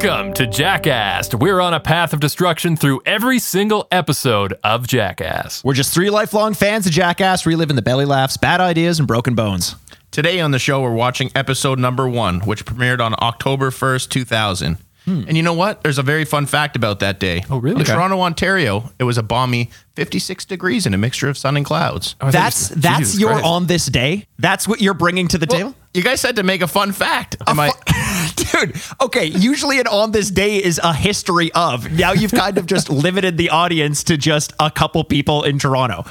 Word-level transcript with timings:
Welcome 0.00 0.32
to 0.34 0.46
Jackass. 0.46 1.34
We're 1.34 1.58
on 1.60 1.74
a 1.74 1.80
path 1.80 2.12
of 2.12 2.20
destruction 2.20 2.76
through 2.76 3.00
every 3.04 3.40
single 3.40 3.88
episode 3.90 4.54
of 4.62 4.86
Jackass. 4.86 5.64
We're 5.64 5.74
just 5.74 5.92
three 5.92 6.08
lifelong 6.08 6.54
fans 6.54 6.86
of 6.86 6.92
Jackass, 6.92 7.44
reliving 7.46 7.74
the 7.74 7.82
belly 7.82 8.04
laughs, 8.04 8.36
bad 8.36 8.60
ideas, 8.60 9.00
and 9.00 9.08
broken 9.08 9.34
bones. 9.34 9.74
Today 10.12 10.38
on 10.40 10.52
the 10.52 10.60
show, 10.60 10.82
we're 10.82 10.92
watching 10.94 11.32
episode 11.34 11.80
number 11.80 12.08
one, 12.08 12.38
which 12.42 12.64
premiered 12.64 13.00
on 13.00 13.16
October 13.20 13.70
1st, 13.72 14.08
2000. 14.10 14.78
Hmm. 15.04 15.24
And 15.26 15.36
you 15.36 15.42
know 15.42 15.54
what? 15.54 15.82
There's 15.82 15.98
a 15.98 16.02
very 16.04 16.24
fun 16.24 16.46
fact 16.46 16.76
about 16.76 17.00
that 17.00 17.18
day. 17.18 17.42
Oh, 17.50 17.58
really? 17.58 17.76
In 17.76 17.82
Okay. 17.82 17.92
Toronto, 17.94 18.20
Ontario, 18.20 18.92
it 19.00 19.04
was 19.04 19.18
a 19.18 19.22
balmy 19.24 19.68
56 19.96 20.44
degrees 20.44 20.86
and 20.86 20.94
a 20.94 20.98
mixture 20.98 21.28
of 21.28 21.36
sun 21.36 21.56
and 21.56 21.66
clouds. 21.66 22.14
Oh, 22.20 22.28
I 22.28 22.30
thought 22.30 22.38
That's 22.38 22.70
you- 22.70 22.76
that's 22.76 22.98
Jesus 22.98 23.20
your 23.20 23.30
Christ. 23.30 23.44
on 23.46 23.66
this 23.66 23.86
day. 23.86 24.28
That's 24.38 24.68
what 24.68 24.80
you're 24.80 24.94
bringing 24.94 25.26
to 25.28 25.38
the 25.38 25.46
table. 25.46 25.74
You 25.92 26.04
guys 26.04 26.20
said 26.20 26.36
to 26.36 26.44
make 26.44 26.62
a 26.62 26.68
fun 26.68 26.92
fact. 26.92 27.34
Am 27.48 27.58
I? 27.58 27.72
Dude, 28.52 28.76
okay, 29.00 29.24
usually 29.26 29.80
an 29.80 29.86
on 29.86 30.12
this 30.12 30.30
day 30.30 30.56
is 30.62 30.80
a 30.82 30.92
history 30.94 31.50
of. 31.52 31.90
Now 31.92 32.12
you've 32.12 32.32
kind 32.32 32.58
of 32.58 32.66
just 32.66 32.90
limited 32.90 33.36
the 33.36 33.50
audience 33.50 34.04
to 34.04 34.16
just 34.16 34.52
a 34.60 34.70
couple 34.70 35.02
people 35.04 35.42
in 35.44 35.58
Toronto. 35.58 36.04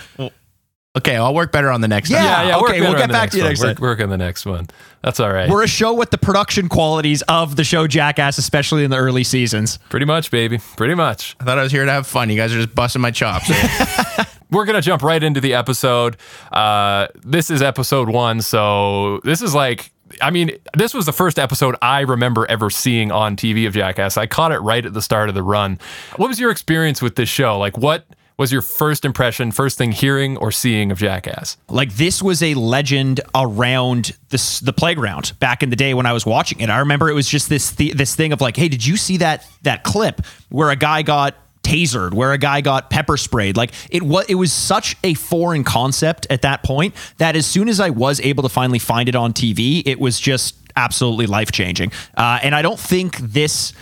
Okay, 0.97 1.15
I'll 1.15 1.33
work 1.35 1.51
better 1.51 1.69
on 1.69 1.81
the 1.81 1.87
next 1.87 2.09
Yeah. 2.09 2.17
time. 2.17 2.25
Yeah, 2.47 2.47
yeah. 2.57 2.63
okay, 2.63 2.81
we'll 2.81 2.95
get 2.97 3.11
back 3.11 3.29
to 3.31 3.37
you 3.37 3.43
one. 3.43 3.49
next 3.51 3.63
Work, 3.63 3.79
work 3.79 4.01
on 4.01 4.09
the 4.09 4.17
next 4.17 4.47
one. 4.47 4.65
That's 5.03 5.19
all 5.19 5.31
right. 5.31 5.47
We're 5.47 5.63
a 5.63 5.67
show 5.67 5.93
with 5.93 6.09
the 6.09 6.17
production 6.17 6.69
qualities 6.69 7.21
of 7.23 7.55
the 7.55 7.63
show 7.63 7.85
Jackass, 7.85 8.39
especially 8.39 8.83
in 8.83 8.89
the 8.89 8.97
early 8.97 9.23
seasons. 9.23 9.77
Pretty 9.89 10.07
much, 10.07 10.31
baby. 10.31 10.59
Pretty 10.75 10.95
much. 10.95 11.35
I 11.39 11.43
thought 11.43 11.59
I 11.59 11.63
was 11.63 11.71
here 11.71 11.85
to 11.85 11.91
have 11.91 12.07
fun. 12.07 12.31
You 12.31 12.35
guys 12.37 12.51
are 12.51 12.57
just 12.63 12.73
busting 12.73 13.01
my 13.01 13.11
chops. 13.11 13.47
We're 14.49 14.65
going 14.65 14.75
to 14.75 14.81
jump 14.81 15.03
right 15.03 15.21
into 15.21 15.39
the 15.39 15.53
episode. 15.53 16.17
Uh, 16.51 17.07
this 17.23 17.51
is 17.51 17.61
episode 17.61 18.09
one. 18.09 18.41
So 18.41 19.19
this 19.23 19.41
is 19.43 19.53
like, 19.53 19.91
I 20.21 20.31
mean, 20.31 20.51
this 20.75 20.93
was 20.93 21.05
the 21.05 21.13
first 21.13 21.37
episode 21.39 21.75
I 21.81 22.01
remember 22.01 22.45
ever 22.49 22.69
seeing 22.69 23.11
on 23.11 23.35
TV 23.35 23.67
of 23.67 23.73
Jackass. 23.73 24.17
I 24.17 24.25
caught 24.25 24.51
it 24.51 24.59
right 24.59 24.85
at 24.85 24.93
the 24.93 25.01
start 25.01 25.29
of 25.29 25.35
the 25.35 25.43
run. 25.43 25.79
What 26.15 26.27
was 26.27 26.39
your 26.39 26.51
experience 26.51 27.01
with 27.01 27.15
this 27.15 27.29
show? 27.29 27.57
Like, 27.57 27.77
what 27.77 28.05
was 28.37 28.51
your 28.51 28.61
first 28.61 29.03
impression, 29.03 29.51
first 29.51 29.77
thing 29.77 29.91
hearing 29.91 30.37
or 30.37 30.51
seeing 30.51 30.91
of 30.91 30.99
Jackass? 30.99 31.57
Like 31.69 31.93
this 31.93 32.21
was 32.21 32.43
a 32.43 32.53
legend 32.53 33.19
around 33.33 34.15
this 34.29 34.59
the 34.59 34.73
playground 34.73 35.33
back 35.39 35.63
in 35.63 35.69
the 35.69 35.75
day 35.75 35.93
when 35.93 36.05
I 36.05 36.13
was 36.13 36.25
watching 36.25 36.59
it. 36.59 36.69
I 36.69 36.79
remember 36.79 37.09
it 37.09 37.13
was 37.13 37.27
just 37.27 37.49
this 37.49 37.71
th- 37.71 37.93
this 37.93 38.15
thing 38.15 38.31
of 38.31 38.41
like, 38.41 38.55
hey, 38.55 38.69
did 38.69 38.85
you 38.85 38.95
see 38.95 39.17
that 39.17 39.47
that 39.63 39.83
clip 39.83 40.21
where 40.49 40.69
a 40.69 40.75
guy 40.75 41.01
got 41.01 41.35
tasered, 41.67 42.13
where 42.13 42.31
a 42.31 42.37
guy 42.37 42.61
got 42.61 42.89
pepper 42.89 43.17
sprayed? 43.17 43.57
Like 43.57 43.71
it 43.89 44.03
was 44.03 44.25
it 44.29 44.35
was 44.35 44.53
such 44.53 44.95
a 45.03 45.13
foreign 45.13 45.63
concept 45.63 46.27
at 46.29 46.41
that 46.43 46.63
point 46.63 46.95
that 47.17 47.35
as 47.35 47.45
soon 47.45 47.67
as 47.69 47.79
I 47.79 47.89
was 47.89 48.19
able 48.21 48.43
to 48.43 48.49
finally 48.49 48.79
find 48.79 49.09
it 49.09 49.15
on 49.15 49.33
TV, 49.33 49.83
it 49.85 49.99
was 49.99 50.19
just 50.19 50.55
absolutely 50.75 51.25
life 51.25 51.51
changing. 51.51 51.91
Uh, 52.15 52.39
and 52.41 52.55
I 52.55 52.61
don't 52.61 52.79
think 52.79 53.17
this 53.17 53.73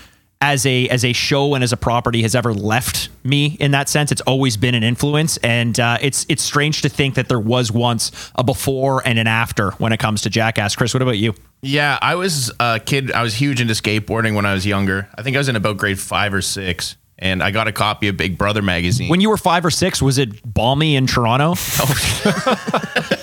as 0.41 0.65
a 0.65 0.87
as 0.89 1.05
a 1.05 1.13
show 1.13 1.55
and 1.55 1.63
as 1.63 1.71
a 1.71 1.77
property 1.77 2.21
has 2.21 2.35
ever 2.35 2.53
left 2.53 3.09
me 3.23 3.57
in 3.59 3.71
that 3.71 3.87
sense. 3.87 4.11
It's 4.11 4.21
always 4.21 4.57
been 4.57 4.75
an 4.75 4.83
influence, 4.83 5.37
and 5.37 5.79
uh, 5.79 5.97
it's 6.01 6.25
it's 6.27 6.43
strange 6.43 6.81
to 6.81 6.89
think 6.89 7.15
that 7.15 7.29
there 7.29 7.39
was 7.39 7.71
once 7.71 8.11
a 8.35 8.43
before 8.43 9.01
and 9.07 9.17
an 9.19 9.27
after 9.27 9.71
when 9.71 9.93
it 9.93 9.99
comes 9.99 10.21
to 10.23 10.29
Jackass. 10.29 10.75
Chris, 10.75 10.93
what 10.93 11.01
about 11.01 11.17
you? 11.17 11.33
yeah, 11.61 11.97
I 12.01 12.15
was 12.15 12.51
a 12.59 12.79
kid. 12.79 13.11
I 13.11 13.23
was 13.23 13.33
huge 13.35 13.61
into 13.61 13.73
skateboarding 13.73 14.35
when 14.35 14.45
I 14.45 14.53
was 14.53 14.65
younger. 14.65 15.09
I 15.15 15.23
think 15.23 15.35
I 15.35 15.39
was 15.39 15.49
in 15.49 15.55
about 15.55 15.77
grade 15.77 15.99
five 15.99 16.33
or 16.33 16.41
six. 16.41 16.95
And 17.17 17.41
I 17.41 17.51
got 17.51 17.67
a 17.67 17.71
copy 17.71 18.07
of 18.09 18.17
Big 18.17 18.37
Brother 18.37 18.61
magazine. 18.61 19.09
When 19.09 19.21
you 19.21 19.29
were 19.29 19.37
five 19.37 19.65
or 19.65 19.71
six, 19.71 20.01
was 20.01 20.17
it 20.17 20.41
balmy 20.53 20.95
in 20.95 21.07
Toronto? 21.07 21.53
Oh. 21.57 23.01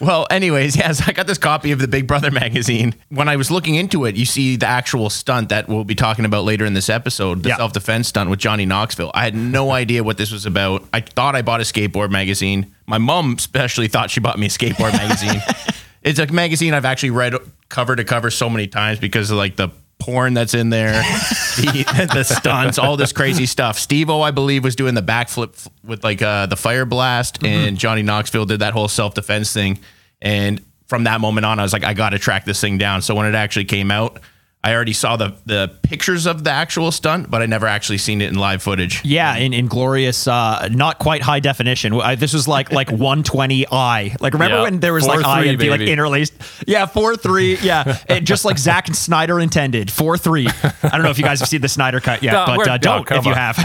Well, 0.00 0.28
anyways, 0.30 0.76
yes, 0.76 1.06
I 1.08 1.12
got 1.12 1.26
this 1.26 1.38
copy 1.38 1.72
of 1.72 1.80
the 1.80 1.88
Big 1.88 2.06
Brother 2.06 2.30
magazine. 2.30 2.94
When 3.08 3.28
I 3.28 3.34
was 3.34 3.50
looking 3.50 3.74
into 3.74 4.04
it, 4.04 4.14
you 4.14 4.24
see 4.26 4.54
the 4.54 4.66
actual 4.66 5.10
stunt 5.10 5.48
that 5.48 5.66
we'll 5.68 5.82
be 5.82 5.96
talking 5.96 6.24
about 6.24 6.44
later 6.44 6.64
in 6.64 6.72
this 6.72 6.88
episode, 6.88 7.42
the 7.42 7.48
Yeah. 7.48 7.56
self 7.56 7.72
defense 7.72 8.06
stunt 8.06 8.30
with 8.30 8.38
Johnny 8.38 8.64
Knoxville. 8.64 9.10
I 9.12 9.24
had 9.24 9.34
no 9.34 9.72
idea 9.82 10.04
what 10.04 10.16
this 10.16 10.30
was 10.30 10.46
about. 10.46 10.84
I 10.92 11.00
thought 11.00 11.34
I 11.34 11.42
bought 11.42 11.60
a 11.60 11.64
skateboard 11.64 12.10
magazine. 12.12 12.72
My 12.86 12.98
mom 12.98 13.34
especially 13.38 13.88
thought 13.88 14.08
she 14.08 14.20
bought 14.20 14.38
me 14.38 14.46
a 14.46 14.50
skateboard 14.50 14.92
magazine. 14.92 15.42
It's 16.00 16.20
a 16.20 16.28
magazine 16.28 16.74
I've 16.74 16.84
actually 16.84 17.10
read 17.10 17.34
cover 17.68 17.96
to 17.96 18.04
cover 18.04 18.30
so 18.30 18.48
many 18.48 18.68
times 18.68 19.00
because 19.00 19.32
of 19.32 19.36
like 19.36 19.56
the 19.56 19.70
porn 19.98 20.34
that's 20.34 20.54
in 20.54 20.70
there, 20.70 20.92
the, 21.56 22.10
the 22.12 22.24
stunts, 22.24 22.78
all 22.78 22.96
this 22.96 23.12
crazy 23.12 23.46
stuff. 23.46 23.78
Steve-O, 23.78 24.20
I 24.20 24.30
believe, 24.30 24.64
was 24.64 24.76
doing 24.76 24.94
the 24.94 25.02
backflip 25.02 25.68
with 25.84 26.04
like 26.04 26.22
uh, 26.22 26.46
the 26.46 26.56
fire 26.56 26.84
blast, 26.84 27.44
and 27.44 27.76
Johnny 27.78 28.02
Knoxville 28.02 28.46
did 28.46 28.60
that 28.60 28.72
whole 28.72 28.88
self 28.88 29.14
defense 29.14 29.52
thing. 29.52 29.78
And 30.20 30.60
from 30.86 31.04
that 31.04 31.20
moment 31.20 31.44
on, 31.44 31.58
I 31.58 31.62
was 31.62 31.72
like, 31.72 31.84
I 31.84 31.94
got 31.94 32.10
to 32.10 32.18
track 32.18 32.44
this 32.44 32.60
thing 32.60 32.78
down. 32.78 33.02
So 33.02 33.14
when 33.14 33.26
it 33.26 33.34
actually 33.34 33.66
came 33.66 33.90
out, 33.90 34.20
I 34.68 34.74
already 34.74 34.92
saw 34.92 35.16
the 35.16 35.34
the 35.46 35.70
pictures 35.82 36.26
of 36.26 36.44
the 36.44 36.50
actual 36.50 36.92
stunt, 36.92 37.30
but 37.30 37.40
I 37.40 37.46
never 37.46 37.66
actually 37.66 37.96
seen 37.96 38.20
it 38.20 38.28
in 38.28 38.34
live 38.34 38.62
footage. 38.62 39.02
Yeah, 39.02 39.34
in, 39.36 39.54
in 39.54 39.66
glorious, 39.66 40.28
uh, 40.28 40.68
not 40.70 40.98
quite 40.98 41.22
high 41.22 41.40
definition. 41.40 41.94
I, 41.94 42.16
this 42.16 42.34
was 42.34 42.46
like 42.46 42.70
like 42.70 42.88
120i. 43.38 44.20
Like 44.20 44.34
remember 44.34 44.56
Yeah, 44.56 44.62
when 44.64 44.80
there 44.80 44.92
was 44.92 45.06
like 45.06 45.20
4:3, 45.20 45.24
I 45.24 45.44
and 45.44 45.58
be 45.58 45.70
like 45.70 45.80
interlaced? 45.80 46.34
Yeah, 46.66 46.84
four 46.84 47.16
three. 47.16 47.56
Yeah, 47.62 47.96
and 48.08 48.26
just 48.26 48.44
like 48.44 48.58
Zack 48.58 48.88
and 48.88 48.96
Snyder 48.96 49.40
intended. 49.40 49.90
Four 49.90 50.18
three. 50.18 50.46
I 50.82 50.88
don't 50.90 51.02
know 51.02 51.08
if 51.10 51.16
you 51.16 51.24
guys 51.24 51.40
have 51.40 51.48
seen 51.48 51.62
the 51.62 51.68
Snyder 51.68 52.00
cut 52.00 52.22
yet, 52.22 52.32
No, 52.32 52.44
but 52.54 52.68
uh, 52.68 52.76
don't 52.76 53.06
come 53.06 53.18
if 53.18 53.24
you 53.24 53.32
on. 53.32 53.36
have. 53.38 53.58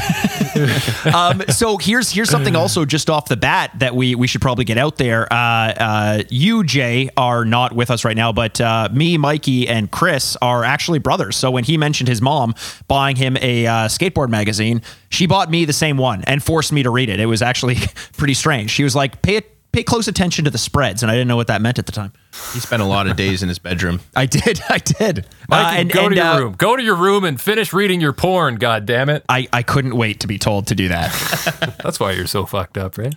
um, 1.13 1.43
so 1.49 1.77
here's 1.77 2.11
here's 2.11 2.29
something 2.29 2.55
also 2.55 2.85
just 2.85 3.09
off 3.09 3.27
the 3.27 3.35
bat 3.37 3.71
that 3.79 3.93
we 3.93 4.15
we 4.15 4.27
should 4.27 4.41
probably 4.41 4.63
get 4.63 4.77
out 4.77 4.97
there. 4.97 5.31
Uh, 5.31 5.35
uh, 5.35 6.23
you 6.29 6.63
Jay 6.63 7.09
are 7.17 7.43
not 7.43 7.73
with 7.73 7.91
us 7.91 8.05
right 8.05 8.15
now, 8.15 8.31
but 8.31 8.61
uh, 8.61 8.87
me, 8.93 9.17
Mikey, 9.17 9.67
and 9.67 9.91
Chris 9.91 10.37
are 10.41 10.63
actually 10.63 10.92
brothers. 10.99 11.35
So 11.35 11.51
when 11.51 11.63
he 11.63 11.77
mentioned 11.77 12.07
his 12.07 12.21
mom 12.21 12.53
buying 12.87 13.15
him 13.15 13.37
a 13.41 13.65
uh, 13.67 13.71
skateboard 13.87 14.29
magazine, 14.29 14.81
she 15.09 15.25
bought 15.27 15.49
me 15.49 15.65
the 15.65 15.73
same 15.73 15.97
one 15.97 16.23
and 16.25 16.41
forced 16.43 16.71
me 16.71 16.83
to 16.83 16.89
read 16.89 17.09
it. 17.09 17.19
It 17.19 17.25
was 17.27 17.41
actually 17.41 17.75
pretty 18.17 18.33
strange. 18.33 18.71
She 18.71 18.83
was 18.83 18.95
like, 18.95 19.21
"Pay 19.21 19.37
it." 19.37 19.49
Pay 19.71 19.81
close 19.81 20.07
attention 20.07 20.45
to 20.45 20.51
the 20.51 20.59
spreads, 20.59 21.01
and 21.01 21.11
I 21.11 21.15
didn't 21.15 21.27
know 21.29 21.35
what 21.35 21.47
that 21.47 21.59
meant 21.59 21.79
at 21.79 21.87
the 21.87 21.91
time. 21.91 22.13
He 22.53 22.59
spent 22.59 22.83
a 22.83 22.85
lot 22.85 23.07
of 23.07 23.15
days 23.17 23.41
in 23.41 23.49
his 23.49 23.57
bedroom. 23.57 24.01
I 24.15 24.27
did, 24.27 24.61
I 24.69 24.77
did. 24.77 25.25
Mike, 25.49 25.65
Uh, 25.65 25.79
and 25.79 25.91
go 25.91 26.05
and, 26.05 26.09
to 26.11 26.15
your 26.15 26.25
uh, 26.27 26.39
room. 26.41 26.53
Go 26.55 26.75
to 26.75 26.83
your 26.83 26.95
room 26.95 27.23
and 27.23 27.41
finish 27.41 27.73
reading 27.73 27.99
your 27.99 28.13
porn. 28.13 28.57
God 28.57 28.85
damn 28.85 29.09
it! 29.09 29.25
I, 29.27 29.47
I 29.51 29.63
couldn't 29.63 29.95
wait 29.95 30.19
to 30.19 30.27
be 30.27 30.37
told 30.37 30.67
to 30.67 30.75
do 30.75 30.89
that. 30.89 31.75
That's 31.83 31.99
why 31.99 32.11
you're 32.11 32.27
so 32.27 32.45
fucked 32.45 32.77
up, 32.77 32.99
right? 32.99 33.15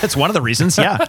That's 0.00 0.16
one 0.16 0.30
of 0.30 0.34
the 0.34 0.42
reasons, 0.42 0.76
yeah. 0.76 1.06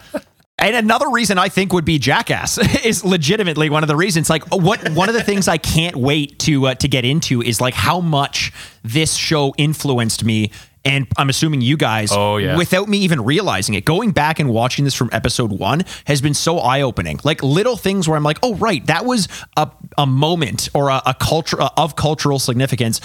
And 0.58 0.76
another 0.76 1.10
reason 1.10 1.38
I 1.38 1.50
think 1.50 1.74
would 1.74 1.84
be 1.86 2.00
Jackass 2.00 2.58
is 2.86 3.04
legitimately 3.04 3.70
one 3.70 3.84
of 3.84 3.88
the 3.88 3.96
reasons. 3.96 4.30
Like 4.30 4.44
what 4.54 4.90
one 4.92 5.10
of 5.10 5.16
the 5.16 5.24
things 5.24 5.48
I 5.48 5.58
can't 5.58 5.96
wait 5.96 6.40
to 6.40 6.68
uh, 6.68 6.76
to 6.76 6.88
get 6.88 7.04
into 7.06 7.42
is 7.42 7.60
like 7.60 7.74
how 7.74 8.00
much 8.00 8.54
this 8.84 9.16
show 9.16 9.54
influenced 9.58 10.24
me. 10.24 10.52
And 10.86 11.08
I'm 11.18 11.30
assuming 11.30 11.62
you 11.62 11.78
guys, 11.78 12.12
Oh, 12.12 12.38
yeah. 12.38 12.56
without 12.56 12.88
me 12.88 13.00
even 13.00 13.22
realizing 13.26 13.74
it, 13.74 13.86
going 13.86 14.12
back 14.12 14.40
and 14.40 14.52
watching 14.52 14.86
this 14.86 14.94
from 14.94 15.10
episode 15.12 15.52
one 15.52 15.84
has 16.06 16.22
been 16.22 16.36
so 16.36 16.60
eye 16.60 16.82
opening. 16.82 17.20
Like 17.24 17.42
little 17.42 17.76
things 17.76 18.08
where 18.08 18.16
I'm 18.16 18.24
like, 18.24 18.38
oh 18.44 18.54
right, 18.56 18.86
that 18.86 19.04
was 19.04 19.28
a, 19.58 19.70
a 19.98 20.06
moment 20.06 20.70
or 20.76 20.90
a, 20.90 21.02
a 21.08 21.16
culture 21.16 21.60
of 21.60 21.96
cultural 21.96 22.38
significance 22.38 23.02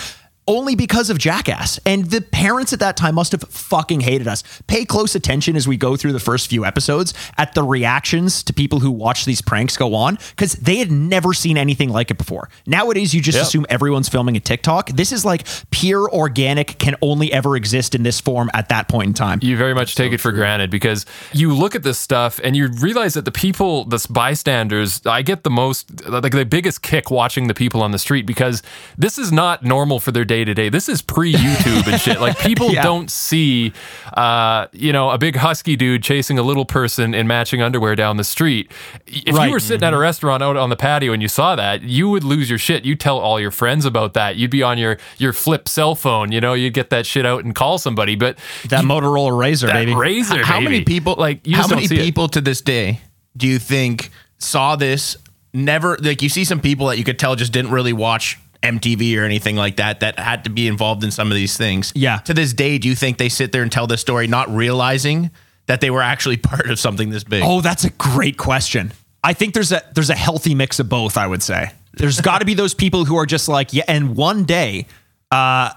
only 0.51 0.75
because 0.75 1.11
of 1.11 1.17
Jackass. 1.19 1.79
And 1.87 2.07
the 2.11 2.21
parents 2.21 2.73
at 2.73 2.81
that 2.81 2.97
time 2.97 3.15
must 3.15 3.31
have 3.33 3.43
fucking 3.45 4.01
hated 4.01 4.27
us. 4.27 4.43
Pay 4.67 4.85
close 4.85 5.15
attention 5.15 5.55
as 5.55 5.69
we 5.69 5.77
go 5.77 5.97
through 5.97 6.13
the 6.13 6.19
first 6.21 6.51
few 6.51 6.65
episodes 6.65 7.15
at 7.39 7.55
the 7.55 7.63
reactions 7.63 8.43
to 8.43 8.53
people 8.53 8.81
who 8.81 8.91
watch 8.91 9.25
these 9.25 9.41
pranks 9.41 9.77
go 9.77 9.95
on 9.95 10.19
because 10.31 10.55
they 10.55 10.77
had 10.77 10.91
never 10.91 11.33
seen 11.33 11.57
anything 11.57 11.89
like 11.91 12.11
it 12.11 12.19
before. 12.19 12.51
Nowadays, 12.67 13.15
you 13.15 13.21
just 13.23 13.37
Yep. 13.37 13.47
assume 13.47 13.67
everyone's 13.71 14.09
filming 14.09 14.37
a 14.37 14.41
TikTok. 14.41 14.91
This 14.91 15.13
is 15.13 15.25
like 15.25 15.47
pure 15.71 16.11
organic, 16.13 16.79
can 16.79 16.97
only 17.01 17.33
ever 17.33 17.55
exist 17.57 17.95
in 17.95 18.03
this 18.03 18.21
form 18.21 18.51
at 18.53 18.69
that 18.71 18.89
point 18.89 19.07
in 19.07 19.15
time. 19.15 19.39
you 19.43 19.57
very 19.57 19.75
much 19.75 19.95
take 19.95 20.13
it 20.13 20.19
for 20.19 20.33
granted 20.33 20.69
because 20.71 21.07
you 21.33 21.55
look 21.55 21.77
at 21.77 21.85
this 21.85 21.99
stuff 21.99 22.41
and 22.43 22.57
you 22.57 22.67
realize 22.81 23.15
that 23.15 23.25
the 23.25 23.31
people, 23.31 23.85
the 23.85 24.05
bystanders, 24.11 25.01
I 25.07 25.23
get 25.23 25.45
the 25.45 25.51
most, 25.51 26.07
like 26.09 26.33
the 26.33 26.45
biggest 26.45 26.83
kick 26.83 27.11
watching 27.11 27.47
the 27.47 27.55
people 27.55 27.83
on 27.83 27.93
the 27.93 27.99
street 27.99 28.27
because 28.27 28.63
this 28.99 29.17
is 29.17 29.31
not 29.31 29.63
normal 29.63 30.01
for 30.01 30.11
their 30.11 30.25
day 30.25 30.40
day 30.41 30.45
to 30.45 30.55
day. 30.55 30.69
This 30.69 30.89
is 30.89 31.03
pre 31.03 31.33
YouTube 31.33 31.87
and 31.91 32.01
shit. 32.01 32.21
Like 32.21 32.39
people 32.39 32.71
Yeah. 32.73 32.83
don't 32.83 33.11
see, 33.11 33.73
uh, 34.15 34.67
you 34.73 34.93
know, 34.93 35.11
a 35.11 35.19
big 35.19 35.37
husky 35.37 35.77
dude 35.77 36.03
chasing 36.03 36.39
a 36.39 36.43
little 36.43 36.65
person 36.65 37.15
in 37.15 37.27
matching 37.27 37.61
underwear 37.63 37.95
down 37.97 38.17
the 38.17 38.25
street. 38.25 38.71
If 39.07 39.35
Right. 39.37 39.47
you 39.47 39.53
were 39.53 39.61
sitting 39.61 39.87
at 39.87 39.93
a 39.95 39.99
restaurant 39.99 40.43
out 40.43 40.57
on 40.57 40.71
the 40.71 40.77
patio 40.77 41.13
and 41.13 41.21
you 41.23 41.29
saw 41.29 41.57
that, 41.57 41.83
you 41.83 42.09
would 42.09 42.25
lose 42.25 42.49
your 42.49 42.59
shit. 42.59 42.85
You'd 42.85 43.01
tell 43.01 43.19
all 43.19 43.39
your 43.41 43.51
friends 43.51 43.85
about 43.85 44.15
that. 44.15 44.37
You'd 44.37 44.51
be 44.51 44.63
on 44.63 44.79
your 44.79 44.99
your 45.19 45.33
flip 45.33 45.69
cell 45.69 45.95
phone. 45.95 46.33
You 46.33 46.41
know, 46.41 46.55
you'd 46.55 46.75
get 46.75 46.91
that 46.91 47.07
shit 47.07 47.27
out 47.27 47.45
and 47.45 47.55
call 47.55 47.79
somebody. 47.79 48.17
But 48.17 48.39
That 48.69 48.85
Motorola 48.85 49.31
RAZR, 49.31 49.67
that 49.67 49.73
baby. 49.75 49.95
razor, 49.95 50.45
how 50.45 50.61
many 50.61 50.85
people 50.85 51.15
like 51.19 51.47
you 51.47 51.57
how 51.57 51.67
many 51.69 51.87
see 51.87 51.97
it. 51.97 52.03
people 52.03 52.29
to 52.29 52.41
this 52.41 52.61
day 52.61 53.01
do 53.37 53.47
you 53.47 53.59
think 53.59 54.11
saw 54.39 54.75
this 54.77 55.17
never 55.53 55.97
like 56.01 56.23
you 56.23 56.29
see 56.29 56.45
some 56.45 56.61
people 56.61 56.87
that 56.87 56.97
you 56.99 57.05
could 57.05 57.19
tell 57.19 57.37
just 57.37 57.53
didn't 57.53 57.71
really 57.71 57.93
watch 57.93 58.39
MTV 58.63 59.17
or 59.19 59.25
anything 59.25 59.57
like 59.57 59.77
that 59.77 60.01
that 60.01 60.19
had 60.19 60.45
to 60.45 60.51
be 60.51 60.67
involved 60.69 61.03
in 61.05 61.11
some 61.11 61.29
of 61.31 61.35
these 61.35 61.57
things. 61.57 61.93
Yeah. 61.95 62.19
To 62.19 62.35
this 62.35 62.53
day, 62.53 62.79
do 62.79 62.89
you 62.89 62.95
think 62.95 63.19
they 63.19 63.29
sit 63.29 63.53
there 63.53 63.63
and 63.63 63.73
tell 63.73 63.87
this 63.87 64.01
story 64.01 64.27
not 64.27 64.55
realizing 64.55 65.31
that 65.67 65.81
they 65.81 65.91
were 65.91 66.03
actually 66.03 66.37
part 66.51 66.69
of 66.71 66.79
something 66.79 67.11
this 67.11 67.25
big? 67.25 67.43
Oh, 67.45 67.61
that's 67.61 67.85
a 67.85 67.91
great 67.91 68.37
question. 68.37 68.93
I 69.23 69.33
think 69.35 69.55
there's 69.55 69.73
a 69.73 69.83
there's 69.95 70.11
a 70.11 70.15
healthy 70.17 70.55
mix 70.55 70.79
of 70.81 70.89
both. 70.89 71.17
I 71.19 71.27
would 71.27 71.43
say 71.43 71.71
there's 71.95 72.21
got 72.23 72.39
to 72.41 72.45
be 72.45 72.55
those 72.55 72.75
people 72.75 73.05
who 73.05 73.17
are 73.17 73.27
just 73.27 73.49
like, 73.49 73.73
yeah. 73.73 73.85
And 73.89 74.17
one 74.17 74.45
day, 74.45 74.87
uh, 75.33 75.71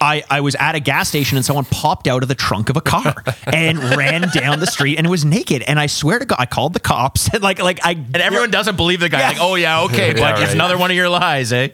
I 0.00 0.22
I 0.30 0.40
was 0.42 0.54
at 0.56 0.74
a 0.74 0.80
gas 0.80 1.08
station 1.08 1.36
and 1.36 1.44
someone 1.44 1.64
popped 1.64 2.06
out 2.06 2.22
of 2.22 2.28
the 2.28 2.34
trunk 2.34 2.68
of 2.70 2.76
a 2.76 2.80
car 2.80 3.24
and 3.46 3.78
ran 3.96 4.28
down 4.32 4.60
the 4.60 4.66
street 4.66 4.98
and 4.98 5.08
was 5.10 5.24
naked. 5.24 5.62
And 5.62 5.80
I 5.80 5.86
swear 5.86 6.18
to 6.18 6.24
God, 6.24 6.36
I 6.38 6.46
called 6.46 6.72
the 6.74 6.80
cops. 6.80 7.32
And 7.32 7.42
like 7.42 7.58
like 7.60 7.80
I 7.84 7.92
and 7.92 8.16
everyone 8.18 8.50
doesn't 8.50 8.76
believe 8.76 9.00
the 9.00 9.08
guy. 9.08 9.20
Yeah. 9.20 9.28
Like, 9.30 9.38
oh 9.40 9.54
yeah, 9.56 9.82
okay, 9.84 10.12
but 10.12 10.20
Yeah, 10.20 10.30
it's 10.34 10.40
right. 10.42 10.54
another 10.54 10.76
one 10.78 10.90
of 10.90 10.96
your 10.96 11.08
lies, 11.08 11.52
eh? 11.52 11.68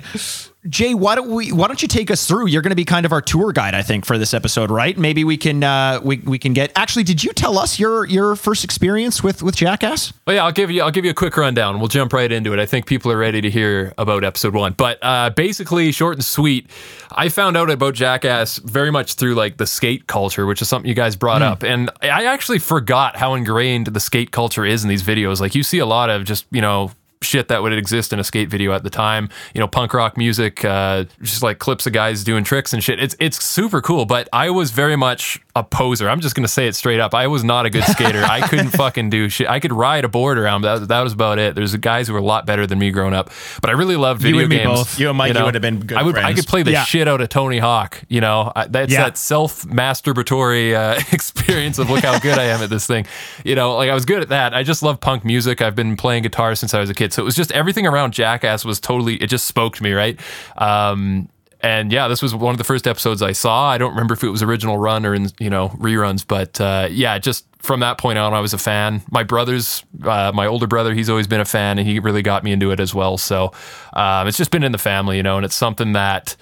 Jay, 0.68 0.92
why 0.92 1.14
don't 1.14 1.30
we? 1.30 1.52
Why 1.52 1.68
don't 1.68 1.80
you 1.80 1.86
take 1.86 2.10
us 2.10 2.26
through? 2.26 2.48
You're 2.48 2.62
going 2.62 2.70
to 2.70 2.76
be 2.76 2.84
kind 2.84 3.06
of 3.06 3.12
our 3.12 3.22
tour 3.22 3.52
guide, 3.52 3.74
I 3.74 3.82
think, 3.82 4.04
for 4.04 4.18
this 4.18 4.34
episode, 4.34 4.72
right? 4.72 4.98
Maybe 4.98 5.22
we 5.22 5.36
can 5.36 5.62
uh, 5.62 6.00
we 6.02 6.16
we 6.18 6.36
can 6.36 6.52
get. 6.52 6.72
Actually, 6.74 7.04
did 7.04 7.22
you 7.22 7.32
tell 7.32 7.58
us 7.58 7.78
your 7.78 8.04
your 8.06 8.34
first 8.34 8.64
experience 8.64 9.22
with 9.22 9.40
with 9.40 9.54
Jackass? 9.54 10.12
Well, 10.26 10.34
yeah, 10.34 10.44
I'll 10.44 10.50
give 10.50 10.68
you 10.68 10.82
I'll 10.82 10.90
give 10.90 11.04
you 11.04 11.12
a 11.12 11.14
quick 11.14 11.36
rundown. 11.36 11.78
We'll 11.78 11.86
jump 11.86 12.12
right 12.12 12.30
into 12.30 12.52
it. 12.52 12.58
I 12.58 12.66
think 12.66 12.86
people 12.86 13.12
are 13.12 13.16
ready 13.16 13.40
to 13.40 13.48
hear 13.48 13.94
about 13.98 14.24
episode 14.24 14.52
one. 14.52 14.72
But 14.72 14.98
uh, 15.00 15.30
basically, 15.30 15.92
short 15.92 16.16
and 16.16 16.24
sweet, 16.24 16.68
I 17.12 17.28
found 17.28 17.56
out 17.56 17.70
about 17.70 17.94
Jackass 17.94 18.58
very 18.58 18.90
much 18.90 19.14
through 19.14 19.36
like 19.36 19.58
the 19.58 19.66
skate 19.66 20.08
culture, 20.08 20.44
which 20.44 20.60
is 20.60 20.68
something 20.68 20.88
you 20.88 20.94
guys 20.96 21.14
brought 21.14 21.40
up, 21.40 21.62
and 21.62 21.88
I 22.02 22.24
actually 22.24 22.58
forgot 22.58 23.16
how 23.16 23.34
ingrained 23.34 23.86
the 23.86 24.00
skate 24.00 24.32
culture 24.32 24.64
is 24.64 24.82
in 24.82 24.88
these 24.88 25.04
videos. 25.04 25.40
Like 25.40 25.54
you 25.54 25.62
see 25.62 25.78
a 25.78 25.86
lot 25.86 26.10
of 26.10 26.24
just 26.24 26.46
you 26.50 26.60
know 26.60 26.90
shit 27.22 27.48
that 27.48 27.62
would 27.62 27.72
exist 27.72 28.12
in 28.12 28.18
a 28.18 28.24
skate 28.24 28.48
video 28.48 28.72
at 28.72 28.82
the 28.82 28.90
time. 28.90 29.28
You 29.54 29.60
know, 29.60 29.68
punk 29.68 29.92
rock 29.94 30.16
music, 30.16 30.64
uh, 30.64 31.04
just 31.22 31.42
like 31.42 31.58
clips 31.58 31.86
of 31.86 31.92
guys 31.92 32.24
doing 32.24 32.44
tricks 32.44 32.72
and 32.72 32.82
shit. 32.82 33.00
It's 33.00 33.16
it's 33.18 33.42
super 33.44 33.80
cool. 33.80 34.04
But 34.06 34.28
I 34.32 34.50
was 34.50 34.70
very 34.70 34.96
much 34.96 35.40
a 35.56 35.64
poser. 35.64 36.08
I'm 36.08 36.20
just 36.20 36.34
gonna 36.34 36.48
say 36.48 36.68
it 36.68 36.74
straight 36.74 37.00
up. 37.00 37.14
I 37.14 37.26
was 37.26 37.42
not 37.44 37.66
a 37.66 37.70
good 37.70 37.84
skater. 37.88 38.22
I 38.24 38.46
couldn't 38.46 38.70
fucking 38.70 39.10
do 39.10 39.28
shit. 39.28 39.48
I 39.48 39.60
could 39.60 39.72
ride 39.72 40.04
a 40.04 40.08
board 40.08 40.38
around, 40.38 40.62
but 40.62 40.78
that, 40.80 40.88
that 40.88 41.00
was 41.00 41.12
about 41.12 41.38
it. 41.38 41.54
There's 41.54 41.74
guys 41.76 42.06
who 42.06 42.12
were 42.12 42.20
a 42.20 42.22
lot 42.22 42.46
better 42.46 42.66
than 42.66 42.78
me 42.78 42.90
growing 42.90 43.14
up. 43.14 43.30
But 43.60 43.70
I 43.70 43.72
really 43.74 43.96
loved 43.96 44.22
video 44.22 44.40
and 44.40 44.48
me 44.48 44.56
games. 44.58 44.68
both. 44.70 44.98
You 45.00 45.08
and 45.08 45.18
Mikey 45.18 45.42
would 45.42 45.54
have 45.54 45.62
been 45.62 45.80
good 45.80 45.98
I 45.98 46.02
would. 46.02 46.16
I 46.16 46.32
could 46.34 46.46
play 46.46 46.62
the 46.62 46.72
Yeah. 46.72 46.84
shit 46.84 47.08
out 47.08 47.20
of 47.20 47.28
Tony 47.28 47.58
Hawk. 47.58 48.02
You 48.08 48.20
know, 48.20 48.52
I, 48.54 48.66
that's 48.66 48.92
Yeah. 48.92 49.04
that 49.04 49.18
self 49.18 49.64
masturbatory 49.66 50.74
uh, 50.74 51.00
experience 51.12 51.78
of 51.78 51.90
look 51.90 52.04
how 52.04 52.18
good 52.18 52.38
I 52.38 52.44
am 52.44 52.62
at 52.62 52.70
this 52.70 52.86
thing. 52.86 53.06
You 53.44 53.54
know, 53.54 53.74
like 53.76 53.90
I 53.90 53.94
was 53.94 54.04
good 54.04 54.22
at 54.22 54.28
that. 54.28 54.54
I 54.54 54.62
just 54.62 54.82
love 54.82 55.00
punk 55.00 55.24
music. 55.24 55.60
I've 55.60 55.74
been 55.74 55.96
playing 55.96 56.22
guitar 56.22 56.54
since 56.54 56.74
I 56.74 56.80
was 56.80 56.90
a 56.90 56.94
kid, 56.94 57.07
so 57.12 57.22
it 57.22 57.24
was 57.24 57.34
just 57.34 57.52
everything 57.52 57.86
around 57.86 58.12
Jackass 58.12 58.64
was 58.64 58.80
totally. 58.80 59.16
It 59.16 59.28
just 59.28 59.46
spoke 59.46 59.76
to 59.76 59.82
me, 59.82 59.92
right? 59.92 60.18
Um, 60.56 61.28
and 61.60 61.92
yeah, 61.92 62.06
this 62.08 62.22
was 62.22 62.34
one 62.34 62.52
of 62.52 62.58
the 62.58 62.64
first 62.64 62.86
episodes 62.86 63.20
I 63.20 63.32
saw. 63.32 63.68
I 63.68 63.78
don't 63.78 63.90
remember 63.90 64.14
if 64.14 64.22
it 64.22 64.28
was 64.28 64.42
original 64.42 64.78
run 64.78 65.04
or 65.04 65.14
in 65.14 65.30
you 65.38 65.50
know 65.50 65.70
reruns, 65.70 66.24
but 66.26 66.60
uh, 66.60 66.88
yeah, 66.90 67.18
just 67.18 67.46
from 67.58 67.80
that 67.80 67.98
point 67.98 68.18
on, 68.18 68.32
I 68.32 68.40
was 68.40 68.54
a 68.54 68.58
fan. 68.58 69.02
My 69.10 69.24
brothers, 69.24 69.84
uh, 70.04 70.30
my 70.34 70.46
older 70.46 70.66
brother, 70.66 70.94
he's 70.94 71.10
always 71.10 71.26
been 71.26 71.40
a 71.40 71.44
fan, 71.44 71.78
and 71.78 71.86
he 71.86 71.98
really 71.98 72.22
got 72.22 72.44
me 72.44 72.52
into 72.52 72.70
it 72.70 72.80
as 72.80 72.94
well. 72.94 73.18
So 73.18 73.52
um, 73.92 74.28
it's 74.28 74.38
just 74.38 74.50
been 74.50 74.62
in 74.62 74.72
the 74.72 74.78
family, 74.78 75.16
you 75.16 75.22
know, 75.22 75.36
and 75.36 75.44
it's 75.44 75.56
something 75.56 75.92
that 75.92 76.36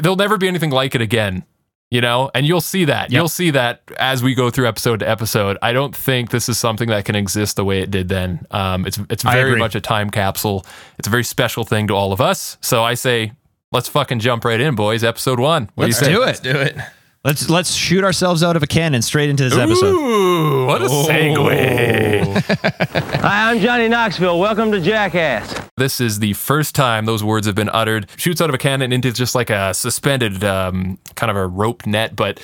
there'll 0.00 0.16
never 0.16 0.36
be 0.36 0.48
anything 0.48 0.70
like 0.70 0.94
it 0.94 1.00
again. 1.00 1.44
You 1.92 2.00
know, 2.00 2.30
and 2.34 2.46
you'll 2.46 2.62
see 2.62 2.86
that. 2.86 3.12
You'll 3.12 3.28
see 3.28 3.50
that 3.50 3.82
as 3.98 4.22
we 4.22 4.34
go 4.34 4.48
through 4.48 4.66
episode 4.66 5.00
to 5.00 5.08
episode. 5.08 5.58
I 5.60 5.74
don't 5.74 5.94
think 5.94 6.30
this 6.30 6.48
is 6.48 6.58
something 6.58 6.88
that 6.88 7.04
can 7.04 7.14
exist 7.14 7.56
the 7.56 7.66
way 7.66 7.82
it 7.82 7.90
did 7.90 8.08
then. 8.08 8.46
Um, 8.50 8.86
it's 8.86 8.98
it's 9.10 9.22
very 9.22 9.56
much 9.56 9.74
a 9.74 9.80
time 9.82 10.08
capsule. 10.08 10.64
It's 10.98 11.06
a 11.06 11.10
very 11.10 11.22
special 11.22 11.64
thing 11.64 11.88
to 11.88 11.94
all 11.94 12.14
of 12.14 12.20
us. 12.22 12.56
So 12.62 12.82
I 12.82 12.94
say, 12.94 13.32
let's 13.72 13.90
fucking 13.90 14.20
jump 14.20 14.46
right 14.46 14.58
in, 14.58 14.74
boys. 14.74 15.04
Episode 15.04 15.38
one. 15.38 15.68
What 15.74 15.84
Let's 15.84 16.00
do 16.00 16.06
you 16.06 16.12
say? 16.12 16.14
do 16.14 16.24
Let's 16.24 16.40
do 16.40 16.58
it. 16.58 16.76
Let's 17.24 17.48
let's 17.48 17.72
shoot 17.72 18.02
ourselves 18.02 18.42
out 18.42 18.56
of 18.56 18.64
a 18.64 18.66
cannon 18.66 19.00
straight 19.00 19.30
into 19.30 19.44
this 19.44 19.56
episode. 19.56 19.94
Ooh, 19.94 20.66
what 20.66 20.82
a 20.82 20.86
segue. 20.86 22.34
Hi, 23.20 23.48
I'm 23.48 23.60
Johnny 23.60 23.88
Knoxville. 23.88 24.40
Welcome 24.40 24.72
to 24.72 24.80
Jackass. 24.80 25.54
This 25.76 26.00
is 26.00 26.18
the 26.18 26.32
first 26.32 26.74
time 26.74 27.04
those 27.04 27.22
words 27.22 27.46
have 27.46 27.54
been 27.54 27.68
uttered. 27.68 28.10
Shoots 28.16 28.40
out 28.40 28.48
of 28.48 28.56
a 28.56 28.58
cannon 28.58 28.92
into 28.92 29.12
just 29.12 29.36
like 29.36 29.50
a 29.50 29.72
suspended 29.72 30.42
um, 30.42 30.98
kind 31.14 31.30
of 31.30 31.36
a 31.36 31.46
rope 31.46 31.86
net. 31.86 32.16
But 32.16 32.40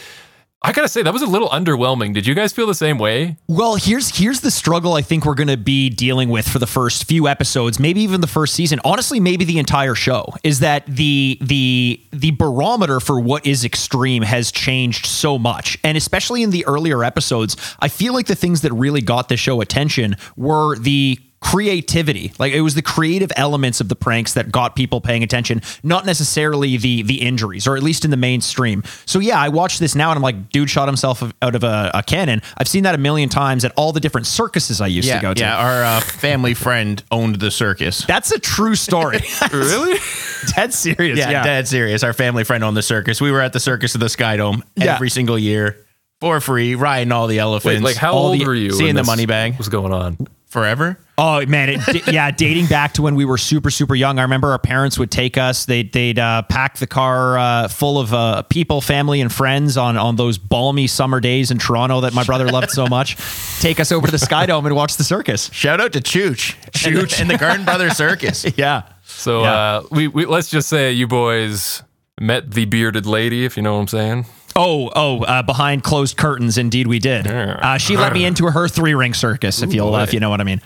I 0.61 0.73
gotta 0.73 0.89
say, 0.89 1.03
that 1.03 1.13
was 1.13 1.23
a 1.23 1.27
little 1.27 1.49
underwhelming. 1.51 2.13
Did 2.13 2.27
you 2.27 2.35
guys 2.35 2.53
feel 2.53 2.67
the 2.67 2.75
same 2.75 2.99
way? 2.99 3.37
Well, 3.47 3.77
here's 3.77 4.19
here's 4.19 4.41
the 4.41 4.51
struggle 4.51 4.95
I 4.95 5.03
think 5.03 5.25
we're 5.25 5.37
to 5.37 5.57
be 5.57 5.89
dealing 5.89 6.31
with 6.31 6.49
for 6.49 6.59
the 6.59 6.67
first 6.67 7.05
few 7.05 7.29
episodes, 7.29 7.79
maybe 7.79 8.01
even 8.01 8.21
the 8.21 8.27
first 8.27 8.55
season. 8.55 8.81
Honestly, 8.85 9.21
maybe 9.21 9.45
the 9.45 9.59
entire 9.59 9.95
show 9.95 10.35
is 10.43 10.59
that 10.61 10.85
the 10.87 11.39
the 11.41 12.01
the 12.11 12.33
barometer 12.33 12.99
for 12.99 13.21
what 13.21 13.47
is 13.47 13.65
extreme 13.65 14.25
has 14.25 14.51
changed 14.51 15.07
so 15.07 15.39
much. 15.39 15.79
And 15.85 15.97
especially 15.97 16.43
in 16.43 16.51
the 16.51 16.67
earlier 16.67 17.05
episodes, 17.05 17.57
I 17.79 17.87
feel 17.87 18.13
like 18.13 18.27
the 18.27 18.35
things 18.35 18.63
that 18.63 18.73
really 18.73 19.01
got 19.01 19.29
the 19.29 19.37
show 19.37 19.61
attention 19.61 20.17
were 20.37 20.77
the 20.77 21.21
creativity 21.41 22.33
like 22.39 22.53
it 22.53 22.61
was 22.63 22.75
the 22.75 22.83
creative 22.83 23.31
elements 23.37 23.81
of 23.81 23.89
the 23.89 23.95
pranks 23.97 24.35
that 24.35 24.51
got 24.53 24.75
people 24.77 25.01
paying 25.01 25.23
attention 25.23 25.63
not 25.83 26.05
necessarily 26.05 26.77
the 26.77 27.03
the 27.03 27.23
injuries 27.23 27.67
or 27.67 27.77
at 27.77 27.83
least 27.83 28.05
in 28.05 28.11
the 28.11 28.17
mainstream 28.17 28.83
so 29.07 29.19
yeah 29.19 29.39
i 29.39 29.49
watch 29.49 29.79
this 29.79 29.95
now 29.95 30.11
and 30.11 30.17
i'm 30.17 30.23
like 30.23 30.51
dude 30.51 30.69
shot 30.69 30.89
himself 30.89 31.23
out 31.43 31.55
of 31.55 31.63
a, 31.65 31.91
a 31.95 32.03
cannon 32.03 32.43
i've 32.59 32.69
seen 32.69 32.83
that 32.83 32.95
a 32.95 32.99
million 32.99 33.29
times 33.29 33.65
at 33.65 33.73
all 33.77 33.93
the 33.93 34.01
different 34.01 34.27
circuses 34.27 34.81
i 34.81 34.87
used 34.87 35.07
Yeah, 35.09 35.17
to 35.17 35.23
go 35.23 35.35
to 35.35 35.41
yeah. 35.41 35.57
Our 35.57 35.85
uh, 35.85 36.01
family 36.01 36.55
friend 36.55 37.03
owned 37.11 37.37
the 37.41 37.51
circus. 37.51 38.05
that's 38.05 38.31
a 38.33 38.39
true 38.39 38.75
story 38.75 39.21
Really? 39.53 39.99
dead 40.57 40.75
serious 40.75 41.19
Yeah, 41.19 41.31
yeah, 41.31 41.43
dead 41.45 41.67
serious. 41.69 42.03
Our 42.03 42.13
family 42.13 42.45
friend 42.45 42.63
owned 42.63 42.77
the 42.77 42.83
circus. 42.83 43.21
We 43.21 43.31
were 43.33 43.41
at 43.41 43.53
the 43.53 43.61
circus 43.61 43.95
of 43.95 44.01
the 44.01 44.09
Sky 44.09 44.37
Dome 44.37 44.63
Yeah. 44.77 44.95
every 44.95 45.11
single 45.11 45.39
year 45.39 45.85
for 46.21 46.41
free, 46.41 46.75
riding 46.75 47.13
all 47.13 47.27
the 47.27 47.39
elephants. 47.39 47.77
Wait, 47.83 47.83
like 47.85 47.97
how 47.97 48.13
all 48.15 48.27
old 48.29 48.41
the- 48.41 48.45
were 48.47 48.55
you? 48.55 48.71
seeing 48.73 48.87
when 48.89 48.95
the 48.97 49.01
this 49.03 49.07
money 49.07 49.27
bag. 49.27 49.57
was 49.59 49.69
going 49.69 49.93
on. 49.93 50.17
Forever. 50.49 50.99
Oh 51.21 51.45
man, 51.47 51.69
it, 51.71 52.13
yeah, 52.13 52.31
dating 52.31 52.67
back 52.67 52.93
to 52.95 53.03
when 53.03 53.17
we 53.17 53.25
were 53.25 53.39
super 53.39 53.71
super 53.71 53.97
young. 53.97 54.21
I 54.21 54.23
remember 54.23 54.53
our 54.53 54.59
parents 54.59 54.99
would 55.01 55.11
take 55.11 55.37
us. 55.37 55.65
They'd 55.67 55.93
they'd 55.93 56.19
uh, 56.19 56.43
pack 56.43 56.77
the 56.79 56.87
car 56.87 57.37
uh, 57.39 57.67
full 57.69 57.99
of 57.99 58.15
uh, 58.15 58.43
people, 58.43 58.81
family, 58.81 59.21
and 59.21 59.33
friends 59.33 59.77
on 59.77 59.97
on 59.97 60.15
those 60.15 60.39
balmy 60.39 60.87
summer 60.87 61.19
days 61.19 61.51
in 61.51 61.59
Toronto 61.59 62.03
that 62.03 62.15
my 62.15 62.23
brother 62.23 62.47
loved 62.49 62.71
so 62.71 62.87
much. 62.87 63.17
Take 63.61 63.81
us 63.81 63.91
over 63.91 64.07
to 64.07 64.13
the 64.13 64.19
Sky 64.19 64.47
Dome 64.47 64.65
and 64.67 64.77
watch 64.77 64.97
the 64.97 65.03
circus. 65.05 65.51
Shout 65.53 65.81
out 65.81 65.93
to 65.95 66.01
Chooch, 66.01 66.55
Chooch, 66.71 67.21
and 67.21 67.29
the 67.29 67.37
Garden 67.37 67.65
Brothers 67.65 67.97
Circus. 67.97 68.47
Yeah. 68.57 68.83
So 69.03 69.43
Yeah. 69.43 69.53
uh, 69.53 69.83
we, 69.91 70.07
we 70.07 70.25
let's 70.27 70.49
just 70.51 70.69
say 70.69 70.93
you 70.93 71.09
boys 71.09 71.83
met 72.21 72.51
the 72.53 72.65
bearded 72.65 73.07
lady, 73.07 73.45
if 73.45 73.57
you 73.57 73.63
know 73.65 73.75
what 73.75 73.81
I'm 73.81 73.89
saying. 73.89 74.27
Oh, 74.61 74.91
oh, 74.97 75.23
uh, 75.23 75.43
behind 75.43 75.85
closed 75.85 76.17
curtains, 76.17 76.59
indeed 76.59 76.89
we 76.89 76.99
did. 76.99 77.29
Uh, 77.29 77.79
she 77.79 77.97
let 77.97 78.13
me 78.13 78.25
into 78.25 78.47
her 78.47 78.67
three 78.67 78.93
ring 78.93 79.15
circus, 79.15 79.63
if 79.63 79.73
you'll, 79.73 79.95
uh, 79.95 80.03
if 80.03 80.13
you 80.13 80.19
know 80.19 80.31
what 80.31 80.41
I 80.41 80.45
mean. 80.45 80.61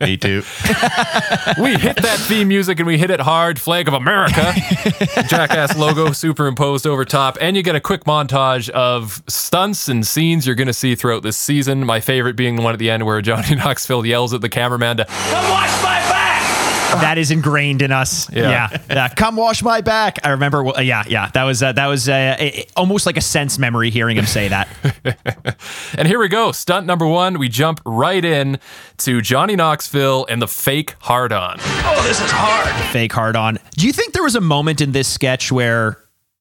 Me 0.00 0.16
too. 0.16 0.42
We 1.60 1.76
hit 1.76 1.96
that 1.96 2.18
theme 2.26 2.48
music 2.48 2.78
and 2.80 2.86
we 2.86 2.98
hit 2.98 3.10
it 3.10 3.20
hard. 3.20 3.60
Flag 3.60 3.86
of 3.86 3.94
America, 3.94 4.52
Jackass 5.28 5.76
logo 5.76 6.10
superimposed 6.12 6.86
over 6.86 7.04
top, 7.04 7.36
and 7.40 7.56
you 7.56 7.62
get 7.62 7.76
a 7.76 7.80
quick 7.80 8.04
montage 8.04 8.68
of 8.70 9.22
stunts 9.28 9.88
and 9.88 10.06
scenes 10.06 10.46
you're 10.46 10.56
going 10.56 10.66
to 10.66 10.72
see 10.72 10.94
throughout 10.94 11.22
this 11.22 11.36
season. 11.36 11.84
My 11.86 12.00
favorite 12.00 12.34
being 12.34 12.56
the 12.56 12.62
one 12.62 12.72
at 12.72 12.78
the 12.78 12.90
end 12.90 13.04
where 13.06 13.20
Johnny 13.20 13.54
Knoxville 13.56 14.04
yells 14.04 14.34
at 14.34 14.40
the 14.40 14.48
cameraman 14.48 14.96
to 14.98 15.04
Come 15.04 15.50
watch 15.50 15.70
my 15.82 15.98
back! 16.10 16.23
That 17.00 17.18
is 17.18 17.30
ingrained 17.30 17.82
in 17.82 17.92
us. 17.92 18.30
Yeah. 18.32 18.68
Yeah, 18.72 18.78
yeah. 18.88 19.08
Come 19.08 19.36
wash 19.36 19.62
my 19.62 19.80
back. 19.80 20.18
I 20.24 20.30
remember. 20.30 20.62
well, 20.62 20.80
Yeah, 20.82 21.04
yeah. 21.08 21.30
That 21.34 21.44
was 21.44 21.62
uh, 21.62 21.72
that 21.72 21.86
was 21.86 22.08
uh, 22.08 22.36
it- 22.38 22.54
it- 22.56 22.72
almost 22.76 23.06
like 23.06 23.16
a 23.16 23.20
sense 23.20 23.58
memory 23.58 23.90
hearing 23.90 24.16
him 24.16 24.26
say 24.26 24.48
that. 24.48 24.68
And 25.96 26.08
here 26.08 26.18
we 26.18 26.28
go. 26.28 26.52
Stunt 26.52 26.86
number 26.86 27.06
one. 27.06 27.38
We 27.38 27.48
jump 27.48 27.80
right 27.86 28.24
in 28.24 28.58
to 28.98 29.20
Johnny 29.20 29.54
Knoxville 29.56 30.26
and 30.28 30.42
the 30.42 30.48
fake 30.48 30.94
hard 31.00 31.32
on. 31.32 31.56
Oh, 31.60 32.02
this 32.06 32.20
is 32.20 32.30
hard. 32.30 32.92
fake 32.92 33.12
hard 33.12 33.36
on. 33.36 33.58
Do 33.76 33.86
you 33.86 33.92
think 33.92 34.12
there 34.12 34.22
was 34.22 34.34
a 34.34 34.40
moment 34.40 34.80
in 34.80 34.92
this 34.92 35.06
sketch 35.08 35.52
where 35.52 35.98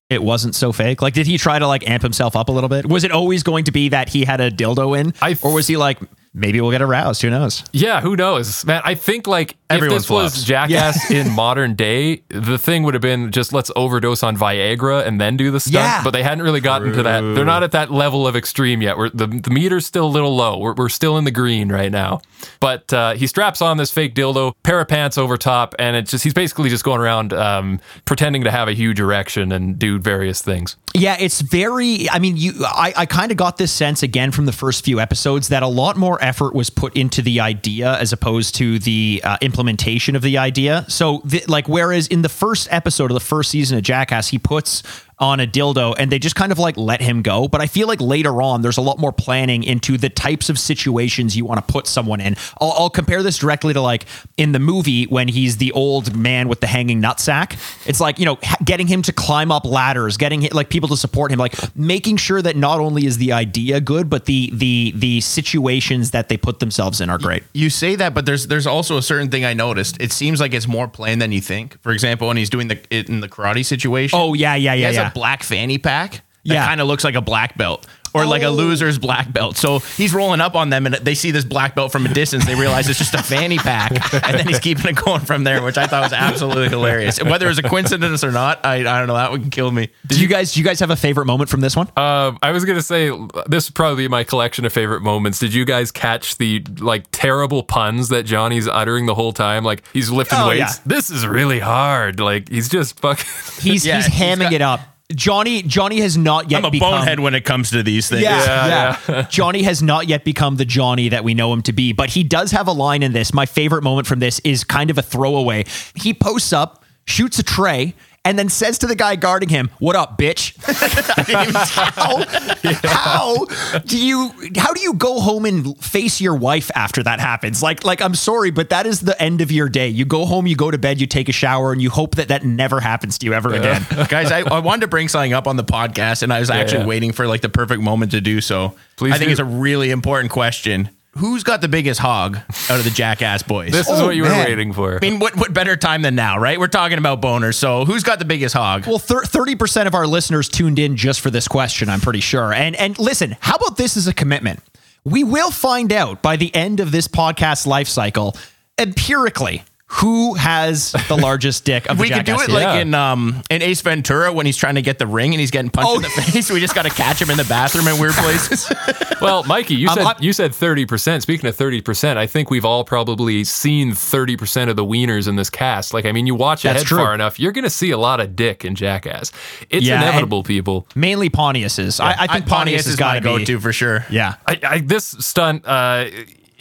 it 0.10 0.24
wasn't 0.24 0.56
so 0.56 0.72
fake? 0.72 1.02
Like, 1.02 1.14
did 1.14 1.28
he 1.28 1.38
try 1.38 1.60
to 1.60 1.68
like 1.68 1.88
amp 1.88 2.02
himself 2.04 2.36
up 2.36 2.50
a 2.50 2.52
little 2.52 2.70
bit? 2.70 2.86
Was 2.88 3.04
it 3.04 3.12
always 3.12 3.44
going 3.44 3.66
to 3.66 3.72
be 3.72 3.90
that 3.90 4.10
he 4.10 4.26
had 4.26 4.42
a 4.42 4.50
dildo 4.52 5.00
in, 5.00 5.14
I- 5.22 5.38
or 5.42 5.54
was 5.54 5.68
he 5.68 5.78
like, 5.78 6.00
maybe 6.34 6.60
we'll 6.60 6.72
get 6.72 6.82
aroused. 6.82 7.22
Who 7.22 7.30
knows? 7.30 7.64
Yeah, 7.72 8.02
who 8.02 8.16
knows, 8.16 8.66
man? 8.66 8.82
I 8.84 8.96
think 8.96 9.28
like 9.28 9.56
Everyone 9.70 9.98
if 9.98 10.04
this 10.04 10.10
was. 10.10 10.44
Jackass 10.44 11.10
in 11.12 11.32
modern 11.36 11.76
day, 11.76 12.24
the 12.30 12.58
thing 12.58 12.84
would 12.84 12.94
have 12.94 13.02
been 13.02 13.32
just 13.32 13.54
let's 13.54 13.72
overdose 13.76 14.24
on 14.24 14.38
Viagra 14.38 15.06
and 15.06 15.20
then 15.20 15.38
do 15.38 15.52
the 15.52 15.60
stunt. 15.60 15.76
Yeah. 15.76 16.04
But 16.04 16.12
they 16.12 16.24
hadn't 16.24 16.44
really 16.44 16.62
gotten 16.62 16.94
to 16.94 17.04
that. 17.04 17.22
They're 17.22 17.46
not 17.46 17.64
at 17.64 17.72
that 17.72 17.92
level 17.92 18.28
of 18.28 18.36
extreme 18.36 18.82
yet. 18.82 18.98
We're, 18.98 19.10
the 19.10 19.28
the 19.28 19.50
meter's 19.50 19.86
still 19.86 20.06
a 20.06 20.14
little 20.14 20.36
low. 20.36 20.58
We're, 20.58 20.74
we're 20.74 20.90
still 20.90 21.18
in 21.18 21.24
the 21.24 21.32
green 21.32 21.72
right 21.72 21.92
now. 21.92 22.22
But 22.60 22.92
uh, 22.94 23.14
he 23.14 23.28
straps 23.28 23.62
on 23.62 23.78
this 23.78 23.92
fake 23.92 24.16
dildo, 24.16 24.54
pair 24.64 24.80
of 24.80 24.88
pants 24.88 25.18
over 25.18 25.38
top, 25.38 25.76
and 25.80 25.96
it's 25.96 26.12
just 26.12 26.24
he's 26.24 26.34
basically 26.34 26.70
just 26.70 26.84
going 26.84 27.00
around 27.00 27.34
um, 27.34 27.80
pretending 28.06 28.44
to 28.44 28.52
have 28.52 28.68
a 28.68 28.74
huge 28.74 29.00
erection 29.00 29.52
and 29.52 29.80
do 29.80 30.00
various 30.00 30.42
things. 30.42 30.76
Yeah, 30.94 31.18
it's 31.20 31.42
very. 31.42 32.10
I 32.10 32.20
mean, 32.20 32.38
you. 32.38 32.54
I, 32.66 32.94
I 32.96 33.06
kind 33.06 33.32
of 33.32 33.38
got 33.38 33.58
this 33.58 33.72
sense 33.72 34.04
again 34.04 34.32
from 34.32 34.46
the 34.46 34.52
first 34.52 34.86
few 34.86 35.00
episodes 35.00 35.48
that 35.48 35.64
a 35.64 35.68
lot 35.68 35.98
more 35.98 36.23
effort 36.24 36.56
was 36.56 36.70
put 36.70 36.96
into 36.96 37.22
the 37.22 37.40
idea 37.40 37.98
as 38.00 38.14
opposed 38.14 38.56
to 38.56 38.80
the 38.80 39.22
uh, 39.24 39.38
implementation 39.42 40.16
of 40.16 40.22
the 40.22 40.38
idea. 40.38 40.86
So, 40.88 41.22
like, 41.48 41.68
whereas 41.68 42.08
in 42.08 42.22
the 42.22 42.30
first 42.30 42.68
episode 42.72 43.12
of 43.12 43.16
the 43.16 43.20
first 43.20 43.52
season 43.52 43.78
of 43.78 43.84
Jackass, 43.84 44.30
he 44.30 44.40
puts 44.40 44.82
on 45.24 45.40
a 45.40 45.48
dildo 45.48 45.96
and 45.98 46.12
they 46.12 46.20
just 46.20 46.36
kind 46.36 46.52
of 46.52 46.60
like 46.60 46.76
let 46.78 47.02
him 47.02 47.22
go. 47.22 47.48
But 47.48 47.62
I 47.62 47.68
feel 47.68 47.88
like 47.88 48.02
later 48.02 48.42
on, 48.42 48.62
there's 48.62 48.78
a 48.78 48.82
lot 48.82 49.00
more 49.00 49.14
planning 49.14 49.64
into 49.64 49.98
the 49.98 50.10
types 50.10 50.50
of 50.50 50.60
situations 50.60 51.38
you 51.38 51.46
want 51.46 51.66
to 51.66 51.72
put 51.72 51.88
someone 51.88 52.20
in. 52.20 52.36
I'll, 52.60 52.74
I'll 52.74 52.90
compare 52.90 53.24
this 53.24 53.38
directly 53.38 53.74
to 53.74 53.82
like 53.82 54.06
in 54.38 54.52
the 54.52 54.60
movie 54.60 55.06
when 55.06 55.30
he's 55.30 55.58
the 55.58 55.72
old 55.72 56.16
man 56.16 56.50
with 56.50 56.60
the 56.60 56.68
hanging 56.68 57.02
nutsack. 57.02 57.58
It's 57.88 58.02
like, 58.02 58.20
you 58.20 58.26
know, 58.26 58.38
getting 58.64 58.88
him 58.88 59.02
to 59.04 59.14
climb 59.14 59.52
up 59.52 59.66
ladders, 59.66 60.18
getting 60.18 60.48
like 60.52 60.70
people 60.70 60.90
to 60.90 60.98
support 60.98 61.32
him, 61.32 61.40
like 61.40 61.56
making 61.76 62.18
sure 62.18 62.42
that 62.42 62.58
not 62.58 62.80
only 62.80 63.06
is 63.06 63.18
the 63.18 63.32
idea 63.32 63.80
good, 63.80 64.10
but 64.10 64.26
the 64.26 64.52
the 64.54 64.92
the 64.96 65.22
situations 65.22 66.12
that 66.12 66.28
they 66.28 66.36
put 66.36 66.60
themselves 66.60 67.00
in 67.00 67.10
are 67.10 67.18
great. 67.18 67.44
You 67.54 67.70
say 67.70 67.96
that, 67.96 68.14
but 68.14 68.26
there's 68.26 68.48
there's 68.48 68.68
also 68.68 68.98
a 68.98 69.02
certain 69.02 69.30
thing 69.30 69.46
I 69.46 69.54
noticed. 69.54 70.02
It 70.02 70.12
seems 70.12 70.42
like 70.42 70.54
it's 70.54 70.68
more 70.68 70.90
plain 70.90 71.20
than 71.20 71.32
you 71.32 71.40
think. 71.40 71.82
For 71.82 71.94
example, 71.94 72.28
when 72.28 72.36
he's 72.36 72.50
doing 72.50 72.68
the 72.68 72.80
it 72.90 73.08
in 73.08 73.22
the 73.22 73.30
karate 73.30 73.66
situation. 73.66 74.20
Oh 74.20 74.34
yeah, 74.34 74.56
yeah, 74.56 74.74
yeah, 74.74 74.90
yeah. 74.90 75.13
A 75.14 75.20
black 75.20 75.44
fanny 75.44 75.78
pack. 75.78 76.12
That 76.46 76.54
Yeah. 76.56 76.66
kind 76.68 76.82
of 76.82 76.88
looks 76.88 77.04
like 77.04 77.16
a 77.16 77.22
black 77.22 77.58
belt. 77.58 77.86
Or 78.16 78.28
like 78.28 78.44
a 78.44 78.48
Oh. 78.50 78.52
loser's 78.54 79.00
black 79.00 79.34
belt. 79.34 79.58
So 79.58 79.80
he's 79.80 80.14
rolling 80.14 80.40
up 80.40 80.56
on 80.56 80.70
them 80.70 80.86
and 80.86 80.94
they 80.94 81.16
see 81.16 81.32
this 81.32 81.44
black 81.46 81.74
belt 81.74 81.92
from 81.92 82.06
a 82.06 82.10
distance. 82.14 82.46
They 82.46 82.54
realize 82.54 82.88
it's 82.88 83.00
just 83.00 83.16
a 83.16 83.24
fanny 83.24 83.58
pack. 83.58 83.90
And 84.14 84.38
then 84.38 84.48
he's 84.48 84.60
keeping 84.60 84.86
it 84.86 84.96
going 84.98 85.22
from 85.22 85.44
there, 85.46 85.64
which 85.64 85.80
I 85.80 85.88
thought 85.88 86.04
was 86.04 86.14
absolutely 86.14 86.70
hilarious. 86.70 87.18
Whether 87.24 87.48
it 87.48 87.50
was 87.50 87.58
a 87.58 87.64
coincidence 87.64 88.24
or 88.24 88.32
not, 88.32 88.64
I, 88.64 88.76
I 88.82 89.00
don't 89.00 89.08
know. 89.08 89.16
That 89.16 89.32
would 89.32 89.50
kill 89.52 89.72
me. 89.72 89.90
Do 90.06 90.22
you 90.22 90.28
guys 90.28 90.54
do 90.54 90.60
you 90.60 90.64
guys 90.64 90.80
have 90.82 90.92
a 90.92 90.96
favorite 90.96 91.26
moment 91.26 91.50
from 91.50 91.62
this 91.62 91.76
one? 91.76 91.88
Um, 91.98 92.38
I 92.44 92.52
was 92.52 92.66
gonna 92.66 92.84
say 92.84 93.10
this 93.48 93.68
would 93.70 93.74
probably 93.74 94.04
be 94.04 94.08
my 94.08 94.24
collection 94.24 94.64
of 94.64 94.72
favorite 94.72 95.02
moments. 95.02 95.40
Did 95.40 95.56
you 95.56 95.66
guys 95.66 95.92
catch 95.92 96.38
the 96.38 96.64
like 96.82 97.06
terrible 97.12 97.64
puns 97.64 98.10
that 98.10 98.28
Johnny's 98.28 98.68
uttering 98.68 99.08
the 99.08 99.16
whole 99.16 99.34
time? 99.34 99.64
Like 99.64 99.82
he's 99.92 100.12
lifting 100.12 100.38
Oh, 100.38 100.50
weights. 100.50 100.60
yeah. 100.60 100.82
This 100.86 101.10
is 101.10 101.26
really 101.26 101.60
hard. 101.62 102.20
Like 102.20 102.48
he's 102.48 102.70
just 102.70 103.00
fucking. 103.00 103.26
He's 103.60 103.84
Yeah, 103.88 103.96
he's 103.96 104.06
he's 104.06 104.22
hamming 104.22 104.40
got- 104.42 104.54
it 104.54 104.62
up. 104.62 104.82
Johnny 105.16 105.62
Johnny 105.64 106.00
has 106.02 106.18
not 106.18 106.50
yet 106.52 106.60
I'm 106.60 106.66
a 106.66 106.72
become 106.72 106.92
bonehead 106.92 107.20
when 107.20 107.36
it 107.36 107.46
comes 107.46 107.72
to 107.72 107.84
these 107.84 108.10
things. 108.10 108.24
Yeah, 108.24 108.98
yeah. 109.08 109.22
Johnny 109.30 109.64
has 109.64 109.82
not 109.82 110.08
yet 110.08 110.24
become 110.24 110.56
the 110.58 110.66
Johnny 110.66 111.10
that 111.10 111.24
we 111.24 111.34
know 111.34 111.52
him 111.54 111.62
to 111.64 111.74
be, 111.74 111.94
but 111.94 112.10
he 112.10 112.24
does 112.24 112.52
have 112.52 112.68
a 112.68 112.72
line 112.72 113.04
in 113.04 113.14
this. 113.14 113.34
My 113.34 113.46
favorite 113.46 113.84
moment 113.84 114.08
from 114.08 114.20
this 114.20 114.40
is 114.40 114.64
kind 114.64 114.90
of 114.90 114.98
a 114.98 115.02
throwaway. 115.02 115.66
He 115.96 116.14
posts 116.14 116.54
up, 116.54 116.84
shoots 117.06 117.40
a 117.40 117.44
tray, 117.44 117.96
and 118.26 118.40
then 118.40 118.50
says 118.50 118.80
to 118.80 118.88
the 118.88 118.96
guy 118.96 119.16
guarding 119.16 119.50
him, 119.50 119.70
"What 119.80 119.96
up, 119.96 120.18
bitch?" 120.18 120.54
how, 122.84 122.88
how 122.88 123.80
do 123.80 123.98
you 123.98 124.32
how 124.58 124.74
do 124.74 124.82
you 124.82 124.94
go 124.94 125.20
home 125.20 125.46
and 125.46 125.78
face 125.84 126.22
your 126.22 126.36
wife 126.36 126.72
after 126.76 127.04
that 127.04 127.20
happens? 127.20 127.62
Like 127.62 127.84
like 127.84 128.02
I'm 128.02 128.16
sorry, 128.16 128.52
but 128.52 128.70
that 128.70 128.86
is 128.86 129.02
the 129.02 129.20
end 129.22 129.42
of 129.42 129.52
your 129.52 129.70
day. 129.70 129.90
You 129.90 130.06
go 130.06 130.26
home, 130.26 130.48
you 130.48 130.56
go 130.56 130.72
to 130.72 130.78
bed, 130.78 131.02
you 131.02 131.08
take 131.08 131.30
a 131.30 131.34
shower, 131.34 131.72
and 131.72 131.82
you 131.82 131.90
hope 131.90 132.16
that 132.16 132.30
that 132.30 132.46
never 132.46 132.80
happens 132.80 133.18
to 133.20 133.26
you 133.26 133.34
ever 133.34 133.54
again. 133.54 133.86
Guys, 134.10 134.32
I, 134.32 134.42
I 134.42 134.60
wanted 134.60 134.82
to 134.82 134.88
bring 134.88 135.08
something 135.08 135.34
up 135.34 135.48
on 135.48 135.58
the 135.58 135.64
podcast, 135.64 136.24
and 136.24 136.32
I 136.32 136.40
was 136.40 136.50
actually 136.50 136.82
yeah. 136.82 136.88
waiting 136.88 137.12
for 137.12 137.28
like 137.28 137.42
the 137.42 137.50
perfect 137.50 137.82
moment 137.82 138.12
to 138.12 138.22
do 138.22 138.42
so. 138.42 138.76
Please 138.96 139.14
I 139.14 139.18
think 139.18 139.30
do. 139.30 139.32
it's 139.32 139.40
a 139.40 139.46
really 139.46 139.92
important 139.92 140.32
question. 140.32 140.90
Who's 141.18 141.44
got 141.44 141.62
the 141.62 141.68
biggest 141.68 142.00
hog 142.00 142.38
out 142.70 142.80
of 142.80 142.84
the 142.84 142.90
Jackass 142.90 143.44
boys? 143.44 143.72
This 143.72 143.88
is 143.88 144.00
Oh, 144.00 144.08
what 144.08 144.16
you 144.16 144.24
man. 144.24 144.40
were 144.40 144.46
waiting 144.46 144.74
for. 144.74 144.96
I 144.96 145.00
mean, 145.00 145.20
what 145.20 145.36
what 145.36 145.54
better 145.54 145.76
time 145.76 146.02
than 146.02 146.16
now, 146.16 146.40
right? 146.40 146.60
We're 146.60 146.68
talking 146.68 146.98
about 146.98 147.22
boners, 147.22 147.54
so 147.54 147.86
who's 147.86 148.02
got 148.02 148.18
the 148.18 148.26
biggest 148.26 148.56
hog? 148.56 148.88
Well, 148.88 148.98
thirty 148.98 149.56
percent 149.56 149.88
of 149.88 149.94
our 149.94 150.08
listeners 150.08 150.50
tuned 150.50 150.80
in 150.80 150.96
just 150.96 151.22
for 151.22 151.30
this 151.30 151.48
question. 151.48 151.88
I'm 151.88 152.02
pretty 152.02 152.20
sure. 152.22 152.52
And 152.52 152.76
and 152.76 152.98
listen, 152.98 153.38
how 153.42 153.56
about 153.58 153.78
this 153.78 153.96
as 153.96 154.08
a 154.08 154.14
commitment? 154.14 154.60
We 155.04 155.24
will 155.24 155.52
find 155.52 155.94
out 155.94 156.24
by 156.24 156.36
the 156.36 156.54
end 156.56 156.80
of 156.80 156.92
this 156.92 157.08
podcast 157.08 157.68
life 157.68 157.88
cycle, 157.90 158.36
empirically, 158.80 159.64
who 159.96 160.34
has 160.34 160.92
the 161.08 161.16
largest 161.16 161.66
dick 161.66 161.88
of 161.90 162.00
we 162.00 162.10
the 162.10 162.16
could 162.16 162.26
do 162.26 162.36
it 162.36 162.46
team. 162.48 162.56
like 162.56 162.64
Yeah. 162.64 162.80
in 162.82 162.94
um 162.94 163.42
in 163.50 163.62
Ace 163.62 163.82
Ventura 163.82 164.34
when 164.34 164.46
he's 164.46 164.58
trying 164.58 164.76
to 164.76 164.82
get 164.82 164.98
the 165.00 165.08
ring 165.08 165.34
and 165.34 165.40
he's 165.40 165.52
getting 165.52 165.70
punched 165.72 165.90
Oh. 165.92 165.96
in 165.98 166.02
the 166.02 166.10
face. 166.10 166.50
We 166.52 166.60
just 166.60 166.76
got 166.76 166.84
to 166.84 166.90
catch 166.90 167.22
him 167.22 167.30
in 167.30 167.38
the 167.38 167.44
bathroom 167.46 167.88
in 167.88 168.00
weird 168.00 168.14
places. 168.14 168.72
Well, 169.22 169.44
Mikey, 169.46 169.76
you 169.76 169.88
Um, 169.88 169.96
said 169.96 170.04
I'm- 170.06 170.16
you 170.20 170.34
said 170.34 170.54
thirty 170.54 170.86
percent. 170.86 171.24
Speaking 171.24 171.48
of 171.48 171.56
thirty 171.56 171.80
percent, 171.80 172.20
I 172.20 172.28
think 172.28 172.50
we've 172.52 172.66
all 172.66 172.84
probably 172.84 173.46
seen 173.46 173.94
thirty 173.94 174.36
percent 174.36 174.70
of 174.70 174.76
the 174.76 174.84
wieners 174.84 175.30
in 175.30 175.38
this 175.38 175.50
cast. 175.50 175.94
Like, 175.94 176.06
I 176.06 176.12
mean, 176.12 176.28
you 176.28 176.36
watch 176.36 176.64
That's 176.64 176.78
ahead 176.82 176.88
true. 176.88 176.98
far 176.98 177.14
enough, 177.14 177.40
you're 177.40 177.54
going 177.54 177.64
to 177.64 177.70
see 177.70 177.92
a 177.92 177.98
lot 177.98 178.20
of 178.20 178.36
dick 178.36 178.66
in 178.66 178.76
Jackass. 178.76 179.32
It's 179.70 179.86
Yeah, 179.86 180.02
inevitable, 180.02 180.44
people. 180.44 180.88
Mainly 180.94 181.30
Pontius's. 181.30 182.02
I, 182.02 182.16
I 182.20 182.28
think 182.28 182.48
Pontius 182.48 182.84
has 182.84 182.94
is 182.96 183.00
got 183.00 183.14
to 183.14 183.22
go-to 183.22 183.62
for 183.62 183.72
sure. 183.72 184.06
Yeah. 184.10 184.36
I, 184.46 184.60
I, 184.62 184.80
this 184.80 185.06
stunt, 185.20 185.66
uh, 185.66 186.06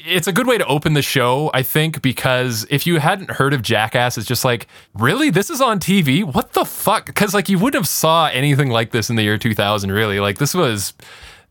it's 0.04 0.26
a 0.26 0.32
good 0.32 0.46
way 0.46 0.58
to 0.58 0.66
open 0.66 0.94
the 0.94 1.02
show, 1.02 1.50
I 1.54 1.62
think, 1.62 2.02
because 2.02 2.66
if 2.70 2.86
you 2.86 2.98
hadn't 2.98 3.30
heard 3.32 3.54
of 3.54 3.62
Jackass, 3.62 4.18
it's 4.18 4.26
just 4.26 4.44
like, 4.44 4.66
really, 4.94 5.30
this 5.30 5.50
is 5.50 5.60
on 5.60 5.78
TV? 5.78 6.24
What 6.24 6.52
the 6.52 6.64
fuck? 6.64 7.06
Because 7.06 7.34
like 7.34 7.48
you 7.48 7.58
wouldn't 7.58 7.80
have 7.80 7.88
saw 7.88 8.26
anything 8.26 8.70
like 8.70 8.90
this 8.90 9.10
in 9.10 9.16
the 9.16 9.22
year 9.22 9.38
2000. 9.38 9.90
Really, 9.92 10.20
like 10.20 10.38
this 10.38 10.54
was 10.54 10.94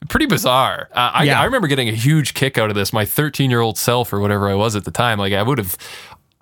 pretty 0.10 0.26
bizarre. 0.26 0.90
Uh, 0.92 1.12
I, 1.14 1.24
Yeah. 1.26 1.42
I 1.42 1.46
remember 1.46 1.68
getting 1.68 1.90
a 1.90 1.94
huge 1.94 2.34
kick 2.34 2.58
out 2.58 2.70
of 2.70 2.76
this. 2.76 2.92
My 2.92 3.06
13 3.06 3.50
year 3.50 3.62
old 3.62 3.78
self 3.78 4.12
or 4.12 4.20
whatever 4.20 4.50
I 4.50 4.56
was 4.56 4.76
at 4.76 4.86
the 4.86 4.92
time, 4.92 5.20
like 5.20 5.34
I 5.34 5.44
would 5.44 5.58
have. 5.58 5.78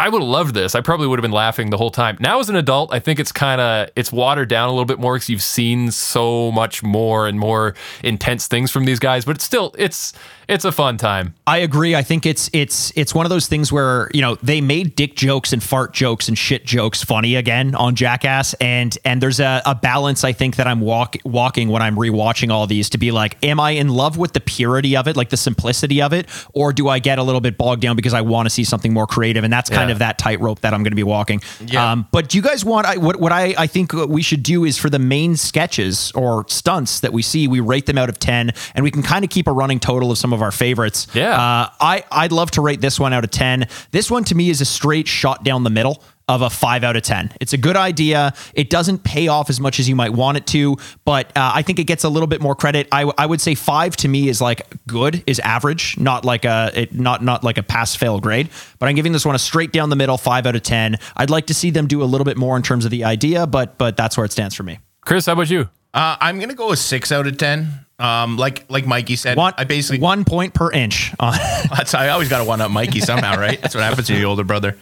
I 0.01 0.07
would 0.07 0.21
have 0.21 0.29
loved 0.29 0.55
this. 0.55 0.75
I 0.75 0.79
probably 0.79 1.07
would 1.07 1.19
have 1.19 1.23
been 1.23 1.33
laughing 1.33 1.71
the 1.71 1.77
whole 1.77 1.91
time. 1.91 2.15
Now, 2.21 2.39
as 2.39 2.47
an 2.49 2.55
adult, 2.55 2.93
I 2.93 2.99
think 2.99 3.19
it's 3.19 3.33
kind 3.33 3.59
of 3.59 3.89
it's 3.97 4.13
watered 4.13 4.47
down 4.47 4.69
a 4.69 4.71
little 4.71 4.85
bit 4.85 4.97
more 4.97 5.15
because 5.15 5.29
you've 5.29 5.41
seen 5.43 5.91
so 5.91 6.53
much 6.53 6.81
more 6.81 7.27
and 7.27 7.37
more 7.37 7.75
intense 8.01 8.47
things 8.47 8.71
from 8.71 8.85
these 8.85 8.97
guys. 8.97 9.25
But 9.25 9.35
it's 9.35 9.43
still 9.43 9.75
it's 9.77 10.13
it's 10.49 10.65
a 10.65 10.71
fun 10.71 10.97
time. 10.97 11.35
I 11.47 11.59
agree. 11.59 11.95
I 11.95 12.03
think 12.03 12.25
it's 12.25 12.49
it's 12.53 12.91
it's 12.95 13.13
one 13.15 13.25
of 13.25 13.29
those 13.29 13.47
things 13.47 13.71
where 13.71 14.09
you 14.13 14.21
know 14.21 14.35
they 14.43 14.61
made 14.61 14.95
dick 14.95 15.15
jokes 15.15 15.53
and 15.53 15.63
fart 15.63 15.93
jokes 15.93 16.27
and 16.27 16.37
shit 16.37 16.65
jokes 16.65 17.03
funny 17.03 17.35
again 17.35 17.75
on 17.75 17.95
Jackass, 17.95 18.53
and 18.55 18.97
and 19.05 19.21
there's 19.21 19.39
a, 19.39 19.61
a 19.65 19.75
balance 19.75 20.23
I 20.23 20.33
think 20.33 20.57
that 20.57 20.67
I'm 20.67 20.81
walk, 20.81 21.15
walking 21.23 21.69
when 21.69 21.81
I'm 21.81 21.95
rewatching 21.95 22.51
all 22.51 22.67
these 22.67 22.89
to 22.91 22.97
be 22.97 23.11
like, 23.11 23.37
am 23.43 23.59
I 23.59 23.71
in 23.71 23.89
love 23.89 24.17
with 24.17 24.33
the 24.33 24.39
purity 24.41 24.95
of 24.97 25.07
it, 25.07 25.15
like 25.15 25.29
the 25.29 25.37
simplicity 25.37 26.01
of 26.01 26.13
it, 26.13 26.27
or 26.53 26.73
do 26.73 26.89
I 26.89 26.99
get 26.99 27.19
a 27.19 27.23
little 27.23 27.41
bit 27.41 27.57
bogged 27.57 27.81
down 27.81 27.95
because 27.95 28.13
I 28.13 28.21
want 28.21 28.45
to 28.47 28.49
see 28.49 28.63
something 28.63 28.91
more 28.93 29.07
creative, 29.07 29.43
and 29.43 29.53
that's 29.53 29.69
kind 29.69 29.89
Yeah. 29.89 29.93
of 29.93 29.99
that 29.99 30.17
tightrope 30.17 30.59
that 30.61 30.73
I'm 30.73 30.83
going 30.83 30.91
to 30.91 30.95
be 30.95 31.03
walking. 31.03 31.41
Yeah. 31.65 31.91
Um, 31.91 32.07
but 32.11 32.29
do 32.29 32.37
you 32.37 32.41
guys 32.43 32.65
want? 32.65 32.87
I, 32.87 32.97
what 32.97 33.19
what 33.19 33.31
I 33.31 33.53
I 33.57 33.67
think 33.67 33.93
we 33.93 34.21
should 34.21 34.43
do 34.43 34.65
is 34.65 34.77
for 34.77 34.89
the 34.89 34.99
main 34.99 35.35
sketches 35.37 36.11
or 36.15 36.45
stunts 36.47 36.99
that 37.01 37.13
we 37.13 37.21
see, 37.21 37.47
we 37.47 37.59
rate 37.59 37.85
them 37.85 37.97
out 37.97 38.09
of 38.09 38.17
ten, 38.19 38.51
and 38.75 38.83
we 38.83 38.91
can 38.91 39.03
kind 39.03 39.23
of 39.23 39.29
keep 39.29 39.47
a 39.47 39.51
running 39.51 39.79
total 39.79 40.11
of 40.11 40.17
some 40.17 40.33
of 40.33 40.38
our 40.41 40.51
favorites. 40.51 41.07
Yeah. 41.13 41.33
Uh, 41.33 41.69
I 41.79 42.03
I'd 42.11 42.31
love 42.31 42.51
to 42.51 42.61
rate 42.61 42.81
this 42.81 42.99
one 42.99 43.13
out 43.13 43.23
of 43.23 43.31
ten. 43.31 43.67
This 43.91 44.09
one 44.09 44.23
to 44.25 44.35
me 44.35 44.49
is 44.49 44.61
a 44.61 44.65
straight 44.65 45.07
shot 45.07 45.43
down 45.43 45.63
the 45.63 45.69
middle 45.69 46.03
of 46.27 46.43
a 46.43 46.49
five 46.49 46.83
out 46.83 46.95
of 46.95 47.01
ten. 47.01 47.31
It's 47.41 47.53
a 47.53 47.57
good 47.57 47.75
idea. 47.75 48.33
It 48.53 48.69
doesn't 48.69 49.03
pay 49.03 49.27
off 49.27 49.49
as 49.49 49.59
much 49.59 49.79
as 49.79 49.89
you 49.89 49.95
might 49.95 50.13
want 50.13 50.37
it 50.37 50.45
to, 50.47 50.77
but 51.03 51.35
uh, 51.35 51.51
I 51.55 51.63
think 51.63 51.79
it 51.79 51.85
gets 51.85 52.03
a 52.03 52.09
little 52.09 52.27
bit 52.27 52.39
more 52.39 52.53
credit. 52.53 52.87
I, 52.91 53.11
I 53.17 53.25
would 53.25 53.41
say 53.41 53.55
five 53.55 53.97
to 53.97 54.07
me 54.07 54.29
is 54.29 54.39
like 54.39 54.61
good, 54.85 55.23
is 55.25 55.39
average, 55.39 55.97
not 55.97 56.25
like 56.25 56.45
a 56.45 56.71
it, 56.75 56.93
not 56.93 57.23
not 57.23 57.43
like 57.43 57.57
a 57.57 57.63
pass 57.63 57.95
fail 57.95 58.19
grade. 58.19 58.49
But 58.77 58.89
I'm 58.89 58.95
giving 58.95 59.11
this 59.11 59.25
one 59.25 59.33
a 59.33 59.39
straight 59.39 59.71
down 59.71 59.89
the 59.89 59.95
middle, 59.95 60.17
five 60.19 60.45
out 60.45 60.55
of 60.55 60.61
ten. 60.61 60.97
I'd 61.17 61.31
like 61.31 61.47
to 61.47 61.55
see 61.55 61.71
them 61.71 61.87
do 61.87 62.03
a 62.03 62.05
little 62.05 62.25
bit 62.25 62.37
more 62.37 62.55
in 62.55 62.61
terms 62.61 62.85
of 62.85 62.91
the 62.91 63.05
idea, 63.05 63.47
but 63.47 63.79
but 63.79 63.97
that's 63.97 64.15
where 64.15 64.25
it 64.25 64.31
stands 64.31 64.53
for 64.55 64.63
me. 64.63 64.77
Chris, 65.01 65.25
how 65.25 65.33
about 65.33 65.49
you? 65.49 65.67
Uh, 65.95 66.15
I'm 66.21 66.39
gonna 66.39 66.53
go 66.53 66.69
with 66.69 66.77
six 66.77 67.11
out 67.11 67.25
of 67.25 67.37
ten. 67.39 67.85
Um, 67.99 68.37
like 68.37 68.65
like 68.69 68.85
Mikey 68.85 69.15
said, 69.17 69.35
One, 69.37 69.53
I 69.57 69.65
basically 69.65 69.99
one 69.99 70.23
point 70.25 70.53
per 70.53 70.71
inch. 70.71 71.11
That's 71.19 71.93
I 71.93 72.09
always 72.09 72.29
got 72.29 72.37
to 72.39 72.45
one 72.45 72.61
up 72.61 72.71
Mikey 72.71 73.01
somehow, 73.01 73.37
right? 73.39 73.61
That's 73.61 73.75
what 73.75 73.83
happens 73.83 74.07
to 74.07 74.17
your 74.17 74.29
older 74.29 74.43
brother. 74.45 74.77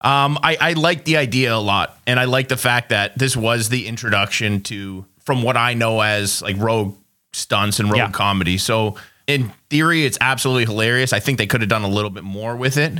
Um, 0.00 0.38
I 0.42 0.56
I 0.60 0.72
like 0.74 1.04
the 1.04 1.16
idea 1.16 1.54
a 1.54 1.58
lot, 1.58 1.98
and 2.06 2.18
I 2.20 2.24
like 2.24 2.48
the 2.48 2.56
fact 2.56 2.90
that 2.90 3.18
this 3.18 3.36
was 3.36 3.68
the 3.68 3.86
introduction 3.86 4.60
to 4.64 5.04
from 5.20 5.42
what 5.42 5.56
I 5.56 5.74
know 5.74 6.00
as 6.00 6.40
like 6.42 6.56
rogue 6.58 6.96
stunts 7.32 7.78
and 7.80 7.88
rogue 7.90 7.98
Yeah. 7.98 8.10
comedy. 8.10 8.56
So 8.58 8.96
in 9.26 9.52
theory, 9.70 10.04
it's 10.06 10.16
absolutely 10.20 10.64
hilarious. 10.64 11.12
I 11.12 11.20
think 11.20 11.38
they 11.38 11.46
could 11.46 11.60
have 11.60 11.68
done 11.70 11.82
a 11.82 11.88
little 11.88 12.10
bit 12.10 12.24
more 12.24 12.56
with 12.56 12.76
it, 12.76 12.92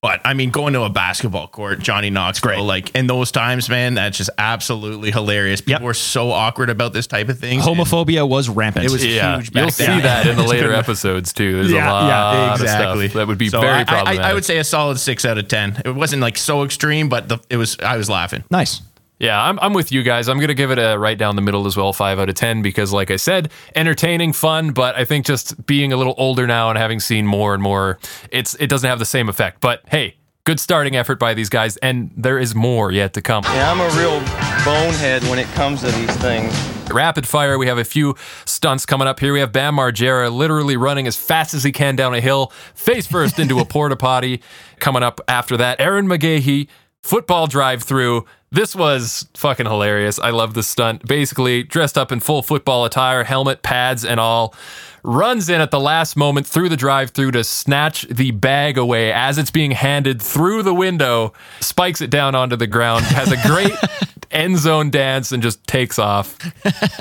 But 0.00 0.20
I 0.24 0.32
mean, 0.34 0.50
going 0.50 0.74
to 0.74 0.82
a 0.82 0.88
basketball 0.88 1.48
court, 1.48 1.80
Johnny 1.80 2.08
Knoxville, 2.08 2.50
great. 2.50 2.60
like 2.60 2.94
in 2.94 3.08
those 3.08 3.32
times, 3.32 3.68
man, 3.68 3.94
that's 3.94 4.16
just 4.16 4.30
absolutely 4.38 5.10
hilarious. 5.10 5.60
People 5.60 5.72
Yep. 5.72 5.82
were 5.82 5.94
so 5.94 6.30
awkward 6.30 6.70
about 6.70 6.92
this 6.92 7.08
type 7.08 7.28
of 7.28 7.40
thing. 7.40 7.58
Homophobia 7.58 8.26
was 8.28 8.48
rampant. 8.48 8.84
It 8.86 8.92
was 8.92 9.04
Yeah, 9.04 9.38
huge 9.38 9.52
back 9.52 9.60
you'll 9.62 9.70
see 9.72 9.86
that 9.86 10.26
in 10.28 10.36
the 10.36 10.42
later 10.46 10.72
episodes 10.72 11.32
too. 11.32 11.52
There's 11.54 11.72
Yeah, 11.72 11.90
a 11.90 11.92
lot 11.92 12.06
yeah, 12.08 12.54
of 12.54 12.60
exactly. 12.60 13.08
stuff 13.08 13.16
that 13.16 13.26
would 13.26 13.38
be 13.38 13.48
So 13.48 13.60
very 13.60 13.80
I- 13.80 13.84
problematic. 13.84 14.20
I, 14.20 14.30
I 14.30 14.34
would 14.34 14.44
say 14.44 14.58
a 14.58 14.64
solid 14.64 15.00
six 15.00 15.24
out 15.24 15.36
of 15.36 15.48
ten. 15.48 15.82
It 15.84 15.90
wasn't 15.96 16.22
like 16.22 16.38
so 16.38 16.62
extreme, 16.62 17.08
but 17.08 17.28
the, 17.28 17.40
it 17.50 17.56
was. 17.56 17.76
I 17.80 17.96
was 17.96 18.08
laughing. 18.08 18.44
nice. 18.50 18.82
Yeah, 19.18 19.42
I'm, 19.42 19.58
I'm 19.60 19.72
with 19.72 19.90
you 19.90 20.02
guys. 20.02 20.28
I'm 20.28 20.36
going 20.36 20.48
to 20.48 20.54
give 20.54 20.70
it 20.70 20.78
a 20.78 20.96
right 20.96 21.18
down 21.18 21.34
the 21.34 21.42
middle 21.42 21.66
as 21.66 21.76
well, 21.76 21.92
5 21.92 22.18
out 22.20 22.28
of 22.28 22.34
10, 22.36 22.62
because, 22.62 22.92
like 22.92 23.10
I 23.10 23.16
said, 23.16 23.50
entertaining, 23.74 24.32
fun, 24.32 24.70
but 24.70 24.96
I 24.96 25.04
think 25.04 25.26
just 25.26 25.66
being 25.66 25.92
a 25.92 25.96
little 25.96 26.14
older 26.16 26.46
now 26.46 26.70
and 26.70 26.78
having 26.78 27.00
seen 27.00 27.26
more 27.26 27.52
and 27.52 27.62
more, 27.62 27.98
it's 28.30 28.54
it 28.54 28.68
doesn't 28.68 28.88
have 28.88 29.00
the 29.00 29.04
same 29.04 29.28
effect. 29.28 29.60
But 29.60 29.82
hey, 29.88 30.14
good 30.44 30.60
starting 30.60 30.96
effort 30.96 31.18
by 31.18 31.34
these 31.34 31.48
guys, 31.48 31.76
and 31.78 32.10
there 32.16 32.38
is 32.38 32.54
more 32.54 32.92
yet 32.92 33.12
to 33.14 33.20
come. 33.20 33.44
Yeah, 33.44 33.70
I'm 33.70 33.80
a 33.80 33.88
real 33.98 34.20
bonehead 34.64 35.22
when 35.24 35.38
it 35.38 35.46
comes 35.48 35.80
to 35.80 35.90
these 35.90 36.14
things. 36.16 36.54
Rapid 36.90 37.26
fire, 37.26 37.58
we 37.58 37.66
have 37.66 37.76
a 37.76 37.84
few 37.84 38.14
stunts 38.46 38.86
coming 38.86 39.06
up 39.06 39.20
here. 39.20 39.34
We 39.34 39.40
have 39.40 39.52
Bam 39.52 39.76
Margera 39.76 40.32
literally 40.32 40.76
running 40.76 41.06
as 41.06 41.16
fast 41.16 41.52
as 41.52 41.64
he 41.64 41.72
can 41.72 41.96
down 41.96 42.14
a 42.14 42.20
hill, 42.20 42.50
face 42.74 43.06
first 43.06 43.38
into 43.38 43.58
a 43.58 43.64
porta 43.64 43.96
potty. 43.96 44.40
Coming 44.78 45.02
up 45.02 45.20
after 45.28 45.56
that, 45.58 45.78
Ehren 45.80 46.06
McGhehey, 46.06 46.68
football 47.02 47.46
drive 47.46 47.82
through. 47.82 48.24
This 48.50 48.74
was 48.74 49.26
fucking 49.34 49.66
hilarious. 49.66 50.18
I 50.18 50.30
love 50.30 50.54
the 50.54 50.62
stunt. 50.62 51.06
Basically, 51.06 51.62
dressed 51.62 51.98
up 51.98 52.10
in 52.10 52.20
full 52.20 52.42
football 52.42 52.84
attire, 52.86 53.24
helmet, 53.24 53.62
pads, 53.62 54.04
and 54.04 54.18
all, 54.18 54.54
runs 55.02 55.48
in 55.50 55.60
at 55.60 55.70
the 55.70 55.78
last 55.80 56.16
moment 56.16 56.46
through 56.46 56.68
the 56.70 56.76
drive 56.76 57.10
through 57.10 57.30
to 57.32 57.44
snatch 57.44 58.02
the 58.08 58.30
bag 58.30 58.78
away 58.78 59.12
as 59.12 59.36
it's 59.38 59.50
being 59.50 59.72
handed 59.72 60.20
through 60.22 60.62
the 60.62 60.72
window, 60.74 61.32
spikes 61.60 62.00
it 62.00 62.08
down 62.10 62.34
onto 62.34 62.56
the 62.56 62.66
ground, 62.66 63.04
has 63.04 63.30
a 63.30 63.36
great 63.46 63.72
end 64.30 64.56
zone 64.58 64.88
dance, 64.90 65.30
and 65.30 65.42
just 65.42 65.64
takes 65.66 65.98
off. 65.98 66.38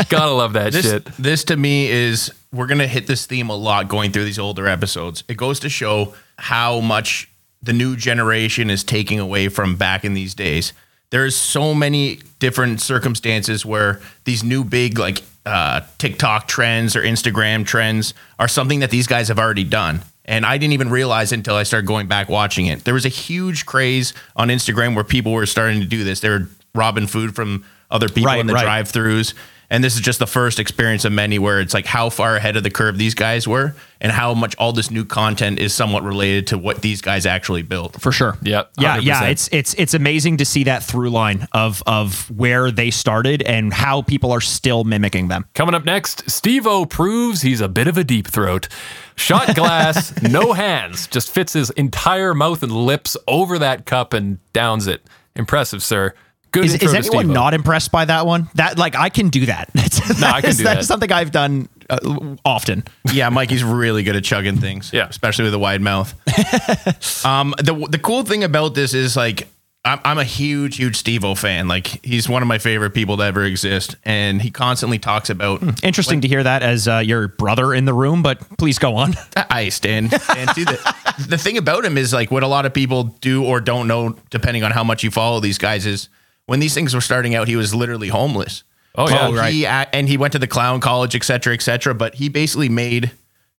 Gotta 0.09 0.31
love 0.31 0.53
that 0.53 0.73
This, 0.73 0.85
shit. 0.85 1.05
this 1.17 1.43
to 1.45 1.55
me 1.57 1.87
is 1.89 2.31
we're 2.51 2.67
gonna 2.67 2.87
hit 2.87 3.07
this 3.07 3.25
theme 3.25 3.49
a 3.49 3.55
lot 3.55 3.87
going 3.87 4.11
through 4.11 4.25
these 4.25 4.39
older 4.39 4.67
episodes. 4.67 5.23
It 5.29 5.37
goes 5.37 5.59
to 5.61 5.69
show 5.69 6.13
how 6.37 6.81
much 6.81 7.29
the 7.63 7.73
new 7.73 7.95
generation 7.95 8.69
is 8.69 8.83
taking 8.83 9.19
away 9.19 9.47
from 9.49 9.75
back 9.77 10.03
in 10.05 10.13
these 10.13 10.33
days. 10.35 10.73
There's 11.09 11.35
so 11.35 11.73
many 11.73 12.19
different 12.39 12.81
circumstances 12.81 13.65
where 13.65 14.01
these 14.25 14.43
new 14.43 14.63
big 14.63 14.99
like 14.99 15.23
uh, 15.45 15.81
TikTok 15.97 16.47
trends 16.47 16.95
or 16.95 17.01
Instagram 17.01 17.65
trends 17.65 18.13
are 18.37 18.47
something 18.49 18.81
that 18.81 18.91
these 18.91 19.07
guys 19.07 19.29
have 19.29 19.39
already 19.39 19.63
done. 19.63 20.01
And 20.25 20.45
I 20.45 20.57
didn't 20.57 20.73
even 20.73 20.89
realize 20.89 21.31
until 21.31 21.55
I 21.55 21.63
started 21.63 21.87
going 21.87 22.07
back 22.07 22.27
watching 22.27 22.65
it. 22.65 22.83
There 22.83 22.93
was 22.93 23.05
a 23.05 23.09
huge 23.09 23.65
craze 23.65 24.13
on 24.35 24.49
Instagram 24.49 24.93
where 24.95 25.05
people 25.05 25.31
were 25.31 25.45
starting 25.45 25.79
to 25.79 25.85
do 25.85 26.03
this. 26.03 26.19
They 26.19 26.29
were 26.29 26.49
robbing 26.75 27.07
food 27.07 27.33
from 27.33 27.63
other 27.89 28.09
people 28.09 28.25
Right, 28.25 28.39
in 28.41 28.47
the 28.47 28.53
right. 28.53 28.63
drive-throughs. 28.63 29.33
And 29.69 29.83
this 29.83 29.95
is 29.95 30.01
just 30.01 30.19
the 30.19 30.27
first 30.27 30.59
experience 30.59 31.03
of 31.03 31.11
many 31.11 31.37
where 31.39 31.59
it's 31.59 31.73
like 31.73 31.85
how 31.85 32.09
far 32.09 32.37
ahead 32.37 32.55
of 32.55 32.63
the 32.63 32.69
curve 32.69 32.97
these 32.97 33.13
guys 33.13 33.45
were 33.47 33.75
and 33.99 34.13
how 34.13 34.33
much 34.33 34.55
all 34.55 34.71
this 34.71 34.89
new 34.89 35.03
content 35.03 35.59
is 35.59 35.73
somewhat 35.73 36.03
related 36.03 36.47
to 36.47 36.57
what 36.57 36.81
these 36.81 37.01
guys 37.01 37.25
actually 37.25 37.63
built. 37.63 37.99
for 38.01 38.13
sure. 38.13 38.37
Yep, 38.43 38.71
Yeah, 38.79 38.97
yeah. 38.97 39.23
100%. 39.23 39.31
It's 39.31 39.49
it's 39.51 39.73
it's 39.73 39.93
amazing 39.93 40.37
to 40.37 40.45
see 40.45 40.63
that 40.65 40.83
through 40.83 41.09
line 41.09 41.47
of 41.51 41.83
of 41.85 42.31
where 42.31 42.71
they 42.71 42.91
started 42.91 43.41
and 43.41 43.73
how 43.73 44.03
people 44.03 44.31
are 44.31 44.39
still 44.41 44.85
mimicking 44.85 45.27
them. 45.27 45.45
Coming 45.53 45.75
up 45.75 45.83
next, 45.83 46.29
Steve-O 46.29 46.85
proves 46.85 47.41
he's 47.41 47.59
a 47.59 47.67
bit 47.67 47.87
of 47.87 47.97
a 47.97 48.05
deep 48.05 48.27
throat. 48.27 48.69
Shot 49.17 49.53
glass, 49.55 50.21
no 50.21 50.53
hands, 50.53 51.07
just 51.07 51.29
fits 51.29 51.51
his 51.53 51.71
entire 51.71 52.33
mouth 52.33 52.63
and 52.63 52.71
lips 52.71 53.17
over 53.27 53.59
that 53.59 53.85
cup 53.85 54.13
and 54.13 54.37
downs 54.53 54.87
it. 54.87 55.01
Impressive, 55.35 55.83
sir. 55.83 56.13
Good 56.51 56.65
Is, 56.65 56.75
is 56.75 56.93
anyone 56.93 57.25
Steve-O. 57.25 57.33
not 57.33 57.53
impressed 57.53 57.91
by 57.91 58.05
that 58.05 58.25
one? 58.25 58.49
That 58.55 58.77
like 58.77 58.95
I 58.95 59.09
can 59.09 59.29
do 59.29 59.45
that. 59.47 59.69
That's, 59.75 60.19
No, 60.19 60.27
I 60.27 60.41
can 60.41 60.51
is- 60.51 60.57
do 60.57 60.63
that's 60.63 60.87
something 60.87 61.11
I've 61.11 61.31
done 61.31 61.67
uh, 61.89 62.35
often. 62.45 62.83
Yeah, 63.13 63.29
Mikey's 63.29 63.63
really 63.63 64.03
good 64.03 64.15
at 64.15 64.23
chugging 64.23 64.57
things. 64.57 64.91
Yeah. 64.93 65.07
especially 65.07 65.45
with 65.45 65.53
a 65.53 65.59
wide 65.59 65.81
mouth. 65.81 66.13
um, 67.25 67.53
the 67.59 67.87
the 67.89 67.99
cool 67.99 68.23
thing 68.23 68.43
about 68.43 68.75
this 68.75 68.93
is 68.93 69.15
like 69.15 69.47
I'm, 69.85 69.99
I'm 70.03 70.17
a 70.17 70.23
huge, 70.25 70.77
huge 70.77 70.97
Steve-O 70.97 71.35
fan. 71.35 71.67
Like 71.69 72.03
he's 72.05 72.27
one 72.27 72.41
of 72.41 72.47
my 72.47 72.57
favorite 72.57 72.91
people 72.91 73.15
to 73.17 73.23
ever 73.23 73.43
exist, 73.45 73.95
and 74.03 74.41
he 74.41 74.51
constantly 74.51 74.99
talks 74.99 75.29
about. 75.29 75.61
Interesting 75.83 76.21
to 76.21 76.27
hear 76.27 76.43
that 76.43 76.61
as 76.61 76.87
uh, 76.87 76.97
your 76.97 77.29
brother 77.29 77.73
in 77.73 77.85
the 77.85 77.93
room, 77.93 78.21
but 78.21 78.39
please 78.57 78.79
go 78.79 78.95
on. 78.97 79.13
I 79.49 79.69
stand 79.69 80.11
stand 80.11 80.49
to 80.55 80.65
the 80.65 81.25
the 81.29 81.37
thing 81.37 81.57
about 81.57 81.85
him 81.85 81.97
is 81.97 82.11
like 82.13 82.31
what 82.31 82.43
a 82.43 82.47
lot 82.47 82.65
of 82.65 82.73
people 82.73 83.03
do 83.21 83.45
or 83.45 83.61
don't 83.61 83.87
know, 83.87 84.17
depending 84.29 84.63
on 84.63 84.71
how 84.71 84.83
much 84.83 85.03
you 85.03 85.11
follow 85.11 85.39
these 85.39 85.57
guys, 85.57 85.85
is 85.85 86.09
when 86.47 86.59
these 86.59 86.73
things 86.73 86.93
were 86.95 87.01
starting 87.01 87.35
out, 87.35 87.47
he 87.47 87.55
was 87.55 87.73
literally 87.75 88.07
homeless. 88.09 88.63
Oh, 88.95 89.07
yeah. 89.07 89.27
So 89.29 89.37
Oh, 89.37 89.43
He, 89.43 89.65
and 89.67 90.09
he 90.09 90.17
went 90.17 90.33
to 90.33 90.39
the 90.39 90.47
clown 90.47 90.79
college, 90.79 91.15
et 91.15 91.23
cetera, 91.23 91.53
et 91.53 91.61
cetera. 91.61 91.93
But 91.93 92.15
he 92.15 92.29
basically 92.29 92.67
made 92.69 93.11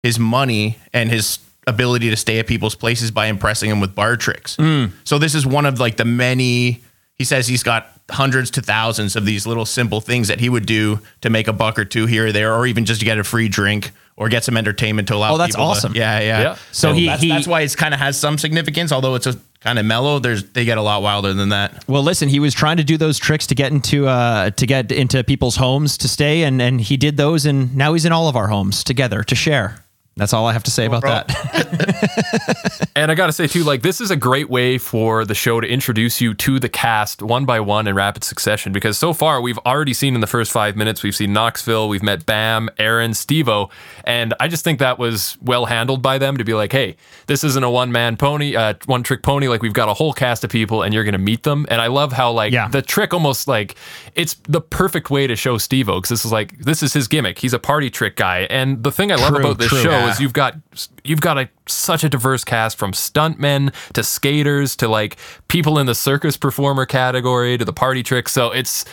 his 0.02 0.18
money 0.18 0.78
and 0.94 1.12
his 1.12 1.38
ability 1.68 2.10
to 2.10 2.16
stay 2.16 2.40
at 2.40 2.48
people's 2.48 2.76
places 2.76 3.12
by 3.12 3.28
impressing 3.28 3.70
them 3.70 3.80
with 3.80 3.94
bar 3.94 4.18
tricks. 4.18 4.56
Mm. 4.58 4.92
So 5.04 5.20
this 5.20 5.36
is 5.36 5.46
one 5.46 5.66
of 5.68 5.80
like 5.80 5.98
the 5.98 6.06
many. 6.06 6.82
He 7.14 7.24
says 7.24 7.48
he's 7.48 7.64
got 7.64 7.90
hundreds 8.10 8.52
to 8.52 8.62
thousands 8.62 9.16
of 9.16 9.26
these 9.26 9.46
little 9.46 9.66
simple 9.66 10.00
things 10.00 10.30
that 10.30 10.40
he 10.40 10.48
would 10.50 10.66
do 10.66 11.00
to 11.22 11.30
make 11.30 11.48
a 11.48 11.54
buck 11.54 11.78
or 11.78 11.84
two 11.86 12.06
here 12.06 12.28
or 12.28 12.32
there, 12.32 12.54
or 12.56 12.66
even 12.66 12.86
just 12.86 13.02
to 13.02 13.06
get 13.06 13.18
a 13.20 13.24
free 13.24 13.50
drink 13.50 13.92
or 14.16 14.30
get 14.30 14.44
some 14.44 14.56
entertainment 14.56 15.08
to 15.10 15.16
allow. 15.16 15.34
Oh, 15.34 15.38
that's 15.38 15.56
people 15.56 15.66
to- 15.66 15.72
awesome. 15.72 15.94
yeah, 15.96 16.20
yeah. 16.22 16.42
Yeah. 16.42 16.56
So 16.72 16.94
he- 16.94 17.06
that's, 17.08 17.22
he- 17.22 17.30
that's 17.30 17.48
why 17.48 17.62
it's 17.62 17.76
kind 17.76 17.94
of 17.94 18.00
has 18.00 18.18
some 18.18 18.38
significance, 18.38 18.92
although 18.92 19.16
it's 19.16 19.28
a 19.28 19.38
kind 19.60 19.80
of 19.80 19.86
mellow. 19.86 20.20
There's 20.20 20.44
they 20.52 20.66
get 20.66 20.78
a 20.78 20.82
lot 20.82 21.02
wilder 21.02 21.34
than 21.34 21.50
that. 21.50 21.88
Well, 21.88 22.04
listen, 22.04 22.30
he 22.30 22.40
was 22.40 22.54
trying 22.54 22.78
to 22.78 22.84
do 22.84 22.98
those 22.98 23.18
tricks 23.18 23.48
to 23.48 23.56
get 23.56 23.72
into 23.72 24.08
uh, 24.08 24.52
to 24.52 24.66
get 24.66 24.92
into 24.92 25.24
people's 25.24 25.58
homes 25.58 25.98
to 26.00 26.08
stay, 26.08 26.44
and 26.44 26.62
and 26.62 26.82
he 26.82 26.98
did 26.98 27.18
those, 27.18 27.46
and 27.46 27.76
now 27.76 27.94
he's 27.94 28.06
in 28.06 28.12
all 28.12 28.28
of 28.28 28.36
our 28.36 28.48
homes 28.48 28.84
together 28.84 29.24
to 29.24 29.36
share. 29.36 29.84
That's 30.18 30.34
all 30.34 30.46
I 30.48 30.54
have 30.54 30.64
to 30.64 30.72
say 30.72 30.86
about 30.86 31.02
bro. 31.02 31.12
that. 31.12 32.88
And 32.96 33.12
I 33.12 33.16
got 33.16 33.28
to 33.28 33.32
say, 33.32 33.46
too, 33.46 33.64
like, 33.64 33.84
this 33.84 34.02
is 34.02 34.10
a 34.10 34.16
great 34.16 34.50
way 34.50 34.80
for 34.80 35.24
the 35.24 35.36
show 35.36 35.62
to 35.62 35.68
introduce 35.68 36.20
you 36.20 36.34
to 36.34 36.60
the 36.60 36.68
cast 36.68 37.22
one 37.22 37.46
by 37.46 37.60
one 37.60 37.86
in 37.88 37.94
rapid 37.94 38.24
succession. 38.24 38.72
Because 38.74 38.98
so 38.98 39.14
far, 39.14 39.40
we've 39.40 39.60
already 39.60 39.94
seen 39.94 40.16
in 40.16 40.22
the 40.22 40.26
first 40.28 40.52
five 40.52 40.76
minutes, 40.76 41.04
we've 41.04 41.16
seen 41.16 41.32
Knoxville, 41.32 41.90
we've 41.90 42.02
met 42.02 42.26
Bam, 42.26 42.70
Ehren, 42.80 43.16
Steve-O. 43.16 43.70
And 44.04 44.34
I 44.40 44.48
just 44.48 44.64
think 44.64 44.80
that 44.80 44.98
was 44.98 45.38
well 45.44 45.68
handled 45.68 46.02
by 46.02 46.18
them 46.18 46.38
to 46.38 46.44
be 46.44 46.56
like, 46.56 46.72
hey, 46.72 46.96
this 47.28 47.44
isn't 47.44 47.64
a 47.64 47.70
one 47.70 47.92
man 47.92 48.18
pony, 48.18 48.56
uh, 48.56 48.74
one 48.88 49.04
trick 49.04 49.22
pony. 49.22 49.48
Like, 49.48 49.62
we've 49.62 49.74
got 49.74 49.90
a 49.90 49.94
whole 49.94 50.12
cast 50.12 50.44
of 50.44 50.50
people 50.50 50.82
and 50.82 50.92
you're 50.92 51.04
going 51.04 51.12
to 51.14 51.20
meet 51.20 51.44
them. 51.44 51.68
And 51.70 51.80
I 51.80 51.88
love 51.88 52.12
how, 52.14 52.32
like, 52.32 52.52
Yeah. 52.52 52.68
the 52.68 52.82
trick 52.82 53.14
almost 53.14 53.48
like 53.48 53.76
it's 54.16 54.34
the 54.50 54.62
perfect 54.62 55.12
way 55.12 55.28
to 55.28 55.36
show 55.36 55.60
Steve-O 55.60 55.98
because 55.98 56.10
this 56.10 56.26
is 56.26 56.32
like, 56.32 56.58
this 56.58 56.82
is 56.82 56.94
his 56.94 57.08
gimmick. 57.08 57.38
He's 57.38 57.54
a 57.54 57.60
party 57.60 57.92
trick 57.92 58.16
guy. 58.16 58.48
And 58.50 58.82
the 58.84 58.92
thing 58.92 59.12
I 59.12 59.16
love 59.18 59.36
True, 59.36 59.46
about 59.46 59.60
this 59.60 59.70
true. 59.70 59.84
show 59.84 60.07
Yeah. 60.08 60.14
is 60.14 60.20
you've 60.20 60.34
got 60.34 60.56
you've 61.04 61.22
got 61.22 61.38
a 61.38 61.50
such 61.68 62.04
a 62.04 62.10
diverse 62.10 62.44
cast 62.44 62.78
from 62.78 62.92
stuntmen 62.92 63.74
to 63.94 64.04
skaters 64.04 64.76
to 64.78 64.88
like 64.88 65.18
people 65.48 65.78
in 65.78 65.86
the 65.86 65.96
circus 65.96 66.38
performer 66.38 66.86
category 66.86 67.58
to 67.58 67.66
the 67.66 67.74
party 67.74 68.04
tricks. 68.04 68.32
So 68.32 68.52
it's 68.52 68.86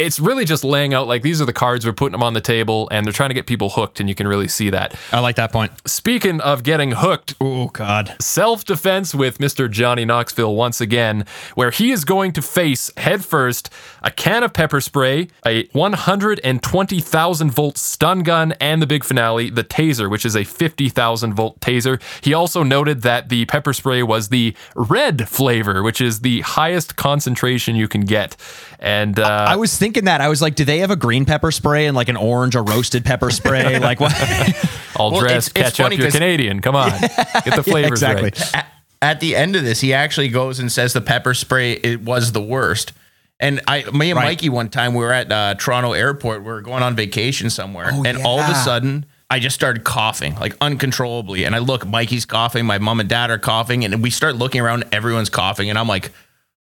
it's 0.00 0.18
really 0.18 0.44
just 0.44 0.64
laying 0.64 0.94
out 0.94 1.06
like 1.06 1.22
these 1.22 1.40
are 1.40 1.44
the 1.44 1.52
cards 1.52 1.84
we're 1.84 1.92
putting 1.92 2.12
them 2.12 2.22
on 2.22 2.32
the 2.32 2.40
table 2.40 2.88
and 2.90 3.04
they're 3.06 3.12
trying 3.12 3.30
to 3.30 3.34
get 3.34 3.46
people 3.46 3.68
hooked 3.70 4.00
and 4.00 4.08
you 4.08 4.14
can 4.14 4.26
really 4.26 4.48
see 4.48 4.70
that. 4.70 4.94
I 5.12 5.20
like 5.20 5.36
that 5.36 5.52
point. 5.52 5.72
Speaking 5.86 6.40
of 6.40 6.62
getting 6.62 6.92
hooked, 6.92 7.34
Oh 7.40 7.68
God. 7.68 8.16
self 8.20 8.64
defense 8.64 9.14
with 9.14 9.38
Mr. 9.38 9.70
Johnny 9.70 10.04
Knoxville 10.04 10.54
once 10.54 10.80
again, 10.80 11.26
where 11.54 11.70
he 11.70 11.90
is 11.90 12.04
going 12.04 12.32
to 12.32 12.42
face 12.42 12.90
headfirst 12.96 13.70
a 14.02 14.10
can 14.10 14.42
of 14.42 14.52
pepper 14.54 14.80
spray, 14.80 15.28
a 15.44 15.66
120,000 15.72 17.50
volt 17.50 17.76
stun 17.78 18.22
gun, 18.22 18.52
and 18.60 18.80
the 18.80 18.86
big 18.86 19.04
finale, 19.04 19.50
the 19.50 19.64
taser, 19.64 20.10
which 20.10 20.24
is 20.24 20.34
a 20.34 20.44
50,000 20.44 21.34
volt 21.34 21.60
taser. 21.60 22.00
He 22.22 22.32
also 22.32 22.62
noted 22.62 23.02
that 23.02 23.28
the 23.28 23.44
pepper 23.46 23.72
spray 23.72 24.02
was 24.02 24.28
the 24.28 24.54
red 24.74 25.28
flavor, 25.28 25.82
which 25.82 26.00
is 26.00 26.20
the 26.20 26.40
highest 26.40 26.96
concentration 26.96 27.76
you 27.76 27.88
can 27.88 28.02
get. 28.02 28.36
And 28.82 29.18
uh, 29.18 29.46
I 29.48 29.56
was 29.56 29.76
thinking 29.76 30.06
that 30.06 30.20
I 30.22 30.28
was 30.28 30.40
like, 30.40 30.54
do 30.54 30.64
they 30.64 30.78
have 30.78 30.90
a 30.90 30.96
green 30.96 31.26
pepper 31.26 31.50
spray 31.52 31.86
and 31.86 31.94
like 31.94 32.08
an 32.08 32.16
orange 32.16 32.56
or 32.56 32.62
roasted 32.64 33.04
pepper 33.04 33.30
spray? 33.30 33.78
like 33.78 34.00
what? 34.00 34.12
all 34.96 35.10
Well, 35.12 35.20
dressed, 35.20 35.50
it's- 35.50 35.68
it's 35.68 35.76
ketchup, 35.76 35.84
funny 35.84 35.96
you're 35.96 36.06
'cause- 36.06 36.14
Canadian. 36.14 36.60
Come 36.60 36.76
on, 36.76 36.90
get 37.00 37.56
the 37.56 37.62
flavors 37.62 37.90
exactly. 38.02 38.30
right. 38.30 38.54
At, 38.54 38.66
at 39.02 39.20
the 39.20 39.36
end 39.36 39.54
of 39.56 39.64
this, 39.64 39.80
he 39.80 39.92
actually 39.94 40.28
goes 40.28 40.58
and 40.58 40.72
says 40.72 40.92
the 40.94 41.00
pepper 41.02 41.34
spray 41.34 41.72
it 41.72 42.00
was 42.02 42.32
the 42.32 42.40
worst. 42.42 42.92
And 43.38 43.60
I, 43.66 43.84
me 43.90 44.10
and 44.10 44.16
Right. 44.18 44.24
Mikey, 44.26 44.48
one 44.50 44.68
time 44.68 44.92
we 44.94 45.02
were 45.04 45.12
at 45.12 45.30
uh, 45.32 45.54
Toronto 45.56 45.92
Airport. 45.92 46.40
We 46.40 46.46
were 46.46 46.60
going 46.60 46.82
on 46.82 46.94
vacation 46.96 47.48
somewhere, 47.50 47.90
and 48.04 48.18
all 48.22 48.38
of 48.38 48.50
a 48.50 48.54
sudden, 48.54 49.06
I 49.30 49.38
just 49.40 49.54
started 49.54 49.84
coughing 49.84 50.34
like 50.36 50.56
uncontrollably. 50.60 51.44
And 51.44 51.54
I 51.54 51.58
look, 51.58 51.86
Mikey's 51.86 52.24
coughing, 52.26 52.66
my 52.66 52.78
mom 52.78 53.00
and 53.00 53.08
dad 53.08 53.30
are 53.30 53.38
coughing, 53.38 53.84
and 53.84 54.02
we 54.02 54.10
start 54.10 54.36
looking 54.36 54.60
around. 54.60 54.84
Everyone's 54.92 55.30
coughing, 55.30 55.70
and 55.70 55.78
I'm 55.78 55.88
like, 55.88 56.10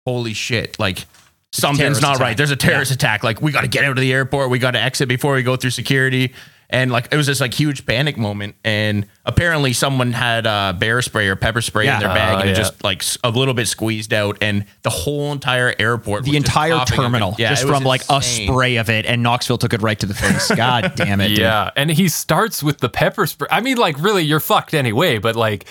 "Holy 0.06 0.34
shit!" 0.34 0.80
Like 0.80 1.06
something's 1.52 2.02
not 2.02 2.16
attack. 2.16 2.22
right. 2.26 2.38
There's 2.38 2.52
a 2.52 2.56
terrorist 2.56 2.92
attack. 2.92 3.24
Like 3.24 3.42
we 3.42 3.52
got 3.52 3.62
to 3.62 3.68
get 3.68 3.84
out 3.84 3.92
of 3.92 3.98
the 3.98 4.12
airport. 4.14 4.50
We 4.50 4.60
got 4.60 4.72
to 4.72 4.80
exit 4.82 5.08
before 5.10 5.34
we 5.36 5.44
go 5.44 5.56
through 5.56 5.72
security. 5.72 6.34
And 6.74 6.90
like 6.90 7.10
it 7.12 7.18
was 7.18 7.28
this 7.28 7.42
like 7.42 7.54
huge 7.54 7.86
panic 7.86 8.18
moment, 8.18 8.56
and 8.64 9.06
apparently 9.26 9.74
someone 9.74 10.14
had 10.14 10.48
uh, 10.48 10.72
bear 10.72 11.02
spray 11.02 11.28
or 11.28 11.36
pepper 11.36 11.60
spray 11.60 11.84
Yeah. 11.84 11.96
in 11.96 12.00
their 12.00 12.14
bag, 12.14 12.36
Oh, 12.36 12.40
and 12.40 12.50
yeah. 12.52 12.56
just 12.56 12.82
like 12.82 13.04
a 13.26 13.30
little 13.30 13.54
bit 13.54 13.68
squeezed 13.68 14.14
out, 14.14 14.38
and 14.40 14.64
the 14.84 14.90
whole 14.90 15.34
entire 15.34 15.76
airport, 15.78 16.24
the 16.24 16.30
was 16.30 16.38
entire 16.38 16.72
coughing 16.78 16.96
terminal 16.96 17.36
yeah, 17.38 17.50
just 17.50 17.68
from 17.68 17.84
like 17.84 18.04
a 18.10 18.22
spray 18.22 18.78
of 18.78 18.90
it, 18.90 19.06
and 19.06 19.22
Knoxville 19.22 19.58
took 19.58 19.74
it 19.74 19.82
right 19.82 20.00
to 20.00 20.06
the 20.06 20.14
face. 20.14 20.50
God 20.56 20.94
damn 20.96 21.20
it! 21.20 21.28
dude. 21.28 21.40
Yeah, 21.40 21.72
and 21.76 21.92
he 21.92 22.08
starts 22.08 22.64
with 22.64 22.78
the 22.78 22.88
pepper 22.88 23.28
spray. 23.28 23.50
I 23.52 23.60
mean, 23.60 23.76
like, 23.76 24.02
really, 24.02 24.24
you're 24.24 24.40
fucked 24.40 24.74
anyway. 24.74 25.18
But 25.18 25.36
like, 25.36 25.66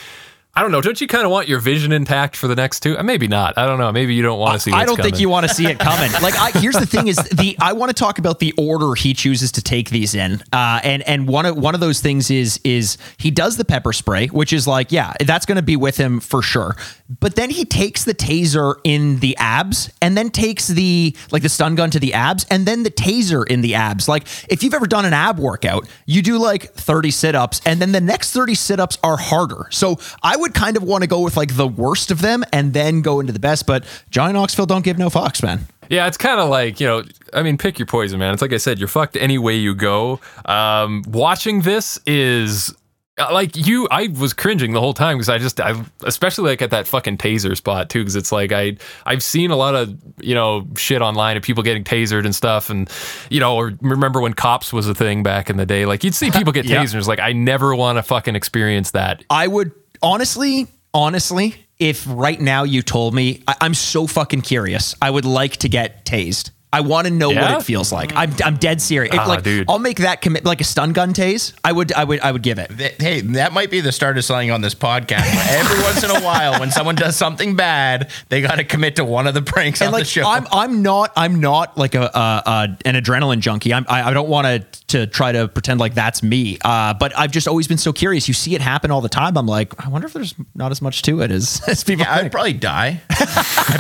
I 0.53 0.63
don't 0.63 0.73
know. 0.73 0.81
Don't 0.81 1.01
you 1.01 1.07
kind 1.07 1.25
of 1.25 1.31
want 1.31 1.47
your 1.47 1.61
vision 1.61 1.93
intact 1.93 2.35
for 2.35 2.49
the 2.49 2.57
next 2.57 2.81
two? 2.81 2.99
Uh, 2.99 3.05
Maybe 3.05 3.29
not. 3.29 3.57
I 3.57 3.67
don't 3.67 3.79
know. 3.79 3.93
Maybe 3.93 4.17
you 4.17 4.23
don't 4.23 4.41
want 4.41 4.55
to 4.55 4.61
see. 4.61 4.73
I 4.73 4.85
don't 4.85 5.01
think 5.01 5.21
you 5.21 5.29
want 5.29 5.47
to 5.47 5.55
see 5.55 5.67
it 5.67 5.79
coming. 5.79 6.11
like, 6.23 6.35
I, 6.37 6.51
here's 6.59 6.75
the 6.75 6.87
thing: 6.87 7.07
is 7.07 7.17
the 7.33 7.57
I 7.61 7.73
want 7.73 7.91
to 7.91 7.95
talk 7.95 8.19
about 8.19 8.41
the 8.41 8.53
order 8.59 8.95
he 8.95 9.15
chooses 9.15 9.53
to 9.53 9.63
take 9.63 9.91
these 9.91 10.15
in, 10.15 10.43
uh, 10.53 10.81
and 10.83 11.05
and 11.05 11.29
one 11.29 11.47
of 11.47 11.57
one 11.57 11.75
of 11.75 11.81
those 11.81 12.01
things 12.01 12.33
is 12.33 12.59
is 12.65 12.99
he 13.17 13.31
does 13.31 13.59
the 13.59 13.65
pepper 13.65 13.93
spray, 13.93 14.27
which 14.27 14.53
is 14.53 14.67
like, 14.67 14.91
yeah, 14.91 15.15
that's 15.25 15.47
going 15.47 15.57
to 15.57 15.63
be 15.63 15.77
with 15.77 15.97
him 15.97 16.19
for 16.19 16.43
sure. 16.43 16.75
But 17.21 17.37
then 17.37 17.51
he 17.51 17.65
takes 17.65 18.03
the 18.03 18.15
taser 18.15 18.75
in 18.83 19.21
the 19.21 19.37
abs, 19.37 19.93
and 20.03 20.17
then 20.17 20.31
takes 20.31 20.67
the 20.67 21.15
like 21.31 21.43
the 21.43 21.49
stun 21.49 21.77
gun 21.77 21.93
to 21.93 22.01
the 22.01 22.13
abs, 22.13 22.45
and 22.51 22.67
then 22.67 22.83
the 22.83 22.91
taser 22.91 23.47
in 23.47 23.61
the 23.61 23.77
abs. 23.77 24.09
Like, 24.09 24.27
if 24.49 24.65
you've 24.65 24.75
ever 24.75 24.89
done 24.89 25.05
an 25.05 25.13
ab 25.13 25.39
workout, 25.39 25.89
you 26.07 26.23
do 26.23 26.39
like 26.39 26.73
30 26.75 27.13
sit 27.13 27.35
ups, 27.37 27.61
and 27.65 27.81
then 27.81 27.93
the 27.93 28.01
next 28.01 28.33
30 28.33 28.57
sit 28.57 28.81
ups 28.81 28.99
are 29.05 29.17
harder. 29.17 29.69
So 29.71 29.99
I 30.25 30.40
would 30.41 30.55
kind 30.55 30.77
of 30.77 30.83
want 30.83 31.03
to 31.03 31.09
go 31.09 31.21
with 31.21 31.37
like 31.37 31.57
the 31.57 31.69
worst 31.69 32.11
of 32.11 32.21
them, 32.21 32.45
and 32.53 32.73
then 32.73 33.03
go 33.03 33.21
into 33.21 33.33
the 33.33 33.39
best. 33.39 33.67
But 33.67 33.85
Johnny 34.11 34.33
Knoxville 34.33 34.67
don't 34.67 34.85
give 34.85 34.99
no 34.99 35.09
fucks, 35.09 35.43
man. 35.43 35.67
Yeah, 35.89 36.07
it's 36.07 36.17
kind 36.17 36.39
of 36.41 36.49
like, 36.49 36.79
you 36.79 36.87
know, 36.87 37.03
I 37.33 37.43
mean, 37.43 37.59
pick 37.59 37.79
your 37.79 37.87
poison, 37.87 38.21
man. 38.21 38.33
It's 38.33 38.43
like 38.43 38.53
I 38.53 38.59
said, 38.59 38.79
you're 38.79 38.87
fucked 38.87 39.17
any 39.17 39.39
way 39.39 39.57
you 39.57 39.75
go. 39.75 40.21
Um, 40.45 41.03
watching 41.09 41.63
this 41.63 41.99
is 42.07 42.73
uh, 43.19 43.29
like 43.33 43.57
you, 43.57 43.89
I 43.91 44.07
was 44.07 44.33
cringing 44.33 44.73
the 44.73 44.79
whole 44.81 44.95
time 44.95 45.17
because 45.19 45.29
I 45.29 45.39
just, 45.39 45.61
I, 45.61 45.83
especially 46.05 46.51
like 46.51 46.63
at 46.63 46.71
that 46.71 46.87
fucking 46.87 47.19
taser 47.19 47.57
spot 47.57 47.91
too, 47.91 48.03
because 48.03 48.15
it's 48.15 48.31
like 48.31 48.53
I, 48.53 48.77
I've 49.05 49.23
seen 49.25 49.51
a 49.51 49.57
lot 49.57 49.75
of, 49.75 49.93
you 50.21 50.35
know, 50.37 50.65
shit 50.77 51.03
online 51.03 51.37
of 51.37 51.43
people 51.43 51.65
getting 51.65 51.83
tasered 51.83 52.25
and 52.25 52.37
stuff. 52.37 52.71
And, 52.71 52.89
you 53.29 53.41
know, 53.41 53.57
or 53.57 53.73
remember 53.81 54.21
when 54.21 54.33
cops 54.35 54.73
was 54.73 54.87
a 54.87 54.95
thing 54.95 55.25
back 55.25 55.51
in 55.51 55.57
the 55.57 55.67
day, 55.67 55.87
like 55.87 56.05
you'd 56.05 56.15
see 56.15 56.31
people 56.39 56.53
get 56.53 56.67
Yeah. 56.67 56.85
tasers. 56.85 57.09
Like, 57.09 57.19
I 57.19 57.33
never 57.33 57.75
want 57.75 57.99
to 57.99 58.05
fucking 58.05 58.37
experience 58.37 58.93
that. 58.93 59.25
I 59.29 59.49
would 59.49 59.73
honestly, 60.03 60.67
honestly, 60.93 61.55
if 61.79 62.05
right 62.09 62.41
now 62.41 62.65
you 62.65 62.83
told 62.83 63.15
me, 63.15 63.43
I, 63.49 63.57
I'm 63.61 63.75
so 63.75 64.07
fucking 64.07 64.43
curious. 64.43 64.95
I 65.01 65.11
would 65.11 65.25
like 65.25 65.59
to 65.59 65.69
get 65.69 66.05
tased. 66.05 66.51
I 66.73 66.83
want 66.83 67.07
to 67.09 67.13
know 67.13 67.31
Yeah? 67.33 67.53
what 67.53 67.61
it 67.63 67.65
feels 67.65 67.91
like. 67.93 68.13
I'm, 68.15 68.33
I'm 68.45 68.57
dead 68.57 68.81
serious. 68.81 69.13
It- 69.15 69.19
Ah, 69.21 69.27
like, 69.27 69.43
dude. 69.43 69.69
I'll 69.69 69.79
make 69.81 69.99
that 69.99 70.23
commit 70.23 70.45
like 70.45 70.61
a 70.61 70.65
stun 70.65 70.93
gun 70.93 71.13
tase. 71.13 71.53
I 71.65 71.73
would, 71.73 71.93
I 71.93 72.05
would, 72.05 72.21
I 72.21 72.31
would 72.33 72.43
give 72.43 72.59
it. 72.59 72.71
Th- 72.77 72.95
Hey, 72.99 73.21
that 73.23 73.53
might 73.53 73.71
be 73.71 73.81
the 73.81 73.91
start 73.93 74.17
of 74.19 74.25
something 74.25 74.51
on 74.51 74.61
this 74.61 74.75
podcast. 74.75 75.25
Every 75.51 75.83
once 75.83 76.03
in 76.05 76.11
a 76.11 76.21
while, 76.21 76.61
when 76.61 76.71
someone 76.71 76.95
does 76.95 77.17
something 77.17 77.57
bad, 77.57 78.11
they 78.29 78.41
got 78.41 78.57
to 78.57 78.65
commit 78.65 78.97
to 78.97 79.05
one 79.05 79.27
of 79.27 79.35
the 79.35 79.43
pranks 79.43 79.81
and 79.81 79.89
on 79.89 79.93
like 79.95 80.03
the 80.03 80.09
show. 80.09 80.23
I'm 80.27 80.47
I'm 80.53 80.83
not 80.83 81.13
I'm 81.17 81.41
not 81.41 81.77
like 81.77 81.95
a, 81.95 82.03
a, 82.05 82.43
a 82.47 82.79
an 82.87 82.95
adrenaline 82.95 83.41
junkie. 83.41 83.75
I'm, 83.75 83.85
I 83.89 84.11
I 84.11 84.13
don't 84.15 84.29
want 84.29 84.47
to 84.47 84.65
to 84.97 85.07
try 85.07 85.33
to 85.33 85.49
pretend 85.49 85.81
like 85.81 85.95
that's 85.95 86.23
me. 86.23 86.59
Uh, 86.65 86.95
but 86.95 87.17
I've 87.19 87.31
just 87.33 87.47
always 87.49 87.67
been 87.69 87.79
so 87.79 87.93
curious. 87.93 88.27
You 88.29 88.35
see 88.35 88.55
it 88.55 88.61
happen 88.61 88.91
all 88.91 89.01
the 89.01 89.09
time. 89.09 89.37
I'm 89.37 89.47
like, 89.47 89.85
I 89.85 89.89
wonder 89.89 90.07
if 90.07 90.13
there's 90.13 90.35
not 90.55 90.71
as 90.73 90.81
much 90.83 91.03
to 91.03 91.21
it 91.23 91.31
as 91.31 91.63
as 91.69 91.83
people 91.85 92.05
yeah, 92.07 92.15
I'd 92.17 92.33
probably 92.33 92.53
die. 92.55 93.01
I 93.11 93.15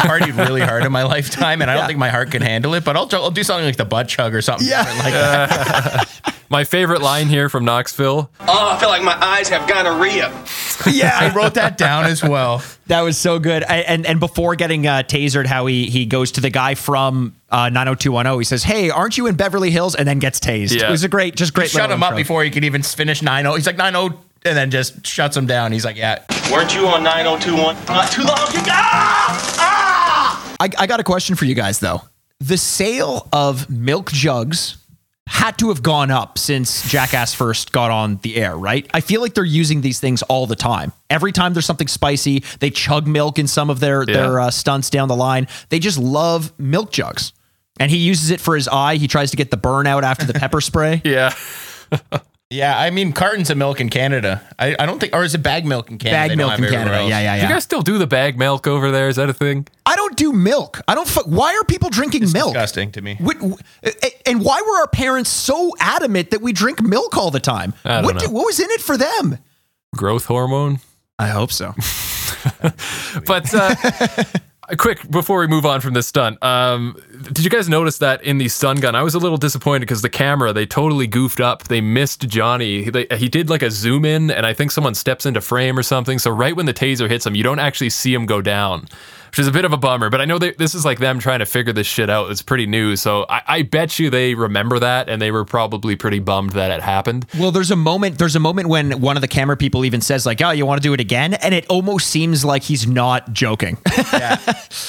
partied 0.06 0.36
really 0.36 0.60
hard 0.60 0.84
in 0.84 0.92
my 0.92 1.02
lifetime, 1.04 1.62
and 1.62 1.70
I 1.70 1.74
don't 1.76 1.86
think 1.86 1.98
my 1.98 2.10
heart 2.10 2.30
can 2.32 2.42
handle 2.42 2.74
it. 2.74 2.79
But 2.84 2.96
I'll, 2.96 3.08
I'll 3.12 3.30
do 3.30 3.42
something 3.44 3.64
like 3.66 3.76
the 3.76 3.84
butt 3.84 4.08
chug 4.08 4.34
or 4.34 4.42
something. 4.42 4.66
Yeah. 4.66 4.82
like 4.82 5.12
that. 5.12 6.34
My 6.50 6.64
favorite 6.64 7.00
line 7.00 7.28
here 7.28 7.48
from 7.48 7.64
Knoxville. 7.64 8.28
Oh, 8.40 8.70
I 8.72 8.80
feel 8.80 8.88
like 8.88 9.04
my 9.04 9.16
eyes 9.24 9.48
have 9.50 9.68
gonorrhea. 9.68 10.32
yeah, 10.90 11.16
I 11.16 11.32
wrote 11.32 11.54
that 11.54 11.78
down 11.78 12.06
as 12.06 12.22
well. 12.24 12.62
That 12.90 13.02
was 13.02 13.16
so 13.16 13.38
good. 13.38 13.62
I, 13.62 13.82
and 13.82 14.04
and 14.04 14.18
before 14.18 14.56
getting 14.56 14.84
uh, 14.84 15.04
tasered, 15.04 15.46
how 15.46 15.66
he 15.66 15.88
he 15.88 16.06
goes 16.06 16.32
to 16.32 16.40
the 16.40 16.50
guy 16.50 16.74
from 16.74 17.36
uh, 17.48 17.68
90210. 17.68 18.40
He 18.40 18.44
says, 18.44 18.64
"Hey, 18.64 18.90
aren't 18.90 19.16
you 19.16 19.28
in 19.28 19.36
Beverly 19.36 19.70
Hills?" 19.70 19.94
And 19.94 20.08
then 20.08 20.18
gets 20.18 20.40
tased. 20.40 20.76
Yeah. 20.76 20.88
It 20.88 20.90
was 20.90 21.04
a 21.04 21.08
great, 21.08 21.36
just 21.36 21.54
great. 21.54 21.70
Shut 21.70 21.82
little 21.82 21.94
him 21.94 22.02
up 22.02 22.16
before 22.16 22.42
he 22.42 22.50
could 22.50 22.64
even 22.64 22.82
finish 22.82 23.22
9 23.22 23.44
0. 23.44 23.54
He's 23.54 23.64
like 23.66 23.76
9 23.76 23.92
0, 23.92 24.06
and 24.44 24.56
then 24.56 24.72
just 24.72 25.06
shuts 25.06 25.36
him 25.36 25.46
down. 25.46 25.70
He's 25.70 25.84
like, 25.84 25.94
yeah. 25.96 26.24
Weren't 26.50 26.74
you 26.74 26.88
on 26.88 27.04
9021 27.04 27.76
not 27.86 28.10
too 28.10 28.22
long 28.22 28.48
ago? 28.48 28.72
Ah! 28.72 29.56
Ah! 29.60 30.56
I, 30.58 30.68
I 30.76 30.86
got 30.88 30.98
a 30.98 31.04
question 31.04 31.36
for 31.36 31.44
you 31.44 31.54
guys 31.54 31.78
though. 31.78 32.02
The 32.40 32.56
sale 32.56 33.28
of 33.32 33.68
milk 33.70 34.10
jugs 34.10 34.78
had 35.26 35.58
to 35.58 35.68
have 35.68 35.82
gone 35.82 36.10
up 36.10 36.38
since 36.38 36.88
Jackass 36.90 37.34
first 37.34 37.70
got 37.70 37.90
on 37.90 38.16
the 38.22 38.36
air, 38.36 38.56
right? 38.56 38.88
I 38.92 39.00
feel 39.00 39.20
like 39.20 39.34
they're 39.34 39.44
using 39.44 39.80
these 39.80 40.00
things 40.00 40.22
all 40.22 40.46
the 40.46 40.56
time. 40.56 40.92
Every 41.08 41.32
time 41.32 41.52
there's 41.52 41.66
something 41.66 41.86
spicy, 41.86 42.42
they 42.58 42.70
chug 42.70 43.06
milk 43.06 43.38
in 43.38 43.46
some 43.46 43.70
of 43.70 43.78
their 43.78 44.04
their 44.04 44.40
uh, 44.40 44.50
stunts 44.50 44.90
down 44.90 45.08
the 45.08 45.16
line. 45.16 45.46
They 45.68 45.78
just 45.78 45.98
love 45.98 46.52
milk 46.58 46.90
jugs. 46.90 47.32
And 47.78 47.90
he 47.90 47.98
uses 47.98 48.30
it 48.30 48.40
for 48.40 48.54
his 48.56 48.68
eye. 48.68 48.96
He 48.96 49.06
tries 49.08 49.30
to 49.30 49.36
get 49.36 49.50
the 49.50 49.56
burn 49.56 49.86
out 49.86 50.02
after 50.04 50.26
the 50.26 50.34
pepper 50.34 50.60
spray. 50.60 51.00
Yeah. 51.04 51.34
Yeah, 52.52 52.76
I 52.76 52.90
mean, 52.90 53.12
cartons 53.12 53.48
of 53.48 53.56
milk 53.58 53.80
in 53.80 53.88
Canada. 53.88 54.42
I, 54.58 54.74
I 54.76 54.84
don't 54.84 54.98
think, 54.98 55.14
or 55.14 55.22
is 55.22 55.36
it 55.36 55.42
bag 55.42 55.64
milk 55.64 55.88
in 55.88 55.98
Canada? 55.98 56.28
Bag 56.30 56.36
milk 56.36 56.58
in 56.58 56.64
Canada. 56.64 56.96
else. 56.96 57.08
Yeah, 57.08 57.20
yeah, 57.20 57.42
You 57.42 57.48
guys 57.48 57.62
still 57.62 57.80
do 57.80 57.96
the 57.96 58.08
bag 58.08 58.36
milk 58.36 58.66
over 58.66 58.90
there? 58.90 59.08
Is 59.08 59.16
that 59.16 59.30
a 59.30 59.32
thing? 59.32 59.68
I 59.86 59.94
don't 59.94 60.16
do 60.16 60.32
milk. 60.32 60.80
I 60.88 60.96
don't. 60.96 61.06
Fu- 61.06 61.22
why 61.30 61.54
are 61.54 61.62
people 61.64 61.90
drinking 61.90 62.22
milk? 62.32 62.52
Disgusting 62.54 62.90
to 62.92 63.02
me. 63.02 63.16
What, 63.20 63.36
and 64.26 64.44
why 64.44 64.60
were 64.62 64.76
our 64.80 64.88
parents 64.88 65.30
so 65.30 65.72
adamant 65.78 66.32
that 66.32 66.40
we 66.42 66.52
drink 66.52 66.82
milk 66.82 67.16
all 67.16 67.30
the 67.30 67.38
time? 67.38 67.72
I 67.84 67.96
don't 67.96 68.04
what, 68.04 68.14
know. 68.14 68.20
did- 68.20 68.32
what 68.32 68.46
was 68.46 68.58
in 68.58 68.68
it 68.70 68.80
for 68.80 68.96
them? 68.96 69.38
Growth 69.96 70.24
hormone? 70.24 70.80
I 71.20 71.28
hope 71.28 71.52
so. 71.52 71.74
But 73.26 73.52
uh, 73.54 73.74
quick 74.76 75.08
before 75.10 75.40
we 75.40 75.46
move 75.46 75.66
on 75.66 75.80
from 75.80 75.94
this 75.94 76.06
stunt, 76.06 76.42
um, 76.42 76.96
did 77.32 77.44
you 77.44 77.50
guys 77.50 77.68
notice 77.68 77.98
that 77.98 78.22
in 78.22 78.38
the 78.38 78.48
stun 78.48 78.76
gun? 78.76 78.94
I 78.94 79.02
was 79.02 79.14
a 79.14 79.18
little 79.18 79.38
disappointed 79.38 79.80
because 79.80 80.02
the 80.02 80.08
camera 80.08 80.52
they 80.52 80.66
totally 80.66 81.06
goofed 81.06 81.40
up. 81.40 81.64
They 81.64 81.80
missed 81.80 82.28
Johnny. 82.28 82.90
They, 82.90 83.06
he 83.16 83.28
did 83.28 83.50
like 83.50 83.62
a 83.62 83.70
zoom 83.70 84.04
in, 84.04 84.30
and 84.30 84.46
I 84.46 84.54
think 84.54 84.70
someone 84.70 84.94
steps 84.94 85.26
into 85.26 85.40
frame 85.40 85.78
or 85.78 85.82
something. 85.82 86.18
So 86.18 86.30
right 86.30 86.54
when 86.54 86.66
the 86.66 86.74
taser 86.74 87.08
hits 87.08 87.26
him, 87.26 87.34
you 87.34 87.42
don't 87.42 87.58
actually 87.58 87.90
see 87.90 88.14
him 88.14 88.26
go 88.26 88.40
down. 88.40 88.86
Which 89.30 89.38
is 89.38 89.46
a 89.46 89.52
bit 89.52 89.64
of 89.64 89.72
a 89.72 89.76
bummer, 89.76 90.10
but 90.10 90.20
I 90.20 90.24
know 90.24 90.38
they, 90.38 90.50
this 90.52 90.74
is 90.74 90.84
like 90.84 90.98
them 90.98 91.18
trying 91.20 91.38
to 91.38 91.46
figure 91.46 91.72
this 91.72 91.86
shit 91.86 92.10
out. 92.10 92.30
It's 92.30 92.42
pretty 92.42 92.66
new, 92.66 92.96
so 92.96 93.26
I, 93.28 93.42
I 93.46 93.62
bet 93.62 93.98
you 93.98 94.10
they 94.10 94.34
remember 94.34 94.78
that, 94.80 95.08
and 95.08 95.22
they 95.22 95.30
were 95.30 95.44
probably 95.44 95.94
pretty 95.96 96.18
bummed 96.18 96.50
that 96.52 96.70
it 96.70 96.82
happened. 96.82 97.26
Well, 97.38 97.50
there's 97.52 97.70
a 97.70 97.76
moment. 97.76 98.18
There's 98.18 98.34
a 98.36 98.40
moment 98.40 98.68
when 98.68 99.00
one 99.00 99.16
of 99.16 99.20
the 99.20 99.28
camera 99.28 99.56
people 99.56 99.84
even 99.84 100.00
says, 100.00 100.26
"Like, 100.26 100.40
oh, 100.42 100.50
you 100.50 100.66
want 100.66 100.82
to 100.82 100.86
do 100.88 100.92
it 100.94 101.00
again?" 101.00 101.34
And 101.34 101.54
it 101.54 101.66
almost 101.68 102.08
seems 102.08 102.44
like 102.44 102.62
he's 102.64 102.86
not 102.86 103.32
joking. 103.32 103.76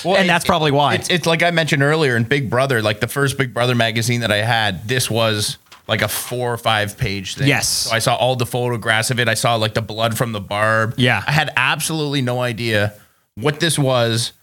Well, 0.03 0.15
And 0.15 0.25
it- 0.25 0.27
that's 0.27 0.45
probably 0.45 0.71
why. 0.71 0.95
It's, 0.95 1.09
it's 1.09 1.25
like 1.25 1.43
I 1.43 1.51
mentioned 1.51 1.83
earlier 1.83 2.15
in 2.15 2.23
Big 2.23 2.49
Brother, 2.49 2.81
like 2.81 2.99
the 2.99 3.07
first 3.07 3.37
Big 3.37 3.53
Brother 3.53 3.75
magazine 3.75 4.21
that 4.21 4.31
I 4.31 4.37
had, 4.37 4.87
this 4.87 5.09
was 5.09 5.57
like 5.87 6.01
a 6.01 6.07
four 6.07 6.53
or 6.53 6.57
five 6.57 6.97
page 6.97 7.35
thing. 7.35 7.47
Yes. 7.47 7.67
So 7.67 7.95
I 7.95 7.99
saw 7.99 8.15
all 8.15 8.35
the 8.35 8.45
photographs 8.45 9.11
of 9.11 9.19
it. 9.19 9.27
I 9.27 9.33
saw 9.33 9.55
like 9.55 9.73
the 9.73 9.81
blood 9.81 10.17
from 10.17 10.31
the 10.31 10.39
barb. 10.39 10.95
Yeah. 10.97 11.23
I 11.27 11.31
had 11.31 11.51
absolutely 11.55 12.21
no 12.21 12.41
idea 12.41 12.93
what 13.41 13.59
this 13.59 13.77
was, 13.79 14.33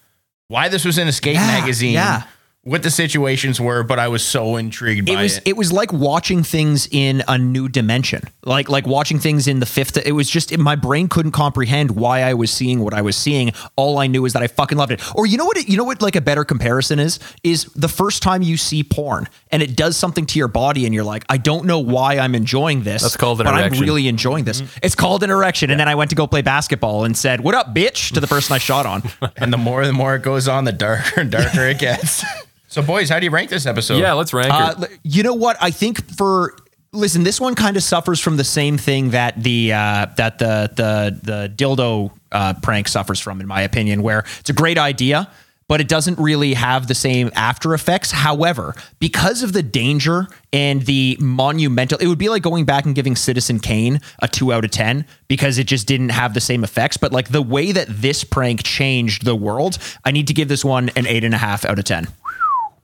why 0.48 0.68
this 0.68 0.84
was 0.84 0.98
in 0.98 1.08
a 1.08 1.12
skate 1.12 1.34
Yeah, 1.34 1.46
magazine. 1.46 1.92
yeah. 1.94 2.22
What 2.68 2.82
the 2.82 2.90
situations 2.90 3.58
were, 3.58 3.82
but 3.82 3.98
I 3.98 4.08
was 4.08 4.22
so 4.22 4.56
intrigued 4.56 5.08
it 5.08 5.16
was 5.16 5.38
it. 5.38 5.48
it 5.48 5.56
was 5.56 5.72
like 5.72 5.90
watching 5.90 6.42
things 6.42 6.86
in 6.90 7.22
a 7.26 7.38
new 7.38 7.66
dimension. 7.68 8.24
Like 8.44 8.68
like 8.68 8.86
watching 8.86 9.18
things 9.18 9.48
in 9.48 9.60
the 9.60 9.64
fifth 9.66 9.96
it 9.96 10.12
was 10.12 10.28
just 10.28 10.56
my 10.58 10.76
brain 10.76 11.08
couldn't 11.08 11.32
comprehend 11.32 11.92
why 11.92 12.20
i 12.20 12.34
was 12.34 12.50
seeing 12.50 12.80
what 12.80 12.92
i 12.92 13.00
was 13.00 13.16
seeing. 13.16 13.52
All 13.76 13.96
i 13.98 14.06
knew 14.06 14.26
is 14.26 14.34
that 14.34 14.42
i 14.42 14.48
fucking 14.48 14.76
loved 14.76 14.92
it. 14.92 15.00
Or 15.16 15.24
you 15.24 15.38
know 15.38 15.46
what 15.46 15.56
it, 15.56 15.66
you 15.68 15.78
know 15.78 15.84
what 15.84 16.02
like 16.02 16.14
a 16.14 16.20
better 16.20 16.44
comparison 16.44 16.98
is? 16.98 17.18
Is 17.42 17.64
the 17.74 17.88
first 17.88 18.22
time 18.22 18.42
you 18.42 18.58
see 18.58 18.84
porn 18.84 19.28
and 19.50 19.62
it 19.62 19.74
does 19.74 19.96
something 19.96 20.26
to 20.26 20.38
your 20.38 20.48
body 20.48 20.84
and 20.84 20.94
you're 20.94 21.04
like 21.04 21.24
i 21.30 21.38
don't 21.38 21.64
know 21.64 21.78
why 21.78 22.18
i'm 22.18 22.34
enjoying 22.34 22.82
this 22.82 23.00
That's 23.00 23.16
called 23.16 23.40
an 23.40 23.46
but 23.46 23.54
erection. 23.54 23.82
i'm 23.82 23.88
really 23.88 24.08
enjoying 24.08 24.44
this. 24.44 24.60
Mm-hmm. 24.60 24.78
It's 24.82 24.94
called 24.94 25.22
an 25.22 25.30
erection. 25.30 25.70
And 25.70 25.80
then 25.80 25.88
i 25.88 25.94
went 25.94 26.10
to 26.10 26.16
go 26.16 26.26
play 26.26 26.42
basketball 26.42 27.04
and 27.04 27.16
said 27.16 27.40
what 27.40 27.54
up 27.54 27.74
bitch? 27.74 28.12
to 28.12 28.20
the 28.20 28.26
person 28.26 28.54
i 28.54 28.58
shot 28.58 28.84
on. 28.84 29.02
And 29.38 29.52
the 29.52 29.58
more 29.58 29.86
the 29.86 29.92
more 29.94 30.16
it 30.16 30.22
goes 30.22 30.48
on, 30.48 30.64
the 30.64 30.72
darker 30.72 31.20
and 31.22 31.30
darker 31.30 31.62
it 31.62 31.78
gets. 31.88 32.22
so, 32.68 32.82
boys, 32.82 33.08
how 33.08 33.18
do 33.18 33.24
you 33.24 33.30
rank 33.30 33.50
this 33.50 33.66
episode? 33.66 33.98
Yeah, 33.98 34.12
let's 34.12 34.32
rank 34.32 34.52
Uh, 34.52 34.74
l- 34.78 34.86
you 35.02 35.22
know 35.22 35.34
what? 35.34 35.56
I 35.60 35.70
think 35.70 36.14
for 36.16 36.54
listen, 36.92 37.22
this 37.24 37.40
one 37.40 37.54
kind 37.54 37.76
of 37.76 37.82
suffers 37.82 38.20
from 38.20 38.36
the 38.36 38.44
same 38.44 38.78
thing 38.78 39.10
that 39.10 39.42
the 39.42 39.72
uh, 39.72 40.06
that 40.16 40.38
the 40.38 40.70
the 40.74 41.18
the 41.22 41.52
dildo 41.54 42.12
uh, 42.32 42.54
prank 42.62 42.88
suffers 42.88 43.20
from, 43.20 43.40
in 43.40 43.46
my 43.46 43.62
opinion, 43.62 44.02
where 44.02 44.20
it's 44.40 44.50
a 44.50 44.54
great 44.54 44.78
idea. 44.78 45.30
But 45.66 45.82
it 45.82 45.88
doesn't 45.88 46.18
really 46.18 46.54
have 46.54 46.86
the 46.86 46.94
same 46.94 47.30
after 47.34 47.74
effects. 47.74 48.10
However, 48.10 48.74
because 49.00 49.42
of 49.42 49.52
the 49.52 49.62
danger 49.62 50.26
and 50.50 50.80
the 50.86 51.18
monumental, 51.20 51.98
it 51.98 52.06
would 52.06 52.16
be 52.16 52.30
like 52.30 52.42
going 52.42 52.64
back 52.64 52.86
and 52.86 52.94
giving 52.94 53.14
Citizen 53.14 53.60
Kane 53.60 54.00
a 54.20 54.28
two 54.28 54.50
out 54.50 54.64
of 54.64 54.70
10 54.70 55.04
because 55.28 55.58
it 55.58 55.64
just 55.66 55.86
didn't 55.86 56.08
have 56.08 56.32
the 56.32 56.40
same 56.40 56.64
effects. 56.64 56.96
But 56.96 57.12
like 57.12 57.28
the 57.28 57.42
way 57.42 57.70
that 57.72 57.86
this 57.90 58.24
prank 58.24 58.62
changed 58.62 59.26
the 59.26 59.36
world, 59.36 59.76
I 60.06 60.10
need 60.10 60.26
to 60.28 60.32
give 60.32 60.48
this 60.48 60.64
one 60.64 60.88
an 60.96 61.06
eight 61.06 61.22
and 61.22 61.34
a 61.34 61.38
half 61.38 61.66
out 61.66 61.78
of 61.78 61.84
10. 61.84 62.08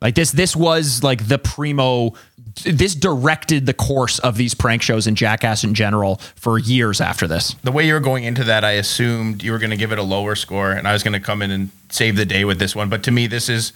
Like 0.04 0.14
this, 0.14 0.30
this 0.30 0.54
was 0.54 1.02
like 1.02 1.26
the 1.26 1.38
primo 1.38 2.14
this 2.62 2.94
directed 2.94 3.66
the 3.66 3.74
course 3.74 4.18
of 4.20 4.36
these 4.36 4.54
prank 4.54 4.80
shows 4.82 5.06
and 5.06 5.16
Jackass 5.16 5.64
in 5.64 5.74
general 5.74 6.16
for 6.36 6.58
years 6.58 7.00
after 7.00 7.26
this. 7.26 7.54
the 7.62 7.72
way 7.72 7.86
you 7.86 7.94
were 7.94 8.00
going 8.00 8.24
into 8.24 8.44
that, 8.44 8.64
I 8.64 8.72
assumed 8.72 9.42
you 9.42 9.50
were 9.50 9.58
going 9.58 9.70
to 9.70 9.76
give 9.76 9.90
it 9.92 9.98
a 9.98 10.02
lower 10.02 10.36
score, 10.36 10.70
and 10.70 10.86
I 10.86 10.92
was 10.92 11.02
going 11.02 11.14
to 11.14 11.20
come 11.20 11.42
in 11.42 11.50
and 11.50 11.70
save 11.90 12.16
the 12.16 12.24
day 12.24 12.44
with 12.44 12.58
this 12.58 12.76
one. 12.76 12.88
But 12.88 13.02
to 13.04 13.10
me, 13.10 13.26
this 13.26 13.48
is 13.48 13.72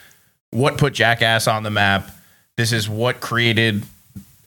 what 0.51 0.79
put 0.79 0.95
Jackass 0.95 1.49
on 1.49 1.65
the 1.65 1.71
map. 1.71 2.11
This 2.57 2.73
is 2.73 2.89
what 2.89 3.21
created 3.21 3.83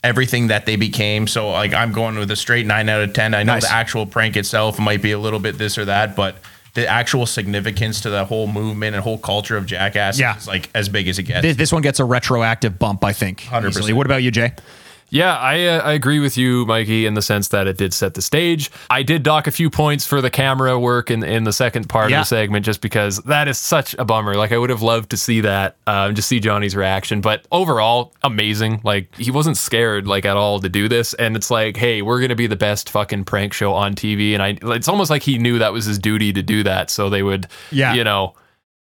everything 0.03 0.47
that 0.47 0.65
they 0.65 0.77
became. 0.77 1.27
So, 1.27 1.49
like, 1.49 1.73
I'm 1.73 1.91
going 1.91 2.15
with 2.17 2.31
a 2.31 2.35
straight 2.35 2.65
nine 2.65 2.87
out 2.89 3.01
of 3.01 3.13
ten. 3.13 3.33
I 3.33 3.43
know 3.43 3.53
Nice. 3.53 3.63
the 3.63 3.73
actual 3.73 4.05
prank 4.05 4.37
itself 4.37 4.79
might 4.79 5.01
be 5.01 5.11
a 5.11 5.19
little 5.19 5.39
bit 5.39 5.57
this 5.57 5.77
or 5.77 5.85
that, 5.85 6.15
but 6.15 6.35
the 6.73 6.87
actual 6.87 7.25
significance 7.25 8.01
to 8.01 8.09
the 8.09 8.23
whole 8.25 8.47
movement 8.47 8.95
and 8.95 9.03
whole 9.03 9.17
culture 9.17 9.57
of 9.57 9.65
Jackass 9.65 10.17
Yeah. 10.19 10.37
is 10.37 10.47
like 10.47 10.69
as 10.73 10.87
big 10.89 11.07
as 11.07 11.19
it 11.19 11.23
gets. 11.23 11.41
This, 11.41 11.57
this 11.57 11.71
one 11.73 11.81
gets 11.81 11.99
a 11.99 12.05
retroactive 12.05 12.79
bump, 12.79 13.03
I 13.03 13.11
think. 13.13 13.41
100%. 13.41 13.67
easily. 13.69 13.93
What 13.93 14.05
about 14.05 14.23
you, 14.23 14.31
Jay? 14.31 14.53
Yeah, 15.13 15.35
I 15.35 15.65
uh, 15.65 15.79
I 15.81 15.91
agree 15.91 16.19
with 16.19 16.37
you, 16.37 16.65
Mikey, 16.65 17.05
in 17.05 17.15
the 17.15 17.21
sense 17.21 17.49
that 17.49 17.67
it 17.67 17.75
did 17.77 17.93
set 17.93 18.13
the 18.13 18.21
stage. 18.21 18.71
I 18.89 19.03
did 19.03 19.23
dock 19.23 19.45
a 19.45 19.51
few 19.51 19.69
points 19.69 20.05
for 20.07 20.21
the 20.21 20.29
camera 20.29 20.79
work 20.79 21.11
in 21.11 21.21
in 21.21 21.43
the 21.43 21.51
second 21.51 21.89
part 21.89 22.09
Yeah. 22.11 22.19
of 22.19 22.21
the 22.21 22.27
segment, 22.27 22.65
just 22.65 22.79
because 22.79 23.17
that 23.23 23.49
is 23.49 23.57
such 23.57 23.93
a 23.99 24.05
bummer. 24.05 24.35
Like 24.35 24.53
I 24.53 24.57
would 24.57 24.69
have 24.69 24.81
loved 24.81 25.09
to 25.09 25.17
see 25.17 25.41
that, 25.41 25.75
um, 25.85 26.15
just 26.15 26.29
see 26.29 26.39
Johnny's 26.39 26.77
reaction. 26.77 27.19
But 27.19 27.45
overall, 27.51 28.13
amazing. 28.23 28.79
Like 28.85 29.13
he 29.17 29.31
wasn't 29.31 29.57
scared 29.57 30.07
like 30.07 30.23
at 30.23 30.37
all 30.37 30.61
to 30.61 30.69
do 30.69 30.87
this, 30.87 31.13
and 31.15 31.35
it's 31.35 31.51
like, 31.51 31.75
hey, 31.75 32.01
we're 32.01 32.21
gonna 32.21 32.35
be 32.37 32.47
the 32.47 32.55
best 32.55 32.89
fucking 32.89 33.25
prank 33.25 33.51
show 33.51 33.73
on 33.73 33.95
TV, 33.95 34.33
and 34.33 34.41
I. 34.41 34.57
It's 34.75 34.87
almost 34.87 35.09
like 35.09 35.23
he 35.23 35.37
knew 35.37 35.59
that 35.59 35.73
was 35.73 35.83
his 35.83 35.99
duty 35.99 36.31
to 36.31 36.41
do 36.41 36.63
that, 36.63 36.89
so 36.89 37.09
they 37.09 37.21
would, 37.21 37.47
Yeah. 37.69 37.95
you 37.95 38.05
know 38.05 38.33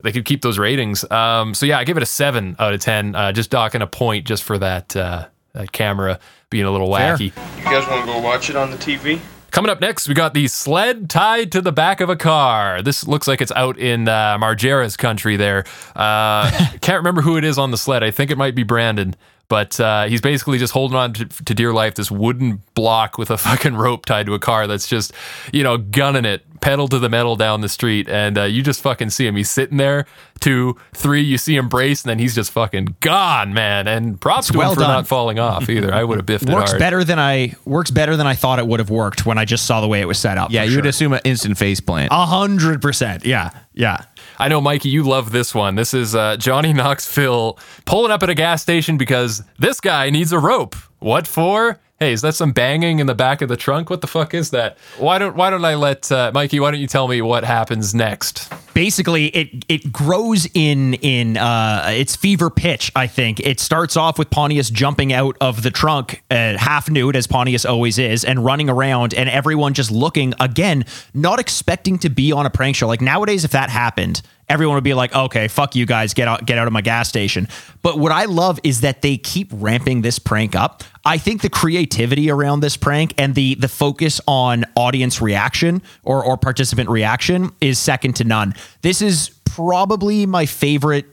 they 0.05 0.13
could 0.13 0.25
keep 0.25 0.43
those 0.43 0.59
ratings. 0.59 1.09
Um, 1.11 1.53
so 1.55 1.67
yeah, 1.67 1.79
I 1.79 1.85
give 1.85 1.97
it 1.97 2.03
a 2.05 2.07
seven 2.07 2.55
out 2.61 2.75
of 2.75 2.81
ten. 2.81 3.17
Uh, 3.17 3.33
just 3.33 3.51
docking 3.51 3.83
a 3.83 3.87
point 3.89 4.25
just 4.25 4.45
for 4.45 4.57
that 4.59 4.95
uh, 4.95 5.27
that 5.53 5.73
camera 5.73 6.19
being 6.51 6.65
a 6.65 6.71
little 6.71 6.95
Fair. 6.95 7.17
wacky. 7.17 7.33
You 7.59 7.65
guys 7.65 7.87
want 7.89 8.07
to 8.07 8.13
go 8.13 8.21
watch 8.21 8.51
it 8.51 8.57
on 8.57 8.71
the 8.71 8.77
TV? 8.77 9.21
Coming 9.51 9.71
up 9.71 9.83
next, 9.83 10.09
we 10.09 10.15
got 10.15 10.33
the 10.33 10.49
sled 10.49 11.11
tied 11.11 11.53
to 11.53 11.61
the 11.61 11.73
back 11.73 12.01
of 12.01 12.09
a 12.09 12.17
car. 12.17 12.81
This 12.81 13.07
looks 13.07 13.29
like 13.29 13.43
it's 13.43 13.53
out 13.53 13.79
in 13.79 14.09
uh, 14.09 14.39
Margera's 14.39 14.97
country 14.97 15.37
there. 15.37 15.65
Uh, 15.95 16.51
can't 16.81 16.97
remember 16.99 17.21
who 17.21 17.37
it 17.37 17.45
is 17.45 17.59
on 17.59 17.71
the 17.71 17.77
sled. 17.77 18.03
I 18.03 18.11
think 18.11 18.31
it 18.31 18.39
might 18.39 18.55
be 18.55 18.63
Brandon. 18.63 19.15
But 19.53 19.79
uh, 19.79 20.05
he's 20.07 20.23
basically 20.23 20.57
just 20.57 20.73
holding 20.73 20.97
on 20.97 21.13
to, 21.13 21.27
to 21.27 21.55
dear 21.55 21.75
life 21.75 21.95
this 21.95 22.11
wooden 22.11 22.63
block 22.75 23.19
with 23.19 23.31
a 23.31 23.37
fucking 23.37 23.75
rope 23.75 24.07
tied 24.07 24.25
to 24.25 24.33
a 24.33 24.39
car 24.39 24.67
that's 24.67 24.89
just, 24.89 25.13
you 25.53 25.63
know, 25.63 25.77
gunning 25.77 26.25
it 26.25 26.43
pedal 26.63 26.89
to 26.89 26.99
the 26.99 27.11
metal 27.11 27.37
down 27.37 27.61
the 27.61 27.69
street. 27.69 28.09
And 28.09 28.39
uh, 28.39 28.45
you 28.45 28.63
just 28.63 28.81
fucking 28.81 29.11
see 29.11 29.27
him. 29.27 29.37
He's 29.37 29.51
sitting 29.51 29.77
there. 29.77 30.07
Two, 30.41 30.77
three, 30.95 31.21
you 31.21 31.37
see 31.37 31.55
him 31.55 31.69
brace, 31.69 32.03
and 32.03 32.09
then 32.09 32.19
he's 32.19 32.35
just 32.35 32.51
fucking 32.51 32.97
gone, 33.01 33.53
man. 33.53 33.87
And 33.87 34.19
props 34.19 34.49
to 34.49 34.57
well 34.57 34.71
him 34.71 34.77
for 34.77 34.81
done. 34.81 34.89
not 34.91 35.07
falling 35.07 35.39
off 35.39 35.69
either. 35.69 35.93
I 35.93 36.03
would 36.03 36.17
have 36.19 36.25
biffed 36.27 36.49
it 36.49 36.55
Works 36.55 36.71
hard. 36.71 36.81
better 36.81 37.05
than 37.05 37.19
I 37.19 37.55
works 37.67 37.91
better 37.91 38.17
than 38.17 38.27
I 38.27 38.35
thought 38.35 38.59
it 38.59 38.67
would 38.67 38.81
have 38.81 38.91
worked 38.91 39.27
when 39.27 39.37
I 39.39 39.45
just 39.45 39.67
saw 39.67 39.81
the 39.83 39.87
way 39.87 40.01
it 40.01 40.07
was 40.09 40.19
set 40.19 40.39
up. 40.39 40.51
yeah, 40.51 40.65
for 40.65 40.71
you 40.71 40.77
would 40.79 40.87
assume 40.87 41.13
an 41.13 41.21
instant 41.25 41.59
face 41.59 41.81
plant. 41.81 42.11
a 42.11 42.25
hundred 42.27 42.81
percent. 42.81 43.25
Yeah, 43.27 43.51
yeah. 43.75 44.05
I 44.43 44.49
know, 44.49 44.61
Mikey, 44.61 44.89
you 44.89 45.05
love 45.05 45.31
this 45.31 45.55
one. 45.55 45.77
This 45.77 45.95
is 45.95 46.17
uh, 46.17 46.37
Johnny 46.37 46.73
Knoxville 46.73 47.61
pulling 47.85 48.11
up 48.11 48.25
at 48.25 48.29
a 48.29 48.35
gas 48.35 48.61
station 48.61 48.97
because 48.97 49.41
this 49.61 49.79
guy 49.79 50.11
needs 50.11 50.33
a 50.33 50.39
rope. 50.41 50.75
What 50.99 51.29
for? 51.29 51.79
Hey, 52.03 52.13
is 52.13 52.23
that 52.23 52.35
some 52.35 52.51
banging 52.51 52.99
in 52.99 53.07
the 53.07 53.15
back 53.15 53.43
of 53.43 53.49
the 53.49 53.57
trunk? 53.57 53.89
What 53.89 54.01
the 54.01 54.09
fuck 54.09 54.35
is 54.35 54.51
that? 54.51 54.77
Why 54.99 55.19
don't 55.19 55.37
Why 55.37 55.51
don't 55.51 55.65
I 55.65 55.77
let 55.77 56.11
uh, 56.11 56.33
Mikey? 56.35 56.59
Why 56.59 56.73
don't 56.73 56.81
you 56.81 56.89
tell 56.89 57.07
me 57.07 57.23
what 57.23 57.45
happens 57.45 57.95
next? 57.95 58.53
basically 58.75 59.27
it 59.27 59.65
it 59.69 59.93
grows 59.93 60.49
in 60.55 60.95
in 60.95 61.37
uh 61.37 61.91
its 61.93 62.17
fever 62.17 62.49
pitch 62.49 62.91
i 62.97 63.07
think 63.07 63.39
it 63.41 63.61
starts 63.61 63.99
off 63.99 64.19
with 64.19 64.31
pontius 64.31 64.71
jumping 64.71 65.13
out 65.13 65.37
of 65.43 65.63
the 65.63 65.71
trunk 65.71 66.23
uh, 66.31 66.57
half 66.57 66.89
nude 66.89 67.15
as 67.15 67.27
pontius 67.27 67.67
always 67.67 67.99
is 67.99 68.25
and 68.25 68.45
running 68.45 68.71
around 68.71 69.13
and 69.13 69.29
everyone 69.29 69.75
just 69.75 69.91
looking 69.91 70.33
again 70.41 70.87
not 71.13 71.39
expecting 71.39 71.99
to 71.99 72.09
be 72.09 72.33
on 72.33 72.47
a 72.47 72.51
prank 72.51 72.75
show 72.75 72.87
like 72.87 73.03
nowadays 73.03 73.45
if 73.45 73.51
that 73.51 73.69
happened 73.69 74.23
everyone 74.49 74.75
would 74.75 74.85
be 74.85 74.95
like 74.95 75.15
okay 75.15 75.49
fuck 75.49 75.75
you 75.75 75.87
guys 75.87 76.15
get 76.15 76.29
out 76.29 76.45
get 76.47 76.59
out 76.59 76.67
of 76.67 76.73
my 76.73 76.81
gas 76.81 77.09
station. 77.09 77.49
But 77.83 77.99
what 77.99 78.13
i 78.13 78.25
love 78.25 78.61
is 78.63 78.81
that 78.83 79.03
they 79.03 79.17
keep 79.17 79.49
ramping 79.53 80.03
this 80.03 80.19
prank 80.19 80.55
up. 80.55 80.85
I 81.05 81.19
think 81.19 81.43
the 81.43 81.51
creativity 81.51 82.31
around 82.31 82.61
this 82.61 82.77
prank 82.77 83.15
and 83.19 83.35
the 83.35 83.55
the 83.57 83.69
focus 83.69 84.21
on 84.27 84.65
audience 84.77 85.21
reaction 85.21 85.83
or 86.03 86.25
or 86.25 86.37
participant 86.37 86.89
reaction 86.89 87.51
is 87.61 87.79
second 87.79 88.17
to 88.17 88.25
none. 88.25 88.55
This 88.83 89.03
is 89.03 89.31
probably 89.45 90.27
my 90.27 90.47
favorite 90.47 91.07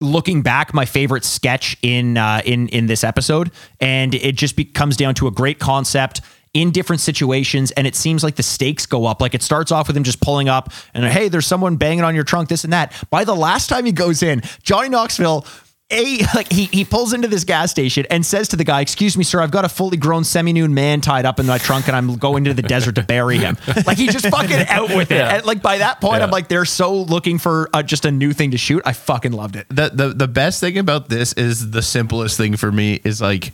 looking 0.00 0.42
back 0.42 0.72
my 0.72 0.84
favorite 0.84 1.24
sketch 1.24 1.76
in 1.82 2.16
uh, 2.16 2.40
in 2.44 2.68
in 2.68 2.86
this 2.86 3.04
episode. 3.04 3.50
And 3.80 4.14
it 4.14 4.36
just 4.36 4.56
be, 4.56 4.64
comes 4.64 4.96
down 4.96 5.14
to 5.16 5.26
a 5.26 5.30
great 5.30 5.58
concept 5.58 6.20
in 6.54 6.70
different 6.70 7.00
situations 7.00 7.70
and 7.72 7.86
it 7.86 7.94
seems 7.94 8.24
like 8.24 8.36
the 8.36 8.42
stakes 8.42 8.86
go 8.86 9.06
up 9.06 9.20
like 9.20 9.34
it 9.34 9.42
starts 9.42 9.70
off 9.70 9.86
with 9.88 9.96
him 9.96 10.04
just 10.04 10.20
pulling 10.20 10.48
up 10.48 10.72
and 10.94 11.04
hey 11.04 11.28
there's 11.28 11.46
someone 11.46 11.76
banging 11.76 12.04
on 12.04 12.14
your 12.14 12.24
trunk 12.24 12.48
this 12.48 12.64
and 12.64 12.72
that 12.72 12.92
by 13.10 13.24
the 13.24 13.34
last 13.36 13.68
time 13.68 13.84
he 13.84 13.92
goes 13.92 14.22
in 14.22 14.40
johnny 14.62 14.88
knoxville 14.88 15.44
a 15.90 16.18
like 16.34 16.52
he 16.52 16.64
he 16.66 16.84
pulls 16.84 17.12
into 17.14 17.28
this 17.28 17.44
gas 17.44 17.70
station 17.70 18.04
and 18.10 18.26
says 18.26 18.48
to 18.48 18.56
the 18.56 18.64
guy, 18.64 18.82
"Excuse 18.82 19.16
me, 19.16 19.24
sir, 19.24 19.40
I've 19.40 19.50
got 19.50 19.64
a 19.64 19.70
fully 19.70 19.96
grown 19.96 20.22
semi-nude 20.22 20.70
man 20.70 21.00
tied 21.00 21.24
up 21.24 21.40
in 21.40 21.46
my 21.46 21.56
trunk, 21.56 21.86
and 21.88 21.96
I'm 21.96 22.16
going 22.16 22.44
to 22.44 22.52
the 22.52 22.60
desert 22.60 22.96
to 22.96 23.02
bury 23.02 23.38
him." 23.38 23.56
Like 23.86 23.96
he 23.96 24.08
just 24.08 24.28
fucking 24.28 24.66
out 24.68 24.90
with 24.90 25.10
it. 25.10 25.14
Yeah. 25.16 25.36
And 25.36 25.46
like 25.46 25.62
by 25.62 25.78
that 25.78 26.02
point, 26.02 26.18
Yeah. 26.18 26.24
I'm 26.24 26.30
like, 26.30 26.48
they're 26.48 26.66
so 26.66 26.94
looking 26.94 27.38
for 27.38 27.70
uh, 27.72 27.82
just 27.82 28.04
a 28.04 28.10
new 28.10 28.34
thing 28.34 28.50
to 28.50 28.58
shoot. 28.58 28.82
I 28.84 28.92
fucking 28.92 29.32
loved 29.32 29.56
it. 29.56 29.66
the, 29.70 29.90
the 29.94 30.08
the 30.08 30.28
best 30.28 30.60
thing 30.60 30.76
about 30.76 31.08
this 31.08 31.32
is 31.32 31.70
the 31.70 31.80
simplest 31.80 32.36
thing 32.36 32.58
for 32.58 32.70
me 32.70 33.00
is 33.02 33.22
like 33.22 33.52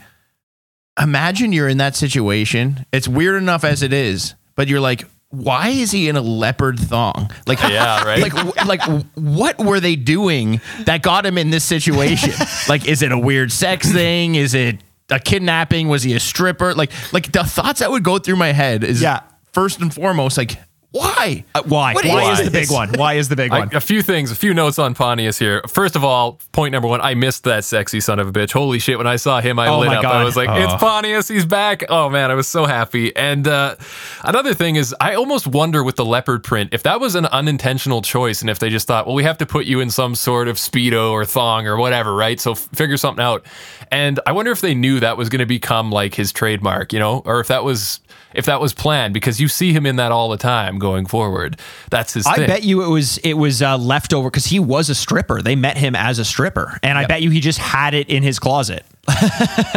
imagine 1.00 1.52
you're 1.52 1.68
in 1.68 1.78
that 1.78 1.96
situation. 1.96 2.86
It's 2.92 3.08
weird 3.08 3.40
enough 3.42 3.64
as 3.64 3.82
it 3.82 3.92
is 3.92 4.34
but 4.56 4.68
you're 4.68 4.80
like 4.80 5.04
why 5.30 5.70
is 5.70 5.90
he 5.90 6.08
in 6.08 6.14
a 6.14 6.20
leopard 6.20 6.78
thong? 6.78 7.28
Like 7.48 7.58
Yeah, 7.62 8.04
right. 8.04 8.20
like 8.22 8.64
like 8.66 8.82
what 9.14 9.58
were 9.58 9.80
they 9.80 9.96
doing 9.96 10.60
that 10.84 11.02
got 11.02 11.26
him 11.26 11.38
in 11.38 11.50
this 11.50 11.64
situation? 11.64 12.30
Like 12.68 12.86
is 12.86 13.02
it 13.02 13.10
a 13.10 13.18
weird 13.18 13.50
sex 13.50 13.90
thing? 13.90 14.36
Is 14.36 14.54
it 14.54 14.78
a 15.10 15.18
kidnapping? 15.18 15.88
Was 15.88 16.04
he 16.04 16.14
a 16.14 16.20
stripper? 16.20 16.72
Like 16.74 16.92
like 17.12 17.32
the 17.32 17.42
thoughts 17.42 17.80
that 17.80 17.90
would 17.90 18.04
go 18.04 18.18
through 18.18 18.36
my 18.36 18.52
head 18.52 18.84
is 18.84 19.02
Yeah. 19.02 19.22
first 19.52 19.80
and 19.80 19.92
foremost 19.92 20.38
like 20.38 20.56
why 20.94 21.44
Uh, 21.56 21.62
why? 21.66 21.92
What 21.94 22.04
why 22.04 22.32
is 22.32 22.38
is 22.40 22.44
the 22.46 22.50
big 22.52 22.70
one? 22.70 22.90
Why 22.96 23.14
is 23.14 23.28
the 23.28 23.34
big 23.34 23.50
I, 23.52 23.58
one? 23.60 23.70
a 23.74 23.80
few 23.80 24.00
things, 24.00 24.30
a 24.30 24.36
few 24.36 24.54
notes 24.54 24.78
on 24.78 24.94
Pontius 24.94 25.38
here. 25.38 25.60
First 25.68 25.96
of 25.96 26.04
all, 26.04 26.38
point 26.52 26.70
number 26.70 26.86
one, 26.86 27.00
I 27.00 27.14
missed 27.14 27.42
that 27.44 27.64
sexy 27.64 27.98
son 28.00 28.20
of 28.20 28.28
a 28.28 28.32
bitch. 28.32 28.52
Holy 28.52 28.78
shit! 28.78 28.96
When 28.96 29.06
I 29.08 29.16
saw 29.16 29.40
him, 29.40 29.58
I 29.58 29.66
Oh 29.68 29.80
lit 29.80 29.88
my 29.88 29.96
up. 29.96 30.04
I 30.04 30.22
was 30.22 30.36
like, 30.36 30.48
"It's 30.50 30.74
Pontius, 30.74 31.26
he's 31.26 31.44
back!" 31.46 31.82
Oh 31.88 32.08
man, 32.08 32.30
I 32.30 32.34
was 32.34 32.46
so 32.46 32.64
happy. 32.64 33.14
And 33.16 33.48
uh, 33.48 33.74
another 34.22 34.54
thing 34.54 34.76
is, 34.76 34.94
I 35.00 35.14
almost 35.14 35.48
wonder 35.48 35.82
with 35.82 35.96
the 35.96 36.04
leopard 36.04 36.44
print 36.44 36.70
if 36.72 36.84
that 36.84 37.00
was 37.00 37.16
an 37.16 37.26
unintentional 37.26 38.00
choice, 38.02 38.40
and 38.40 38.48
if 38.48 38.60
they 38.60 38.70
just 38.70 38.86
thought, 38.86 39.06
"Well, 39.06 39.16
we 39.16 39.24
have 39.24 39.38
to 39.38 39.46
put 39.46 39.66
you 39.66 39.80
in 39.80 39.90
some 39.90 40.14
sort 40.14 40.46
of 40.46 40.56
speedo 40.56 41.10
or 41.10 41.24
thong 41.24 41.66
or 41.66 41.76
whatever, 41.76 42.14
right?" 42.14 42.38
So 42.38 42.52
f- 42.52 42.68
figure 42.72 42.96
something 42.96 43.22
out. 43.24 43.44
And 43.90 44.20
I 44.26 44.32
wonder 44.32 44.52
if 44.52 44.60
they 44.60 44.74
knew 44.74 45.00
that 45.00 45.16
was 45.16 45.28
going 45.28 45.40
to 45.40 45.46
become 45.46 45.90
like 45.90 46.14
his 46.14 46.32
trademark, 46.32 46.92
you 46.92 46.98
know, 47.00 47.22
or 47.24 47.40
if 47.40 47.48
that 47.48 47.64
was 47.64 47.98
if 48.34 48.46
that 48.46 48.60
was 48.60 48.74
planned 48.74 49.14
because 49.14 49.40
you 49.40 49.46
see 49.48 49.72
him 49.72 49.86
in 49.86 49.96
that 49.96 50.10
all 50.10 50.28
the 50.28 50.36
time 50.36 50.78
going 50.84 51.06
forward. 51.06 51.58
That's 51.90 52.12
his 52.12 52.26
I 52.26 52.36
thing. 52.36 52.46
bet 52.46 52.62
you 52.62 52.82
it 52.82 52.88
was 52.88 53.16
it 53.18 53.32
was 53.32 53.62
uh, 53.62 53.78
leftover 53.78 54.28
because 54.28 54.44
he 54.44 54.60
was 54.60 54.90
a 54.90 54.94
stripper. 54.94 55.40
They 55.40 55.56
met 55.56 55.78
him 55.78 55.96
as 55.96 56.18
a 56.18 56.24
stripper, 56.24 56.78
and 56.82 56.98
I 56.98 57.06
bet 57.06 57.22
you 57.22 57.30
he 57.30 57.40
just 57.40 57.58
had 57.58 57.94
it 57.94 58.10
in 58.10 58.22
his 58.22 58.38
closet. 58.38 58.84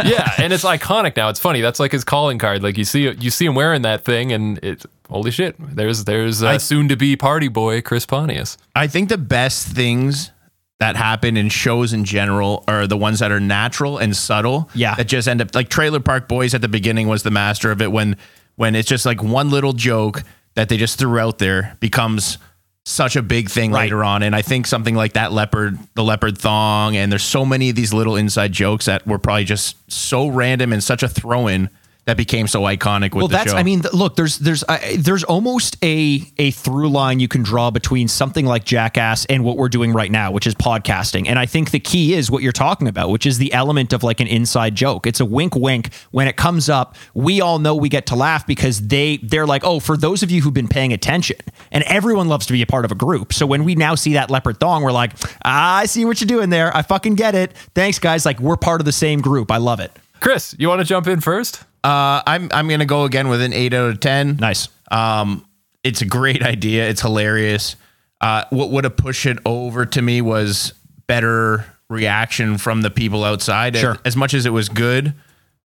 yeah, 0.04 0.32
and 0.38 0.52
it's 0.52 0.64
iconic 0.76 1.16
now. 1.16 1.30
It's 1.30 1.40
funny. 1.40 1.62
That's 1.62 1.80
like 1.80 1.92
his 1.92 2.04
calling 2.04 2.38
card. 2.38 2.62
Like 2.62 2.76
you 2.76 2.84
see, 2.84 3.10
you 3.10 3.30
see 3.30 3.46
him 3.46 3.54
wearing 3.54 3.82
that 3.82 4.04
thing, 4.04 4.32
and 4.32 4.58
it's 4.62 4.86
holy 5.08 5.30
shit. 5.30 5.56
There's 5.58 6.04
there's 6.04 6.42
uh, 6.42 6.58
soon 6.58 6.88
to 6.88 6.96
be 6.96 7.16
party 7.16 7.48
boy 7.48 7.80
Chris 7.80 8.04
Pontius. 8.04 8.58
I 8.76 8.86
think 8.86 9.08
the 9.08 9.18
best 9.18 9.66
things 9.68 10.30
that 10.78 10.96
happen 10.96 11.36
in 11.36 11.48
shows 11.48 11.92
in 11.92 12.04
general 12.04 12.64
are 12.68 12.86
the 12.86 12.96
ones 12.96 13.18
that 13.18 13.32
are 13.32 13.40
natural 13.40 13.98
and 13.98 14.14
subtle. 14.16 14.70
Yeah. 14.74 14.94
That 14.94 15.08
just 15.08 15.26
end 15.26 15.40
up 15.40 15.54
like 15.54 15.68
Trailer 15.68 16.00
Park 16.00 16.28
Boys 16.28 16.54
at 16.54 16.60
the 16.60 16.68
beginning 16.68 17.08
was 17.08 17.22
the 17.22 17.30
master 17.30 17.70
of 17.70 17.82
it 17.82 17.90
when 17.90 18.16
when 18.56 18.74
it's 18.74 18.88
just 18.88 19.06
like 19.06 19.22
one 19.22 19.50
little 19.50 19.72
joke 19.72 20.22
that 20.58 20.68
they 20.68 20.76
just 20.76 20.98
threw 20.98 21.20
out 21.20 21.38
there 21.38 21.76
becomes 21.78 22.36
such 22.84 23.14
a 23.14 23.22
big 23.22 23.48
thing 23.48 23.70
Right. 23.70 23.82
later 23.82 24.02
on. 24.02 24.24
And 24.24 24.34
I 24.34 24.42
think 24.42 24.66
something 24.66 24.96
like 24.96 25.12
that 25.12 25.30
leopard, 25.32 25.78
the 25.94 26.02
leopard 26.02 26.36
thong, 26.36 26.96
and 26.96 27.12
there's 27.12 27.22
so 27.22 27.44
many 27.44 27.70
of 27.70 27.76
these 27.76 27.92
little 27.94 28.16
inside 28.16 28.50
jokes 28.50 28.86
that 28.86 29.06
were 29.06 29.20
probably 29.20 29.44
just 29.44 29.76
so 29.88 30.26
random 30.26 30.72
and 30.72 30.82
such 30.82 31.04
a 31.04 31.08
throw 31.08 31.46
in 31.46 31.70
that 32.08 32.16
became 32.16 32.46
so 32.46 32.62
iconic 32.62 33.14
with 33.14 33.16
well 33.16 33.28
the 33.28 33.36
that's 33.36 33.50
show. 33.50 33.56
i 33.58 33.62
mean 33.62 33.82
look 33.92 34.16
there's 34.16 34.38
there's 34.38 34.64
uh, 34.66 34.78
there's 34.96 35.24
almost 35.24 35.76
a 35.84 36.22
a 36.38 36.50
through 36.52 36.88
line 36.88 37.20
you 37.20 37.28
can 37.28 37.42
draw 37.42 37.70
between 37.70 38.08
something 38.08 38.46
like 38.46 38.64
jackass 38.64 39.26
and 39.26 39.44
what 39.44 39.58
we're 39.58 39.68
doing 39.68 39.92
right 39.92 40.10
now 40.10 40.30
which 40.30 40.46
is 40.46 40.54
podcasting. 40.54 41.28
And 41.28 41.38
i 41.38 41.44
think 41.44 41.70
the 41.70 41.78
key 41.78 42.14
is 42.14 42.30
what 42.30 42.42
you're 42.42 42.50
talking 42.50 42.88
about 42.88 43.10
which 43.10 43.26
is 43.26 43.36
the 43.36 43.52
element 43.52 43.92
of 43.92 44.02
like 44.02 44.20
an 44.20 44.26
inside 44.26 44.74
joke. 44.74 45.06
It's 45.06 45.20
a 45.20 45.26
wink 45.26 45.54
wink. 45.54 45.92
When 46.10 46.26
it 46.28 46.36
comes 46.36 46.70
up 46.70 46.96
we 47.12 47.42
all 47.42 47.58
know 47.58 47.74
we 47.74 47.90
get 47.90 48.06
to 48.06 48.16
laugh 48.16 48.46
because 48.46 48.88
they 48.88 49.18
they're 49.18 49.46
like 49.46 49.62
oh 49.64 49.78
for 49.78 49.98
those 49.98 50.22
of 50.22 50.30
you 50.30 50.40
who've 50.40 50.54
been 50.54 50.68
paying 50.68 50.94
attention 50.94 51.36
and 51.70 51.84
everyone 51.84 52.28
loves 52.28 52.46
to 52.46 52.54
be 52.54 52.62
a 52.62 52.66
part 52.66 52.86
of 52.86 52.92
a 52.92 52.94
group. 52.94 53.34
So 53.34 53.46
when 53.46 53.64
we 53.64 53.74
now 53.74 53.94
see 53.94 54.14
that 54.14 54.30
leopard 54.30 54.58
thong 54.58 54.82
we're 54.82 54.92
like 54.92 55.12
i 55.44 55.84
see 55.84 56.06
what 56.06 56.22
you're 56.22 56.26
doing 56.26 56.48
there. 56.48 56.74
I 56.74 56.80
fucking 56.80 57.16
get 57.16 57.34
it. 57.34 57.52
Thanks 57.74 57.98
guys. 57.98 58.24
Like 58.24 58.40
we're 58.40 58.56
part 58.56 58.80
of 58.80 58.86
the 58.86 58.92
same 58.92 59.20
group. 59.20 59.50
I 59.50 59.58
love 59.58 59.80
it. 59.80 59.92
Chris, 60.20 60.54
you 60.58 60.68
want 60.68 60.80
to 60.80 60.84
jump 60.84 61.06
in 61.06 61.20
first? 61.20 61.64
Uh, 61.88 62.22
I'm 62.26 62.50
I'm 62.52 62.68
gonna 62.68 62.84
go 62.84 63.04
again 63.04 63.28
with 63.28 63.40
an 63.40 63.54
eight 63.54 63.72
out 63.72 63.88
of 63.88 64.00
ten. 64.00 64.36
Nice. 64.36 64.68
Um, 64.90 65.46
it's 65.82 66.02
a 66.02 66.04
great 66.04 66.42
idea. 66.42 66.88
It's 66.88 67.00
hilarious. 67.00 67.76
Uh, 68.20 68.44
what 68.50 68.70
would 68.70 68.84
have 68.84 68.96
pushed 68.96 69.24
it 69.24 69.38
over 69.46 69.86
to 69.86 70.02
me 70.02 70.20
was 70.20 70.74
better 71.06 71.64
reaction 71.88 72.58
from 72.58 72.82
the 72.82 72.90
people 72.90 73.24
outside. 73.24 73.74
Sure. 73.76 73.96
As 74.04 74.16
much 74.16 74.34
as 74.34 74.44
it 74.44 74.50
was 74.50 74.68
good, 74.68 75.14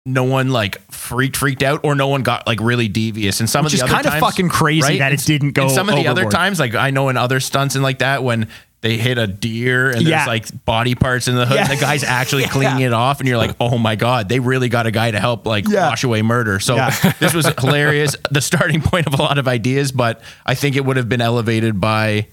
no 0.05 0.25
one 0.25 0.49
like 0.49 0.81
freaked 0.91 1.37
freaked 1.37 1.63
out, 1.63 1.81
or 1.85 1.95
no 1.95 2.09
one 2.09 2.23
got 2.23 2.45
like 2.45 2.61
really 2.61 2.89
devious. 2.89 3.39
And 3.39 3.49
some 3.49 3.65
Which 3.65 3.75
of 3.75 3.79
the 3.79 3.85
is 3.85 3.93
other 3.93 4.03
kinda 4.03 4.11
times, 4.11 4.21
fucking 4.21 4.49
crazy 4.49 4.99
that 4.99 5.13
it 5.13 5.21
didn't 5.25 5.53
go 5.53 5.63
and 5.65 5.71
some 5.71 5.89
of 5.89 5.95
the 5.95 6.09
other 6.09 6.29
times, 6.29 6.59
like 6.59 6.75
I 6.75 6.91
know 6.91 7.09
in 7.09 7.17
other 7.17 7.39
stunts 7.39 7.77
and 7.77 7.85
like 7.85 7.99
that 8.01 8.25
when. 8.25 8.49
They 8.83 8.97
hit 8.97 9.19
a 9.19 9.27
deer 9.27 9.91
and 9.91 10.01
Yeah. 10.03 10.19
there's 10.19 10.27
like 10.27 10.65
body 10.65 10.95
parts 10.95 11.29
in 11.29 11.35
the 11.37 11.45
hood. 11.45 11.57
Yeah. 11.57 11.69
The 11.69 11.77
guy's 11.77 12.03
actually 12.03 12.43
Yeah. 12.45 12.49
cleaning 12.49 12.81
it 12.81 12.93
off, 12.95 13.21
and 13.21 13.29
you're 13.29 13.37
like, 13.37 13.55
"Oh 13.61 13.77
my 13.77 13.95
god!" 13.95 14.29
They 14.31 14.41
really 14.41 14.69
got 14.71 14.87
a 14.87 14.91
guy 14.91 15.11
to 15.11 15.21
help 15.21 15.45
like 15.47 15.69
Yeah. 15.69 15.89
wash 15.89 16.03
away 16.05 16.23
murder. 16.23 16.61
So 16.61 16.77
Yeah. 16.77 16.91
this 17.21 17.35
was 17.35 17.47
hilarious. 17.61 18.17
The 18.31 18.41
starting 18.41 18.81
point 18.81 19.07
of 19.07 19.15
a 19.15 19.23
lot 19.23 19.37
of 19.37 19.47
ideas, 19.47 19.93
but 19.93 20.23
I 20.47 20.55
think 20.55 20.77
it 20.77 20.85
would 20.87 20.97
have 20.97 21.09
been 21.09 21.21
elevated 21.21 21.79
by 21.81 22.29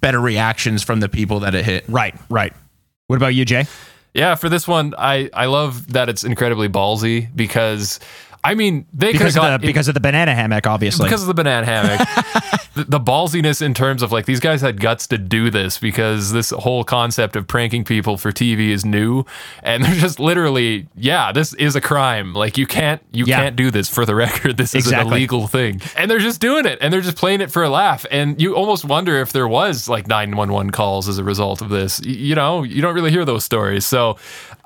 better 0.00 0.20
reactions 0.20 0.82
from 0.82 1.00
the 1.00 1.08
people 1.08 1.40
that 1.40 1.54
it 1.54 1.64
hit. 1.64 1.84
Right, 1.88 2.14
right. 2.30 2.52
What 3.08 3.16
about 3.16 3.34
you, 3.34 3.44
Jay? 3.44 3.66
Yeah, 4.14 4.36
for 4.36 4.48
this 4.48 4.66
one, 4.66 4.94
I 4.96 5.28
I 5.34 5.46
love 5.46 5.92
that 5.92 6.08
it's 6.08 6.24
incredibly 6.24 6.68
ballsy 6.68 7.28
because 7.36 8.00
I 8.48 8.54
mean 8.54 8.86
they 8.92 9.12
could 9.12 9.20
have 9.22 9.34
Because 9.34 9.36
of 9.36 9.60
the 9.60 9.66
because 9.66 9.88
of 9.88 9.94
the 9.94 10.00
banana 10.00 10.34
hammock, 10.34 10.66
obviously. 10.66 11.04
because 11.04 11.22
of 11.22 11.28
the 11.28 11.34
banana 11.34 11.66
hammock. 11.66 12.08
the, 12.74 12.84
the 12.84 13.00
ballsiness 13.00 13.60
in 13.62 13.74
terms 13.74 14.02
of 14.02 14.12
like 14.12 14.26
these 14.26 14.40
guys 14.40 14.60
had 14.60 14.80
guts 14.80 15.06
to 15.08 15.18
do 15.18 15.50
this 15.50 15.78
because 15.78 16.32
this 16.32 16.50
whole 16.50 16.84
concept 16.84 17.36
of 17.36 17.46
pranking 17.46 17.84
people 17.84 18.16
for 18.16 18.30
TV 18.32 18.70
is 18.70 18.84
new, 18.84 19.24
and 19.62 19.84
they're 19.84 19.94
just 19.94 20.18
literally, 20.20 20.88
yeah, 20.96 21.32
this 21.32 21.52
is 21.54 21.76
a 21.76 21.80
crime. 21.80 22.32
Like 22.34 22.56
you 22.58 22.66
can't 22.66 23.02
you 23.12 23.24
Yeah. 23.26 23.36
can't 23.42 23.56
do 23.56 23.70
this 23.70 23.88
for 23.88 24.06
the 24.06 24.14
record. 24.24 24.56
This 24.56 24.74
is 24.74 24.86
an 24.86 24.92
Exactly. 24.94 25.16
illegal 25.18 25.46
thing, 25.46 25.80
and 25.96 26.10
they're 26.10 26.18
just 26.18 26.40
doing 26.40 26.66
it, 26.66 26.78
and 26.80 26.92
they're 26.92 27.00
just 27.00 27.16
playing 27.16 27.40
it 27.40 27.50
for 27.50 27.62
a 27.64 27.68
laugh. 27.70 28.06
And 28.10 28.40
you 28.40 28.54
almost 28.54 28.84
wonder 28.84 29.20
if 29.20 29.32
there 29.32 29.48
was 29.48 29.88
like 29.88 30.06
nine 30.06 30.36
one 30.36 30.52
one 30.52 30.70
calls 30.70 31.08
as 31.08 31.18
a 31.18 31.24
result 31.24 31.60
of 31.60 31.68
this. 31.68 32.00
You 32.04 32.34
know, 32.34 32.62
you 32.62 32.80
don't 32.82 32.94
really 32.94 33.10
hear 33.10 33.24
those 33.24 33.44
stories, 33.44 33.84
so 33.86 34.16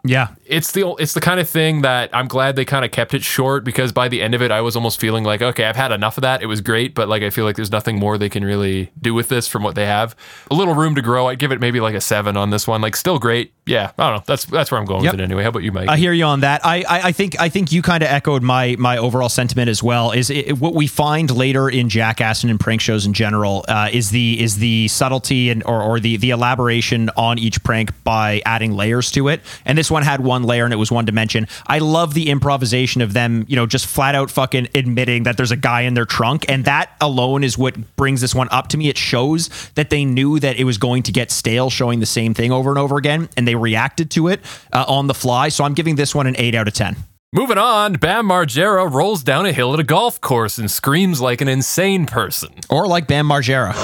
yeah. 0.04 0.28
it's 0.46 0.72
the 0.72 0.94
it's 0.98 1.14
the 1.14 1.20
kind 1.20 1.38
of 1.40 1.48
thing 1.48 1.82
that 1.82 2.10
I'm 2.12 2.28
glad 2.28 2.56
they 2.56 2.64
kind 2.64 2.84
of 2.84 2.90
kept 2.90 3.14
it 3.14 3.22
short 3.22 3.64
because 3.64 3.92
by 3.92 4.08
the 4.08 4.20
end 4.20 4.34
of 4.34 4.42
it 4.42 4.50
I 4.50 4.60
was 4.60 4.74
almost 4.76 5.00
feeling 5.00 5.24
like 5.24 5.40
okay 5.42 5.64
I've 5.64 5.76
had 5.76 5.92
enough 5.92 6.18
of 6.18 6.22
that 6.22 6.42
it 6.42 6.46
was 6.46 6.60
great 6.60 6.94
but 6.94 7.08
like 7.08 7.22
I 7.22 7.30
feel 7.30 7.44
like 7.44 7.56
there's 7.56 7.70
nothing 7.70 7.98
more 7.98 8.18
they 8.18 8.28
can 8.28 8.44
really 8.44 8.90
do 9.00 9.14
with 9.14 9.28
this 9.28 9.46
from 9.46 9.62
what 9.62 9.74
they 9.74 9.86
have 9.86 10.16
a 10.50 10.54
little 10.54 10.74
room 10.74 10.94
to 10.96 11.02
grow 11.02 11.28
I'd 11.28 11.38
give 11.38 11.52
it 11.52 11.60
maybe 11.60 11.80
like 11.80 11.94
a 11.94 12.00
seven 12.00 12.36
on 12.36 12.50
this 12.50 12.66
one 12.66 12.80
like 12.80 12.96
still 12.96 13.18
great 13.18 13.52
yeah 13.66 13.92
I 13.96 14.08
don't 14.10 14.16
know 14.18 14.24
that's 14.26 14.44
that's 14.46 14.70
where 14.70 14.80
I'm 14.80 14.86
going 14.86 15.04
Yep. 15.04 15.12
with 15.12 15.20
it 15.20 15.24
anyway 15.24 15.42
how 15.44 15.50
about 15.50 15.62
you 15.62 15.72
Mike 15.72 15.88
I 15.88 15.96
hear 15.96 16.12
you 16.12 16.24
on 16.24 16.40
that. 16.40 16.64
I, 16.64 16.78
I, 16.88 17.00
I 17.08 17.12
think 17.12 17.40
I 17.40 17.48
think 17.48 17.70
you 17.70 17.82
kind 17.82 18.02
of 18.02 18.08
echoed 18.08 18.42
my 18.42 18.76
my 18.78 18.96
overall 18.98 19.28
sentiment 19.28 19.68
as 19.68 19.82
well. 19.82 20.10
Is 20.12 20.30
it, 20.30 20.58
what 20.58 20.74
we 20.74 20.86
find 20.86 21.30
later 21.30 21.68
in 21.68 21.88
Jackass 21.88 22.42
and 22.42 22.50
in 22.50 22.58
prank 22.58 22.80
shows 22.80 23.04
in 23.06 23.12
general 23.12 23.64
uh, 23.68 23.88
is 23.92 24.10
the 24.10 24.40
is 24.40 24.56
the 24.56 24.88
subtlety 24.88 25.50
and 25.50 25.62
or, 25.64 25.80
or 25.82 26.00
the 26.00 26.16
the 26.16 26.30
elaboration 26.30 27.10
on 27.16 27.38
each 27.38 27.62
prank 27.62 27.90
by 28.04 28.42
adding 28.46 28.72
layers 28.72 29.10
to 29.12 29.28
it. 29.28 29.40
And 29.64 29.76
this 29.78 29.90
one 29.92 30.02
had 30.02 30.20
one 30.20 30.42
layer 30.42 30.64
and 30.64 30.72
it 30.72 30.78
was 30.78 30.90
one 30.90 31.04
dimension. 31.04 31.46
I 31.68 31.78
love 31.78 32.14
the 32.14 32.30
improvisation 32.30 33.00
of 33.02 33.12
them, 33.12 33.44
you 33.46 33.54
know, 33.54 33.66
just 33.66 33.86
flat 33.86 34.16
out 34.16 34.30
fucking 34.30 34.68
admitting 34.74 35.22
that 35.22 35.36
there's 35.36 35.52
a 35.52 35.56
guy 35.56 35.82
in 35.82 35.94
their 35.94 36.06
trunk, 36.06 36.44
and 36.48 36.64
that 36.64 36.90
alone 37.00 37.44
is 37.44 37.56
what 37.56 37.76
brings 37.96 38.20
this 38.20 38.34
one 38.34 38.48
up 38.50 38.66
to 38.68 38.76
me. 38.76 38.88
It 38.88 38.98
shows 38.98 39.48
that 39.74 39.90
they 39.90 40.04
knew 40.04 40.40
that 40.40 40.56
it 40.58 40.64
was 40.64 40.78
going 40.78 41.04
to 41.04 41.12
get 41.12 41.30
stale, 41.30 41.70
showing 41.70 42.00
the 42.00 42.06
same 42.06 42.34
thing 42.34 42.50
over 42.50 42.70
and 42.70 42.78
over 42.78 42.96
again, 42.96 43.28
and 43.36 43.46
they 43.46 43.54
reacted 43.54 44.10
to 44.12 44.28
it 44.28 44.40
uh, 44.72 44.84
on 44.88 45.06
the 45.06 45.14
fly. 45.14 45.50
So 45.50 45.62
I'm 45.62 45.74
giving 45.74 45.96
this 45.96 46.14
one 46.14 46.26
an 46.26 46.34
eight 46.38 46.54
out 46.54 46.66
of 46.66 46.74
ten. 46.74 46.96
moving 47.32 47.58
on 47.58 47.94
Bam 47.94 48.28
Margera 48.28 48.90
rolls 48.90 49.22
down 49.22 49.46
a 49.46 49.52
hill 49.52 49.72
at 49.74 49.80
a 49.80 49.84
golf 49.84 50.20
course 50.20 50.58
and 50.58 50.70
screams 50.70 51.20
like 51.20 51.40
an 51.40 51.48
insane 51.48 52.06
person 52.06 52.50
Or 52.68 52.86
like 52.86 53.06
Bam 53.06 53.26
Margera. 53.28 53.74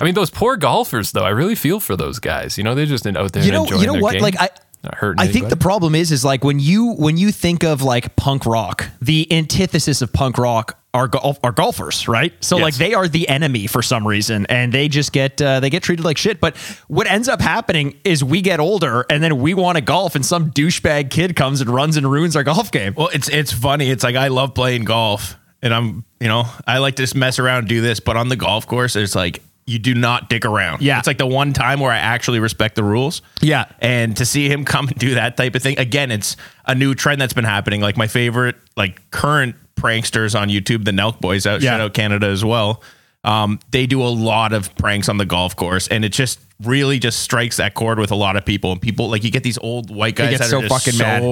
I 0.00 0.04
mean 0.04 0.14
those 0.14 0.30
poor 0.30 0.56
golfers 0.56 1.12
though 1.12 1.24
I 1.24 1.30
really 1.30 1.54
feel 1.54 1.80
for 1.80 1.96
those 1.96 2.18
guys 2.18 2.56
you 2.58 2.64
know 2.64 2.74
they're 2.74 2.86
just 2.86 3.06
out 3.06 3.32
there 3.32 3.42
You 3.44 3.52
know, 3.52 3.64
enjoying 3.64 3.80
you 3.82 3.86
know 3.88 3.94
what? 4.00 4.12
game. 4.14 4.22
Like 4.22 4.40
I. 4.40 4.50
Not 4.84 4.94
hurting 4.94 5.20
I 5.20 5.26
think 5.26 5.48
the 5.48 5.56
problem 5.56 5.96
is, 5.96 6.12
is 6.12 6.24
like 6.24 6.44
when 6.44 6.60
you 6.60 6.92
when 6.94 7.16
you 7.16 7.32
think 7.32 7.64
of 7.64 7.82
like 7.82 8.14
punk 8.14 8.46
rock, 8.46 8.86
the 9.02 9.26
antithesis 9.32 10.02
of 10.02 10.12
punk 10.12 10.38
rock 10.38 10.78
are 10.94 11.08
golf 11.08 11.40
are 11.42 11.50
golfers, 11.50 12.06
right? 12.06 12.32
So 12.38 12.56
Yes. 12.58 12.62
like 12.62 12.74
they 12.76 12.94
are 12.94 13.08
the 13.08 13.28
enemy 13.28 13.66
for 13.66 13.82
some 13.82 14.06
reason, 14.06 14.46
and 14.48 14.72
they 14.72 14.86
just 14.86 15.12
get 15.12 15.42
uh, 15.42 15.58
they 15.58 15.68
get 15.68 15.82
treated 15.82 16.04
like 16.04 16.16
shit. 16.16 16.38
But 16.40 16.56
what 16.86 17.08
ends 17.08 17.28
up 17.28 17.40
happening 17.40 17.96
is 18.04 18.22
we 18.22 18.40
get 18.40 18.60
older, 18.60 19.04
and 19.10 19.20
then 19.20 19.40
we 19.40 19.52
want 19.52 19.78
to 19.78 19.80
golf, 19.82 20.14
and 20.14 20.24
some 20.24 20.52
douchebag 20.52 21.10
kid 21.10 21.34
comes 21.34 21.60
and 21.60 21.68
runs 21.68 21.96
and 21.96 22.08
ruins 22.08 22.36
our 22.36 22.44
golf 22.44 22.70
game. 22.70 22.94
Well, 22.96 23.08
it's 23.12 23.28
it's 23.28 23.52
funny. 23.52 23.90
It's 23.90 24.04
like 24.04 24.14
I 24.14 24.28
love 24.28 24.54
playing 24.54 24.84
golf, 24.84 25.36
and 25.60 25.74
I'm 25.74 26.04
you 26.20 26.28
know 26.28 26.44
I 26.68 26.78
like 26.78 26.94
to 26.96 27.02
just 27.02 27.16
mess 27.16 27.40
around, 27.40 27.58
and 27.58 27.68
do 27.68 27.80
this, 27.80 27.98
but 27.98 28.16
on 28.16 28.28
the 28.28 28.36
golf 28.36 28.68
course, 28.68 28.94
it's 28.94 29.16
like 29.16 29.42
you 29.68 29.78
do 29.78 29.94
not 29.94 30.28
dick 30.30 30.44
around. 30.44 30.80
Yeah. 30.82 30.98
it's 30.98 31.06
like 31.06 31.18
the 31.18 31.26
one 31.26 31.52
time 31.52 31.80
where 31.80 31.92
I 31.92 31.98
actually 31.98 32.40
respect 32.40 32.74
the 32.74 32.82
rules. 32.84 33.22
Yeah. 33.42 33.66
and 33.80 34.16
to 34.16 34.24
see 34.24 34.48
him 34.50 34.64
come 34.74 34.88
and 34.88 34.96
do 34.98 35.14
that 35.14 35.36
type 35.36 35.54
of 35.54 35.62
thing 35.62 35.78
again, 35.78 36.10
it's 36.10 36.36
a 36.66 36.74
new 36.74 36.94
trend 36.94 37.20
that's 37.20 37.32
been 37.34 37.44
happening. 37.44 37.80
Like 37.80 37.96
my 37.96 38.06
favorite, 38.06 38.56
like 38.76 39.10
current 39.10 39.54
pranksters 39.76 40.38
on 40.38 40.48
YouTube, 40.48 40.84
the 40.84 40.90
Nelk 40.90 41.20
Boys 41.20 41.46
out, 41.46 41.60
Yeah. 41.60 41.70
shout 41.72 41.80
out 41.80 41.94
Canada 41.94 42.26
as 42.26 42.44
well. 42.44 42.82
Um, 43.28 43.60
they 43.70 43.86
do 43.86 44.02
a 44.02 44.08
lot 44.08 44.52
of 44.52 44.74
pranks 44.76 45.08
on 45.08 45.18
the 45.18 45.26
golf 45.26 45.54
course, 45.54 45.86
and 45.88 46.04
it 46.04 46.12
just 46.12 46.40
really 46.64 46.98
just 46.98 47.20
strikes 47.20 47.58
that 47.58 47.74
chord 47.74 48.00
with 48.00 48.10
a 48.10 48.14
lot 48.16 48.34
of 48.36 48.44
people. 48.44 48.72
And 48.72 48.82
people 48.82 49.08
like 49.08 49.22
you 49.22 49.30
get 49.30 49.44
these 49.44 49.58
old 49.58 49.94
white 49.94 50.16
guys 50.16 50.30
get 50.30 50.38
that 50.40 50.48
so 50.48 50.58
are 50.58 50.62
just 50.66 50.86
fucking 50.86 50.98
mad. 50.98 51.22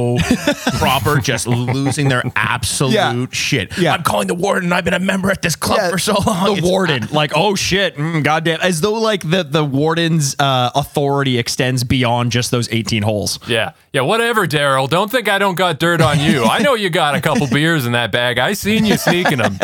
so 0.54 0.70
proper, 0.78 1.18
just 1.18 1.48
losing 1.48 2.08
their 2.08 2.22
absolute 2.36 2.92
Yeah. 2.94 3.26
shit. 3.32 3.76
Yeah. 3.78 3.94
I'm 3.94 4.04
calling 4.04 4.28
the 4.28 4.34
warden. 4.36 4.72
I've 4.72 4.84
been 4.84 4.94
a 4.94 5.00
member 5.00 5.30
at 5.32 5.42
this 5.42 5.56
club 5.56 5.90
for 5.90 5.98
so 5.98 6.14
long. 6.24 6.44
The 6.46 6.52
It's- 6.58 6.62
warden, 6.70 7.08
like, 7.12 7.32
oh 7.34 7.54
shit, 7.56 7.96
mm, 7.96 8.22
goddamn, 8.22 8.60
as 8.60 8.80
though 8.82 8.92
like 9.00 9.28
the 9.28 9.42
the 9.42 9.64
warden's 9.64 10.36
uh, 10.38 10.70
authority 10.76 11.38
extends 11.38 11.82
beyond 11.82 12.30
just 12.30 12.50
those 12.52 12.70
eighteen 12.70 13.02
holes. 13.02 13.40
Yeah. 13.48 13.72
Yeah, 13.92 14.02
whatever, 14.02 14.46
Daryl. 14.46 14.88
Don't 14.88 15.10
think 15.10 15.28
I 15.28 15.38
don't 15.38 15.54
got 15.56 15.78
dirt 15.80 16.00
on 16.02 16.20
you. 16.20 16.44
I 16.44 16.58
know 16.60 16.74
you 16.74 16.90
got 16.90 17.14
a 17.16 17.20
couple 17.20 17.46
beers 17.50 17.84
in 17.86 17.92
that 17.92 18.12
bag. 18.12 18.38
I 18.38 18.52
seen 18.52 18.84
you 18.84 18.96
sneaking 18.98 19.38
them. 19.38 19.58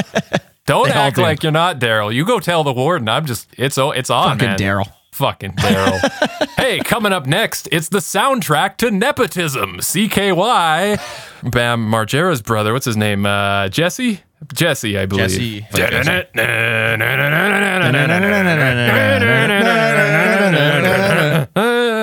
Don't 0.67 0.87
They 0.89 0.95
act 0.95 1.19
like 1.19 1.43
you're 1.43 1.51
not 1.53 1.81
Daryl. 1.81 2.15
You 2.15 2.25
go 2.25 2.39
tell 2.39 2.63
the 2.63 2.73
warden. 2.73 3.09
I'm 3.09 3.27
just 3.27 3.49
it's 3.59 3.77
it's 3.79 4.11
on, 4.11 4.39
Fucking. 4.39 4.57
Daryl. 4.65 4.91
Fucking 5.13 5.53
Daryl. 5.53 6.49
hey, 6.57 6.79
coming 6.81 7.13
up 7.13 7.27
next, 7.27 7.69
it's 7.73 7.89
the 7.89 7.99
soundtrack 7.99 8.77
to 8.79 8.91
nepotism. 8.91 9.79
CKY. 9.79 11.51
Bam 11.51 11.91
Margera's 11.91 12.41
brother. 12.43 12.73
What's 12.73 12.87
his 12.87 12.97
name? 12.97 13.27
Uh, 13.27 13.69
Jesse. 13.69 14.21
Jesse, 14.55 14.97
I 14.99 15.07
believe. 15.07 15.29
Jesse. 15.31 15.67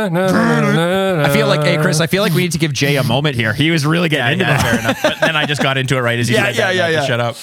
I 0.01 1.29
feel 1.33 1.47
like, 1.47 1.63
hey 1.63 1.77
Chris, 1.77 1.99
I 1.99 2.07
feel 2.07 2.23
like 2.23 2.33
we 2.33 2.41
need 2.43 2.51
to 2.53 2.57
give 2.57 2.73
Jay 2.73 2.95
a 2.97 3.03
moment 3.03 3.35
here. 3.35 3.53
He 3.53 3.71
was 3.71 3.85
really 3.85 4.09
getting 4.09 4.33
into 4.39 4.45
Yeah, 4.45 4.57
that. 4.57 4.61
fair 4.71 4.79
enough. 4.79 5.01
But 5.03 5.19
then 5.21 5.35
I 5.35 5.45
just 5.45 5.61
got 5.61 5.77
into 5.77 5.97
it 5.97 6.01
right 6.01 6.17
as 6.19 6.27
he 6.27 6.33
Yeah, 6.35 6.45
said 6.45 6.55
yeah, 6.55 6.67
that, 6.67 6.75
yeah, 6.75 6.85
to 6.87 6.93
yeah. 6.93 7.05
Shut 7.05 7.19
up. 7.19 7.35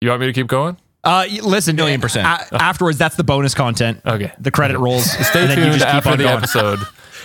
You 0.00 0.08
want 0.10 0.20
me 0.20 0.26
to 0.26 0.32
keep 0.32 0.46
going? 0.46 0.76
Uh, 1.02 1.26
listen, 1.42 1.76
Million 1.76 2.00
percent. 2.00 2.26
a- 2.26 2.62
afterwards, 2.62 2.96
that's 2.98 3.16
the 3.16 3.24
bonus 3.24 3.54
content. 3.54 4.00
Okay. 4.06 4.32
the 4.38 4.50
credit 4.50 4.78
rolls. 4.78 5.04
Stay 5.10 5.40
and 5.42 5.50
then 5.50 5.58
you 5.58 5.64
tuned 5.64 5.74
just 5.80 5.86
keep 5.86 5.94
after 5.96 6.10
on 6.10 6.18
the 6.18 6.24
going. 6.24 6.36
episode. 6.38 6.78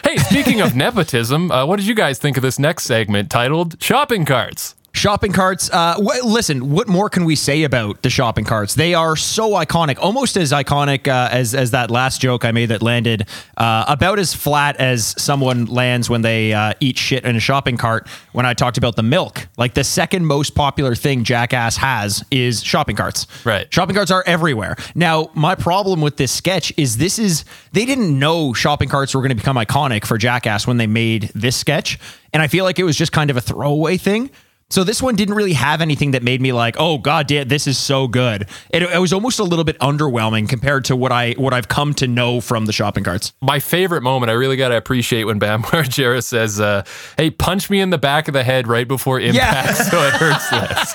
Hey, 0.03 0.17
speaking 0.17 0.61
of 0.61 0.75
nepotism, 0.77 1.51
uh, 1.51 1.65
what 1.65 1.77
did 1.77 1.87
you 1.87 1.95
guys 1.95 2.19
think 2.19 2.35
of 2.37 2.43
this 2.43 2.59
next 2.59 2.83
segment 2.83 3.29
titled 3.29 3.81
Shopping 3.81 4.25
Carts? 4.25 4.75
Shopping 4.91 5.31
carts. 5.31 5.69
Uh, 5.69 5.95
wh- 5.95 6.25
listen, 6.25 6.71
what 6.71 6.87
more 6.87 7.09
can 7.09 7.23
we 7.23 7.35
say 7.35 7.63
about 7.63 8.01
the 8.01 8.09
shopping 8.09 8.43
carts? 8.43 8.73
They 8.73 8.93
are 8.93 9.15
so 9.15 9.51
iconic, 9.51 9.97
almost 9.99 10.35
as 10.35 10.51
iconic 10.51 11.07
uh, 11.07 11.29
as 11.31 11.53
as 11.53 11.71
that 11.71 11.91
last 11.91 12.21
joke 12.21 12.43
I 12.43 12.51
made 12.51 12.67
that 12.67 12.81
landed 12.81 13.27
uh, 13.55 13.85
about 13.87 14.19
as 14.19 14.33
flat 14.33 14.77
as 14.77 15.15
someone 15.21 15.67
lands 15.67 16.09
when 16.09 16.21
they 16.21 16.53
uh, 16.53 16.73
eat 16.79 16.97
shit 16.97 17.23
in 17.23 17.35
a 17.35 17.39
shopping 17.39 17.77
cart. 17.77 18.07
When 18.31 18.45
I 18.45 18.53
talked 18.53 18.77
about 18.77 18.95
the 18.95 19.03
milk, 19.03 19.47
like 19.57 19.73
the 19.75 19.83
second 19.83 20.25
most 20.25 20.55
popular 20.55 20.95
thing 20.95 21.23
Jackass 21.23 21.77
has 21.77 22.23
is 22.31 22.63
shopping 22.63 22.95
carts. 22.95 23.27
Right. 23.45 23.71
Shopping 23.73 23.95
carts 23.95 24.11
are 24.11 24.23
everywhere. 24.25 24.75
Now, 24.95 25.29
my 25.33 25.55
problem 25.55 26.01
with 26.01 26.17
this 26.17 26.31
sketch 26.31 26.73
is 26.77 26.97
this 26.97 27.19
is 27.19 27.45
they 27.73 27.85
didn't 27.85 28.17
know 28.17 28.53
shopping 28.53 28.89
carts 28.89 29.13
were 29.13 29.21
going 29.21 29.29
to 29.29 29.35
become 29.35 29.55
iconic 29.55 30.05
for 30.05 30.17
Jackass 30.17 30.65
when 30.65 30.77
they 30.77 30.87
made 30.87 31.31
this 31.35 31.55
sketch, 31.55 31.99
and 32.33 32.41
I 32.41 32.47
feel 32.47 32.65
like 32.65 32.79
it 32.79 32.83
was 32.83 32.97
just 32.97 33.11
kind 33.11 33.29
of 33.29 33.37
a 33.37 33.41
throwaway 33.41 33.97
thing. 33.97 34.31
So 34.71 34.83
this 34.83 35.01
one 35.01 35.15
didn't 35.15 35.33
really 35.33 35.53
have 35.53 35.81
anything 35.81 36.11
that 36.11 36.21
made 36.21 36.41
me 36.41 36.53
like, 36.53 36.75
oh 36.77 36.99
god 36.99 37.27
damn, 37.27 37.47
this 37.47 37.65
is 37.65 37.77
so 37.77 38.07
good. 38.07 38.47
It, 38.69 38.83
it 38.83 38.99
was 38.99 39.11
almost 39.11 39.39
a 39.39 39.43
little 39.43 39.65
bit 39.65 39.79
underwhelming 39.79 40.47
compared 40.47 40.85
to 40.85 40.95
what 40.95 41.11
I 41.11 41.31
what 41.33 41.53
I've 41.53 41.67
come 41.67 41.95
to 41.95 42.07
know 42.07 42.39
from 42.39 42.67
the 42.67 42.73
shopping 42.73 43.03
carts. 43.03 43.33
My 43.41 43.59
favorite 43.59 44.03
moment, 44.03 44.29
I 44.29 44.33
really 44.33 44.57
got 44.57 44.69
to 44.69 44.77
appreciate 44.77 45.23
when 45.23 45.39
Bam 45.39 45.63
Margera 45.69 46.23
says, 46.23 46.59
uh, 46.59 46.83
hey, 47.17 47.31
punch 47.31 47.71
me 47.71 47.81
in 47.81 47.89
the 47.89 47.97
back 47.97 48.27
of 48.27 48.35
the 48.35 48.43
head 48.43 48.67
right 48.67 48.87
before 48.87 49.19
impact 49.19 49.77
so 49.77 50.03
it 50.03 50.13
hurts 50.13 50.51
less. 50.51 50.93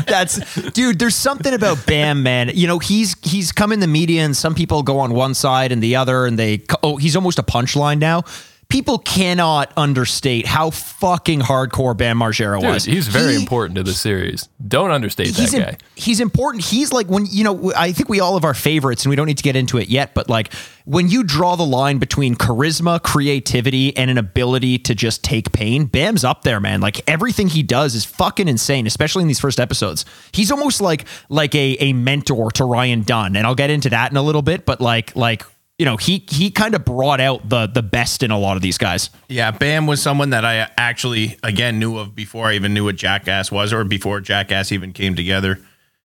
That's 0.06 0.70
dude. 0.70 0.98
There's 0.98 1.16
something 1.16 1.52
about 1.52 1.84
Bam, 1.84 2.22
man. 2.22 2.50
You 2.54 2.66
know, 2.66 2.78
he's 2.78 3.16
he's 3.22 3.52
come 3.52 3.70
in 3.70 3.80
the 3.80 3.86
media, 3.86 4.24
and 4.24 4.34
some 4.34 4.54
people 4.54 4.82
go 4.82 4.98
on 5.00 5.12
one 5.12 5.34
side 5.34 5.72
and 5.72 5.82
the 5.82 5.96
other, 5.96 6.24
and 6.24 6.38
they 6.38 6.62
oh, 6.82 6.96
he's 6.96 7.16
almost 7.16 7.38
a 7.38 7.42
punchline 7.42 7.98
now. 7.98 8.22
People 8.68 8.98
cannot 8.98 9.72
understate 9.76 10.46
how 10.46 10.70
fucking 10.70 11.40
hardcore 11.40 11.96
Bam 11.96 12.18
Margera 12.18 12.60
Dude, 12.60 12.68
was. 12.70 12.84
he's 12.84 13.08
very 13.08 13.32
He- 13.34 13.40
important 13.40 13.76
to 13.76 13.82
the 13.82 13.92
series. 13.92 14.48
Don't 14.66 14.90
understate 14.90 15.28
that 15.34 15.40
he's 15.40 15.54
guy. 15.54 15.76
he's 15.94 16.20
important. 16.20 16.64
He's 16.64 16.92
like 16.92 17.06
when 17.08 17.26
you 17.26 17.44
know. 17.44 17.72
I 17.76 17.92
think 17.92 18.08
we 18.08 18.20
all 18.20 18.34
have 18.34 18.44
our 18.44 18.54
favorites, 18.54 19.04
and 19.04 19.10
we 19.10 19.16
don't 19.16 19.26
need 19.26 19.36
to 19.38 19.42
get 19.42 19.56
into 19.56 19.78
it 19.78 19.88
yet. 19.88 20.14
But 20.14 20.28
like 20.30 20.52
when 20.86 21.08
you 21.08 21.22
draw 21.24 21.56
the 21.56 21.64
line 21.66 21.98
between 21.98 22.34
charisma, 22.34 23.02
creativity, 23.02 23.96
and 23.96 24.10
an 24.10 24.18
ability 24.18 24.78
to 24.78 24.94
just 24.94 25.22
take 25.22 25.52
pain, 25.52 25.84
Bam's 25.86 26.24
up 26.24 26.42
there, 26.42 26.60
man. 26.60 26.80
Like 26.80 27.00
everything 27.08 27.48
he 27.48 27.62
does 27.62 27.94
is 27.94 28.04
fucking 28.04 28.48
insane, 28.48 28.86
especially 28.86 29.22
in 29.22 29.28
these 29.28 29.40
first 29.40 29.60
episodes. 29.60 30.04
He's 30.32 30.50
almost 30.50 30.80
like 30.80 31.04
like 31.28 31.54
a 31.54 31.76
a 31.80 31.92
mentor 31.92 32.50
to 32.52 32.64
Ryan 32.64 33.02
Dunn, 33.02 33.36
and 33.36 33.46
I'll 33.46 33.54
get 33.54 33.70
into 33.70 33.90
that 33.90 34.10
in 34.10 34.16
a 34.16 34.22
little 34.22 34.42
bit. 34.42 34.64
But 34.66 34.80
like 34.80 35.14
like. 35.16 35.42
You 35.78 35.84
know, 35.86 35.96
he 35.96 36.24
he 36.30 36.50
kind 36.52 36.74
of 36.76 36.84
brought 36.84 37.20
out 37.20 37.48
the 37.48 37.66
the 37.66 37.82
best 37.82 38.22
in 38.22 38.30
a 38.30 38.38
lot 38.38 38.54
of 38.56 38.62
these 38.62 38.78
guys. 38.78 39.10
Yeah, 39.28 39.50
Bam 39.50 39.86
was 39.88 40.00
someone 40.00 40.30
that 40.30 40.44
I 40.44 40.68
actually 40.78 41.36
again 41.42 41.80
knew 41.80 41.98
of 41.98 42.14
before 42.14 42.46
I 42.46 42.54
even 42.54 42.74
knew 42.74 42.84
what 42.84 42.94
Jackass 42.96 43.50
was, 43.50 43.72
or 43.72 43.82
before 43.82 44.20
Jackass 44.20 44.70
even 44.70 44.92
came 44.92 45.16
together. 45.16 45.58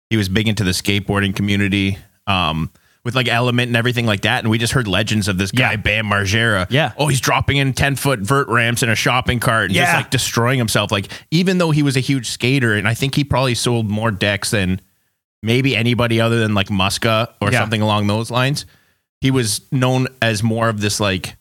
He 0.10 0.16
was 0.16 0.30
big 0.30 0.48
into 0.48 0.64
the 0.64 0.72
skateboarding 0.72 1.36
community, 1.36 1.98
um, 2.28 2.72
with 3.04 3.14
like 3.14 3.28
Element 3.28 3.68
and 3.68 3.76
everything 3.76 4.06
like 4.06 4.22
that. 4.22 4.40
And 4.42 4.50
we 4.50 4.58
just 4.58 4.72
heard 4.72 4.88
legends 4.88 5.28
of 5.28 5.38
this 5.38 5.52
guy, 5.52 5.72
Yeah. 5.72 5.76
Bam 5.76 6.06
Margera. 6.06 6.66
Yeah. 6.70 6.94
Oh, 6.98 7.08
he's 7.10 7.20
dropping 7.20 7.58
in 7.58 7.74
ten 7.74 7.98
foot 7.98 8.20
vert 8.22 8.48
ramps 8.48 8.84
in 8.84 8.90
a 8.90 8.96
shopping 8.96 9.42
cart 9.42 9.66
and 9.66 9.74
just 9.74 9.94
like 9.94 10.10
destroying 10.10 10.60
himself. 10.60 10.94
Like 10.94 11.12
even 11.30 11.58
though 11.58 11.72
he 11.72 11.84
was 11.84 11.98
a 11.98 12.02
huge 12.02 12.30
skater, 12.30 12.74
and 12.74 12.88
I 12.88 12.94
think 12.94 13.16
he 13.16 13.26
probably 13.26 13.54
sold 13.56 13.90
more 13.90 14.12
decks 14.12 14.52
than 14.52 14.80
maybe 15.44 15.76
anybody 15.76 16.22
other 16.22 16.40
than 16.40 16.54
like 16.54 16.70
Muska 16.70 17.34
or 17.42 17.52
Yeah. 17.52 17.60
something 17.60 17.82
along 17.82 18.08
those 18.08 18.32
lines. 18.32 18.66
He 19.22 19.32
was 19.32 19.62
known 19.72 20.08
as 20.22 20.44
more 20.44 20.70
of 20.70 20.80
this 20.82 21.00
like 21.00 21.36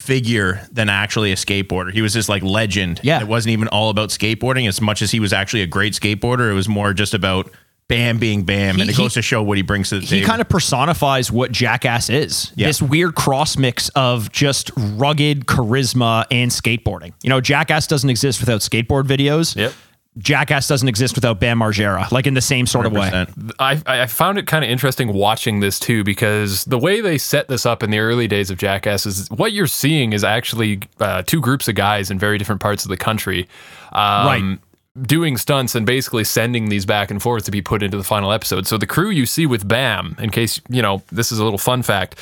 figure 0.00 0.66
than 0.70 0.88
actually 0.88 1.32
a 1.32 1.36
skateboarder. 1.36 1.92
He 1.92 2.02
was 2.02 2.14
this 2.14 2.28
like 2.28 2.42
legend. 2.42 3.00
Yeah. 3.02 3.20
It 3.20 3.28
wasn't 3.28 3.52
even 3.52 3.68
all 3.68 3.90
about 3.90 4.10
skateboarding 4.10 4.68
as 4.68 4.80
much 4.80 5.02
as 5.02 5.10
he 5.10 5.20
was 5.20 5.32
actually 5.32 5.62
a 5.62 5.66
great 5.66 5.92
skateboarder. 5.94 6.50
It 6.50 6.54
was 6.54 6.68
more 6.68 6.92
just 6.94 7.14
about 7.14 7.50
Bam 7.88 8.18
being 8.18 8.44
Bam. 8.44 8.76
He- 8.76 8.82
and 8.82 8.90
it 8.90 8.96
he- 8.96 9.02
goes 9.02 9.14
to 9.14 9.22
show 9.22 9.42
what 9.42 9.56
he 9.56 9.62
brings 9.62 9.88
to 9.88 9.96
the 9.96 10.00
he 10.02 10.06
table. 10.06 10.20
He 10.20 10.26
kind 10.26 10.40
of 10.40 10.48
personifies 10.48 11.32
what 11.32 11.50
Jackass 11.50 12.10
is. 12.10 12.52
Yeah. 12.54 12.66
This 12.68 12.80
weird 12.82 13.14
cross 13.14 13.56
mix 13.56 13.88
of 13.90 14.30
just 14.30 14.70
rugged 14.76 15.46
charisma 15.46 16.26
and 16.30 16.50
skateboarding. 16.50 17.12
You 17.22 17.30
know, 17.30 17.40
Jackass 17.40 17.86
doesn't 17.86 18.10
exist 18.10 18.40
without 18.40 18.60
skateboard 18.60 19.04
videos. 19.04 19.56
Yep. 19.56 19.72
Jackass 20.18 20.66
doesn't 20.66 20.88
exist 20.88 21.14
without 21.14 21.38
Bam 21.40 21.60
Margera, 21.60 22.10
like 22.10 22.26
in 22.26 22.34
the 22.34 22.40
same 22.40 22.66
sort 22.66 22.86
of 22.86 22.92
way. 22.92 23.08
I, 23.58 23.80
I 23.86 24.06
found 24.06 24.38
it 24.38 24.46
kind 24.46 24.64
of 24.64 24.70
interesting 24.70 25.12
watching 25.12 25.60
this 25.60 25.78
too 25.78 26.02
because 26.04 26.64
the 26.64 26.78
way 26.78 27.00
they 27.00 27.18
set 27.18 27.48
this 27.48 27.64
up 27.64 27.82
in 27.82 27.90
the 27.90 27.98
early 28.00 28.26
days 28.26 28.50
of 28.50 28.58
Jackass 28.58 29.06
is 29.06 29.28
what 29.30 29.52
you're 29.52 29.66
seeing 29.66 30.12
is 30.12 30.24
actually 30.24 30.80
uh, 31.00 31.22
two 31.22 31.40
groups 31.40 31.68
of 31.68 31.74
guys 31.76 32.10
in 32.10 32.18
very 32.18 32.36
different 32.38 32.60
parts 32.60 32.84
of 32.84 32.88
the 32.88 32.96
country. 32.96 33.48
Um, 33.92 34.26
Right. 34.26 34.58
Doing 35.06 35.36
stunts 35.36 35.76
and 35.76 35.86
basically 35.86 36.24
sending 36.24 36.70
these 36.70 36.84
back 36.84 37.12
and 37.12 37.22
forth 37.22 37.44
to 37.44 37.52
be 37.52 37.62
put 37.62 37.84
into 37.84 37.96
the 37.96 38.02
final 38.02 38.32
episode. 38.32 38.66
So 38.66 38.76
the 38.76 38.86
crew 38.86 39.10
you 39.10 39.26
see 39.26 39.46
with 39.46 39.68
Bam, 39.68 40.16
in 40.18 40.30
case, 40.30 40.60
you 40.68 40.82
know, 40.82 41.04
this 41.12 41.30
is 41.30 41.38
a 41.38 41.44
little 41.44 41.58
fun 41.58 41.84
fact, 41.84 42.18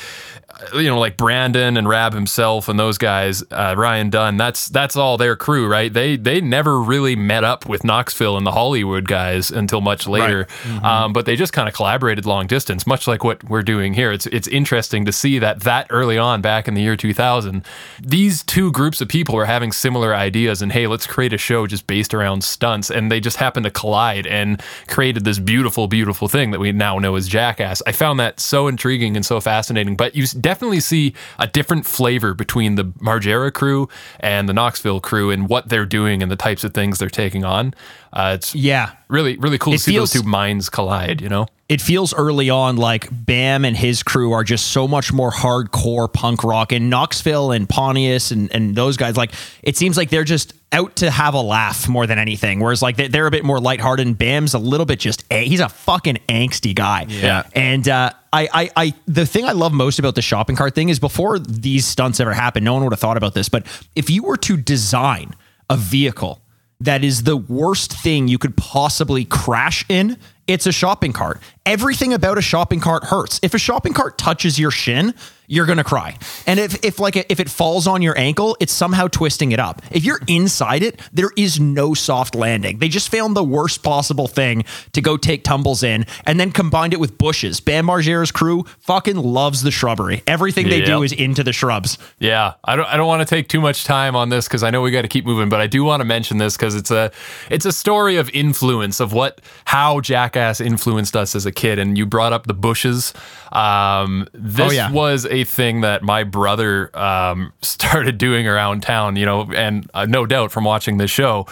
you 0.73 0.83
know, 0.83 0.99
like 0.99 1.17
Brandon 1.17 1.77
and 1.77 1.87
Raab 1.87 2.13
Himself 2.13 2.67
and 2.67 2.79
those 2.79 2.97
guys, 2.97 3.43
uh, 3.51 3.75
Ryan 3.77 4.09
Dunn, 4.09 4.37
that's 4.37 4.67
that's 4.67 4.95
all 4.95 5.17
their 5.17 5.35
crew, 5.35 5.67
right? 5.67 5.91
They 5.91 6.15
they 6.15 6.41
never 6.41 6.79
really 6.79 7.15
met 7.15 7.43
up 7.43 7.65
with 7.65 7.83
Knoxville 7.83 8.37
and 8.37 8.45
the 8.45 8.51
Hollywood 8.51 9.07
guys 9.07 9.51
until 9.51 9.81
much 9.81 10.07
later. 10.07 10.47
Um, 10.83 11.13
but 11.13 11.25
they 11.25 11.35
just 11.35 11.53
kind 11.53 11.67
of 11.67 11.73
collaborated 11.73 12.25
long 12.25 12.47
distance, 12.47 12.87
much 12.87 13.07
like 13.07 13.23
what 13.23 13.43
we're 13.43 13.63
doing 13.63 13.93
here. 13.93 14.11
It's 14.11 14.25
it's 14.27 14.47
interesting 14.47 15.05
to 15.05 15.11
see 15.11 15.39
that 15.39 15.61
that 15.61 15.87
early 15.89 16.17
on, 16.17 16.41
back 16.41 16.67
in 16.67 16.73
the 16.73 16.81
year 16.81 16.95
2000, 16.95 17.63
these 18.01 18.43
two 18.43 18.71
groups 18.71 19.01
of 19.01 19.07
people 19.07 19.35
were 19.35 19.45
having 19.45 19.71
similar 19.71 20.15
ideas, 20.15 20.61
and 20.61 20.71
hey, 20.71 20.87
let's 20.87 21.07
create 21.07 21.33
a 21.33 21.37
show 21.37 21.67
just 21.67 21.87
based 21.87 22.13
around 22.13 22.43
stunts, 22.43 22.89
and 22.89 23.11
they 23.11 23.19
just 23.19 23.37
happened 23.37 23.65
to 23.65 23.71
collide 23.71 24.27
and 24.27 24.61
created 24.87 25.23
this 25.23 25.39
beautiful, 25.39 25.87
beautiful 25.87 26.27
thing 26.27 26.51
that 26.51 26.59
we 26.59 26.71
now 26.71 26.99
know 26.99 27.15
as 27.15 27.27
Jackass. 27.27 27.81
I 27.85 27.91
found 27.91 28.19
that 28.19 28.39
so 28.39 28.67
intriguing 28.67 29.15
and 29.15 29.25
so 29.25 29.39
fascinating. 29.39 29.95
But 29.95 30.15
you 30.15 30.25
definitely 30.47 30.79
see 30.79 31.13
a 31.39 31.47
different 31.47 31.85
flavor 31.85 32.33
between 32.33 32.75
the 32.75 32.85
Margera 32.85 33.51
crew 33.51 33.89
and 34.21 34.47
the 34.47 34.53
Knoxville 34.53 35.01
crew 35.01 35.29
and 35.29 35.49
what 35.49 35.67
they're 35.67 35.85
doing 35.85 36.23
and 36.23 36.31
the 36.31 36.37
types 36.37 36.63
of 36.63 36.73
things 36.73 36.99
they're 36.99 37.09
taking 37.09 37.43
on. 37.43 37.73
Uh, 38.13 38.31
it's 38.35 38.55
Yeah. 38.55 38.91
really, 39.09 39.35
really 39.37 39.57
cool 39.57 39.73
It 39.73 39.77
to 39.79 39.83
see 39.83 39.97
those 39.97 40.11
two 40.11 40.23
minds 40.23 40.69
collide. 40.69 41.19
You 41.21 41.27
know. 41.27 41.47
It 41.67 41.81
feels 41.81 42.13
early 42.13 42.49
on 42.49 42.77
like 42.77 43.09
Bam 43.11 43.65
and 43.65 43.75
his 43.75 44.01
crew 44.01 44.31
are 44.31 44.45
just 44.45 44.67
so 44.67 44.87
much 44.87 45.11
more 45.11 45.31
hardcore 45.33 46.11
punk 46.11 46.45
rock, 46.45 46.71
and 46.71 46.89
Knoxville 46.89 47.51
and 47.51 47.67
Pontius 47.67 48.31
and, 48.31 48.49
and 48.55 48.73
those 48.73 48.95
guys, 48.95 49.17
like, 49.17 49.33
it 49.63 49.75
seems 49.75 49.97
like 49.97 50.09
they're 50.09 50.23
just 50.23 50.53
out 50.73 50.97
to 50.97 51.09
have 51.09 51.33
a 51.33 51.41
laugh 51.41 51.87
more 51.87 52.05
than 52.05 52.19
anything. 52.19 52.59
Whereas, 52.59 52.81
like, 52.81 52.97
they- 52.97 53.07
they're 53.07 53.27
a 53.27 53.31
bit 53.31 53.45
more 53.45 53.59
lighthearted, 53.59 54.05
and 54.05 54.17
Bam's 54.17 54.53
a 54.53 54.59
little 54.59 54.85
bit 54.85 54.99
just, 54.99 55.23
a- 55.31 55.45
he's 55.45 55.61
a 55.61 55.69
fucking 55.69 56.17
angsty 56.27 56.75
guy. 56.75 57.05
Yeah. 57.07 57.43
And 57.53 57.87
uh, 57.87 58.11
I, 58.33 58.49
I, 58.53 58.69
I, 58.75 58.93
the 59.07 59.25
thing 59.25 59.45
I 59.45 59.53
love 59.53 59.71
most 59.71 59.97
about 59.97 60.15
the 60.15 60.21
shopping 60.21 60.55
cart 60.57 60.75
thing 60.75 60.89
is 60.89 60.99
before 60.99 61.39
these 61.39 61.85
stunts 61.85 62.19
ever 62.19 62.33
happened, 62.33 62.65
no 62.65 62.73
one 62.73 62.83
would 62.83 62.91
have 62.91 62.99
thought 62.99 63.15
about 63.17 63.33
this. 63.33 63.47
But 63.47 63.65
if 63.95 64.09
you 64.09 64.23
were 64.23 64.37
to 64.37 64.57
design 64.57 65.33
a 65.69 65.77
vehicle 65.77 66.41
that 66.81 67.03
is 67.03 67.23
the 67.23 67.37
worst 67.37 67.93
thing 67.93 68.27
you 68.27 68.37
could 68.37 68.55
possibly 68.57 69.23
crash 69.25 69.85
in, 69.89 70.17
it's 70.47 70.67
a 70.67 70.71
shopping 70.71 71.13
cart. 71.13 71.41
Everything 71.65 72.13
about 72.13 72.37
a 72.37 72.41
shopping 72.41 72.79
cart 72.81 73.05
hurts. 73.05 73.39
If 73.41 73.53
a 73.53 73.57
shopping 73.57 73.93
cart 73.93 74.17
touches 74.17 74.59
your 74.59 74.71
shin, 74.71 75.13
you're 75.47 75.65
gonna 75.65 75.83
cry. 75.83 76.17
And 76.45 76.59
if, 76.59 76.83
if 76.83 76.99
like 76.99 77.15
if 77.15 77.39
it 77.39 77.49
falls 77.49 77.87
on 77.87 78.01
your 78.01 78.17
ankle, 78.17 78.57
it's 78.59 78.73
somehow 78.73 79.07
twisting 79.07 79.51
it 79.53 79.59
up. 79.59 79.81
If 79.91 80.03
you're 80.03 80.19
inside 80.27 80.83
it, 80.83 80.99
there 81.13 81.31
is 81.37 81.59
no 81.59 81.93
soft 81.93 82.35
landing. 82.35 82.79
They 82.79 82.89
just 82.89 83.09
found 83.09 83.35
the 83.35 83.43
worst 83.43 83.81
possible 83.83 84.27
thing 84.27 84.65
to 84.93 85.01
go 85.01 85.15
take 85.17 85.43
tumbles 85.43 85.83
in, 85.83 86.05
and 86.25 86.39
then 86.39 86.51
combined 86.51 86.93
it 86.93 86.99
with 86.99 87.17
bushes. 87.17 87.59
Bam 87.61 87.85
Margera's 87.85 88.31
crew 88.31 88.65
fucking 88.79 89.15
loves 89.15 89.61
the 89.63 89.71
shrubbery. 89.71 90.21
Everything 90.27 90.69
they 90.69 90.81
do 90.81 91.01
is 91.03 91.13
into 91.13 91.43
the 91.43 91.53
shrubs. 91.53 91.97
Yeah, 92.19 92.53
I 92.63 92.75
don't. 92.75 92.85
I 92.87 92.97
don't 92.97 93.07
want 93.07 93.27
to 93.27 93.35
take 93.35 93.47
too 93.47 93.61
much 93.61 93.85
time 93.85 94.15
on 94.15 94.29
this 94.29 94.47
because 94.47 94.63
I 94.63 94.69
know 94.69 94.81
we 94.81 94.91
got 94.91 95.03
to 95.03 95.07
keep 95.07 95.25
moving. 95.25 95.49
But 95.49 95.61
I 95.61 95.67
do 95.67 95.83
want 95.83 96.01
to 96.01 96.05
mention 96.05 96.37
this 96.39 96.57
because 96.57 96.75
it's 96.75 96.91
a 96.91 97.11
it's 97.49 97.65
a 97.65 97.71
story 97.71 98.17
of 98.17 98.29
influence 98.31 98.99
of 98.99 99.13
what 99.13 99.39
how 99.65 100.01
Jackass 100.01 100.59
influenced 100.59 101.15
us 101.15 101.35
as 101.35 101.45
a 101.45 101.51
kid. 101.51 101.79
And 101.79 101.97
you 101.97 102.05
brought 102.05 102.33
up 102.33 102.47
the 102.47 102.53
bushes. 102.53 103.13
Um, 103.51 104.27
this 104.33 104.67
Oh, 104.67 104.71
yeah. 104.71 104.91
was 104.91 105.25
a 105.25 105.36
thing 105.43 105.81
that 105.81 106.03
my 106.03 106.23
brother 106.23 106.95
um, 106.97 107.53
started 107.61 108.17
doing 108.17 108.47
around 108.47 108.81
town. 108.83 109.15
You 109.15 109.25
know, 109.25 109.51
and 109.53 109.89
uh, 109.93 110.05
no 110.05 110.25
doubt 110.25 110.51
from 110.51 110.63
watching 110.63 110.97
this 110.97 111.11
show, 111.11 111.45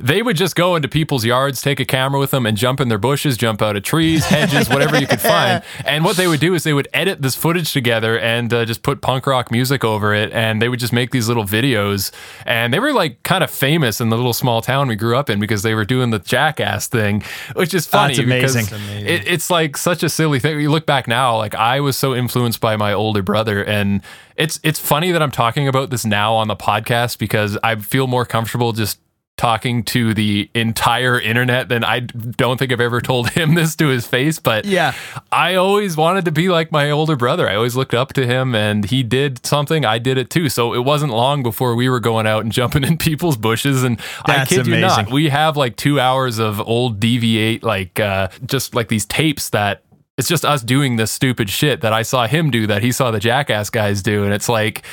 they 0.00 0.22
would 0.22 0.36
just 0.36 0.54
go 0.56 0.76
into 0.76 0.88
people's 0.88 1.24
yards, 1.24 1.62
take 1.62 1.80
a 1.80 1.84
camera 1.84 2.20
with 2.20 2.30
them, 2.30 2.46
and 2.46 2.56
jump 2.56 2.80
in 2.80 2.88
their 2.88 2.98
bushes, 2.98 3.36
jump 3.36 3.62
out 3.62 3.76
of 3.76 3.82
trees, 3.82 4.24
hedges, 4.26 4.68
whatever 4.68 4.98
you 4.98 5.06
could 5.06 5.20
find. 5.20 5.62
And 5.84 6.04
what 6.04 6.16
they 6.16 6.26
would 6.26 6.40
do 6.40 6.54
is 6.54 6.64
they 6.64 6.74
would 6.74 6.88
edit 6.92 7.22
this 7.22 7.34
footage 7.34 7.72
together 7.72 8.18
and 8.18 8.52
uh, 8.52 8.64
just 8.64 8.82
put 8.82 9.00
punk 9.00 9.26
rock 9.26 9.50
music 9.50 9.84
over 9.84 10.14
it, 10.14 10.32
and 10.32 10.60
they 10.60 10.68
would 10.68 10.80
just 10.80 10.92
make 10.92 11.10
these 11.10 11.28
little 11.28 11.44
videos. 11.44 12.12
And 12.46 12.72
they 12.72 12.80
were 12.80 12.92
like 12.92 13.22
kind 13.22 13.44
of 13.44 13.50
famous 13.50 14.00
in 14.00 14.10
the 14.10 14.16
little 14.16 14.32
small 14.32 14.62
town 14.62 14.88
we 14.88 14.96
grew 14.96 15.16
up 15.16 15.30
in 15.30 15.40
because 15.40 15.62
they 15.62 15.74
were 15.74 15.84
doing 15.84 16.10
the 16.10 16.18
jackass 16.18 16.86
thing, 16.86 17.22
which 17.54 17.74
is 17.74 17.86
funny 17.86 18.14
That's 18.14 18.24
amazing. 18.24 18.64
because 18.64 19.02
it, 19.02 19.26
it's 19.26 19.50
like 19.50 19.76
such 19.76 20.02
a 20.02 20.08
silly 20.08 20.38
thing. 20.38 20.60
You 20.60 20.70
look 20.70 20.86
back 20.86 21.08
now, 21.08 21.36
like 21.36 21.54
I 21.54 21.80
was 21.80 21.96
so 21.96 22.14
influenced 22.14 22.60
by 22.60 22.76
my 22.76 22.92
older 22.92 23.22
brother, 23.28 23.62
and 23.62 24.00
it's 24.36 24.58
it's 24.62 24.80
funny 24.80 25.12
that 25.12 25.22
I'm 25.22 25.30
talking 25.30 25.68
about 25.68 25.90
this 25.90 26.06
now 26.06 26.32
on 26.32 26.48
the 26.48 26.56
podcast 26.56 27.18
because 27.18 27.58
I 27.62 27.76
feel 27.76 28.06
more 28.06 28.24
comfortable 28.24 28.72
just 28.72 28.98
talking 29.36 29.84
to 29.84 30.12
the 30.14 30.50
entire 30.54 31.20
internet 31.20 31.68
than 31.68 31.84
I 31.84 32.00
don't 32.00 32.58
think 32.58 32.72
I've 32.72 32.80
ever 32.80 33.02
told 33.02 33.28
him 33.38 33.54
this 33.54 33.76
to 33.76 33.88
his 33.88 34.06
face. 34.06 34.38
But 34.38 34.64
Yeah. 34.64 34.94
I 35.30 35.54
always 35.54 35.94
wanted 35.96 36.24
to 36.24 36.32
be 36.32 36.48
like 36.48 36.72
my 36.72 36.90
older 36.90 37.16
brother. 37.16 37.46
I 37.48 37.54
always 37.54 37.76
looked 37.76 37.94
up 37.94 38.14
to 38.14 38.26
him, 38.26 38.54
and 38.54 38.86
he 38.86 39.02
did 39.02 39.46
something. 39.46 39.84
I 39.84 39.98
did 39.98 40.16
it 40.16 40.30
too. 40.30 40.48
So 40.48 40.72
it 40.72 40.84
wasn't 40.84 41.12
long 41.12 41.42
before 41.42 41.74
we 41.76 41.90
were 41.90 42.00
going 42.00 42.26
out 42.26 42.42
and 42.42 42.50
jumping 42.60 42.82
in 42.82 42.96
people's 42.96 43.36
bushes. 43.36 43.84
And 43.84 44.00
I 44.24 44.38
That's 44.38 44.50
kid 44.50 44.66
you 44.66 44.76
not, 44.78 45.10
we 45.10 45.28
have 45.28 45.56
like 45.56 45.76
two 45.76 46.00
hours 46.00 46.38
of 46.38 46.60
old 46.60 46.98
DV8, 46.98 47.62
like 47.62 48.00
uh, 48.00 48.28
just 48.46 48.74
like 48.74 48.88
these 48.88 49.04
tapes 49.04 49.50
that 49.50 49.82
it's 50.18 50.28
just 50.28 50.44
us 50.44 50.62
doing 50.62 50.96
this 50.96 51.10
stupid 51.10 51.48
shit 51.48 51.80
that 51.80 51.92
I 51.92 52.02
saw 52.02 52.26
him 52.26 52.50
do 52.50 52.66
that 52.66 52.82
he 52.82 52.92
saw 52.92 53.10
the 53.10 53.20
jackass 53.20 53.70
guys 53.70 54.02
do. 54.02 54.24
And 54.24 54.34
it's 54.34 54.48
like, 54.48 54.84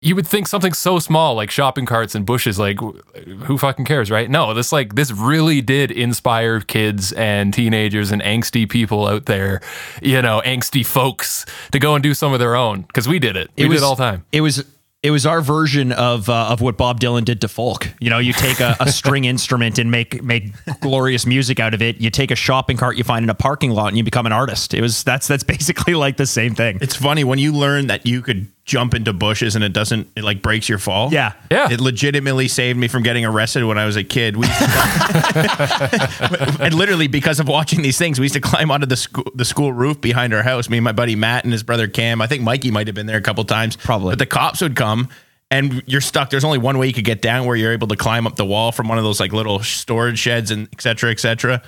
you 0.00 0.16
would 0.16 0.26
think 0.26 0.48
something 0.48 0.72
so 0.72 0.98
small 0.98 1.36
like 1.36 1.50
shopping 1.50 1.86
carts 1.86 2.16
and 2.16 2.26
bushes 2.26 2.58
like 2.58 2.80
who 2.80 3.56
fucking 3.56 3.84
cares 3.84 4.10
right 4.10 4.28
no 4.28 4.52
this 4.52 4.72
like 4.72 4.96
this 4.96 5.12
really 5.12 5.60
did 5.60 5.92
inspire 5.92 6.58
kids 6.60 7.12
and 7.12 7.54
teenagers 7.54 8.10
and 8.10 8.20
angsty 8.22 8.68
people 8.68 9.06
out 9.06 9.26
there 9.26 9.60
you 10.02 10.20
know 10.20 10.42
angsty 10.44 10.84
folks 10.84 11.46
to 11.70 11.78
go 11.78 11.94
and 11.94 12.02
do 12.02 12.14
some 12.14 12.32
of 12.32 12.40
their 12.40 12.56
own 12.56 12.82
because 12.82 13.06
we 13.06 13.20
did 13.20 13.36
it 13.36 13.48
we 13.56 13.62
did 13.68 13.76
it 13.76 13.82
all 13.84 13.94
the 13.94 14.02
time 14.02 14.24
It 14.32 14.40
was 14.40 14.64
it 15.02 15.10
was 15.10 15.26
our 15.26 15.40
version 15.40 15.90
of 15.90 16.28
uh, 16.28 16.46
of 16.50 16.60
what 16.60 16.76
Bob 16.76 17.00
Dylan 17.00 17.24
did 17.24 17.40
to 17.40 17.48
folk. 17.48 17.88
You 17.98 18.08
know, 18.08 18.18
you 18.18 18.32
take 18.32 18.60
a, 18.60 18.76
a 18.78 18.90
string 18.92 19.24
instrument 19.24 19.78
and 19.78 19.90
make 19.90 20.22
make 20.22 20.52
glorious 20.80 21.26
music 21.26 21.58
out 21.58 21.74
of 21.74 21.82
it. 21.82 22.00
You 22.00 22.08
take 22.08 22.30
a 22.30 22.36
shopping 22.36 22.76
cart 22.76 22.96
you 22.96 23.02
find 23.02 23.24
in 23.24 23.30
a 23.30 23.34
parking 23.34 23.72
lot 23.72 23.88
and 23.88 23.98
you 23.98 24.04
become 24.04 24.26
an 24.26 24.32
artist. 24.32 24.74
It 24.74 24.80
was 24.80 25.02
that's 25.02 25.26
that's 25.26 25.42
basically 25.42 25.94
like 25.94 26.16
the 26.16 26.26
same 26.26 26.54
thing. 26.54 26.78
It's 26.80 26.94
funny 26.94 27.24
when 27.24 27.40
you 27.40 27.52
learn 27.52 27.88
that 27.88 28.06
you 28.06 28.22
could 28.22 28.46
jump 28.64 28.94
into 28.94 29.12
bushes 29.12 29.56
and 29.56 29.64
it 29.64 29.72
doesn't 29.72 30.08
it 30.14 30.22
like 30.22 30.40
breaks 30.40 30.68
your 30.68 30.78
fall. 30.78 31.12
Yeah. 31.12 31.32
Yeah. 31.50 31.70
It 31.70 31.80
legitimately 31.80 32.48
saved 32.48 32.78
me 32.78 32.88
from 32.88 33.02
getting 33.02 33.24
arrested 33.24 33.64
when 33.64 33.78
I 33.78 33.86
was 33.86 33.96
a 33.96 34.04
kid. 34.04 34.36
We 34.36 34.46
and 36.60 36.74
literally 36.74 37.08
because 37.08 37.40
of 37.40 37.48
watching 37.48 37.82
these 37.82 37.98
things, 37.98 38.20
we 38.20 38.24
used 38.24 38.34
to 38.34 38.40
climb 38.40 38.70
onto 38.70 38.86
the 38.86 38.96
school 38.96 39.24
the 39.34 39.44
school 39.44 39.72
roof 39.72 40.00
behind 40.00 40.32
our 40.32 40.42
house. 40.42 40.68
Me 40.68 40.78
and 40.78 40.84
my 40.84 40.92
buddy 40.92 41.16
Matt 41.16 41.44
and 41.44 41.52
his 41.52 41.62
brother 41.62 41.88
Cam. 41.88 42.22
I 42.22 42.26
think 42.26 42.42
Mikey 42.42 42.70
might 42.70 42.86
have 42.86 42.94
been 42.94 43.06
there 43.06 43.18
a 43.18 43.22
couple 43.22 43.44
times. 43.44 43.76
Probably. 43.76 44.12
But 44.12 44.20
the 44.20 44.26
cops 44.26 44.60
would 44.60 44.76
come 44.76 45.08
and 45.50 45.82
you're 45.86 46.00
stuck. 46.00 46.30
There's 46.30 46.44
only 46.44 46.58
one 46.58 46.78
way 46.78 46.86
you 46.86 46.92
could 46.92 47.04
get 47.04 47.20
down 47.20 47.46
where 47.46 47.56
you're 47.56 47.72
able 47.72 47.88
to 47.88 47.96
climb 47.96 48.26
up 48.26 48.36
the 48.36 48.46
wall 48.46 48.72
from 48.72 48.88
one 48.88 48.98
of 48.98 49.04
those 49.04 49.20
like 49.20 49.32
little 49.32 49.60
storage 49.60 50.18
sheds 50.18 50.50
and 50.50 50.68
et 50.72 50.80
cetera, 50.80 51.10
et 51.10 51.20
cetera. 51.20 51.62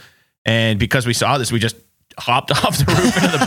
And 0.46 0.78
because 0.78 1.06
we 1.06 1.12
saw 1.12 1.38
this, 1.38 1.50
we 1.50 1.58
just 1.58 1.76
hopped 2.18 2.50
off 2.64 2.78
the 2.78 2.84
roof 2.86 3.16
into 3.16 3.38
the 3.38 3.44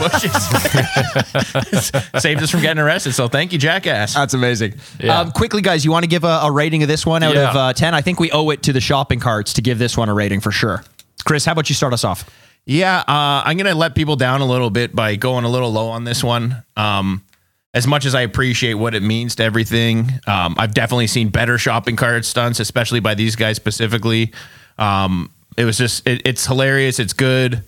bushes. 2.12 2.22
Saved 2.22 2.42
us 2.42 2.50
from 2.50 2.60
getting 2.60 2.82
arrested. 2.82 3.12
So 3.14 3.28
thank 3.28 3.52
you, 3.52 3.58
jackass. 3.58 4.14
That's 4.14 4.34
amazing. 4.34 4.74
Yeah. 5.00 5.20
Um, 5.20 5.30
quickly, 5.32 5.62
guys, 5.62 5.84
you 5.84 5.90
want 5.90 6.02
to 6.04 6.08
give 6.08 6.24
a, 6.24 6.40
a 6.44 6.50
rating 6.52 6.82
of 6.82 6.88
this 6.88 7.06
one 7.06 7.22
out 7.22 7.34
Yeah. 7.34 7.50
of 7.50 7.56
uh, 7.56 7.72
10? 7.72 7.94
I 7.94 8.02
think 8.02 8.20
we 8.20 8.30
owe 8.30 8.50
it 8.50 8.62
to 8.64 8.72
the 8.72 8.80
shopping 8.80 9.20
carts 9.20 9.54
to 9.54 9.62
give 9.62 9.78
this 9.78 9.96
one 9.96 10.08
a 10.08 10.14
rating 10.14 10.40
for 10.40 10.50
sure. 10.52 10.84
Chris, 11.24 11.44
how 11.44 11.52
about 11.52 11.68
you 11.68 11.74
start 11.74 11.92
us 11.92 12.04
off? 12.04 12.28
Yeah, 12.64 12.98
uh, 12.98 13.42
I'm 13.46 13.56
gonna 13.56 13.74
let 13.74 13.94
people 13.94 14.16
down 14.16 14.42
a 14.42 14.46
little 14.46 14.68
bit 14.68 14.94
by 14.94 15.16
going 15.16 15.44
a 15.46 15.48
little 15.48 15.72
low 15.72 15.88
on 15.88 16.04
this 16.04 16.22
one. 16.22 16.62
Um, 16.76 17.24
as 17.72 17.86
much 17.86 18.04
as 18.04 18.14
I 18.14 18.20
appreciate 18.22 18.74
what 18.74 18.94
it 18.94 19.02
means 19.02 19.36
to 19.36 19.42
everything, 19.44 20.10
um, 20.26 20.54
I've 20.58 20.74
definitely 20.74 21.06
seen 21.06 21.30
better 21.30 21.56
shopping 21.56 21.96
cart 21.96 22.26
stunts, 22.26 22.60
especially 22.60 23.00
by 23.00 23.14
these 23.14 23.36
guys 23.36 23.56
specifically. 23.56 24.32
Um, 24.76 25.30
it 25.56 25.64
was 25.64 25.78
just 25.78 26.06
it, 26.06 26.20
it's 26.26 26.44
hilarious, 26.46 26.98
it's 26.98 27.14
good, 27.14 27.64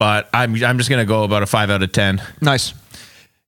but 0.00 0.28
I'm 0.34 0.52
I'm 0.64 0.78
just 0.78 0.90
gonna 0.90 1.04
go 1.04 1.22
about 1.22 1.44
a 1.44 1.46
five 1.46 1.70
out 1.70 1.84
of 1.84 1.92
ten. 1.92 2.20
Nice. 2.40 2.74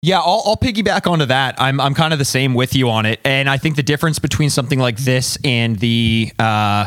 Yeah, 0.04 0.18
I'll, 0.18 0.42
I'll 0.46 0.56
piggyback 0.56 1.10
onto 1.10 1.26
that. 1.26 1.60
I'm 1.60 1.80
I'm 1.80 1.94
kind 1.94 2.12
of 2.12 2.20
the 2.20 2.24
same 2.24 2.54
with 2.54 2.76
you 2.76 2.90
on 2.90 3.06
it, 3.06 3.20
and 3.24 3.48
I 3.48 3.56
think 3.56 3.74
the 3.74 3.82
difference 3.82 4.18
between 4.18 4.50
something 4.50 4.78
like 4.78 4.98
this 4.98 5.38
and 5.44 5.78
the 5.78 6.32
uh, 6.38 6.86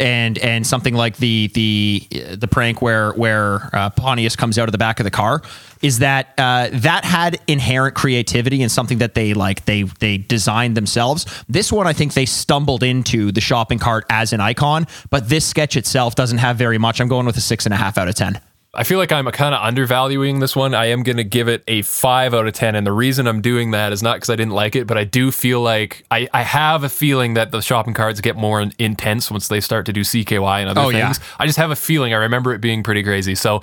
and 0.00 0.38
and 0.38 0.66
something 0.66 0.94
like 0.94 1.16
the 1.18 1.48
the 1.54 2.06
the 2.36 2.48
prank 2.48 2.82
where 2.82 3.12
where 3.12 3.70
uh, 3.72 3.90
Pontius 3.90 4.34
comes 4.34 4.58
out 4.58 4.66
of 4.66 4.72
the 4.72 4.78
back 4.78 4.98
of 4.98 5.04
the 5.04 5.10
car 5.10 5.42
is 5.82 6.00
that 6.00 6.32
uh, 6.38 6.68
that 6.72 7.04
had 7.04 7.38
inherent 7.46 7.94
creativity 7.94 8.62
and 8.62 8.72
something 8.72 8.98
that 8.98 9.14
they 9.14 9.34
like 9.34 9.64
they 9.66 9.82
they 9.82 10.18
designed 10.18 10.76
themselves. 10.76 11.24
This 11.48 11.70
one, 11.70 11.86
I 11.86 11.92
think 11.92 12.14
they 12.14 12.26
stumbled 12.26 12.82
into 12.82 13.30
the 13.30 13.40
shopping 13.40 13.78
cart 13.78 14.06
as 14.10 14.32
an 14.32 14.40
icon, 14.40 14.86
but 15.10 15.28
this 15.28 15.46
sketch 15.46 15.76
itself 15.76 16.14
doesn't 16.14 16.38
have 16.38 16.56
very 16.56 16.78
much. 16.78 17.00
I'm 17.00 17.08
going 17.08 17.26
with 17.26 17.36
a 17.36 17.42
six 17.42 17.64
and 17.66 17.74
a 17.74 17.76
half 17.76 17.98
out 17.98 18.08
of 18.08 18.14
ten. 18.14 18.40
I 18.78 18.84
feel 18.84 18.98
like 18.98 19.10
I'm 19.10 19.26
kind 19.32 19.56
of 19.56 19.60
undervaluing 19.60 20.38
this 20.38 20.54
one. 20.54 20.72
I 20.72 20.86
am 20.86 21.02
going 21.02 21.16
to 21.16 21.24
give 21.24 21.48
it 21.48 21.64
a 21.66 21.82
five 21.82 22.32
out 22.32 22.46
of 22.46 22.52
10. 22.52 22.76
And 22.76 22.86
the 22.86 22.92
reason 22.92 23.26
I'm 23.26 23.40
doing 23.40 23.72
that 23.72 23.92
is 23.92 24.04
not 24.04 24.18
because 24.18 24.30
I 24.30 24.36
didn't 24.36 24.52
like 24.52 24.76
it, 24.76 24.86
but 24.86 24.96
I 24.96 25.02
do 25.02 25.32
feel 25.32 25.60
like 25.60 26.04
I, 26.12 26.28
I 26.32 26.42
have 26.42 26.84
a 26.84 26.88
feeling 26.88 27.34
that 27.34 27.50
the 27.50 27.60
shopping 27.60 27.92
carts 27.92 28.20
get 28.20 28.36
more 28.36 28.60
in- 28.60 28.72
intense 28.78 29.32
once 29.32 29.48
they 29.48 29.60
start 29.60 29.84
to 29.86 29.92
do 29.92 30.02
CKY 30.02 30.60
and 30.60 30.68
other 30.70 30.80
Oh, 30.80 30.88
yeah. 30.90 31.06
things. 31.12 31.18
I 31.40 31.46
just 31.46 31.58
have 31.58 31.72
a 31.72 31.76
feeling. 31.76 32.12
I 32.12 32.18
remember 32.18 32.54
it 32.54 32.60
being 32.60 32.84
pretty 32.84 33.02
crazy. 33.02 33.34
So 33.34 33.62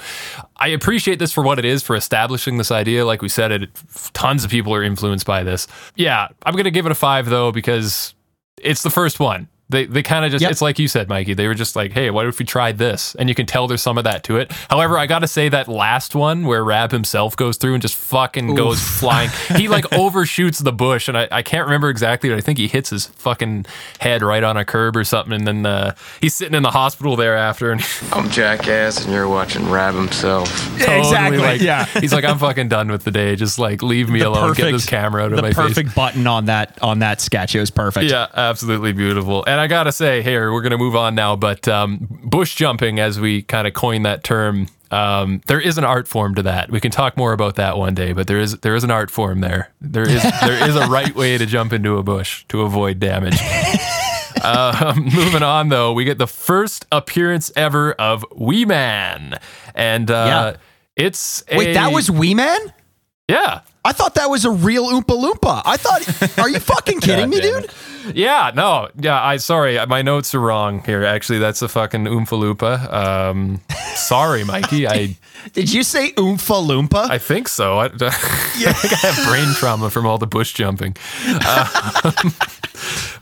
I 0.58 0.68
appreciate 0.68 1.18
this 1.18 1.32
for 1.32 1.44
what 1.46 1.60
it 1.60 1.66
is 1.66 1.82
for 1.82 1.96
establishing 1.96 2.58
this 2.58 2.70
idea. 2.70 3.06
Like 3.06 3.22
we 3.22 3.30
said, 3.30 3.54
it 3.54 3.70
tons 4.12 4.44
of 4.44 4.52
people 4.52 4.74
are 4.76 4.84
influenced 4.84 5.26
by 5.26 5.44
this. 5.44 5.66
Yeah, 5.96 6.28
I'm 6.46 6.54
going 6.56 6.66
to 6.66 6.72
give 6.72 6.86
it 6.86 6.92
a 6.92 6.96
five 6.96 7.28
though, 7.30 7.54
because 7.54 8.14
it's 8.62 8.84
the 8.84 8.90
first 8.90 9.22
one. 9.22 9.48
They, 9.68 9.86
they 9.86 10.04
kind 10.04 10.24
of 10.26 10.32
just 10.32 10.44
Yep. 10.44 10.52
it's 10.52 10.62
like 10.62 10.78
you 10.78 10.88
said 10.88 11.10
Mikey 11.10 11.34
they 11.34 11.48
were 11.48 11.56
just 11.56 11.76
like 11.76 11.92
hey 11.92 12.12
what 12.12 12.28
if 12.28 12.38
we 12.38 12.46
tried 12.46 12.78
this 12.78 13.16
and 13.16 13.28
you 13.30 13.34
can 13.34 13.48
tell 13.48 13.68
there's 13.68 13.82
some 13.82 13.98
of 13.98 14.04
that 14.04 14.24
to 14.26 14.38
it 14.38 14.52
however 14.70 14.96
I 14.98 15.08
gotta 15.08 15.28
say 15.28 15.50
that 15.50 15.68
last 15.68 16.14
one 16.14 16.46
where 16.46 16.64
Raab 16.64 16.92
Himself 16.92 17.36
goes 17.36 17.58
through 17.58 17.74
and 17.74 17.82
just 17.82 17.96
fucking 17.96 18.54
goes 18.54 18.80
flying 18.80 19.32
he 19.56 19.68
like 19.68 19.92
overshoots 19.94 20.60
the 20.60 20.72
bush 20.72 21.08
and 21.08 21.18
I, 21.18 21.28
I 21.32 21.42
can't 21.42 21.66
remember 21.66 21.90
exactly 21.90 22.30
but 22.30 22.38
I 22.38 22.42
think 22.42 22.60
he 22.60 22.68
hits 22.68 22.92
his 22.92 23.08
fucking 23.08 23.66
head 24.00 24.22
right 24.22 24.44
on 24.44 24.56
a 24.56 24.66
curb 24.66 24.96
or 24.96 25.04
something 25.04 25.34
and 25.34 25.48
then 25.48 25.66
uh, 25.66 25.96
he's 26.22 26.36
sitting 26.36 26.54
in 26.54 26.62
the 26.62 26.72
hospital 26.72 27.16
thereafter 27.16 27.72
and 27.72 27.82
I'm 28.12 28.30
Jackass, 28.30 29.04
and 29.06 29.14
you're 29.14 29.28
watching 29.28 29.68
Raab 29.70 29.96
Himself. 29.96 30.48
totally 30.80 31.00
Exactly, 31.00 31.38
like 31.40 31.62
yeah. 31.62 31.86
he's 31.86 32.14
like 32.14 32.24
I'm 32.24 32.38
fucking 32.38 32.68
done 32.70 32.92
with 32.92 33.04
the 33.04 33.12
day 33.12 33.36
just 33.36 33.58
like 33.58 33.82
leave 33.82 34.10
me 34.10 34.22
alone 34.22 34.54
get 34.54 34.72
this 34.72 34.86
camera 34.86 35.24
out 35.24 35.32
of 35.32 35.38
the 35.38 35.42
my 35.42 35.54
face 35.54 35.56
perfect 35.56 35.96
button 35.96 36.28
on 36.28 36.46
that 36.46 36.78
on 36.84 37.00
that 37.00 37.20
sketch. 37.20 37.56
It 37.56 37.60
was 37.60 37.72
perfect. 37.72 38.12
Yeah, 38.12 38.28
absolutely 38.36 38.94
beautiful. 38.94 39.44
And 39.48 39.55
I 39.60 39.68
gotta 39.68 39.92
say, 39.92 40.22
here 40.22 40.52
we're 40.52 40.62
gonna 40.62 40.78
move 40.78 40.96
on 40.96 41.16
now, 41.16 41.36
but 41.36 41.68
um, 41.68 42.08
bush 42.24 42.56
jumping, 42.56 43.00
as 43.00 43.20
we 43.20 43.42
kind 43.42 43.68
of 43.68 43.74
coined 43.74 44.06
that 44.06 44.24
term, 44.24 44.68
um, 44.92 45.42
there 45.48 45.60
is 45.60 45.78
an 45.78 45.84
art 45.84 46.08
form 46.08 46.36
to 46.36 46.44
that. 46.44 46.70
We 46.72 46.80
can 46.80 46.92
talk 46.92 47.18
more 47.18 47.34
about 47.34 47.56
that 47.56 47.78
one 47.78 47.94
day, 47.96 48.14
but 48.14 48.28
there 48.28 48.40
is 48.40 48.58
there 48.60 48.76
is 48.76 48.84
an 48.84 48.92
art 48.92 49.12
form 49.12 49.42
there. 49.42 49.72
There 49.82 50.08
is 50.08 50.22
there 50.42 50.68
is 50.70 50.76
a 50.76 50.88
right 50.88 51.14
way 51.16 51.38
to 51.38 51.46
jump 51.46 51.74
into 51.74 51.98
a 51.98 52.04
bush 52.04 52.46
to 52.50 52.62
avoid 52.62 53.00
damage. 53.00 53.38
um, 54.44 55.06
moving 55.14 55.44
on 55.44 55.70
though, 55.70 55.94
we 55.94 56.04
get 56.06 56.18
the 56.18 56.28
first 56.28 56.86
appearance 56.92 57.52
ever 57.56 57.94
of 57.94 58.26
Wee 58.36 58.66
Man, 58.66 59.40
and 59.74 60.10
uh, 60.12 60.26
Yeah. 60.56 60.58
it's 60.96 61.44
Wait, 61.52 61.74
that 61.74 61.92
was 61.92 62.10
Wee 62.12 62.34
Man? 62.36 62.60
yeah. 63.30 63.62
I 63.88 63.92
thought 63.92 64.16
that 64.16 64.32
was 64.32 64.46
a 64.46 64.50
real 64.50 64.88
Oompa 64.88 65.16
Loompa. 65.16 65.62
I 65.64 65.78
thought, 65.78 66.40
are 66.40 66.50
you 66.50 66.60
fucking 66.60 67.00
kidding 67.02 67.30
me, 67.30 67.40
damn 67.40 67.62
dude? 67.62 67.72
Yeah, 68.14 68.52
no, 68.54 68.90
yeah. 69.00 69.22
I 69.24 69.38
sorry, 69.38 69.84
my 69.88 70.02
notes 70.02 70.36
are 70.36 70.40
wrong 70.40 70.84
here. 70.84 71.04
Actually, 71.04 71.40
that's 71.40 71.62
a 71.62 71.68
fucking 71.68 72.06
Oompa. 72.06 72.92
Um, 72.92 73.62
sorry, 73.96 74.44
Mikey. 74.44 74.88
I 74.88 75.18
Did 75.54 75.72
you 75.72 75.84
say 75.84 76.12
Oompa 76.14 76.66
Loompa? 76.66 77.10
I 77.10 77.18
think 77.18 77.48
so. 77.48 77.80
I, 77.80 77.86
I 77.86 77.90
think 77.90 78.94
I 78.94 79.08
have 79.08 79.28
brain 79.28 79.54
trauma 79.56 79.90
from 79.90 80.06
all 80.06 80.18
the 80.18 80.28
bush 80.28 80.54
jumping. 80.54 80.96
Um, 81.28 82.34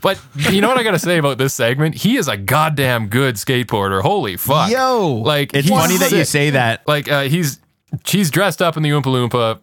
but 0.00 0.18
you 0.50 0.60
know 0.60 0.68
what 0.68 0.78
I 0.78 0.82
got 0.82 0.92
to 0.92 0.98
say 0.98 1.18
about 1.18 1.38
this 1.38 1.54
segment? 1.54 1.94
He 1.96 2.16
is 2.16 2.28
a 2.28 2.36
goddamn 2.36 3.08
good 3.08 3.36
skateboarder. 3.36 4.00
Holy 4.02 4.36
fuck! 4.36 4.70
Yo. 4.70 5.22
like 5.24 5.54
It's 5.54 5.68
funny 5.68 5.96
that 5.98 6.12
you 6.12 6.24
say 6.24 6.50
that. 6.50 6.86
Like 6.86 7.10
uh, 7.10 7.22
he's 7.22 7.60
she's 8.04 8.30
dressed 8.30 8.62
up 8.62 8.76
in 8.76 8.82
the 8.82 8.90
Oompa 8.90 9.04
Loompa 9.04 9.60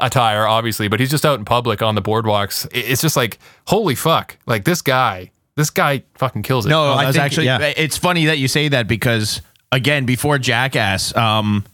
attire, 0.00 0.46
obviously, 0.46 0.88
but 0.88 1.00
he's 1.00 1.10
just 1.10 1.24
out 1.24 1.38
in 1.38 1.44
public 1.44 1.82
on 1.82 1.94
the 1.94 2.02
boardwalks. 2.02 2.66
It's 2.72 3.00
just 3.02 3.16
like 3.16 3.38
holy 3.66 3.94
fuck! 3.94 4.36
Like 4.46 4.64
this 4.64 4.82
guy, 4.82 5.30
this 5.56 5.70
guy 5.70 6.02
fucking 6.14 6.42
kills 6.42 6.66
it. 6.66 6.70
No, 6.70 6.82
Oh, 6.90 6.92
I 6.94 7.04
that's 7.04 7.16
think- 7.16 7.24
actually 7.24 7.46
yeah. 7.46 7.72
it's 7.76 7.96
funny 7.96 8.26
that 8.26 8.38
you 8.38 8.48
say 8.48 8.68
that 8.68 8.88
because 8.88 9.40
again, 9.72 10.04
before 10.06 10.38
Jackass, 10.38 11.14
um, 11.16 11.64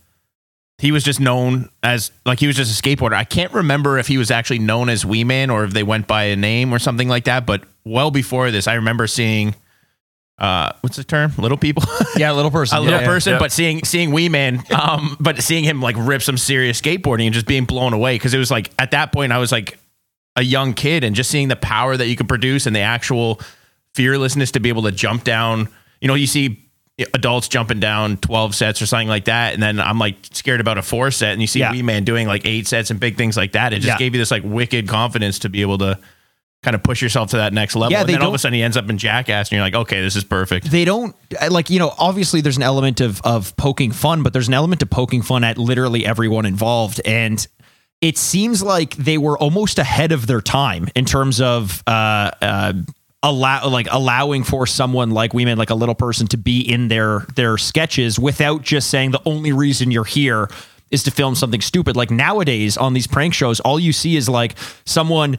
he 0.79 0.93
was 0.93 1.05
just 1.05 1.21
known 1.21 1.69
as 1.83 2.11
like 2.25 2.41
he 2.41 2.47
was 2.47 2.57
just 2.57 2.79
a 2.79 2.83
skateboarder. 2.83 3.13
I 3.15 3.25
can't 3.25 3.53
remember 3.53 3.99
if 3.99 4.07
he 4.07 4.17
was 4.19 4.31
actually 4.31 4.61
known 4.61 4.89
as 4.89 5.05
Wee 5.05 5.25
Man 5.25 5.51
or 5.51 5.65
if 5.65 5.73
they 5.73 5.83
went 5.83 6.07
by 6.07 6.25
a 6.25 6.37
name 6.37 6.73
or 6.73 6.79
something 6.79 7.09
like 7.09 7.25
that. 7.25 7.45
But 7.47 7.65
well 7.85 8.11
before 8.11 8.51
this, 8.51 8.67
I 8.67 8.75
remember 8.75 9.07
seeing 9.07 9.55
uh, 10.41 10.73
what's 10.81 10.97
the 10.97 11.05
term? 11.05 11.33
Little 11.37 11.59
people. 11.59 11.83
yeah, 12.17 12.33
little 12.33 12.51
person. 12.51 12.79
a 12.79 12.81
little 12.81 13.01
yeah. 13.01 13.07
person, 13.07 13.35
yeah. 13.35 13.39
but 13.39 13.53
seeing 13.53 13.85
seeing 13.85 14.11
Wee 14.11 14.29
Man, 14.29 14.63
um, 14.71 15.17
but 15.21 15.43
seeing 15.43 15.65
him 15.65 15.83
like 15.83 15.97
rip 15.99 16.23
some 16.23 16.39
serious 16.39 16.81
skateboarding 16.81 17.27
and 17.27 17.35
just 17.35 17.47
being 17.47 17.65
blown 17.67 17.93
away 17.93 18.15
because 18.15 18.33
it 18.33 18.39
was 18.39 18.51
like 18.51 18.71
at 18.79 18.93
that 18.93 19.13
point 19.13 19.33
I 19.33 19.39
was 19.39 19.53
like 19.53 19.79
a 20.37 20.43
young 20.43 20.73
kid 20.73 21.05
and 21.05 21.15
just 21.15 21.31
seeing 21.31 21.49
the 21.49 21.57
power 21.57 21.97
that 21.97 22.07
you 22.07 22.17
could 22.17 22.29
produce 22.29 22.67
and 22.67 22.75
the 22.75 22.81
actual 22.81 23.41
fearlessness 23.95 24.53
to 24.53 24.61
be 24.61 24.69
able 24.71 24.83
to 24.83 24.93
jump 24.93 25.25
down. 25.25 25.69
You 26.01 26.09
know, 26.09 26.15
you 26.15 26.27
see 26.27 26.65
adults 27.15 27.49
jumping 27.49 27.81
down 27.81 28.17
12 28.19 28.55
sets 28.55 28.83
or 28.83 28.87
something 28.87 29.09
like 29.09 29.25
that 29.25 29.55
and 29.55 29.63
then 29.63 29.81
I'm 29.81 29.99
like 29.99 30.17
scared 30.33 30.61
about 30.61 30.77
a 30.77 30.83
four 30.83 31.11
set 31.11 31.33
and 31.33 31.41
you 31.41 31.47
see 31.47 31.61
Yeah. 31.61 31.73
Wee 31.73 31.83
Man 31.83 32.05
doing 32.05 32.27
like 32.27 32.47
eight 32.47 32.67
sets 32.67 32.91
and 32.91 33.01
big 33.01 33.17
things 33.17 33.37
like 33.39 33.53
that. 33.53 33.73
It 33.73 33.77
just 33.77 33.89
Yeah. 33.89 33.97
gave 33.99 34.15
you 34.15 34.21
this 34.21 34.31
like 34.31 34.43
wicked 34.45 34.87
confidence 34.87 35.39
to 35.41 35.49
be 35.49 35.63
able 35.63 35.79
to 35.79 35.99
kind 36.63 36.75
of 36.75 36.83
push 36.83 37.01
yourself 37.01 37.31
to 37.31 37.39
that 37.39 37.53
next 37.53 37.75
level. 37.75 37.93
Yeah, 37.93 38.01
and 38.01 38.09
then 38.09 38.23
all 38.23 38.29
of 38.29 38.35
a 38.35 38.39
sudden 38.39 38.55
he 38.55 38.63
ends 38.63 38.77
up 38.77 38.89
in 38.91 38.99
Jackass 38.99 39.49
and 39.49 39.57
you're 39.57 39.63
like, 39.65 39.75
okay, 39.75 40.01
this 40.03 40.15
is 40.17 40.25
perfect. 40.25 40.71
they 40.71 40.85
don't 40.85 41.17
like 41.51 41.71
you 41.71 41.79
know 41.79 41.95
obviously 41.99 42.41
there's 42.41 42.57
an 42.57 42.63
element 42.63 43.01
of 43.01 43.21
of 43.23 43.57
poking 43.57 43.93
fun 43.93 44.23
but 44.23 44.33
there's 44.33 44.49
an 44.49 44.55
element 44.55 44.83
of 44.83 44.91
poking 44.91 45.23
fun 45.23 45.45
at 45.45 45.57
literally 45.59 46.05
everyone 46.05 46.45
involved 46.45 47.01
and 47.05 47.47
it 48.01 48.17
seems 48.19 48.63
like 48.63 48.97
they 48.97 49.17
were 49.19 49.39
almost 49.39 49.79
ahead 49.79 50.11
of 50.13 50.27
their 50.27 50.41
time 50.41 50.89
in 50.95 51.05
terms 51.05 51.41
of 51.41 51.83
uh 51.87 52.31
uh 52.43 52.73
allow 53.23 53.69
like 53.69 53.87
allowing 53.91 54.43
for 54.45 54.67
someone 54.67 55.11
like 55.11 55.33
Wee 55.35 55.45
Man 55.45 55.57
like 55.59 55.71
a 55.71 55.75
little 55.75 55.95
person 55.95 56.27
to 56.29 56.37
be 56.37 56.61
in 56.61 56.89
their 56.89 57.21
their 57.37 57.57
sketches 57.59 58.19
without 58.19 58.63
just 58.63 58.91
saying 58.91 59.11
the 59.13 59.21
only 59.25 59.53
reason 59.53 59.91
you're 59.91 60.05
here 60.05 60.49
is 60.91 61.03
to 61.05 61.11
film 61.11 61.35
something 61.35 61.61
stupid 61.61 61.97
like 61.97 62.11
nowadays 62.11 62.77
on 62.77 62.95
these 62.95 63.07
prank 63.07 63.33
shows 63.35 63.61
all 63.61 63.79
you 63.79 63.93
see 63.93 64.17
is 64.17 64.29
like 64.29 64.57
someone 64.85 65.39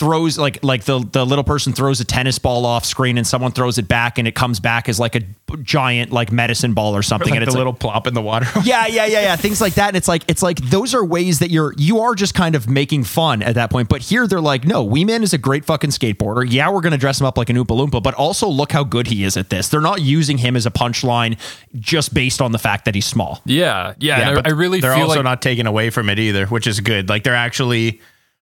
throws 0.00 0.38
like 0.38 0.64
like 0.64 0.84
the 0.84 0.98
the 1.12 1.26
little 1.26 1.44
person 1.44 1.74
throws 1.74 2.00
a 2.00 2.04
tennis 2.06 2.38
ball 2.38 2.64
off 2.64 2.86
screen 2.86 3.18
and 3.18 3.26
someone 3.26 3.52
throws 3.52 3.76
it 3.76 3.86
back 3.86 4.16
and 4.16 4.26
it 4.26 4.34
comes 4.34 4.58
back 4.58 4.88
as 4.88 4.98
like 4.98 5.14
a 5.14 5.20
giant 5.62 6.10
like 6.10 6.32
medicine 6.32 6.72
ball 6.72 6.96
or 6.96 7.02
something 7.02 7.28
Like 7.28 7.36
and 7.36 7.42
it's 7.42 7.52
like, 7.52 7.58
little 7.58 7.74
plop 7.74 8.06
in 8.06 8.14
the 8.14 8.22
water. 8.22 8.46
yeah 8.64 8.86
yeah 8.86 9.04
yeah 9.04 9.20
yeah 9.20 9.36
things 9.36 9.60
like 9.60 9.74
that 9.74 9.88
and 9.88 9.98
it's 9.98 10.08
like 10.08 10.22
it's 10.26 10.42
like 10.42 10.56
those 10.70 10.94
are 10.94 11.04
ways 11.04 11.40
that 11.40 11.50
you're 11.50 11.74
you 11.76 12.00
are 12.00 12.14
just 12.14 12.32
kind 12.34 12.54
of 12.54 12.66
making 12.66 13.04
fun 13.04 13.42
at 13.42 13.56
that 13.56 13.70
point 13.70 13.90
but 13.90 14.00
here 14.00 14.26
they're 14.26 14.40
like 14.40 14.64
no 14.64 14.82
Wee 14.82 15.04
Man 15.04 15.22
is 15.22 15.34
a 15.34 15.38
great 15.38 15.66
fucking 15.66 15.90
skateboarder 15.90 16.46
yeah 16.50 16.70
we're 16.70 16.80
gonna 16.80 16.96
dress 16.96 17.20
him 17.20 17.26
up 17.26 17.36
like 17.36 17.50
an 17.50 17.56
Oompa 17.56 17.66
Loompa 17.66 18.02
but 18.02 18.14
also 18.14 18.48
look 18.48 18.72
how 18.72 18.82
good 18.82 19.06
he 19.08 19.22
is 19.22 19.36
at 19.36 19.50
this 19.50 19.68
they're 19.68 19.82
not 19.82 20.00
using 20.00 20.38
him 20.38 20.56
as 20.56 20.64
a 20.64 20.70
punchline 20.70 21.38
just 21.78 22.14
based 22.14 22.40
on 22.40 22.52
the 22.52 22.58
fact 22.58 22.86
that 22.86 22.94
he's 22.94 23.04
small 23.06 23.42
Yeah, 23.44 23.92
yeah. 23.98 24.30
and 24.30 24.38
I, 24.38 24.42
I 24.46 24.52
really 24.52 24.80
they're 24.80 24.94
also 24.94 25.16
like 25.16 25.24
not 25.24 25.42
taken 25.42 25.66
away 25.66 25.90
from 25.90 26.08
it 26.08 26.18
either, 26.18 26.46
which 26.46 26.66
is 26.66 26.80
good. 26.80 27.08
Like 27.10 27.22
they're 27.24 27.34
actually 27.34 28.00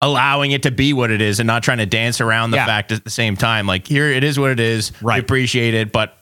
allowing 0.01 0.51
it 0.51 0.63
to 0.63 0.71
be 0.71 0.93
what 0.93 1.11
it 1.11 1.21
is 1.21 1.39
and 1.39 1.47
not 1.47 1.63
trying 1.63 1.77
to 1.77 1.85
dance 1.85 2.21
around 2.21 2.51
the 2.51 2.57
Yeah. 2.57 2.65
fact 2.65 2.91
at 2.91 3.03
the 3.03 3.09
same 3.09 3.37
time. 3.37 3.67
Like 3.67 3.87
here, 3.87 4.07
it 4.09 4.23
is 4.23 4.39
what 4.39 4.51
it 4.51 4.59
is. 4.59 4.91
We 5.01 5.07
Right. 5.07 5.19
appreciate 5.19 5.73
it, 5.73 5.91
but 5.91 6.17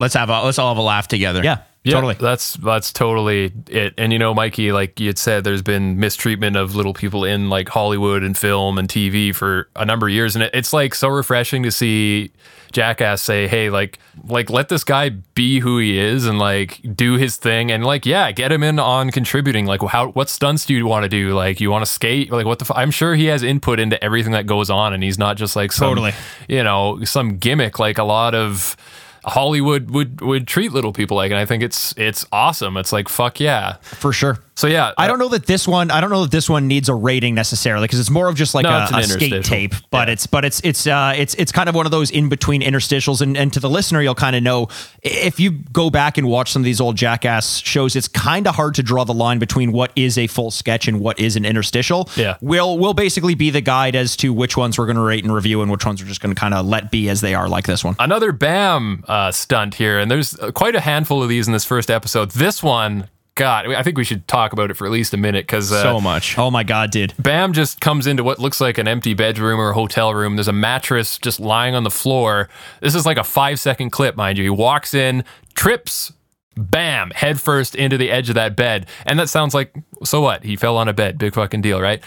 let's 0.00 0.14
have 0.14 0.30
a, 0.30 0.42
let's 0.42 0.58
all 0.58 0.68
have 0.68 0.78
a 0.78 0.82
laugh 0.82 1.06
together. 1.08 1.40
Yeah, 1.44 1.58
Yeah, 1.84 1.94
totally. 1.94 2.14
That's 2.14 2.54
that's 2.54 2.92
totally 2.92 3.52
it. 3.68 3.94
And 3.96 4.12
you 4.12 4.18
know, 4.18 4.34
Mikey, 4.34 4.72
like 4.72 4.98
you 4.98 5.06
had 5.06 5.18
said, 5.18 5.44
there's 5.44 5.62
been 5.62 5.98
mistreatment 6.00 6.56
of 6.56 6.74
little 6.74 6.92
people 6.92 7.24
in 7.24 7.48
like 7.48 7.68
Hollywood 7.68 8.22
and 8.24 8.36
film 8.36 8.78
and 8.78 8.88
TV 8.88 9.32
for 9.34 9.68
a 9.76 9.84
number 9.84 10.08
of 10.08 10.12
years, 10.12 10.34
and 10.34 10.42
it, 10.42 10.50
it's 10.52 10.72
like 10.72 10.94
so 10.94 11.08
refreshing 11.08 11.62
to 11.62 11.70
see 11.70 12.32
Jackass 12.72 13.22
say, 13.22 13.46
"Hey, 13.48 13.70
like, 13.70 13.98
like 14.24 14.50
let 14.50 14.68
this 14.68 14.84
guy 14.84 15.10
be 15.10 15.60
who 15.60 15.78
he 15.78 15.98
is 15.98 16.26
and 16.26 16.38
like 16.38 16.80
do 16.94 17.14
his 17.14 17.36
thing, 17.36 17.70
and 17.70 17.84
like, 17.84 18.06
yeah, 18.06 18.30
get 18.32 18.52
him 18.52 18.62
in 18.62 18.78
on 18.78 19.10
contributing. 19.10 19.66
Like, 19.66 19.82
how 19.82 20.08
what 20.08 20.28
stunts 20.28 20.64
do 20.64 20.74
you 20.74 20.86
want 20.86 21.04
to 21.04 21.08
do? 21.08 21.34
Like, 21.34 21.60
you 21.60 21.70
want 21.70 21.84
to 21.84 21.90
skate? 21.90 22.30
Like, 22.30 22.46
what 22.46 22.58
the? 22.58 22.64
F- 22.64 22.76
I'm 22.76 22.90
sure 22.90 23.14
he 23.14 23.26
has 23.26 23.42
input 23.42 23.80
into 23.80 24.02
everything 24.02 24.32
that 24.32 24.46
goes 24.46 24.70
on, 24.70 24.92
and 24.92 25.02
he's 25.02 25.18
not 25.18 25.36
just 25.36 25.56
like 25.56 25.72
some, 25.72 25.88
Totally. 25.88 26.12
you 26.48 26.62
know, 26.62 27.02
some 27.04 27.38
gimmick 27.38 27.78
like 27.78 27.98
a 27.98 28.04
lot 28.04 28.34
of." 28.34 28.76
Hollywood 29.22 29.90
would 29.90 30.22
would 30.22 30.46
treat 30.46 30.72
little 30.72 30.94
people 30.94 31.14
like, 31.18 31.30
and 31.30 31.38
I 31.38 31.44
think 31.44 31.62
it's 31.62 31.92
it's 31.98 32.24
awesome. 32.32 32.78
It's 32.78 32.90
like 32.90 33.06
fuck 33.06 33.38
yeah. 33.38 33.74
for 33.82 34.14
sure. 34.14 34.38
So 34.60 34.66
yeah, 34.66 34.92
I 34.98 35.06
don't 35.06 35.18
know 35.18 35.28
that 35.30 35.46
this 35.46 35.66
one. 35.66 35.90
I 35.90 36.02
don't 36.02 36.10
know 36.10 36.20
that 36.20 36.30
this 36.30 36.50
one 36.50 36.68
needs 36.68 36.90
a 36.90 36.94
rating 36.94 37.34
necessarily 37.34 37.84
because 37.84 37.98
it's 37.98 38.10
more 38.10 38.28
of 38.28 38.34
just 38.34 38.54
like 38.54 38.64
No, 38.64 38.86
a, 38.92 38.98
a 38.98 39.02
skate 39.04 39.42
tape. 39.42 39.72
But 39.90 40.10
it's 40.10 40.26
but 40.26 40.44
it's 40.44 40.60
it's 40.62 40.86
uh 40.86 41.14
it's 41.16 41.34
it's 41.36 41.50
kind 41.50 41.70
of 41.70 41.74
one 41.74 41.86
of 41.86 41.92
those 41.92 42.10
in 42.10 42.28
between 42.28 42.60
interstitials. 42.60 43.22
And 43.22 43.38
and 43.38 43.50
to 43.54 43.60
the 43.60 43.70
listener, 43.70 44.02
you'll 44.02 44.14
kind 44.14 44.36
of 44.36 44.42
know 44.42 44.68
if 45.02 45.40
you 45.40 45.50
go 45.50 45.88
back 45.88 46.18
and 46.18 46.28
watch 46.28 46.52
some 46.52 46.60
of 46.60 46.64
these 46.66 46.78
old 46.78 46.96
Jackass 46.96 47.60
shows. 47.60 47.96
It's 47.96 48.06
kind 48.06 48.46
of 48.46 48.54
hard 48.54 48.74
to 48.74 48.82
draw 48.82 49.04
the 49.04 49.14
line 49.14 49.38
between 49.38 49.72
what 49.72 49.92
is 49.96 50.18
a 50.18 50.26
full 50.26 50.50
sketch 50.50 50.86
and 50.88 51.00
what 51.00 51.18
is 51.18 51.36
an 51.36 51.46
interstitial. 51.46 52.10
Yeah. 52.16 52.36
we'll 52.42 52.76
we'll 52.76 52.92
basically 52.92 53.34
be 53.34 53.48
the 53.48 53.62
guide 53.62 53.96
as 53.96 54.14
to 54.16 54.30
which 54.30 54.58
ones 54.58 54.76
we're 54.76 54.84
going 54.84 54.96
to 54.96 55.02
rate 55.02 55.24
and 55.24 55.32
review 55.32 55.62
and 55.62 55.70
which 55.70 55.86
ones 55.86 56.02
we're 56.02 56.08
just 56.08 56.20
going 56.20 56.34
to 56.34 56.38
kind 56.38 56.52
of 56.52 56.66
let 56.66 56.90
be 56.90 57.08
as 57.08 57.22
they 57.22 57.34
are, 57.34 57.48
like 57.48 57.66
this 57.66 57.82
one. 57.82 57.96
another 57.98 58.30
Bam 58.30 59.04
uh, 59.08 59.32
stunt 59.32 59.76
here, 59.76 59.98
and 59.98 60.10
there's 60.10 60.38
uh, 60.38 60.52
quite 60.52 60.74
a 60.74 60.80
handful 60.80 61.22
of 61.22 61.30
these 61.30 61.46
in 61.46 61.54
this 61.54 61.64
first 61.64 61.90
episode. 61.90 62.32
This 62.32 62.62
one, 62.62 63.08
God, 63.40 63.72
I 63.72 63.82
think 63.82 63.96
we 63.96 64.04
should 64.04 64.28
talk 64.28 64.52
about 64.52 64.70
it 64.70 64.74
for 64.74 64.84
at 64.84 64.92
least 64.92 65.14
a 65.14 65.16
minute 65.16 65.46
because 65.46 65.72
uh, 65.72 65.82
So 65.82 65.98
much. 65.98 66.36
Oh 66.36 66.50
my 66.50 66.62
god, 66.62 66.90
dude! 66.90 67.14
Bam 67.18 67.54
just 67.54 67.80
comes 67.80 68.06
into 68.06 68.22
what 68.22 68.38
looks 68.38 68.60
like 68.60 68.76
an 68.76 68.86
empty 68.86 69.14
bedroom 69.14 69.58
or 69.58 69.72
hotel 69.72 70.12
room. 70.12 70.36
There's 70.36 70.46
a 70.46 70.52
mattress 70.52 71.16
just 71.16 71.40
lying 71.40 71.74
on 71.74 71.82
the 71.82 71.90
floor. 71.90 72.50
This 72.82 72.94
is 72.94 73.06
like 73.06 73.16
a 73.16 73.24
five 73.24 73.58
second 73.58 73.92
clip, 73.92 74.14
mind 74.14 74.36
you. 74.36 74.44
He 74.44 74.50
walks 74.50 74.92
in, 74.92 75.24
trips, 75.54 76.12
bam, 76.54 77.12
head 77.12 77.40
first 77.40 77.74
into 77.74 77.96
the 77.96 78.10
edge 78.10 78.28
of 78.28 78.34
that 78.34 78.56
bed. 78.56 78.86
And 79.06 79.18
that 79.18 79.30
sounds 79.30 79.54
like, 79.54 79.74
so 80.04 80.20
what? 80.20 80.44
He 80.44 80.54
fell 80.56 80.76
on 80.76 80.86
a 80.88 80.92
bed. 80.92 81.16
Big 81.16 81.32
fucking 81.32 81.62
deal, 81.62 81.80
right? 81.80 82.02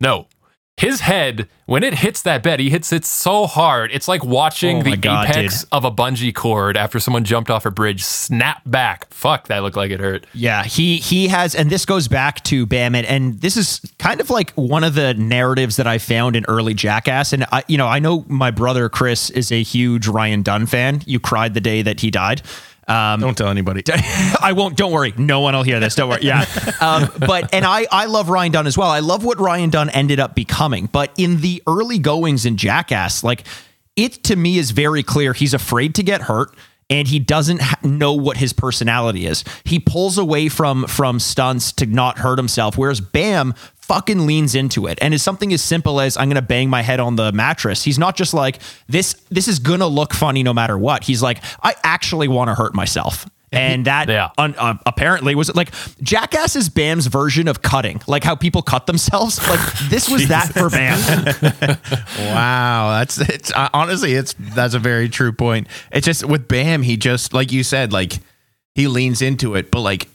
No. 0.00 0.26
His 0.78 1.00
head, 1.00 1.48
when 1.66 1.82
it 1.82 1.94
hits 1.94 2.22
that 2.22 2.42
bed, 2.42 2.60
he 2.60 2.70
hits 2.70 2.92
it 2.92 3.04
so 3.04 3.46
hard. 3.46 3.90
It's 3.92 4.06
like 4.06 4.24
watching 4.24 4.78
Oh 4.78 4.82
the 4.82 4.96
God, 4.96 5.28
apex 5.28 5.62
dude. 5.62 5.68
of 5.72 5.84
a 5.84 5.90
bungee 5.90 6.32
cord 6.34 6.76
after 6.76 7.00
someone 7.00 7.24
jumped 7.24 7.50
off 7.50 7.66
a 7.66 7.70
bridge 7.70 8.04
snap 8.04 8.62
back. 8.64 9.12
Fuck, 9.12 9.48
that 9.48 9.58
looked 9.62 9.76
like 9.76 9.90
it 9.90 9.98
hurt. 9.98 10.24
Yeah, 10.34 10.62
he 10.62 10.98
he 10.98 11.28
has, 11.28 11.54
and 11.56 11.68
this 11.68 11.84
goes 11.84 12.06
back 12.06 12.44
to 12.44 12.64
Bam, 12.64 12.94
and, 12.94 13.06
and 13.06 13.40
this 13.40 13.56
is 13.56 13.80
kind 13.98 14.20
of 14.20 14.30
like 14.30 14.52
one 14.52 14.84
of 14.84 14.94
the 14.94 15.14
narratives 15.14 15.76
that 15.76 15.86
I 15.88 15.98
found 15.98 16.36
in 16.36 16.44
early 16.46 16.74
Jackass. 16.74 17.32
And 17.32 17.44
I, 17.50 17.64
you 17.66 17.76
know, 17.76 17.88
I 17.88 17.98
know 17.98 18.24
my 18.28 18.50
brother 18.52 18.88
Chris 18.88 19.30
is 19.30 19.50
a 19.50 19.62
huge 19.62 20.06
Ryan 20.06 20.42
Dunn 20.42 20.66
fan. 20.66 21.02
You 21.06 21.18
cried 21.18 21.54
the 21.54 21.60
day 21.60 21.82
that 21.82 22.00
he 22.00 22.10
died. 22.12 22.42
Um, 22.88 23.20
Don't 23.20 23.36
tell 23.36 23.48
anybody. 23.48 23.82
I 24.40 24.52
won't. 24.56 24.76
Don't 24.76 24.92
worry. 24.92 25.12
No 25.16 25.40
one 25.40 25.54
will 25.54 25.62
hear 25.62 25.78
this. 25.78 25.94
Don't 25.94 26.08
worry. 26.08 26.22
Yeah. 26.22 26.44
Um, 26.80 27.10
but 27.18 27.52
and 27.52 27.64
I 27.64 27.86
I 27.90 28.06
love 28.06 28.28
Ryan 28.28 28.52
Dunn 28.52 28.66
as 28.68 28.78
well. 28.78 28.88
I 28.88 29.00
love 29.00 29.24
what 29.24 29.40
Ryan 29.40 29.68
Dunn 29.70 29.90
ended 29.90 30.20
up 30.20 30.34
becoming. 30.34 30.86
But 30.86 31.10
in 31.16 31.40
the 31.40 31.60
early 31.66 31.98
goings 31.98 32.46
in 32.46 32.56
Jackass, 32.56 33.24
like 33.24 33.44
it 33.96 34.22
to 34.24 34.36
me 34.36 34.58
is 34.58 34.70
very 34.70 35.02
clear 35.02 35.32
he's 35.32 35.54
afraid 35.54 35.96
to 35.96 36.02
get 36.04 36.22
hurt. 36.22 36.54
And 36.90 37.06
he 37.06 37.18
doesn't 37.18 37.60
ha- 37.60 37.78
know 37.82 38.14
what 38.14 38.38
his 38.38 38.52
personality 38.52 39.26
is. 39.26 39.44
He 39.64 39.78
pulls 39.78 40.16
away 40.16 40.48
from 40.48 40.86
from 40.86 41.20
stunts 41.20 41.70
to 41.72 41.86
not 41.86 42.18
hurt 42.18 42.38
himself, 42.38 42.78
whereas 42.78 43.00
Bam 43.00 43.54
fucking 43.76 44.26
leans 44.26 44.54
into 44.54 44.86
it. 44.86 44.98
And 45.00 45.14
it's 45.14 45.22
something 45.22 45.52
as 45.52 45.62
simple 45.62 46.00
as 46.00 46.16
I'm 46.16 46.28
gonna 46.28 46.42
bang 46.42 46.68
my 46.70 46.82
head 46.82 47.00
on 47.00 47.16
the 47.16 47.32
mattress. 47.32 47.84
He's 47.84 47.98
not 47.98 48.16
just 48.16 48.34
like 48.34 48.60
this. 48.86 49.14
This 49.30 49.48
is 49.48 49.58
gonna 49.58 49.86
look 49.86 50.14
funny 50.14 50.42
no 50.42 50.52
matter 50.54 50.76
what. 50.78 51.04
He's 51.04 51.22
like 51.22 51.42
I 51.62 51.74
actually 51.82 52.28
want 52.28 52.48
to 52.48 52.54
hurt 52.54 52.74
myself. 52.74 53.26
And 53.50 53.86
that 53.86 54.08
Yeah. 54.08 54.28
un- 54.36 54.54
uh, 54.58 54.74
apparently 54.84 55.34
was 55.34 55.54
like 55.54 55.72
Jackass 56.02 56.54
is 56.54 56.68
Bam's 56.68 57.06
version 57.06 57.48
of 57.48 57.62
cutting, 57.62 58.00
like 58.06 58.22
how 58.22 58.34
people 58.36 58.60
cut 58.62 58.86
themselves. 58.86 59.38
Like 59.48 59.60
this 59.88 60.08
was 60.08 60.28
that 60.28 60.52
for 60.52 60.68
Bam. 60.68 61.78
Wow, 62.18 62.98
that's 62.98 63.18
it's 63.18 63.52
uh, 63.52 63.68
honestly 63.72 64.14
it's 64.14 64.34
that's 64.38 64.74
a 64.74 64.78
very 64.78 65.08
true 65.08 65.32
point. 65.32 65.68
It's 65.92 66.04
just 66.06 66.24
with 66.24 66.48
Bam, 66.48 66.82
he 66.82 66.96
just 66.96 67.32
like 67.32 67.52
you 67.52 67.62
said, 67.62 67.92
like 67.92 68.14
he 68.74 68.86
leans 68.86 69.22
into 69.22 69.54
it, 69.54 69.70
but 69.70 69.80
like 69.80 70.08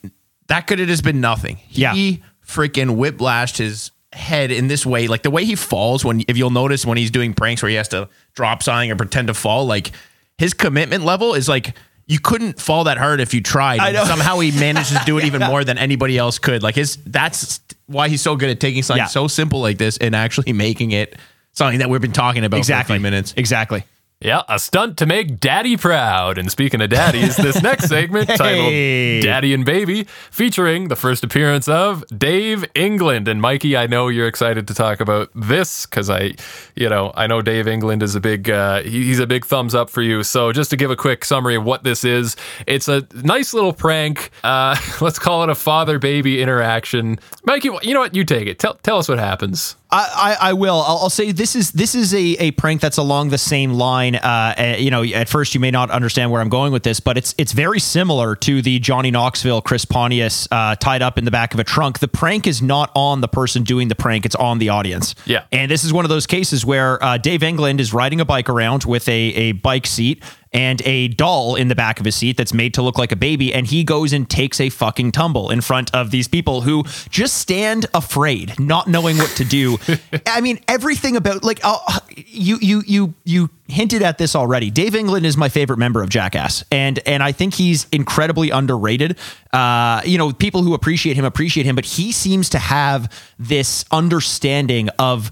that 0.47 0.67
could 0.67 0.79
have 0.79 0.87
just 0.87 1.03
been 1.03 1.21
nothing. 1.21 1.59
Yeah. 1.69 1.93
He 1.93 2.21
freaking 2.45 2.97
whiplashed 2.97 3.57
his 3.57 3.91
head 4.11 4.51
in 4.51 4.67
this 4.67 4.85
way, 4.85 5.07
like 5.07 5.23
the 5.23 5.31
way 5.31 5.43
he 5.45 5.55
falls 5.55 6.05
when 6.05 6.21
if 6.27 6.37
you'll 6.37 6.49
notice 6.51 6.85
when 6.85 6.97
he's 6.97 7.11
doing 7.11 7.33
pranks 7.33 7.63
where 7.63 7.69
he 7.69 7.75
has 7.75 7.87
to 7.89 8.09
drop 8.35 8.61
something 8.61 8.91
or 8.91 8.95
pretend 8.95 9.27
to 9.27 9.33
fall, 9.33 9.65
like 9.65 9.91
his 10.37 10.53
commitment 10.53 11.03
level 11.03 11.33
is 11.33 11.49
like 11.49 11.75
you 12.05 12.19
couldn't 12.19 12.59
fall 12.59 12.83
that 12.85 12.97
hard 12.97 13.21
if 13.21 13.33
you 13.33 13.41
tried. 13.41 13.79
I 13.79 13.91
know. 13.91 14.03
Somehow 14.05 14.39
he 14.39 14.51
manages 14.51 14.97
to 14.97 15.05
do 15.05 15.17
it 15.17 15.23
even 15.25 15.41
more 15.41 15.63
than 15.63 15.77
anybody 15.77 16.17
else 16.17 16.39
could. 16.39 16.61
Like 16.63 16.75
his 16.75 16.97
that's 17.05 17.59
why 17.87 18.09
he's 18.09 18.21
so 18.21 18.35
good 18.35 18.49
at 18.49 18.59
taking 18.59 18.83
something 18.83 19.01
Yeah. 19.03 19.07
so 19.07 19.27
simple 19.27 19.61
like 19.61 19.77
this 19.77 19.97
and 19.97 20.15
actually 20.15 20.53
making 20.53 20.91
it 20.91 21.15
something 21.53 21.79
that 21.79 21.89
we've 21.89 22.01
been 22.01 22.11
talking 22.11 22.43
about 22.43 22.57
exactly. 22.57 22.93
for 22.93 22.97
a 22.97 22.99
few 22.99 23.03
minutes. 23.03 23.33
Exactly. 23.37 23.83
Yeah, 24.23 24.43
a 24.47 24.57
stunt 24.57 24.97
to 24.99 25.05
make 25.05 25.41
daddy 25.41 25.75
proud. 25.75 26.37
And 26.37 26.49
speaking 26.49 26.79
of 26.81 26.89
daddies, 26.89 27.35
this 27.35 27.61
next 27.61 27.89
segment 27.89 28.29
Hey. 28.29 28.37
titled 28.37 29.23
Daddy 29.25 29.53
and 29.53 29.65
Baby, 29.65 30.05
featuring 30.31 30.87
the 30.87 30.95
first 30.95 31.25
appearance 31.25 31.67
of 31.67 32.05
Dave 32.17 32.63
England. 32.73 33.27
And 33.27 33.41
Mikey, 33.41 33.75
I 33.75 33.85
know 33.87 34.07
you're 34.07 34.29
excited 34.29 34.65
to 34.69 34.73
talk 34.73 35.01
about 35.01 35.29
this 35.35 35.85
because 35.85 36.09
I, 36.09 36.35
you 36.73 36.87
know, 36.87 37.11
I 37.15 37.27
know 37.27 37.41
Dave 37.41 37.67
England 37.67 38.01
is 38.01 38.15
a 38.15 38.21
big, 38.21 38.49
uh, 38.49 38.81
he's 38.83 39.19
a 39.19 39.27
big 39.27 39.45
thumbs 39.45 39.75
up 39.75 39.89
for 39.89 40.01
you. 40.01 40.23
So 40.23 40.53
just 40.53 40.69
to 40.69 40.77
give 40.77 40.89
a 40.89 40.95
quick 40.95 41.25
summary 41.25 41.55
of 41.55 41.65
what 41.65 41.83
this 41.83 42.05
is, 42.05 42.37
it's 42.65 42.87
a 42.87 43.05
nice 43.23 43.53
little 43.53 43.73
prank. 43.73 44.29
Uh, 44.41 44.77
let's 45.01 45.19
call 45.19 45.43
it 45.43 45.49
a 45.49 45.55
father 45.55 45.99
baby 45.99 46.41
interaction. 46.41 47.19
Mikey, 47.45 47.71
you 47.81 47.93
know 47.93 47.99
what? 47.99 48.15
You 48.15 48.23
take 48.23 48.47
it. 48.47 48.57
Tell, 48.57 48.75
tell 48.75 48.97
us 48.99 49.09
what 49.09 49.19
happens. 49.19 49.75
I, 49.93 50.37
I, 50.41 50.49
I 50.49 50.53
will. 50.53 50.81
I'll, 50.81 50.97
I'll 51.03 51.09
say 51.09 51.31
this 51.31 51.55
is 51.55 51.71
this 51.71 51.93
is 51.93 52.13
a, 52.15 52.17
a 52.17 52.51
prank 52.51 52.81
that's 52.81 52.97
along 52.97 53.29
the 53.29 53.37
same 53.37 53.73
line. 53.73 54.15
Uh, 54.15 54.55
uh, 54.57 54.75
you 54.79 54.89
know, 54.89 55.03
at 55.03 55.29
first 55.29 55.53
you 55.53 55.59
may 55.59 55.69
not 55.69 55.91
understand 55.91 56.31
where 56.31 56.41
I'm 56.41 56.49
going 56.49 56.73
with 56.73 56.81
this, 56.81 56.99
but 56.99 57.15
it's 57.15 57.35
it's 57.37 57.51
very 57.51 57.79
similar 57.79 58.35
to 58.37 58.63
the 58.63 58.79
Johnny 58.79 59.11
Knoxville 59.11 59.61
Chris 59.61 59.85
Pontius 59.85 60.47
uh, 60.51 60.75
tied 60.75 61.03
up 61.03 61.19
in 61.19 61.25
the 61.25 61.31
back 61.31 61.53
of 61.53 61.59
a 61.59 61.63
trunk. 61.63 61.99
The 61.99 62.07
prank 62.07 62.47
is 62.47 62.59
not 62.61 62.91
on 62.95 63.21
the 63.21 63.27
person 63.27 63.61
doing 63.63 63.87
the 63.87 63.95
prank; 63.95 64.25
it's 64.25 64.35
on 64.35 64.57
the 64.57 64.69
audience. 64.69 65.13
Yeah. 65.25 65.45
and 65.51 65.69
this 65.69 65.83
is 65.83 65.93
one 65.93 66.05
of 66.05 66.09
those 66.09 66.25
cases 66.25 66.65
where 66.65 67.01
uh, 67.03 67.17
Dave 67.17 67.43
England 67.43 67.79
is 67.79 67.93
riding 67.93 68.19
a 68.19 68.25
bike 68.25 68.49
around 68.49 68.85
with 68.85 69.07
a 69.07 69.13
a 69.13 69.51
bike 69.51 69.85
seat 69.85 70.23
and 70.53 70.81
a 70.85 71.07
doll 71.09 71.55
in 71.55 71.67
the 71.67 71.75
back 71.75 71.99
of 71.99 72.05
his 72.05 72.15
seat 72.15 72.37
that's 72.37 72.53
made 72.53 72.73
to 72.75 72.81
look 72.81 72.97
like 72.97 73.11
a 73.11 73.15
baby. 73.15 73.53
And 73.53 73.65
he 73.67 73.83
goes 73.83 74.13
and 74.13 74.29
takes 74.29 74.59
a 74.59 74.69
fucking 74.69 75.11
tumble 75.11 75.49
in 75.49 75.61
front 75.61 75.93
of 75.93 76.11
these 76.11 76.27
people 76.27 76.61
who 76.61 76.83
just 77.09 77.37
stand 77.37 77.85
afraid, 77.93 78.59
not 78.59 78.87
knowing 78.87 79.17
what 79.17 79.31
to 79.31 79.45
do. 79.45 79.77
I 80.27 80.41
mean, 80.41 80.59
everything 80.67 81.15
about 81.15 81.43
like 81.43 81.59
uh, 81.63 81.99
you, 82.15 82.57
you, 82.61 82.83
you, 82.85 83.13
you 83.23 83.49
hinted 83.67 84.03
at 84.03 84.17
this 84.17 84.35
already. 84.35 84.69
Dave 84.69 84.95
England 84.95 85.25
is 85.25 85.35
my 85.35 85.49
favorite 85.49 85.77
member 85.77 86.01
of 86.01 86.09
Jackass, 86.09 86.63
and 86.71 86.99
and 87.07 87.23
I 87.23 87.31
think 87.31 87.55
he's 87.55 87.87
incredibly 87.91 88.49
underrated. 88.51 89.17
Uh, 89.51 90.01
you 90.05 90.17
know, 90.17 90.31
people 90.31 90.63
who 90.63 90.73
appreciate 90.73 91.17
him 91.17 91.25
appreciate 91.25 91.65
him, 91.65 91.75
but 91.75 91.85
he 91.85 92.11
seems 92.11 92.49
to 92.49 92.59
have 92.59 93.11
this 93.39 93.85
understanding 93.91 94.89
of 94.99 95.31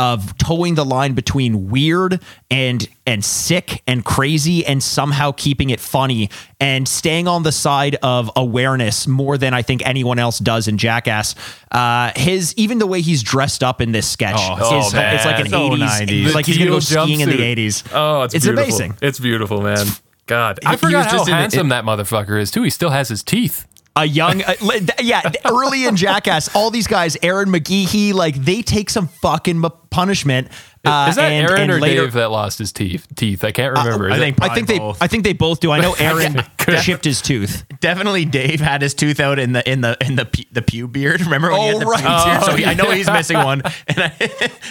of 0.00 0.36
towing 0.38 0.74
the 0.76 0.84
line 0.84 1.12
between 1.12 1.68
weird 1.68 2.20
and 2.50 2.88
and 3.06 3.22
sick 3.24 3.82
and 3.86 4.02
crazy 4.04 4.64
and 4.64 4.82
somehow 4.82 5.32
keeping 5.36 5.68
it 5.70 5.78
funny 5.80 6.30
and 6.58 6.88
staying 6.88 7.28
on 7.28 7.42
the 7.42 7.52
side 7.52 7.96
of 8.02 8.30
awareness 8.34 9.06
more 9.06 9.36
than 9.36 9.52
I 9.52 9.62
think 9.62 9.82
anyone 9.84 10.18
else 10.18 10.38
does 10.38 10.68
in 10.68 10.78
Jackass. 10.78 11.34
Uh, 11.70 12.12
his 12.16 12.54
even 12.56 12.78
the 12.78 12.86
way 12.86 13.00
he's 13.02 13.22
dressed 13.22 13.62
up 13.62 13.80
in 13.80 13.92
this 13.92 14.08
sketch 14.08 14.36
Oh, 14.38 14.78
is 14.78 14.92
oh, 14.94 14.96
man. 14.96 15.14
it's 15.16 15.24
like 15.26 15.40
an 15.40 15.48
So 15.50 15.70
80s 15.70 15.78
90s. 16.06 16.24
it's 16.26 16.34
like 16.34 16.46
he's 16.46 16.56
gonna 16.58 16.70
go 16.70 16.80
teal 16.80 17.04
skiing 17.04 17.20
in 17.20 17.28
the 17.28 17.36
80s. 17.38 17.84
Oh, 17.92 18.22
it's, 18.22 18.34
it's 18.34 18.44
beautiful. 18.46 18.64
amazing. 18.64 18.96
It's 19.02 19.20
beautiful, 19.20 19.60
man. 19.60 19.86
God, 20.26 20.60
I 20.64 20.70
He 20.72 20.76
forgot 20.76 20.98
was 20.98 21.06
how 21.06 21.12
just 21.18 21.28
in 21.28 21.34
it- 21.34 21.38
handsome 21.38 21.68
that 21.70 21.84
motherfucker 21.84 22.40
is 22.40 22.50
too. 22.50 22.62
He 22.62 22.70
still 22.70 22.90
has 22.90 23.08
his 23.08 23.22
teeth. 23.22 23.66
A 24.00 24.04
young 24.06 24.42
uh, 24.42 24.54
yeah 25.02 25.30
early 25.44 25.84
in 25.84 25.96
jackass 25.96 26.54
all 26.54 26.70
these 26.70 26.86
guys 26.86 27.16
Ehren 27.16 27.46
McGhehey 27.54 28.12
like 28.14 28.34
they 28.36 28.62
take 28.62 28.88
some 28.90 29.08
fucking 29.08 29.62
m- 29.64 29.70
punishment 29.90 30.48
uh, 30.84 31.08
is 31.10 31.16
that 31.16 31.30
and, 31.30 31.46
Ehren 31.46 31.58
and 31.58 31.70
or 31.72 31.78
later, 31.80 32.04
Dave 32.04 32.14
that 32.14 32.30
lost 32.30 32.58
his 32.58 32.72
teeth? 32.72 33.06
Teeth. 33.14 33.44
I 33.44 33.52
can't 33.52 33.76
remember. 33.76 34.08
Is 34.08 34.14
I 34.14 34.18
think 34.18 34.40
I 34.42 34.54
think 34.54 34.66
they 34.66 34.78
Probably 34.78 34.92
both. 34.94 35.02
I 35.02 35.06
think 35.08 35.24
they 35.24 35.32
both 35.34 35.60
do. 35.60 35.70
I 35.72 35.80
know 35.80 35.92
Ehren 35.98 36.82
chipped 36.82 37.04
his 37.04 37.20
tooth. 37.20 37.66
definitely 37.80 38.24
Dave 38.24 38.60
had 38.60 38.80
his 38.80 38.94
tooth 38.94 39.20
out 39.20 39.38
in 39.38 39.52
the 39.52 39.68
in 39.70 39.82
the 39.82 39.98
in 40.00 40.16
the 40.16 40.24
pu- 40.24 40.44
the 40.52 40.62
pew 40.62 40.88
beard. 40.88 41.20
Remember 41.26 41.50
when 41.50 41.60
he 41.60 41.68
Oh, 41.68 41.72
had 41.78 41.80
the 41.82 41.90
right. 41.90 42.00
pew 42.00 42.08
beard? 42.08 42.42
Oh, 42.42 42.46
So 42.46 42.56
he, 42.56 42.64
I 42.64 42.72
know 42.72 42.90
he's 42.92 43.10
missing 43.10 43.36
one, 43.36 43.60
and 43.88 43.98
I 43.98 44.12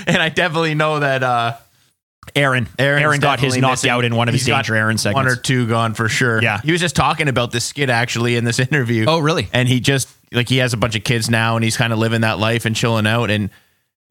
and 0.08 0.18
I 0.18 0.30
definitely 0.30 0.74
know 0.74 0.98
that 1.00 1.22
uh, 1.22 1.58
Ehren. 2.36 2.68
Ehren's 2.78 3.04
Ehren 3.18 3.22
got 3.22 3.40
his 3.40 3.58
knocked 3.58 3.72
missing- 3.74 3.90
out 3.92 4.06
in 4.06 4.16
one 4.16 4.28
of 4.28 4.34
his 4.34 4.46
he's 4.46 4.54
Danger 4.54 4.74
Ehren 4.74 5.00
segments. 5.00 5.16
One 5.16 5.28
or 5.28 5.36
two 5.36 5.68
gone 5.68 5.94
for 5.94 6.10
sure. 6.10 6.42
Yeah. 6.42 6.60
he 6.62 6.72
was 6.72 6.82
just 6.82 6.96
talking 6.96 7.28
about 7.28 7.52
this 7.52 7.66
skit 7.66 7.90
actually 7.90 8.36
in 8.36 8.44
this 8.44 8.60
interview. 8.60 9.06
Oh, 9.08 9.20
really? 9.20 9.48
And 9.54 9.68
he 9.68 9.80
just 9.80 10.10
like 10.32 10.48
he 10.50 10.58
has 10.58 10.74
a 10.74 10.78
bunch 10.78 10.96
of 10.96 11.04
kids 11.04 11.30
now, 11.30 11.56
and 11.56 11.64
he's 11.64 11.78
kind 11.78 11.92
of 11.94 12.00
living 12.00 12.22
that 12.22 12.40
life 12.40 12.66
and 12.66 12.76
chilling 12.76 13.08
out 13.08 13.30
and. 13.30 13.50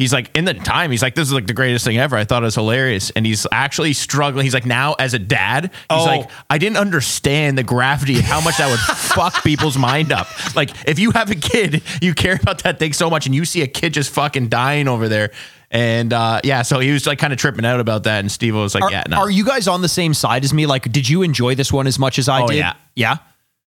He's 0.01 0.13
like 0.13 0.31
in 0.37 0.45
the 0.45 0.55
time. 0.55 0.93
He's 0.93 1.03
like, 1.03 1.17
this 1.17 1.27
is 1.27 1.35
like 1.35 1.49
the 1.49 1.53
greatest 1.55 1.85
thing 1.85 1.99
ever. 1.99 2.17
I 2.17 2.23
thought 2.23 2.45
it 2.45 2.47
was 2.47 2.55
hilarious, 2.55 3.11
and 3.11 3.27
he's 3.27 3.49
actually 3.51 3.95
struggling. 3.95 4.45
He's 4.45 4.55
like, 4.55 4.65
now 4.65 4.93
as 4.97 5.13
a 5.13 5.19
dad, 5.19 5.65
he's 5.73 5.73
Oh. 5.91 6.05
like, 6.05 6.31
I 6.49 6.59
didn't 6.59 6.77
understand 6.77 7.59
the 7.59 7.65
gravity 7.65 8.15
and 8.15 8.23
how 8.23 8.41
much 8.41 8.59
that 8.59 8.71
would 8.71 8.79
fuck 8.97 9.43
people's 9.43 9.77
mind 9.77 10.13
up. 10.13 10.29
Like, 10.55 10.71
if 10.89 11.01
you 11.01 11.11
have 11.11 11.33
a 11.33 11.35
kid, 11.35 11.83
you 12.01 12.15
care 12.15 12.39
about 12.41 12.63
that 12.63 12.79
thing 12.79 12.93
so 12.93 13.11
much, 13.11 13.27
and 13.27 13.35
you 13.35 13.45
see 13.45 13.63
a 13.63 13.67
kid 13.67 13.93
just 13.93 14.11
fucking 14.11 14.47
dying 14.47 14.87
over 14.87 15.09
there, 15.09 15.33
and 15.71 16.13
uh, 16.13 16.41
yeah, 16.45 16.63
so 16.63 16.79
he 16.79 16.91
was 16.93 17.07
like 17.07 17.19
kind 17.19 17.33
of 17.33 17.39
tripping 17.39 17.65
out 17.65 17.81
about 17.81 18.05
that, 18.05 18.21
and 18.21 18.31
Steve 18.33 18.55
was 18.55 18.75
like, 18.75 18.85
Are, 18.85 18.91
yeah, 18.91 19.05
no, 19.09 19.19
are 19.19 19.31
you 19.31 19.45
guys 19.45 19.69
on 19.69 19.83
the 19.83 19.89
same 19.89 20.15
side 20.15 20.45
as 20.45 20.55
me? 20.55 20.67
Like, 20.67 20.91
did 20.91 21.09
you 21.09 21.23
enjoy 21.23 21.55
this 21.55 21.73
one 21.73 21.87
as 21.87 21.99
much 21.99 22.19
as 22.19 22.29
I 22.29 22.43
Oh, 22.43 22.47
did? 22.47 22.57
yeah. 22.57 22.75
Yeah. 22.97 23.17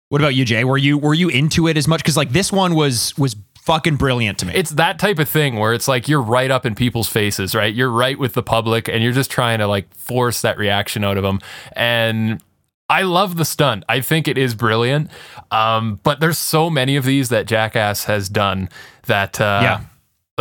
What 0.09 0.19
about 0.21 0.35
you, 0.35 0.43
Jay? 0.45 0.63
Were 0.63 0.77
you 0.77 0.97
were 0.97 1.13
you 1.13 1.29
into 1.29 1.67
it 1.67 1.77
as 1.77 1.87
much? 1.87 2.01
Because 2.01 2.17
like 2.17 2.31
this 2.31 2.51
one 2.51 2.75
was 2.75 3.17
was 3.17 3.35
fucking 3.61 3.95
brilliant 3.95 4.39
to 4.39 4.45
me. 4.47 4.53
it's 4.55 4.71
that 4.71 4.97
type 4.99 5.19
of 5.19 5.29
thing 5.29 5.55
where 5.57 5.71
it's 5.73 5.87
like 5.87 6.07
you're 6.07 6.21
right 6.21 6.49
up 6.49 6.65
in 6.65 6.73
people's 6.75 7.07
faces, 7.07 7.53
right? 7.53 7.73
You're 7.73 7.91
right 7.91 8.17
with 8.19 8.33
the 8.33 8.41
public 8.43 8.87
and 8.89 9.03
you're 9.03 9.13
just 9.13 9.29
trying 9.31 9.59
to 9.59 9.67
like 9.67 9.93
force 9.93 10.41
that 10.41 10.57
reaction 10.57 11.03
out 11.03 11.15
of 11.17 11.23
them. 11.23 11.39
And 11.73 12.41
I 12.89 13.03
love 13.03 13.37
the 13.37 13.45
stunt. 13.45 13.83
I 13.87 14.01
think 14.01 14.27
it 14.27 14.37
is 14.37 14.55
brilliant. 14.55 15.11
Um, 15.51 15.99
but 16.03 16.19
there's 16.19 16.39
so 16.39 16.69
many 16.69 16.95
of 16.97 17.05
these 17.05 17.29
that 17.29 17.45
Jackass 17.45 18.05
has 18.05 18.27
done 18.29 18.67
that 19.05 19.39
uh 19.39 19.59
Yeah. 19.63 19.81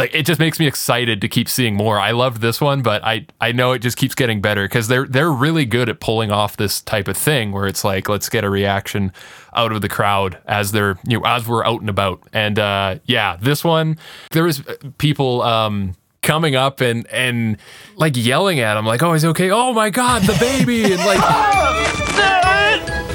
Like 0.01 0.15
it 0.15 0.25
just 0.25 0.41
makes 0.41 0.59
me 0.59 0.67
excited 0.67 1.21
to 1.21 1.29
keep 1.29 1.47
seeing 1.47 1.75
more. 1.75 2.01
I 2.01 2.13
loved 2.13 2.41
this 2.41 2.59
one, 2.59 2.81
but 2.81 3.05
I 3.05 3.27
I 3.39 3.53
know 3.53 3.73
it 3.73 3.81
just 3.81 3.99
keeps 3.99 4.15
getting 4.15 4.41
better 4.41 4.65
because 4.65 4.89
they're 4.89 5.07
they're 5.07 5.31
really 5.31 5.67
good 5.67 5.91
at 5.91 6.01
pulling 6.01 6.33
off 6.33 6.57
this 6.57 6.81
type 6.81 7.07
of 7.07 7.19
thing 7.19 7.53
where 7.53 7.67
it's 7.67 7.85
like 7.85 8.09
let's 8.09 8.31
get 8.31 8.43
a 8.43 8.49
reaction 8.49 9.13
out 9.55 9.73
of 9.73 9.83
the 9.83 9.91
crowd 9.91 10.39
as 10.47 10.73
they're 10.73 10.99
you 11.07 11.19
know 11.19 11.27
as 11.27 11.47
we're 11.47 11.65
out 11.67 11.81
and 11.81 11.91
about. 11.91 12.23
And 12.33 12.59
uh, 12.59 12.97
yeah, 13.05 13.37
this 13.37 13.63
one 13.63 13.99
there 14.31 14.45
was 14.45 14.63
people 14.97 15.43
um, 15.43 15.95
coming 16.23 16.57
up 16.57 16.81
and 16.81 17.07
and 17.09 17.59
like 17.97 18.15
yelling 18.17 18.61
at 18.61 18.79
him 18.79 18.87
like 18.87 19.03
oh 19.03 19.13
he's 19.13 19.25
okay 19.25 19.51
oh 19.51 19.73
my 19.73 19.91
god 19.91 20.23
the 20.23 20.37
baby 20.39 20.85
and 20.85 21.05
like 21.05 21.21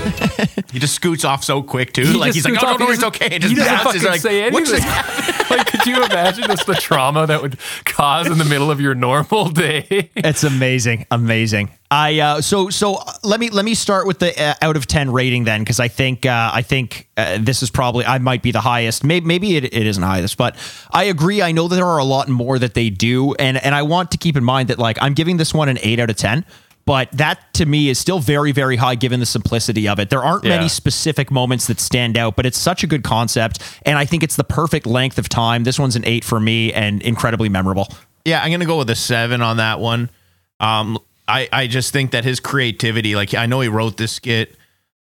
he 0.72 0.80
just 0.80 0.96
scoots 0.96 1.26
off 1.26 1.44
so 1.44 1.64
quick 1.64 1.94
too. 1.94 2.06
He 2.06 2.14
like 2.14 2.34
he's 2.34 2.46
like, 2.46 2.56
scoots 2.56 2.64
oh, 2.64 2.74
off, 2.74 2.80
no, 2.80 2.88
he 2.88 2.94
it's 2.94 3.04
okay. 3.04 3.30
And 3.32 3.44
he 3.44 3.56
just 3.56 3.68
doesn't 3.68 3.84
bounces 3.84 4.02
fucking 4.02 4.12
like, 4.12 4.22
say 4.22 4.50
what 4.52 4.68
anything. 4.68 4.82
just 4.82 5.50
like 5.50 5.68
could 5.68 5.86
you 5.86 6.04
imagine 6.04 6.46
just 6.46 6.66
the 6.66 6.76
trauma 6.76 7.28
that 7.28 7.42
would 7.42 7.58
cause 7.86 8.28
in 8.28 8.38
the 8.38 8.46
middle 8.46 8.72
of 8.72 8.82
your 8.82 8.96
normal 8.96 9.50
day 9.50 10.10
It's 10.16 10.44
amazing, 10.44 11.06
amazing. 11.12 11.70
I 11.92 12.20
uh, 12.20 12.42
so 12.42 12.70
so 12.70 12.96
uh, 12.96 13.14
let 13.24 13.40
me 13.40 13.50
let 13.50 13.64
me 13.64 13.76
start 13.76 14.08
with 14.08 14.20
the 14.20 14.40
uh, 14.42 14.56
out 14.62 14.76
of 14.76 14.88
ten 14.88 15.12
rating 15.12 15.44
then 15.44 15.62
because 15.62 15.80
I 15.80 15.88
think 15.88 16.26
uh, 16.26 16.50
I 16.52 16.62
think 16.64 17.08
uh, 17.16 17.38
this 17.40 17.62
is 17.62 17.70
probably 17.70 18.06
I 18.06 18.18
might 18.18 18.42
be 18.42 18.52
the 18.52 18.62
highest. 18.62 19.04
Maybe 19.04 19.26
maybe 19.26 19.56
it, 19.56 19.66
it 19.66 19.86
isn't 19.86 20.02
highest, 20.02 20.36
but 20.36 20.56
I 20.92 21.06
agree. 21.06 21.44
I 21.44 21.52
know 21.52 21.68
that 21.68 21.76
there 21.76 21.86
are 21.86 22.00
a 22.00 22.04
lot 22.04 22.28
more 22.28 22.58
that 22.58 22.74
they 22.74 22.90
do, 22.90 23.36
and 23.36 23.58
and 23.64 23.76
I 23.76 23.84
want 23.84 24.12
to 24.12 24.18
keep 24.18 24.36
in 24.36 24.44
mind 24.44 24.70
that 24.70 24.80
like 24.80 24.98
I'm 25.00 25.14
giving 25.14 25.38
this 25.38 25.54
one 25.54 25.70
an 25.70 25.78
eight 25.84 26.00
out 26.00 26.10
of 26.10 26.16
ten. 26.16 26.44
But 26.86 27.12
that 27.14 27.54
to 27.56 27.66
me 27.66 27.90
is 27.90 27.98
still 27.98 28.20
very, 28.20 28.52
very 28.52 28.76
high 28.76 28.94
given 28.96 29.20
the 29.20 29.26
simplicity 29.26 29.88
of 29.88 30.00
it. 30.00 30.10
There 30.12 30.24
aren't 30.24 30.44
Yeah. 30.44 30.56
many 30.58 30.70
specific 30.70 31.32
moments 31.32 31.66
that 31.68 31.80
stand 31.80 32.16
out, 32.18 32.36
but 32.36 32.46
it's 32.46 32.60
such 32.60 32.84
a 32.84 32.88
good 32.88 33.04
concept. 33.04 33.60
And 33.86 33.98
I 33.98 34.06
think 34.06 34.22
it's 34.22 34.36
the 34.36 34.44
perfect 34.44 34.86
length 34.86 35.18
of 35.18 35.28
time. 35.28 35.64
This 35.64 35.80
one's 35.80 35.96
an 35.96 36.04
eight 36.06 36.24
for 36.24 36.40
me 36.40 36.72
and 36.72 37.02
incredibly 37.02 37.50
memorable. 37.50 37.92
Yeah, 38.24 38.42
I'm 38.44 38.52
gonna 38.52 38.66
go 38.66 38.78
with 38.78 38.90
a 38.92 38.96
seven 38.96 39.42
on 39.42 39.58
that 39.58 39.80
one. 39.80 40.10
Um, 40.60 41.00
I 41.28 41.50
I 41.52 41.66
just 41.68 41.92
think 41.92 42.12
that 42.12 42.24
his 42.24 42.40
creativity, 42.40 43.16
like 43.16 43.34
I 43.34 43.48
know 43.48 43.62
he 43.62 43.68
wrote 43.68 43.98
this 43.98 44.12
skit. 44.12 44.56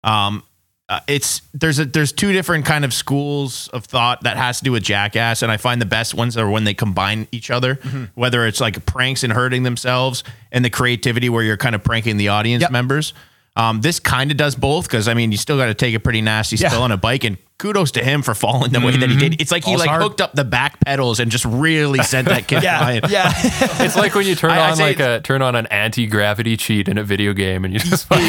Um, 0.03 0.43
uh, 0.89 1.01
it's 1.07 1.43
there's 1.53 1.79
a 1.79 1.85
there's 1.85 2.13
two 2.13 2.33
different 2.33 2.65
kind 2.65 2.85
of 2.85 2.95
schools 2.95 3.69
of 3.69 3.85
thought 3.85 4.23
that 4.23 4.37
has 4.39 4.59
to 4.59 4.65
do 4.65 4.73
with 4.73 4.83
Jackass, 4.83 5.43
and 5.43 5.53
I 5.53 5.57
find 5.59 5.81
the 5.83 5.87
best 5.87 6.15
ones 6.15 6.37
are 6.37 6.49
when 6.49 6.65
they 6.65 6.75
combine 6.75 7.29
each 7.31 7.51
other. 7.51 7.75
Whether 8.15 8.47
it's 8.47 8.61
like 8.61 8.87
pranks 8.87 9.23
and 9.23 9.33
hurting 9.33 9.65
themselves, 9.65 10.25
and 10.51 10.65
the 10.65 10.71
creativity 10.71 11.29
where 11.29 11.43
you're 11.43 11.59
kind 11.59 11.75
of 11.75 11.85
pranking 11.85 12.17
the 12.17 12.29
audience 12.29 12.63
Yep. 12.63 12.71
members. 12.71 13.13
Um, 13.59 13.81
this 13.81 13.99
kind 13.99 14.31
of 14.31 14.37
does 14.37 14.55
both 14.55 14.85
because 14.87 15.09
I 15.09 15.15
mean 15.15 15.33
you 15.33 15.37
still 15.39 15.57
got 15.59 15.67
to 15.67 15.75
take 15.75 15.93
a 15.95 15.99
pretty 16.01 16.23
nasty 16.23 16.55
Yeah. 16.57 16.69
spill 16.69 16.83
on 16.85 16.93
a 16.93 16.97
bike, 16.97 17.25
and 17.25 17.37
kudos 17.59 17.91
to 17.91 18.05
him 18.05 18.23
for 18.23 18.33
falling 18.35 18.71
the 18.71 18.79
way 18.79 18.97
that 18.97 19.11
he 19.11 19.17
did. 19.17 19.41
It's 19.43 19.51
like 19.51 19.65
he 19.65 19.73
Falls 19.73 19.81
like 19.81 19.89
hard. 19.91 20.01
hooked 20.03 20.21
up 20.21 20.33
the 20.35 20.45
back 20.45 20.79
pedals 20.85 21.19
and 21.19 21.29
just 21.29 21.45
really 21.45 22.01
sent 22.05 22.29
that 22.29 22.47
kid 22.47 22.61
flying. 22.63 23.03
yeah. 23.11 23.33
It's 23.85 23.97
like 23.97 24.15
when 24.15 24.27
you 24.29 24.37
turn 24.37 24.53
I- 24.53 24.71
on 24.71 24.77
say 24.77 24.83
like 24.85 25.01
a 25.01 25.21
turn 25.23 25.43
on 25.43 25.57
an 25.57 25.67
anti 25.67 26.07
gravity 26.07 26.57
cheat 26.57 26.87
in 26.89 26.99
a 26.99 27.03
video 27.05 27.33
game, 27.33 27.65
and 27.65 27.75
you 27.75 27.81
just 27.81 28.09
like 28.13 28.23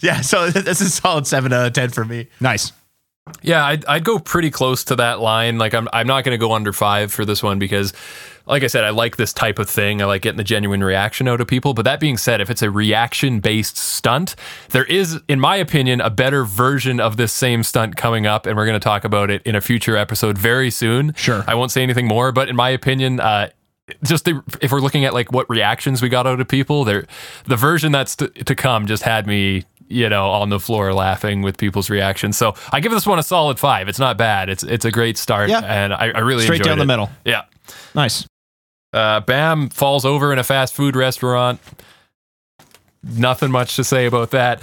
Yeah, 0.00 0.20
so 0.22 0.50
this 0.50 0.80
is 0.80 0.94
solid 0.94 1.26
seven 1.26 1.52
out 1.52 1.66
of 1.66 1.72
ten 1.74 1.90
for 1.90 2.04
me. 2.04 2.28
nice. 2.40 2.72
yeah, 3.42 3.64
I'd, 3.64 3.84
I'd 3.84 4.04
go 4.04 4.18
pretty 4.18 4.50
close 4.50 4.84
to 4.84 4.96
that 4.96 5.20
line. 5.20 5.58
Like 5.58 5.74
I'm 5.74 5.86
I'm 5.92 6.06
not 6.06 6.24
going 6.24 6.32
to 6.32 6.38
go 6.40 6.52
under 6.52 6.72
five 6.72 7.12
for 7.12 7.24
this 7.26 7.42
one 7.42 7.58
because, 7.58 7.92
like 8.48 8.62
I 8.62 8.66
said, 8.66 8.84
I 8.84 8.90
like 8.90 9.16
this 9.16 9.32
type 9.32 9.58
of 9.58 9.68
thing. 9.68 10.00
I 10.02 10.06
like 10.06 10.22
getting 10.22 10.38
the 10.38 10.44
genuine 10.44 10.82
reaction 10.82 11.28
out 11.28 11.40
of 11.40 11.46
people. 11.46 11.74
But 11.74 11.84
that 11.84 12.00
being 12.00 12.16
said, 12.16 12.40
if 12.40 12.50
it's 12.50 12.62
a 12.62 12.70
reaction 12.70 13.40
based 13.40 13.76
stunt, 13.76 14.34
there 14.70 14.84
is, 14.84 15.20
in 15.28 15.38
my 15.38 15.56
opinion, 15.56 16.00
a 16.00 16.10
better 16.10 16.44
version 16.44 16.98
of 17.00 17.16
this 17.16 17.32
same 17.32 17.62
stunt 17.62 17.96
coming 17.96 18.26
up, 18.26 18.46
and 18.46 18.56
we're 18.56 18.66
going 18.66 18.78
to 18.78 18.84
talk 18.84 19.04
about 19.04 19.30
it 19.30 19.42
in 19.42 19.54
a 19.54 19.60
future 19.60 19.96
episode 19.96 20.38
very 20.38 20.70
soon. 20.70 21.14
Sure. 21.14 21.44
I 21.46 21.54
won't 21.54 21.70
say 21.70 21.82
anything 21.82 22.06
more, 22.06 22.32
but 22.32 22.48
in 22.48 22.56
my 22.56 22.70
opinion, 22.70 23.20
uh, 23.20 23.50
just 24.02 24.24
the, 24.24 24.42
if 24.60 24.70
we're 24.72 24.80
looking 24.80 25.04
at 25.04 25.14
like 25.14 25.32
what 25.32 25.48
reactions 25.48 26.02
we 26.02 26.08
got 26.08 26.26
out 26.26 26.40
of 26.40 26.48
people, 26.48 26.84
there, 26.84 27.06
the 27.46 27.56
version 27.56 27.92
that's 27.92 28.16
to, 28.16 28.28
to 28.28 28.54
come 28.54 28.86
just 28.86 29.02
had 29.02 29.26
me, 29.26 29.64
you 29.88 30.08
know, 30.08 30.28
on 30.30 30.50
the 30.50 30.60
floor 30.60 30.92
laughing 30.92 31.40
with 31.42 31.56
people's 31.56 31.88
reactions. 31.88 32.36
So 32.36 32.54
I 32.72 32.80
give 32.80 32.92
this 32.92 33.06
one 33.06 33.18
a 33.18 33.22
solid 33.22 33.58
five. 33.58 33.88
It's 33.88 33.98
not 33.98 34.18
bad. 34.18 34.50
It's 34.50 34.62
it's 34.62 34.84
a 34.84 34.90
great 34.90 35.16
start, 35.16 35.48
Yeah. 35.48 35.60
and 35.60 35.94
I, 35.94 36.10
I 36.14 36.18
really 36.18 36.44
Straight 36.44 36.62
down 36.62 36.78
the 36.78 36.84
middle. 36.84 37.10
Yeah. 37.24 37.44
Nice. 37.94 38.26
Uh, 38.92 39.20
Bam 39.20 39.68
falls 39.68 40.04
over 40.04 40.32
in 40.32 40.38
a 40.38 40.44
fast 40.44 40.74
food 40.74 40.96
restaurant. 40.96 41.60
Nothing 43.04 43.52
much 43.52 43.76
to 43.76 43.84
say 43.84 44.06
about 44.06 44.32
that. 44.32 44.60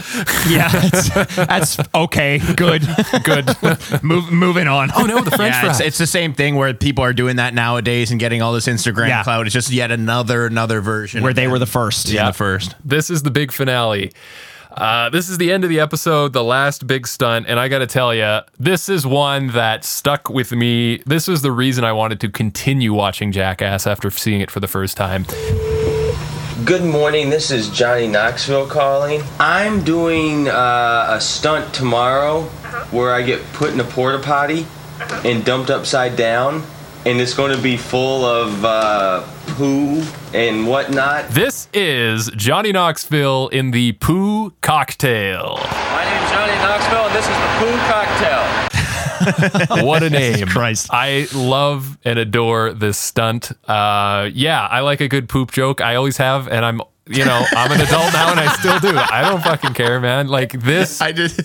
Yeah, 0.47 0.67
that's, 1.45 1.79
okay. 1.95 2.39
Good. 2.55 2.83
Good. 3.23 3.47
Move, 4.03 4.29
moving 4.31 4.67
on. 4.67 4.91
oh 4.95 5.05
no, 5.05 5.21
the 5.23 5.31
French 5.31 5.55
Yeah, 5.55 5.69
it's, 5.69 5.79
it's 5.79 5.97
the 5.97 6.05
same 6.05 6.33
thing 6.33 6.55
where 6.55 6.73
people 6.73 7.03
are 7.05 7.13
doing 7.13 7.37
that 7.37 7.53
nowadays 7.53 8.11
and 8.11 8.19
getting 8.19 8.41
all 8.41 8.51
this 8.51 8.67
Instagram 8.67 9.07
Yeah. 9.07 9.23
clout. 9.23 9.45
It's 9.45 9.53
just 9.53 9.71
yet 9.71 9.89
another 9.89 10.45
another 10.45 10.81
version 10.81 11.23
Where 11.23 11.33
they 11.33 11.45
that. 11.45 11.51
were 11.51 11.59
the 11.59 11.65
first. 11.65 12.09
yeah. 12.09 12.27
the 12.27 12.33
first. 12.33 12.75
this 12.83 13.09
is 13.09 13.23
the 13.23 13.31
big 13.31 13.53
finale. 13.53 14.11
Uh, 14.75 15.09
this 15.09 15.29
is 15.29 15.37
the 15.37 15.53
end 15.53 15.63
of 15.63 15.69
the 15.69 15.79
episode, 15.79 16.33
the 16.33 16.43
last 16.43 16.85
big 16.85 17.07
stunt, 17.07 17.45
and 17.47 17.57
I 17.57 17.69
got 17.69 17.79
to 17.79 17.87
tell 17.87 18.13
you, 18.13 18.41
this 18.59 18.89
is 18.89 19.07
one 19.07 19.47
that 19.49 19.85
stuck 19.85 20.29
with 20.29 20.51
me. 20.51 20.97
This 21.05 21.29
was 21.29 21.41
the 21.41 21.53
reason 21.53 21.85
I 21.85 21.93
wanted 21.93 22.19
to 22.19 22.29
continue 22.29 22.93
watching 22.93 23.31
Jackass 23.31 23.87
after 23.87 24.11
seeing 24.11 24.41
it 24.41 24.51
for 24.51 24.59
the 24.59 24.67
first 24.67 24.97
time. 24.97 25.25
Good 26.65 26.83
morning. 26.83 27.29
This 27.29 27.51
is 27.51 27.69
Johnny 27.69 28.07
Knoxville 28.07 28.67
calling. 28.67 29.21
I'm 29.39 29.81
doing 29.85 30.49
uh, 30.49 31.07
a 31.09 31.21
stunt 31.21 31.73
tomorrow 31.73 32.41
where 32.91 33.13
I 33.13 33.21
get 33.21 33.41
put 33.53 33.71
in 33.71 33.79
a 33.79 33.85
porta 33.85 34.19
potty 34.19 34.65
and 35.23 35.45
dumped 35.45 35.69
upside 35.69 36.17
down, 36.17 36.63
and 37.05 37.21
it's 37.21 37.35
going 37.35 37.55
to 37.55 37.61
be 37.61 37.77
full 37.77 38.25
of 38.25 38.65
uh, 38.65 39.23
poo 39.55 40.03
and 40.33 40.67
whatnot. 40.67 41.29
This 41.29 41.67
is 41.71 42.31
Johnny 42.35 42.71
Knoxville 42.71 43.49
in 43.49 43.69
the 43.69 43.91
Poo 43.93 44.49
Cocktail. 44.61 45.59
My 45.61 46.03
name's 46.03 46.31
Johnny 46.31 46.55
Knoxville, 46.55 47.05
and 47.05 47.15
this 47.15 47.27
is 47.27 47.37
the 47.37 47.47
poo 47.59 47.77
cocktail. 47.87 49.85
what 49.85 50.01
a 50.01 50.09
name. 50.09 50.47
Christ. 50.47 50.89
I 50.91 51.27
love 51.33 51.97
and 52.03 52.17
adore 52.17 52.73
this 52.73 52.97
stunt. 52.97 53.51
Uh, 53.69 54.29
yeah, 54.33 54.65
I 54.65 54.79
like 54.79 54.99
a 54.99 55.07
good 55.07 55.29
poop 55.29 55.51
joke. 55.51 55.81
I 55.81 55.95
always 55.95 56.17
have, 56.17 56.47
and 56.47 56.65
I'm, 56.65 56.81
you 57.07 57.23
know, 57.23 57.45
I'm 57.51 57.71
an 57.71 57.81
adult 57.81 58.13
now 58.13 58.31
and 58.31 58.39
I 58.39 58.51
still 58.55 58.79
do. 58.79 58.97
I 58.97 59.21
don't 59.21 59.43
fucking 59.43 59.73
care, 59.73 59.99
man. 59.99 60.27
Like, 60.27 60.53
this 60.53 61.01
I 61.03 61.11
just 61.11 61.39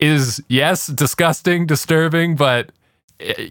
is, 0.00 0.42
yes, 0.48 0.88
disgusting, 0.88 1.66
disturbing, 1.66 2.34
but 2.34 2.72
eh, 3.20 3.48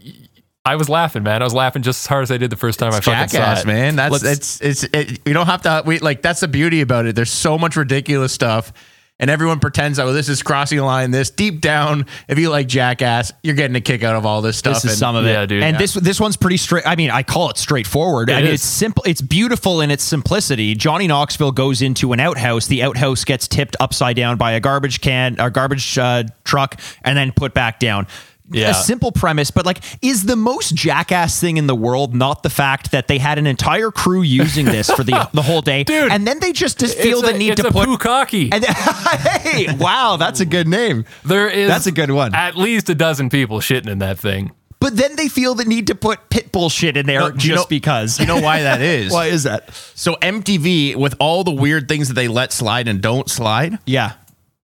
I 0.66 0.78
was 0.78 0.88
laughing, 0.88 1.24
man. 1.24 1.42
I 1.42 1.46
was 1.46 1.54
laughing 1.54 1.82
just 1.82 2.04
as 2.06 2.08
hard 2.08 2.24
as 2.24 2.32
I 2.32 2.38
did 2.38 2.50
the 2.50 2.56
first 2.56 2.80
time 2.80 2.94
I 2.94 3.02
fucking 3.02 3.28
saw 3.30 3.60
it. 3.60 3.66
man. 3.66 3.96
That's 3.98 4.24
Let's- 4.24 4.62
it's 4.62 4.84
it's 4.84 4.84
it, 4.94 5.20
you 5.28 5.34
don't 5.34 5.48
have 5.48 5.62
to 5.64 5.84
we 5.86 6.00
like 6.00 6.22
that's 6.22 6.40
the 6.40 6.48
beauty 6.48 6.80
about 6.82 7.06
it. 7.06 7.16
There's 7.16 7.32
so 7.32 7.58
much 7.58 7.76
ridiculous 7.76 8.32
stuff. 8.34 8.72
and 9.20 9.30
everyone 9.30 9.60
pretends, 9.60 10.00
oh, 10.00 10.12
this 10.12 10.28
is 10.28 10.42
crossing 10.42 10.80
the 10.80 10.84
line. 10.84 11.12
This 11.12 11.30
deep 11.30 11.62
down, 11.62 12.08
if 12.28 12.40
you 12.40 12.50
like 12.50 12.68
Jackass, 12.68 13.32
you're 13.44 13.54
getting 13.56 13.76
a 13.76 13.80
kick 13.82 14.04
out 14.04 14.16
of 14.16 14.26
all 14.26 14.42
this 14.42 14.58
stuff. 14.58 14.74
This 14.76 14.86
is 14.86 14.92
and- 14.92 15.00
some 15.00 15.16
of 15.16 15.26
it, 15.26 15.30
Yeah, 15.32 15.46
dude. 15.46 15.64
And 15.64 15.76
Yeah. 15.76 15.78
this 15.80 15.94
this 15.94 16.20
one's 16.20 16.36
pretty 16.36 16.58
straight. 16.58 16.84
I 16.86 16.96
mean, 16.96 17.12
I 17.12 17.24
call 17.24 17.50
it 17.50 17.58
straightforward. 17.58 18.30
I 18.32 18.38
mean, 18.38 18.48
is. 18.48 18.54
it's 18.56 18.64
simple. 18.64 19.04
It's 19.06 19.22
beautiful 19.22 19.82
in 19.82 19.92
its 19.92 20.04
simplicity. 20.04 20.76
Johnny 20.76 21.08
Knoxville 21.08 21.52
goes 21.52 21.82
into 21.82 22.12
an 22.14 22.20
outhouse. 22.22 22.68
The 22.68 22.84
outhouse 22.84 23.24
gets 23.24 23.48
tipped 23.48 23.76
upside 23.80 24.16
down 24.16 24.38
by 24.38 24.54
a 24.54 24.60
garbage 24.60 25.02
can, 25.02 25.36
a 25.40 25.52
garbage 25.52 25.98
uh, 25.98 26.24
truck, 26.46 26.80
and 27.04 27.18
then 27.18 27.32
put 27.34 27.54
back 27.54 27.80
down. 27.80 28.08
Yeah. 28.54 28.70
A 28.72 28.74
simple 28.74 29.12
premise, 29.12 29.52
but 29.52 29.66
like, 29.66 29.80
is 30.02 30.26
the 30.26 30.36
most 30.36 30.76
jackass 30.76 31.40
thing 31.40 31.58
in 31.58 31.68
the 31.68 31.76
world 31.76 32.14
not 32.14 32.44
the 32.44 32.50
fact 32.50 32.92
that 32.92 33.08
they 33.08 33.18
had 33.18 33.38
an 33.38 33.48
entire 33.48 33.92
crew 33.92 34.22
using 34.22 34.66
this 34.66 34.90
for 34.90 35.04
the 35.04 35.30
the 35.34 35.42
whole 35.42 35.62
day, 35.62 35.84
Dude, 35.94 36.12
and 36.12 36.28
then 36.28 36.40
they 36.40 36.52
just, 36.54 36.80
feel 36.80 37.22
the 37.22 37.30
a, 37.36 37.38
need 37.38 37.58
to 37.58 37.72
put. 37.72 37.88
Pukaki. 37.88 38.50
and 38.54 38.64
hey, 38.66 39.76
wow, 39.78 40.18
that's 40.18 40.40
a 40.40 40.46
good 40.46 40.68
name. 40.68 41.06
there 41.26 41.50
is 41.50 41.68
That's 41.68 41.88
a 41.88 41.92
good 41.92 42.12
one. 42.12 42.34
At 42.36 42.56
least 42.56 42.90
a 42.90 42.96
dozen 42.96 43.30
people 43.30 43.60
shitting 43.60 43.88
in 43.90 44.00
that 44.00 44.20
thing. 44.20 44.52
But 44.80 44.98
then 44.98 45.16
they 45.16 45.30
feel 45.30 45.56
the 45.56 45.64
need 45.64 45.88
to 45.88 45.96
put 45.96 46.30
pitbull 46.30 46.70
shit 46.70 46.98
in 46.98 47.06
there 47.06 47.22
No, 47.22 47.28
you 47.28 47.34
just 47.38 47.64
know- 47.64 47.66
because. 47.70 48.20
You 48.20 48.26
know 48.26 48.42
why 48.42 48.64
that 48.64 48.82
is? 49.00 49.14
Why 49.14 49.28
is 49.28 49.44
that? 49.44 49.74
So 49.96 50.16
MTV, 50.16 50.98
with 50.98 51.16
all 51.20 51.46
the 51.46 51.54
weird 51.54 51.88
things 51.88 52.10
that 52.10 52.16
they 52.16 52.28
let 52.28 52.52
slide 52.52 52.90
and 52.90 53.02
don't 53.02 53.30
slide, 53.30 53.80
Yeah. 53.86 54.14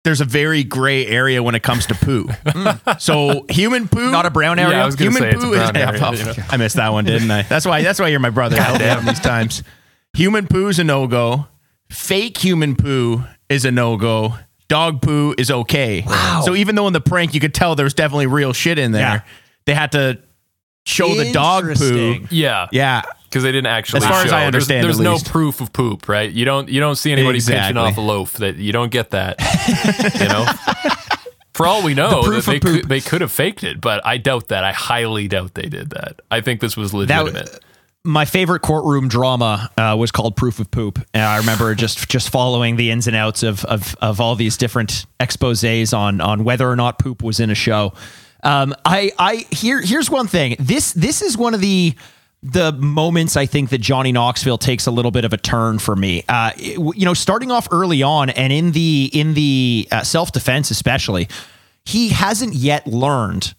There's 0.08 0.22
a 0.22 0.24
very 0.24 0.64
gray 0.64 1.06
area 1.06 1.42
when 1.42 1.54
it 1.54 1.62
comes 1.62 1.84
to 1.84 1.94
poo. 1.94 2.24
Mm. 2.24 2.98
so 2.98 3.44
human 3.50 3.88
poo, 3.88 4.10
Not 4.10 4.24
a 4.24 4.30
brown 4.30 4.58
area? 4.58 4.76
Yeah, 4.76 4.82
I 4.82 4.86
was 4.86 4.96
gonna 4.96 5.10
human 5.10 5.22
say 5.22 5.28
it's 5.36 5.44
a 5.44 5.46
poo 5.46 5.52
is. 5.52 5.58
brown 5.58 5.76
area, 5.76 6.00
Yeah, 6.00 6.12
you 6.12 6.24
know. 6.24 6.32
I 6.48 6.56
missed 6.56 6.76
that 6.76 6.92
one, 6.92 7.04
didn't 7.04 7.30
I? 7.30 7.42
That's 7.42 7.66
why. 7.66 7.82
That's 7.82 8.00
why 8.00 8.08
you're 8.08 8.20
my 8.20 8.30
brother. 8.30 8.60
Help 8.60 8.80
me 8.80 8.86
out 8.86 9.04
these 9.04 9.20
times. 9.20 9.62
Human 10.14 10.46
poo 10.46 10.68
is 10.68 10.78
a 10.78 10.84
no 10.84 11.06
go. 11.06 11.46
Fake 11.90 12.38
human 12.38 12.74
poo 12.74 13.22
is 13.50 13.66
a 13.66 13.70
no 13.70 13.98
go. 13.98 14.34
Dog 14.68 15.02
poo 15.02 15.34
is 15.36 15.50
okay. 15.50 16.02
Wow. 16.06 16.42
So 16.44 16.54
even 16.54 16.74
though 16.74 16.86
in 16.86 16.94
the 16.94 17.00
prank 17.02 17.34
you 17.34 17.40
could 17.40 17.52
tell 17.54 17.74
there 17.74 17.84
was 17.84 17.94
definitely 17.94 18.26
real 18.28 18.54
shit 18.54 18.78
in 18.78 18.92
there, 18.92 19.00
Yeah. 19.02 19.20
they 19.66 19.74
had 19.74 19.92
to 19.92 20.18
show 20.86 21.14
the 21.14 21.32
dog 21.32 21.74
poo. 21.76 22.24
Yeah. 22.30 22.68
Yeah. 22.72 23.02
Because 23.28 23.42
they 23.42 23.52
didn't 23.52 23.66
actually. 23.66 23.98
As 23.98 24.06
far 24.06 24.24
as. 24.24 24.32
I 24.32 24.46
understand, 24.46 24.84
there's, 24.84 24.98
there's 24.98 25.24
no 25.24 25.30
proof 25.30 25.60
of 25.60 25.72
poop, 25.72 26.08
right? 26.08 26.30
You 26.30 26.44
don't 26.44 26.68
you 26.68 26.80
don't 26.80 26.96
see 26.96 27.12
anybody 27.12 27.40
pinching 27.40 27.76
off 27.76 27.96
a 27.96 28.00
loaf. 28.00 28.34
That 28.34 28.56
you 28.56 28.72
don't 28.72 28.90
get 28.90 29.10
that. 29.10 29.38
you 30.20 30.28
know. 30.28 30.46
For 31.54 31.66
all 31.66 31.82
we 31.82 31.92
know, 31.92 32.22
that 32.30 32.44
they 32.44 32.60
could, 32.60 32.88
they 32.88 33.00
could 33.00 33.20
have 33.20 33.32
faked 33.32 33.64
it, 33.64 33.80
but 33.80 34.06
I 34.06 34.16
doubt 34.16 34.46
that. 34.48 34.62
I 34.62 34.70
highly 34.70 35.26
doubt 35.26 35.54
they 35.54 35.66
did 35.68 35.90
that. 35.90 36.20
I 36.30 36.40
think 36.40 36.60
this 36.60 36.76
was 36.76 36.94
legitimate. 36.94 37.50
My 38.04 38.26
favorite 38.26 38.60
courtroom 38.60 39.08
drama 39.08 39.68
uh, 39.76 39.96
was 39.98 40.12
called 40.12 40.36
Proof 40.36 40.60
of 40.60 40.70
Poop. 40.70 41.04
And 41.12 41.24
I 41.24 41.38
remember 41.38 41.74
just 41.74 42.08
just 42.08 42.30
following 42.30 42.76
the 42.76 42.92
ins 42.92 43.08
and 43.08 43.16
outs 43.16 43.42
of, 43.42 43.64
of 43.64 43.96
of 44.00 44.20
all 44.20 44.36
these 44.36 44.56
different 44.56 45.04
exposés 45.18 45.96
on 45.96 46.20
on 46.20 46.44
whether 46.44 46.70
or 46.70 46.76
not 46.76 47.00
poop 47.00 47.24
was 47.24 47.40
in 47.40 47.50
a 47.50 47.56
show. 47.56 47.92
Um, 48.44 48.72
I 48.84 49.10
I 49.18 49.44
here 49.50 49.82
here's 49.82 50.08
one 50.08 50.28
thing. 50.28 50.54
This 50.60 50.92
this 50.92 51.22
is 51.22 51.36
one 51.36 51.54
of 51.54 51.60
the 51.60 51.94
the 52.42 52.72
moments 52.72 53.36
I 53.36 53.46
think 53.46 53.70
that 53.70 53.78
Johnny 53.78 54.12
Knoxville 54.12 54.58
takes 54.58 54.86
a 54.86 54.90
little 54.90 55.10
bit 55.10 55.24
of 55.24 55.32
a 55.32 55.36
turn 55.36 55.78
for 55.78 55.96
me. 55.96 56.24
Uh, 56.28 56.52
you 56.56 57.04
know, 57.04 57.14
starting 57.14 57.50
off 57.50 57.68
early 57.70 58.02
on 58.02 58.30
and 58.30 58.52
in 58.52 58.72
the 58.72 59.10
in 59.12 59.34
the 59.34 59.88
uh, 59.90 60.02
self 60.04 60.32
defense 60.32 60.70
especially, 60.70 61.28
he 61.84 62.10
hasn't 62.10 62.54
yet 62.54 62.86
learned 62.86 63.54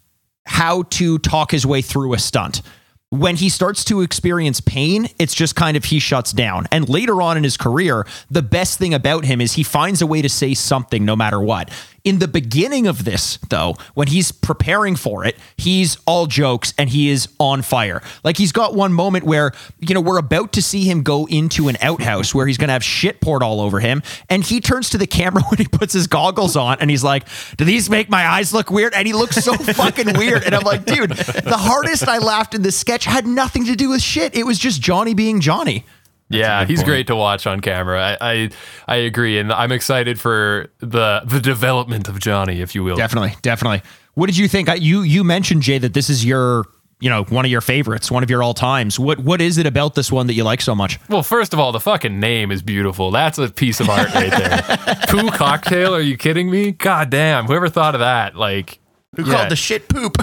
how 0.46 0.82
to 0.84 1.18
talk 1.18 1.50
his 1.50 1.66
way 1.66 1.82
through 1.82 2.14
a 2.14 2.18
stunt. 2.18 2.62
When 3.10 3.34
he 3.34 3.48
starts 3.48 3.84
to 3.86 4.02
experience 4.02 4.60
pain, 4.60 5.08
it's 5.18 5.34
just 5.34 5.56
kind 5.56 5.76
of 5.76 5.84
he 5.84 5.98
shuts 5.98 6.32
down. 6.32 6.68
And 6.70 6.88
later 6.88 7.20
on 7.20 7.36
in 7.36 7.42
his 7.42 7.56
career, 7.56 8.06
the 8.30 8.40
best 8.40 8.78
thing 8.78 8.94
about 8.94 9.24
him 9.24 9.40
is 9.40 9.54
he 9.54 9.64
finds 9.64 10.00
a 10.00 10.06
way 10.06 10.22
to 10.22 10.28
say 10.28 10.54
something 10.54 11.04
no 11.04 11.16
matter 11.16 11.40
what. 11.40 11.70
In 12.02 12.18
the 12.18 12.28
beginning 12.28 12.86
of 12.86 13.04
this, 13.04 13.38
though, 13.50 13.76
when 13.94 14.08
he's 14.08 14.32
preparing 14.32 14.96
for 14.96 15.24
it, 15.24 15.36
he's 15.56 15.98
all 16.06 16.26
jokes 16.26 16.72
and 16.78 16.88
he 16.88 17.10
is 17.10 17.28
on 17.38 17.60
fire. 17.60 18.02
Like 18.24 18.38
he's 18.38 18.52
got 18.52 18.74
one 18.74 18.92
moment 18.92 19.24
where, 19.24 19.52
you 19.80 19.94
know, 19.94 20.00
we're 20.00 20.18
about 20.18 20.52
to 20.54 20.62
see 20.62 20.84
him 20.84 21.02
go 21.02 21.26
into 21.26 21.68
an 21.68 21.76
outhouse 21.82 22.34
where 22.34 22.46
he's 22.46 22.56
going 22.56 22.68
to 22.68 22.72
have 22.72 22.84
shit 22.84 23.20
poured 23.20 23.42
all 23.42 23.60
over 23.60 23.80
him. 23.80 24.02
And 24.30 24.42
he 24.42 24.60
turns 24.60 24.88
to 24.90 24.98
the 24.98 25.06
camera 25.06 25.42
when 25.50 25.58
he 25.58 25.66
puts 25.66 25.92
his 25.92 26.06
goggles 26.06 26.56
on 26.56 26.78
and 26.80 26.88
he's 26.88 27.04
like, 27.04 27.26
Do 27.58 27.64
these 27.66 27.90
make 27.90 28.08
my 28.08 28.26
eyes 28.26 28.54
look 28.54 28.70
weird? 28.70 28.94
And 28.94 29.06
he 29.06 29.12
looks 29.12 29.36
so 29.36 29.54
fucking 29.56 30.16
weird. 30.16 30.44
And 30.44 30.54
I'm 30.54 30.64
like, 30.64 30.86
Dude, 30.86 31.10
the 31.10 31.58
hardest 31.58 32.08
I 32.08 32.18
laughed 32.18 32.54
in 32.54 32.62
this 32.62 32.78
sketch 32.78 33.04
had 33.04 33.26
nothing 33.26 33.66
to 33.66 33.76
do 33.76 33.90
with 33.90 34.00
shit. 34.00 34.34
It 34.34 34.46
was 34.46 34.58
just 34.58 34.80
Johnny 34.80 35.12
being 35.12 35.40
Johnny. 35.40 35.84
Yeah, 36.30 36.64
he's 36.64 36.82
great 36.82 37.06
to 37.08 37.16
watch 37.16 37.46
on 37.46 37.60
camera. 37.60 38.16
I, 38.20 38.32
I 38.32 38.50
I 38.88 38.96
agree, 38.96 39.38
and 39.38 39.52
I'm 39.52 39.72
excited 39.72 40.20
for 40.20 40.68
the 40.78 41.22
the 41.26 41.40
development 41.40 42.08
of 42.08 42.18
Johnny, 42.20 42.60
if 42.60 42.74
you 42.74 42.82
will. 42.84 42.96
Definitely, 42.96 43.34
definitely. 43.42 43.82
What 44.14 44.26
did 44.26 44.36
you 44.36 44.48
think? 44.48 44.68
You 44.80 45.02
you 45.02 45.24
mentioned 45.24 45.62
Jay 45.62 45.78
that 45.78 45.92
this 45.94 46.08
is 46.08 46.24
your 46.24 46.66
you 47.00 47.08
know 47.08 47.24
one 47.24 47.44
of 47.44 47.50
your 47.50 47.60
favorites, 47.60 48.10
one 48.10 48.22
of 48.22 48.30
your 48.30 48.42
all 48.42 48.54
times. 48.54 48.98
What 48.98 49.18
what 49.20 49.40
is 49.40 49.58
it 49.58 49.66
about 49.66 49.94
this 49.94 50.12
one 50.12 50.26
that 50.28 50.34
you 50.34 50.44
like 50.44 50.60
so 50.60 50.74
much? 50.74 50.98
Well, 51.08 51.22
first 51.22 51.52
of 51.52 51.58
all, 51.58 51.72
the 51.72 51.80
fucking 51.80 52.20
name 52.20 52.50
is 52.50 52.62
beautiful. 52.62 53.10
That's 53.10 53.38
a 53.38 53.48
piece 53.50 53.80
of 53.80 53.88
art 53.88 54.12
right 54.14 54.30
there. 54.30 54.96
Poo 55.08 55.30
cocktail? 55.30 55.94
Are 55.94 56.00
you 56.00 56.16
kidding 56.16 56.50
me? 56.50 56.72
God 56.72 57.10
damn! 57.10 57.46
Whoever 57.46 57.68
thought 57.68 57.94
of 57.94 58.00
that? 58.00 58.36
Like, 58.36 58.78
Who 59.16 59.24
yeah. 59.24 59.32
called 59.34 59.48
the 59.50 59.56
shit 59.56 59.88
poop? 59.88 60.16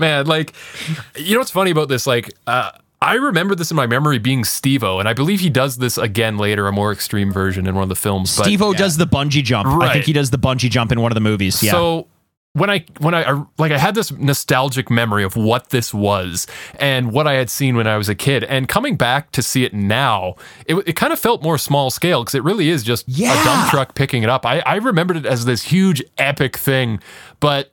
man, 0.00 0.26
like, 0.26 0.52
you 1.16 1.34
know 1.34 1.40
what's 1.40 1.50
funny 1.50 1.70
about 1.70 1.88
this? 1.88 2.06
Like, 2.06 2.32
uh, 2.46 2.72
I 3.06 3.14
remember 3.14 3.54
this 3.54 3.70
in 3.70 3.76
my 3.76 3.86
memory 3.86 4.18
being 4.18 4.44
Steve-O, 4.44 4.98
and 4.98 5.08
I 5.08 5.12
believe 5.12 5.40
he 5.40 5.50
does 5.50 5.76
this 5.76 5.96
again 5.96 6.38
later, 6.38 6.66
a 6.66 6.72
more 6.72 6.92
extreme 6.92 7.32
version 7.32 7.66
in 7.66 7.74
one 7.74 7.82
of 7.84 7.88
the 7.88 7.94
films. 7.96 8.36
but- 8.36 8.44
Steve-O 8.44 8.72
does 8.74 8.96
the 8.96 9.06
bungee 9.06 9.44
jump. 9.44 9.68
I 9.68 9.92
think 9.92 10.04
he 10.06 10.12
does 10.12 10.30
the 10.30 10.38
bungee 10.38 10.68
jump 10.70 10.90
in 10.92 11.00
one 11.00 11.12
of 11.12 11.14
the 11.14 11.20
movies. 11.20 11.62
Yeah. 11.62 11.70
So 11.72 12.08
when 12.54 12.70
I 12.70 12.84
when 13.00 13.12
I 13.14 13.22
I- 13.32 13.42
like 13.58 13.70
I 13.70 13.78
had 13.78 13.94
this 13.94 14.10
nostalgic 14.10 14.90
memory 14.90 15.22
of 15.24 15.36
what 15.36 15.68
this 15.70 15.92
was 15.92 16.46
and 16.80 17.12
what 17.12 17.26
I 17.26 17.34
had 17.34 17.50
seen 17.50 17.76
when 17.76 17.86
I 17.86 17.96
was 17.98 18.08
a 18.08 18.14
kid, 18.14 18.44
and 18.44 18.66
coming 18.66 18.96
back 18.96 19.30
to 19.32 19.42
see 19.42 19.62
it 19.64 19.72
now, 19.74 20.34
it, 20.66 20.74
it 20.86 20.96
kind 20.96 21.12
of 21.12 21.18
felt 21.18 21.42
more 21.42 21.58
small 21.58 21.90
scale 21.90 22.22
because 22.24 22.34
it 22.34 22.42
really 22.42 22.70
is 22.70 22.82
just 22.82 23.06
a 23.08 23.44
dump 23.44 23.70
truck 23.70 23.94
picking 23.94 24.22
it 24.22 24.28
up. 24.30 24.44
I, 24.46 24.60
I 24.60 24.76
remembered 24.76 25.18
it 25.18 25.26
as 25.26 25.44
this 25.44 25.62
huge 25.64 26.02
epic 26.18 26.56
thing, 26.56 26.98
but. 27.40 27.72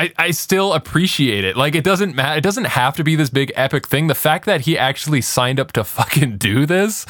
I, 0.00 0.12
I 0.16 0.30
still 0.30 0.72
appreciate 0.72 1.44
it. 1.44 1.56
Like 1.56 1.74
it 1.74 1.84
doesn't 1.84 2.14
matter. 2.14 2.38
It 2.38 2.42
doesn't 2.42 2.64
have 2.64 2.96
to 2.96 3.04
be 3.04 3.16
this 3.16 3.28
big 3.28 3.52
epic 3.54 3.86
thing. 3.86 4.06
The 4.06 4.14
fact 4.14 4.46
that 4.46 4.62
he 4.62 4.78
actually 4.78 5.20
signed 5.20 5.60
up 5.60 5.72
to 5.72 5.84
fucking 5.98 6.38
do 6.38 6.64
this, 6.64 7.04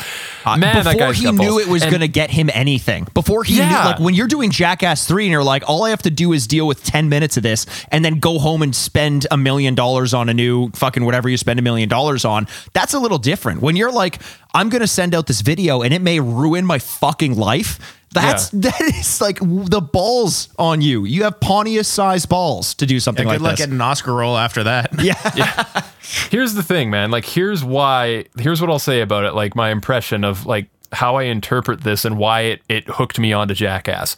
man, 0.45 0.65
Uh, 0.65 0.83
before 0.83 0.95
guy's 0.99 1.19
he 1.19 1.31
knew 1.31 1.37
balls. 1.51 1.63
it 1.63 1.69
was 1.69 1.83
And- 1.83 1.91
going 1.91 2.01
to 2.01 2.09
get 2.09 2.31
him 2.31 2.51
anything. 2.53 3.07
Before 3.15 3.45
he 3.45 3.55
knew, 3.57 3.63
like 3.63 4.01
when 4.01 4.15
you're 4.15 4.27
doing 4.27 4.51
Jackass 4.51 5.07
3 5.07 5.25
and 5.27 5.31
you're 5.31 5.45
like, 5.45 5.63
all 5.69 5.85
I 5.85 5.91
have 5.91 6.03
to 6.03 6.11
do 6.11 6.33
is 6.33 6.47
deal 6.47 6.67
with 6.67 6.83
10 6.85 7.09
minutes 7.09 7.37
of 7.37 7.43
this 7.45 7.65
and 7.93 8.05
then 8.05 8.19
go 8.19 8.39
home 8.39 8.63
and 8.63 8.75
spend 8.75 9.27
a 9.31 9.37
million 9.37 9.75
dollars 9.75 10.13
on 10.13 10.29
a 10.29 10.35
new 10.35 10.71
fucking 10.71 11.05
whatever 11.05 11.29
you 11.29 11.37
spend 11.37 11.59
a 11.59 11.63
million 11.63 11.89
dollars 11.89 12.25
on, 12.25 12.49
that's 12.73 12.95
a 12.95 12.99
little 12.99 13.19
different. 13.19 13.63
When 13.63 13.77
you're 13.77 13.93
like, 13.93 14.19
I'm 14.53 14.69
going 14.69 14.81
to 14.83 14.89
send 14.89 15.15
out 15.15 15.27
this 15.29 15.43
video 15.43 15.83
and 15.83 15.95
it 15.95 16.03
may 16.03 16.19
ruin 16.19 16.65
my 16.67 16.79
fucking 16.81 17.37
life. 17.37 17.79
That's 18.13 18.49
that 18.51 18.81
is 18.81 19.21
like 19.21 19.39
the 19.41 19.81
balls 19.81 20.49
on 20.59 20.81
you. 20.81 21.05
You 21.05 21.23
have 21.25 21.39
Pontius 21.39 21.87
sized 21.87 22.29
balls 22.29 22.75
to 22.75 22.87
do 22.87 22.99
something 22.99 23.25
Good 23.25 23.35
like 23.35 23.41
luck 23.41 23.51
this. 23.53 23.61
getting 23.61 23.77
an 23.77 23.81
Oscar 23.81 24.15
role 24.15 24.37
after 24.37 24.65
that. 24.65 24.91
Yeah. 25.01 25.83
here's 26.31 26.55
the 26.55 26.63
thing, 26.63 26.91
man. 26.91 27.11
Like, 27.11 27.25
here's 27.25 27.63
why. 27.63 28.25
Here's 28.39 28.61
what 28.61 28.69
I'll 28.69 28.79
say 28.81 29.01
about 29.01 29.25
it. 29.25 29.35
Like, 29.35 29.55
my 29.55 29.71
impression 29.71 30.25
of 30.25 30.45
like 30.45 30.69
how 30.93 31.17
I 31.17 31.25
interpret 31.25 31.83
this 31.83 32.05
and 32.05 32.19
why 32.19 32.41
it 32.43 32.63
it 32.69 32.89
hooked 32.89 33.19
me 33.19 33.33
onto 33.33 33.55
Jackass. 33.55 34.17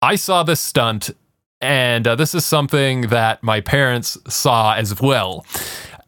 I 0.00 0.16
saw 0.16 0.42
this 0.42 0.60
stunt, 0.60 1.10
and 1.60 2.06
uh, 2.06 2.14
this 2.16 2.34
is 2.34 2.44
something 2.46 3.02
that 3.02 3.42
my 3.42 3.60
parents 3.60 4.16
saw 4.28 4.74
as 4.74 5.00
well. 5.00 5.44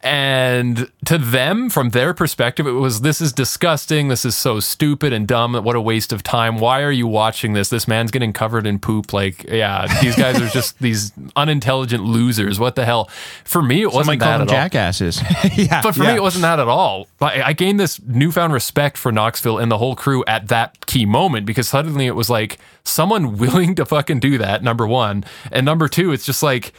And 0.05 0.91
to 1.05 1.17
them, 1.17 1.71
from 1.71 1.89
their 1.89 2.13
perspective, 2.13 2.67
it 2.67 2.73
was 2.73 3.01
this 3.01 3.19
is 3.19 3.33
disgusting. 3.33 4.07
This 4.07 4.23
is 4.23 4.37
so 4.37 4.59
stupid 4.59 5.11
and 5.13 5.27
dumb. 5.27 5.55
What 5.55 5.75
a 5.75 5.81
waste 5.81 6.13
of 6.13 6.21
time. 6.21 6.59
Why 6.59 6.83
are 6.83 6.91
you 6.91 7.07
watching 7.07 7.53
this? 7.53 7.69
This 7.69 7.87
man's 7.87 8.11
getting 8.11 8.31
covered 8.31 8.67
in 8.67 8.77
poop. 8.77 9.13
Like, 9.13 9.45
yeah, 9.45 9.87
these 10.03 10.15
guys 10.15 10.39
are 10.39 10.47
just 10.47 10.77
these 10.79 11.11
unintelligent 11.35 12.03
losers. 12.03 12.59
What 12.59 12.75
the 12.75 12.85
hell? 12.85 13.09
For 13.45 13.63
me, 13.63 13.81
it 13.81 13.91
wasn't 13.91 14.19
that 14.19 14.41
at 14.41 14.41
all. 14.41 14.45
jackasses. 14.45 15.19
yeah. 15.55 15.81
But 15.81 15.95
for 15.95 16.03
yeah. 16.03 16.11
me, 16.11 16.17
it 16.17 16.21
wasn't 16.21 16.43
that 16.43 16.59
at 16.59 16.67
all. 16.67 17.07
I, 17.19 17.41
I 17.41 17.53
gained 17.53 17.79
this 17.79 17.99
newfound 17.99 18.53
respect 18.53 18.97
for 18.97 19.11
Knoxville 19.11 19.57
and 19.57 19.71
the 19.71 19.79
whole 19.79 19.95
crew 19.95 20.23
at 20.27 20.49
that 20.49 20.85
key 20.85 21.07
moment 21.07 21.47
because 21.47 21.67
suddenly 21.67 22.05
it 22.05 22.15
was 22.15 22.29
like 22.29 22.59
someone 22.83 23.37
willing 23.37 23.73
to 23.73 23.85
fucking 23.87 24.19
do 24.19 24.37
that, 24.37 24.61
number 24.61 24.85
one. 24.85 25.25
And 25.51 25.65
number 25.65 25.87
two, 25.87 26.11
it's 26.11 26.27
just 26.27 26.43
like 26.43 26.73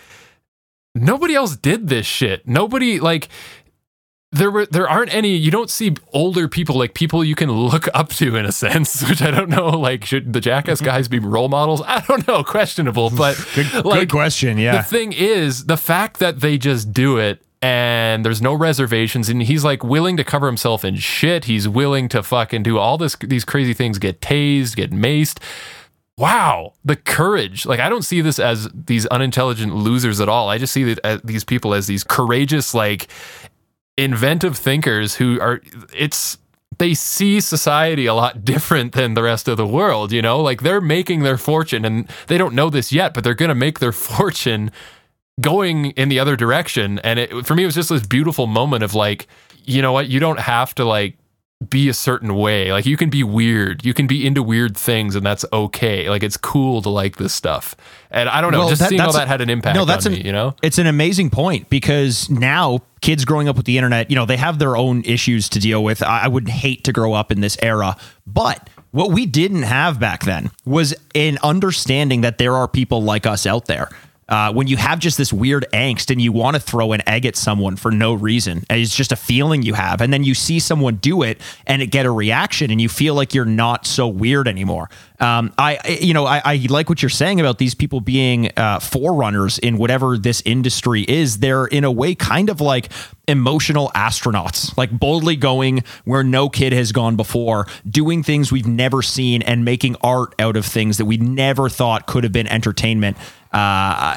nobody 0.96 1.34
else 1.34 1.56
did 1.56 1.88
this 1.88 2.06
shit. 2.06 2.46
Nobody, 2.46 3.00
like, 3.00 3.28
there 4.32 4.50
were 4.50 4.66
there 4.66 4.88
aren't 4.88 5.14
any 5.14 5.36
you 5.36 5.50
don't 5.50 5.70
see 5.70 5.94
older 6.12 6.48
people 6.48 6.76
like 6.76 6.94
people 6.94 7.24
you 7.24 7.34
can 7.34 7.50
look 7.50 7.88
up 7.94 8.10
to 8.10 8.36
in 8.36 8.44
a 8.44 8.52
sense 8.52 9.02
which 9.08 9.22
i 9.22 9.30
don't 9.30 9.48
know 9.48 9.68
like 9.68 10.04
should 10.04 10.32
the 10.32 10.40
jackass 10.40 10.78
mm-hmm. 10.78 10.86
guys 10.86 11.08
be 11.08 11.18
role 11.20 11.48
models 11.48 11.80
i 11.86 12.00
don't 12.06 12.26
know 12.26 12.42
questionable 12.42 13.08
but 13.08 13.36
Good, 13.54 13.84
like 13.84 14.00
good 14.00 14.10
question. 14.10 14.58
Yeah 14.58 14.78
the 14.78 14.82
thing 14.82 15.12
is, 15.12 15.66
the 15.66 15.76
fact 15.76 16.18
that 16.18 16.40
they 16.40 16.58
just 16.58 16.92
do 16.92 17.16
it 17.16 17.42
and 17.62 18.24
there's 18.24 18.42
no 18.42 18.54
reservations 18.54 19.28
and 19.28 19.42
he's 19.42 19.64
like 19.64 19.82
willing 19.82 20.16
to 20.16 20.24
cover 20.24 20.46
himself 20.46 20.84
in 20.84 20.96
shit. 20.96 21.46
He's 21.46 21.68
willing 21.68 22.08
to 22.10 22.22
fucking 22.22 22.62
do 22.62 22.78
all 22.78 22.98
this 22.98 23.16
these 23.16 23.44
crazy 23.44 23.72
things, 23.72 23.98
get 23.98 24.20
tased, 24.20 24.76
get 24.76 24.90
maced. 24.90 25.38
Wow, 26.18 26.72
the 26.84 26.96
courage. 26.96 27.66
Like 27.66 27.80
I 27.80 27.88
don't 27.88 28.02
see 28.02 28.22
this 28.22 28.38
as 28.38 28.68
these 28.72 29.06
unintelligent 29.06 29.74
losers 29.74 30.20
at 30.20 30.28
all. 30.28 30.48
I 30.48 30.56
just 30.56 30.72
see 30.72 30.96
uh, 31.04 31.18
these 31.22 31.44
people 31.44 31.74
as 31.74 31.86
these 31.86 32.04
courageous 32.04 32.72
like 32.72 33.08
inventive 33.98 34.56
thinkers 34.56 35.16
who 35.16 35.40
are 35.40 35.60
it's 35.94 36.38
they 36.78 36.94
see 36.94 37.40
society 37.40 38.06
a 38.06 38.14
lot 38.14 38.44
different 38.46 38.92
than 38.92 39.14
the 39.14 39.22
rest 39.22 39.48
of 39.48 39.56
the 39.56 39.66
world, 39.66 40.12
you 40.12 40.22
know? 40.22 40.40
Like 40.40 40.62
they're 40.62 40.80
making 40.80 41.22
their 41.22 41.38
fortune 41.38 41.84
and 41.84 42.08
they 42.28 42.38
don't 42.38 42.54
know 42.54 42.70
this 42.70 42.92
yet, 42.92 43.14
but 43.14 43.24
they're 43.24 43.34
going 43.34 43.48
to 43.50 43.54
make 43.54 43.78
their 43.78 43.92
fortune 43.92 44.70
going 45.40 45.86
in 45.92 46.08
the 46.08 46.18
other 46.18 46.36
direction. 46.36 46.98
And 47.00 47.18
it, 47.18 47.46
for 47.46 47.54
me, 47.54 47.62
it 47.62 47.66
was 47.66 47.74
just 47.74 47.90
this 47.90 48.06
beautiful 48.06 48.46
moment 48.46 48.82
of 48.82 48.94
like, 48.94 49.26
you 49.64 49.82
know 49.82 49.92
what? 49.92 50.08
You 50.08 50.20
don't 50.20 50.40
have 50.40 50.74
to 50.76 50.84
like 50.84 51.16
be 51.70 51.88
a 51.88 51.94
certain 51.94 52.34
way. 52.36 52.70
Like 52.70 52.84
you 52.84 52.98
can 52.98 53.08
be 53.08 53.22
weird. 53.22 53.84
You 53.84 53.94
can 53.94 54.06
be 54.06 54.26
into 54.26 54.42
weird 54.42 54.76
things 54.76 55.14
and 55.16 55.24
that's 55.24 55.42
okay. 55.52 56.10
Like 56.10 56.22
it's 56.22 56.36
cool 56.36 56.82
to 56.82 56.90
like 56.90 57.16
this 57.16 57.32
stuff. 57.32 57.74
And 58.10 58.28
I 58.28 58.42
don't 58.42 58.52
know, 58.52 58.58
Well, 58.60 58.68
just 58.68 58.80
that- 58.80 58.90
seeing 58.90 59.00
how 59.00 59.06
that's- 59.06 59.22
that 59.24 59.28
had 59.28 59.40
an 59.40 59.48
impact 59.48 59.74
no, 59.74 59.86
that's 59.86 60.04
on 60.06 60.12
an- 60.12 60.18
me, 60.18 60.24
you 60.26 60.32
know? 60.32 60.54
It's 60.62 60.76
an 60.78 60.86
amazing 60.86 61.30
point 61.30 61.70
because 61.70 62.28
now 62.28 62.80
kids 63.00 63.24
growing 63.24 63.48
up 63.48 63.56
with 63.56 63.64
the 63.64 63.78
internet, 63.78 64.10
you 64.10 64.16
know, 64.16 64.26
they 64.26 64.36
have 64.36 64.58
their 64.58 64.76
own 64.76 65.02
issues 65.04 65.48
to 65.50 65.58
deal 65.58 65.82
with. 65.82 66.02
I, 66.02 66.24
I 66.24 66.28
would 66.28 66.48
hate 66.48 66.84
to 66.84 66.92
grow 66.92 67.14
up 67.14 67.32
in 67.32 67.40
this 67.40 67.56
era, 67.62 67.96
but 68.26 68.68
what 68.90 69.12
we 69.12 69.24
didn't 69.24 69.62
have 69.62 69.98
back 69.98 70.24
then 70.24 70.50
was 70.66 70.94
an 71.14 71.38
understanding 71.42 72.20
that 72.20 72.36
there 72.38 72.54
are 72.54 72.68
people 72.68 73.02
like 73.02 73.26
us 73.26 73.46
out 73.46 73.64
there. 73.66 73.88
Uh, 74.28 74.52
when 74.52 74.66
you 74.66 74.76
have 74.76 74.98
just 74.98 75.16
this 75.16 75.32
weird 75.32 75.64
angst 75.72 76.10
and 76.10 76.20
you 76.20 76.32
want 76.32 76.54
to 76.56 76.60
throw 76.60 76.90
an 76.92 77.00
egg 77.08 77.24
at 77.24 77.36
someone 77.36 77.76
for 77.76 77.92
no 77.92 78.12
reason, 78.12 78.64
it's 78.68 78.94
just 78.94 79.12
a 79.12 79.16
feeling 79.16 79.62
you 79.62 79.74
have, 79.74 80.00
and 80.00 80.12
then 80.12 80.24
you 80.24 80.34
see 80.34 80.58
someone 80.58 80.96
do 80.96 81.22
it 81.22 81.40
and 81.66 81.80
it 81.80 81.86
get 81.92 82.06
a 82.06 82.10
reaction, 82.10 82.70
and 82.72 82.80
you 82.80 82.88
feel 82.88 83.14
like 83.14 83.34
you're 83.34 83.44
not 83.44 83.86
so 83.86 84.08
weird 84.08 84.48
anymore. 84.48 84.90
Um, 85.20 85.52
I, 85.56 85.78
I- 85.84 85.98
you 86.00 86.12
know, 86.12 86.26
I, 86.26 86.42
I 86.44 86.66
like 86.68 86.88
what 86.88 87.02
you're 87.02 87.08
saying 87.08 87.38
about 87.40 87.58
these 87.58 87.74
people 87.74 88.00
being 88.00 88.50
uh, 88.56 88.80
forerunners 88.80 89.58
in 89.58 89.78
whatever 89.78 90.18
this 90.18 90.42
industry 90.44 91.02
is. 91.02 91.38
They're 91.38 91.66
in 91.66 91.84
a 91.84 91.92
way 91.92 92.14
kind 92.16 92.50
of 92.50 92.60
like 92.60 92.90
emotional 93.28 93.90
astronauts, 93.94 94.76
like 94.76 94.90
boldly 94.90 95.36
going 95.36 95.84
where 96.04 96.22
no 96.24 96.48
kid 96.48 96.72
has 96.72 96.90
gone 96.92 97.14
before, 97.16 97.66
doing 97.88 98.22
things 98.22 98.50
we've 98.50 98.66
never 98.66 99.02
seen, 99.02 99.42
and 99.42 99.64
making 99.64 99.96
art 100.02 100.34
out 100.40 100.56
of 100.56 100.66
things 100.66 100.98
that 100.98 101.04
we 101.04 101.16
never 101.16 101.68
thought 101.68 102.06
could 102.06 102.24
have 102.24 102.32
been 102.32 102.46
entertainment. 102.48 103.16
Uh, 103.56 104.14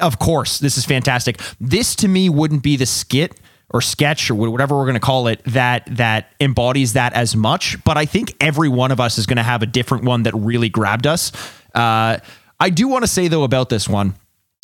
of 0.00 0.18
course, 0.18 0.58
this 0.58 0.76
is 0.76 0.84
fantastic. 0.84 1.40
This 1.60 1.94
to 1.96 2.08
me 2.08 2.28
wouldn't 2.28 2.64
be 2.64 2.76
the 2.76 2.86
skit 2.86 3.38
or 3.70 3.80
sketch 3.80 4.28
or 4.28 4.34
whatever 4.34 4.76
we're 4.76 4.86
going 4.86 4.94
to 4.94 5.00
call 5.00 5.28
it 5.28 5.40
that 5.44 5.86
that 5.96 6.32
embodies 6.40 6.94
that 6.94 7.12
as 7.12 7.36
much. 7.36 7.82
But 7.84 7.96
I 7.96 8.06
think 8.06 8.34
every 8.40 8.68
one 8.68 8.90
of 8.90 8.98
us 8.98 9.18
is 9.18 9.26
going 9.26 9.36
to 9.36 9.44
have 9.44 9.62
a 9.62 9.66
different 9.66 10.02
one 10.02 10.24
that 10.24 10.34
really 10.34 10.68
grabbed 10.68 11.06
us. 11.06 11.30
Uh, 11.72 12.18
I 12.58 12.70
do 12.70 12.88
want 12.88 13.04
to 13.04 13.08
say 13.08 13.28
though 13.28 13.44
about 13.44 13.68
this 13.68 13.88
one, 13.88 14.16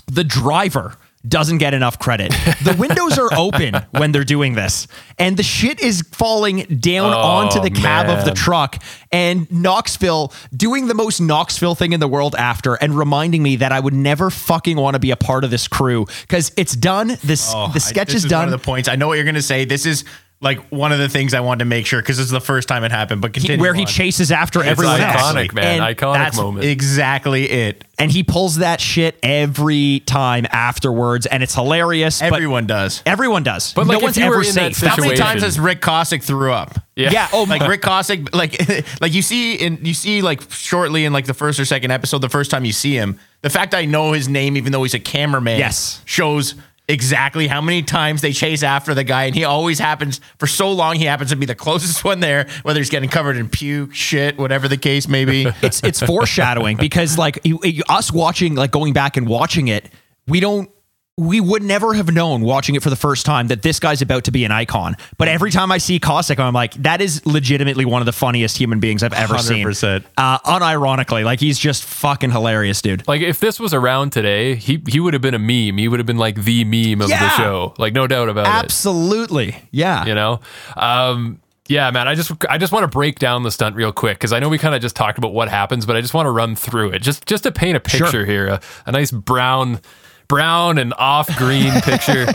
the 0.09 0.25
driver 0.25 0.97
doesn't 1.29 1.59
get 1.59 1.75
enough 1.75 1.99
credit. 1.99 2.31
The 2.63 2.77
windows 2.79 3.19
are 3.19 3.33
open 3.35 3.75
when 3.91 4.13
they're 4.13 4.25
doing 4.25 4.55
this, 4.55 4.87
and 5.19 5.37
the 5.37 5.43
shit 5.43 5.81
is 5.81 6.03
falling 6.13 6.61
down 6.81 7.13
oh, 7.13 7.19
onto 7.19 7.61
the 7.61 7.71
cab 7.71 8.09
of 8.09 8.25
the 8.25 8.33
truck. 8.33 8.83
And 9.11 9.51
Knoxville 9.51 10.33
doing 10.55 10.87
the 10.87 10.95
most 10.95 11.21
Knoxville 11.21 11.75
thing 11.75 11.93
in 11.93 12.01
the 12.01 12.09
world 12.09 12.35
after, 12.37 12.75
and 12.75 12.97
reminding 12.97 13.43
me 13.43 13.57
that 13.57 13.73
I 13.73 13.81
would 13.81 13.95
never 13.95 14.31
fucking 14.31 14.77
want 14.77 14.95
to 14.95 15.01
be 15.01 15.11
a 15.11 15.17
part 15.17 15.45
of 15.45 15.51
this 15.51 15.67
crew 15.69 16.07
because 16.23 16.53
it's 16.57 16.75
done. 16.75 17.17
This 17.23 17.53
Oh, 17.55 17.71
the 17.73 17.81
sketch 17.81 18.11
I, 18.11 18.13
this 18.13 18.25
is 18.25 18.31
done. 18.31 18.47
One 18.47 18.55
of 18.55 18.61
the 18.61 18.65
points. 18.65 18.89
I 18.89 18.97
know 18.97 19.09
what 19.09 19.15
you're 19.15 19.25
going 19.25 19.35
to 19.35 19.43
say. 19.43 19.65
This 19.65 19.87
is 19.87 20.05
like 20.41 20.61
one 20.71 20.93
of 20.93 21.01
the 21.01 21.09
things 21.09 21.35
I 21.35 21.41
wanted 21.41 21.61
to 21.61 21.65
make 21.65 21.85
sure 21.85 22.01
because 22.01 22.17
this 22.17 22.27
is 22.27 22.31
the 22.31 22.41
first 22.41 22.69
time 22.69 22.85
it 22.85 22.93
happened. 22.93 23.21
But 23.21 23.35
He- 23.35 23.41
continue 23.41 23.61
where 23.61 23.75
he 23.75 23.85
chases 23.85 24.31
after 24.31 24.63
everyone 24.63 25.01
iconic, 25.01 25.47
else. 25.47 25.53
man. 25.53 25.83
And 25.83 25.97
Iconic 25.97 26.15
That's 26.15 26.37
moment. 26.37 26.65
exactly 26.67 27.51
it. 27.51 27.85
and 28.01 28.13
he 28.13 28.23
pulls 28.23 28.59
that 28.59 28.81
shit 28.81 29.19
every 29.25 30.01
time 30.07 30.47
afterwards, 30.53 31.27
and 31.27 31.43
it's 31.43 31.55
hilarious. 31.57 32.21
but 32.21 32.33
Everyone 32.33 32.67
does. 32.69 33.03
everyone 33.05 33.43
does. 33.43 33.73
But, 33.73 33.89
no 33.89 33.95
like, 33.95 33.97
if 33.99 34.03
one's 34.05 34.17
you 34.19 34.27
were 34.27 34.35
ever 34.35 34.45
in 34.45 34.55
that 34.55 34.75
safe. 34.77 34.89
How 34.91 34.97
many 35.03 35.17
times 35.17 35.43
has 35.43 35.59
Rick 35.59 35.81
Kosick 35.81 36.23
threw 36.23 36.53
up? 36.53 36.79
Yeah. 36.95 37.11
Yeah. 37.11 37.29
Oh 37.33 37.45
my. 37.47 37.57
like 37.57 37.69
Rick 37.69 37.83
Kosick, 37.83 38.33
like 38.33 39.01
like 39.01 39.13
you 39.13 39.23
see 39.23 39.55
in 39.57 39.81
you 39.85 39.95
see 39.95 40.23
like 40.23 40.43
shortly 40.53 41.05
in 41.05 41.13
like 41.13 41.27
the 41.27 41.35
first 41.35 41.59
or 41.59 41.65
second 41.65 41.91
episode, 41.91 42.19
the 42.21 42.29
first 42.29 42.53
time 42.53 42.65
you 42.65 42.73
see 42.73 42.95
him, 42.95 43.19
the 43.43 43.51
fact 43.51 43.75
I 43.75 43.85
know 43.87 44.13
his 44.13 44.29
name, 44.29 44.57
even 44.57 44.71
though 44.71 44.85
he's 44.85 44.95
a 44.95 45.01
cameraman, 45.01 45.59
Yes. 45.59 46.01
shows 46.05 46.55
exactly 46.89 47.47
how 47.47 47.61
many 47.61 47.83
times 47.83 48.21
they 48.23 48.33
chase 48.33 48.63
after 48.63 48.95
the 48.95 49.05
guy, 49.05 49.25
and 49.25 49.35
he 49.35 49.45
always 49.45 49.79
happens 49.79 50.21
for 50.39 50.47
so 50.47 50.73
long. 50.73 50.97
He 50.97 51.05
happens 51.05 51.31
to 51.31 51.37
be 51.37 51.47
the 51.47 51.55
closest 51.55 52.03
one 52.05 52.21
there, 52.21 52.49
whether 52.63 52.81
he's 52.81 52.91
getting 52.91 53.11
covered 53.11 53.37
in 53.37 53.49
puke, 53.49 53.95
shit, 53.95 54.39
whatever 54.39 54.69
the 54.69 54.77
case 54.77 55.07
may 55.09 55.25
be. 55.25 55.47
it's 55.63 55.83
it's 55.83 56.01
foreshadowing 56.03 56.77
because 56.77 57.19
like 57.19 57.39
you, 57.45 57.61
you- 57.63 57.83
us 57.89 58.13
watching 58.13 58.55
like 58.55 58.71
going 58.71 58.93
back 58.93 59.17
and 59.17 59.29
watching 59.29 59.69
it 59.69 59.89
we 60.27 60.41
don't 60.41 60.71
we 61.19 61.41
would 61.41 61.63
never 61.65 61.95
have 61.95 62.13
known 62.13 62.43
watching 62.43 62.77
it 62.77 62.83
for 62.83 62.91
the 62.91 62.97
first 62.97 63.27
time 63.27 63.49
that 63.49 63.61
this 63.63 63.81
guy's 63.81 64.01
about 64.01 64.23
to 64.25 64.31
be 64.31 64.45
an 64.45 64.53
icon 64.53 64.97
but 65.19 65.27
every 65.29 65.51
time 65.51 65.73
i 65.73 65.77
see 65.79 65.99
Kosick, 65.99 66.39
i'm 66.39 66.55
like 66.55 66.75
that 66.75 67.01
is 67.01 67.27
legitimately 67.27 67.85
one 67.85 68.01
of 68.01 68.07
the 68.07 68.13
funniest 68.13 68.57
human 68.57 68.79
beings 68.79 69.03
i've 69.03 69.13
ever 69.13 69.37
seen 69.39 69.67
100%. 69.67 70.05
uh, 70.17 70.39
unironically 70.41 71.25
like 71.25 71.41
he's 71.41 71.59
just 71.59 71.85
fucking 71.85 72.31
hilarious 72.31 72.81
dude 72.81 73.07
Like 73.09 73.21
if 73.21 73.41
this 73.41 73.59
was 73.59 73.75
around 73.75 74.11
today, 74.13 74.55
he 74.55 74.81
he 74.89 75.01
would 75.01 75.13
have 75.13 75.21
been 75.23 75.35
a 75.35 75.39
meme. 75.39 75.77
He 75.79 75.89
would 75.89 75.99
have 75.99 76.07
been 76.07 76.19
like 76.19 76.37
the 76.43 76.65
meme 76.65 77.01
of 77.01 77.11
Yeah. 77.11 77.21
the 77.21 77.31
show. 77.37 77.75
Like 77.79 77.93
no 77.93 78.07
doubt 78.07 78.29
about 78.29 78.47
it. 78.47 78.65
absolutely 78.65 79.57
yeah 79.73 80.07
You 80.07 80.15
know? 80.15 80.41
Um 80.77 81.41
yeah, 81.69 81.91
man. 81.91 82.09
I 82.09 82.15
just 82.15 82.33
I 82.49 82.57
just 82.57 82.73
want 82.73 82.85
to 82.85 82.89
break 82.89 83.19
down 83.19 83.43
the 83.43 83.51
stunt 83.51 83.77
real 83.77 83.93
quick 83.93 84.17
because 84.19 84.33
I 84.33 84.39
know 84.39 84.49
we 84.49 84.57
kind 84.57 84.75
of 84.75 84.81
just 84.81 84.97
talked 84.97 85.19
about 85.19 85.35
what 85.35 85.49
happens, 85.51 85.85
but 85.85 85.97
I 85.97 86.01
just 86.01 86.15
want 86.15 86.25
to 86.25 86.31
run 86.31 86.57
through 86.57 86.91
it 86.93 87.03
just 87.03 87.27
just 87.27 87.43
to 87.43 87.53
paint 87.53 87.77
a 87.77 87.91
Sure. 87.91 88.07
picture 88.07 88.25
here, 88.25 88.47
a, 88.47 88.61
a 88.87 88.93
nice 88.93 89.11
brown 89.11 89.81
brown 90.29 90.79
and 90.79 90.95
off 90.95 91.35
green 91.37 91.73
picture. 91.83 92.27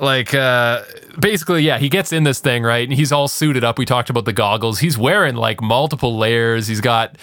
Like 0.00 0.34
uh 0.34 0.82
basically, 1.18 1.62
yeah, 1.62 1.78
he 1.78 1.88
gets 1.88 2.12
in 2.12 2.24
this 2.24 2.40
thing, 2.40 2.62
right? 2.62 2.86
And 2.88 2.96
he's 2.96 3.12
all 3.12 3.28
suited 3.28 3.64
up. 3.64 3.78
We 3.78 3.84
talked 3.84 4.10
about 4.10 4.24
the 4.24 4.32
goggles. 4.32 4.78
He's 4.78 4.96
wearing 4.96 5.36
like 5.36 5.60
multiple 5.60 6.16
layers. 6.16 6.66
He's 6.66 6.80
got 6.80 7.16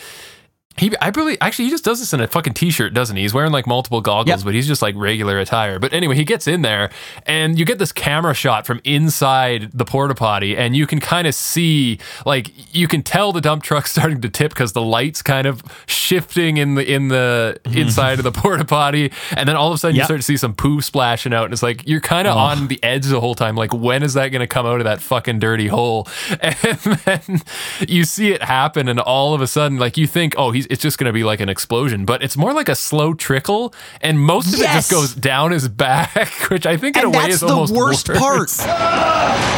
he, 0.77 0.91
I 1.01 1.09
believe, 1.11 1.37
actually, 1.41 1.65
he 1.65 1.71
just 1.71 1.83
does 1.83 1.99
this 1.99 2.13
in 2.13 2.19
a 2.19 2.27
fucking 2.27 2.53
t-shirt, 2.53 2.93
doesn't 2.93 3.15
he? 3.15 3.23
He's 3.23 3.33
wearing 3.33 3.51
like 3.51 3.65
multiple 3.65 4.01
goggles, 4.01 4.27
Yep. 4.41 4.45
but 4.45 4.53
he's 4.53 4.67
just 4.67 4.81
like 4.81 4.95
regular 4.95 5.39
attire. 5.39 5.79
But 5.79 5.93
anyway, 5.93 6.15
he 6.15 6.23
gets 6.23 6.47
in 6.47 6.61
there, 6.61 6.89
and 7.25 7.57
you 7.57 7.65
get 7.65 7.79
this 7.79 7.91
camera 7.91 8.33
shot 8.33 8.65
from 8.67 8.79
inside 8.83 9.71
the 9.73 9.85
porta 9.85 10.13
potty, 10.15 10.55
and 10.55 10.75
you 10.75 10.85
can 10.85 10.99
kind 10.99 11.27
of 11.27 11.33
see, 11.33 11.99
like, 12.25 12.51
you 12.75 12.87
can 12.87 13.01
tell 13.03 13.31
the 13.31 13.41
dump 13.41 13.63
truck's 13.63 13.91
starting 13.97 14.21
to 14.21 14.29
tip 14.29 14.51
because 14.51 14.73
the 14.73 14.81
lights 14.81 15.21
kind 15.21 15.47
of 15.47 15.63
shifting 15.87 16.57
in 16.57 16.75
the 16.75 16.91
in 16.91 17.07
the 17.07 17.59
inside 17.65 18.19
of 18.19 18.23
the 18.23 18.31
porta 18.31 18.65
potty, 18.65 19.11
and 19.35 19.49
then 19.49 19.55
all 19.55 19.69
of 19.69 19.73
a 19.73 19.77
sudden 19.77 19.95
you 19.95 20.03
start 20.03 20.19
to 20.19 20.23
see 20.25 20.37
some 20.37 20.53
poo 20.53 20.81
splashing 20.81 21.33
out, 21.33 21.45
and 21.45 21.53
it's 21.53 21.63
like 21.63 21.87
you're 21.87 22.01
kind 22.01 22.27
of 22.27 22.35
oh. 22.35 22.39
on 22.39 22.67
the 22.67 22.81
edge 22.83 23.05
the 23.05 23.19
whole 23.19 23.35
time. 23.35 23.55
Like, 23.55 23.73
when 23.73 24.03
is 24.03 24.13
that 24.13 24.29
going 24.29 24.41
to 24.41 24.47
come 24.47 24.65
out 24.65 24.79
of 24.79 24.83
that 24.85 25.01
fucking 25.01 25.39
dirty 25.39 25.67
hole? 25.67 26.07
And 26.67 26.79
then 27.05 27.41
you 27.87 28.03
see 28.03 28.31
it 28.31 28.41
happen, 28.43 28.87
and 28.87 28.99
all 28.99 29.33
of 29.33 29.41
a 29.41 29.47
sudden, 29.47 29.77
like 29.77 29.97
you 29.97 30.07
think, 30.07 30.33
oh, 30.37 30.51
he's 30.51 30.66
it's 30.69 30.81
just 30.81 30.97
going 30.97 31.07
to 31.07 31.13
be 31.13 31.23
like 31.23 31.39
an 31.39 31.49
explosion, 31.49 32.05
but 32.05 32.21
it's 32.23 32.37
more 32.37 32.53
like 32.53 32.69
a 32.69 32.75
slow 32.75 33.13
trickle, 33.13 33.73
and 34.01 34.19
most 34.19 34.53
of 34.53 34.59
it 34.59 34.63
just 34.63 34.91
goes 34.91 35.13
down 35.13 35.51
his 35.51 35.67
back, 35.67 36.31
which 36.49 36.65
I 36.65 36.77
think 36.77 36.97
in 36.97 37.05
and 37.05 37.15
a 37.15 37.17
way 37.17 37.23
that's 37.25 37.35
is 37.35 37.39
the 37.41 37.47
almost 37.47 37.73
worst 37.73 38.09
worse. 38.09 38.57
part 38.65 38.67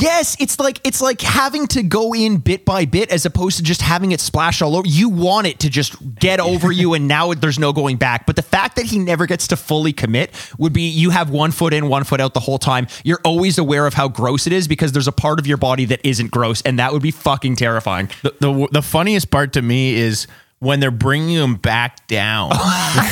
Yes, 0.00 0.36
it's 0.40 0.58
like 0.58 0.80
it's 0.84 1.00
like 1.00 1.20
having 1.20 1.66
to 1.68 1.82
go 1.82 2.14
in 2.14 2.38
bit 2.38 2.64
by 2.64 2.84
bit 2.84 3.10
as 3.10 3.24
opposed 3.26 3.58
to 3.58 3.62
just 3.62 3.80
having 3.80 4.12
it 4.12 4.20
splash 4.20 4.60
all 4.60 4.76
over. 4.76 4.86
You 4.86 5.08
want 5.08 5.46
it 5.46 5.60
to 5.60 5.70
just 5.70 5.96
get 6.16 6.40
over 6.40 6.72
you, 6.72 6.94
and 6.94 7.06
now 7.06 7.32
there's 7.32 7.58
no 7.58 7.72
going 7.72 7.96
back. 7.96 8.26
But 8.26 8.36
the 8.36 8.42
fact 8.42 8.76
that 8.76 8.86
he 8.86 8.98
never 8.98 9.26
gets 9.26 9.48
to 9.48 9.56
fully 9.56 9.92
commit 9.92 10.30
would 10.58 10.72
be 10.72 10.82
you 10.82 11.10
have 11.10 11.30
one 11.30 11.52
foot 11.52 11.72
in, 11.72 11.88
one 11.88 12.04
foot 12.04 12.20
out 12.20 12.34
the 12.34 12.40
whole 12.40 12.58
time. 12.58 12.86
You're 13.04 13.20
always 13.24 13.56
aware 13.58 13.86
of 13.86 13.94
how 13.94 14.08
gross 14.08 14.46
it 14.46 14.52
is 14.52 14.66
because 14.66 14.92
there's 14.92 15.08
a 15.08 15.12
part 15.12 15.38
of 15.38 15.46
your 15.46 15.58
body 15.58 15.84
that 15.86 16.00
isn't 16.04 16.30
gross, 16.30 16.60
and 16.62 16.78
that 16.78 16.92
would 16.92 17.02
be 17.02 17.12
fucking 17.12 17.56
terrifying. 17.56 18.10
the, 18.22 18.34
the 18.40 18.68
the 18.72 18.82
funniest 18.82 19.30
part 19.30 19.52
to 19.54 19.62
me 19.62 19.94
is 19.94 20.26
when 20.64 20.80
they're 20.80 20.90
bringing 20.90 21.36
him 21.36 21.54
back 21.56 22.06
down. 22.08 22.50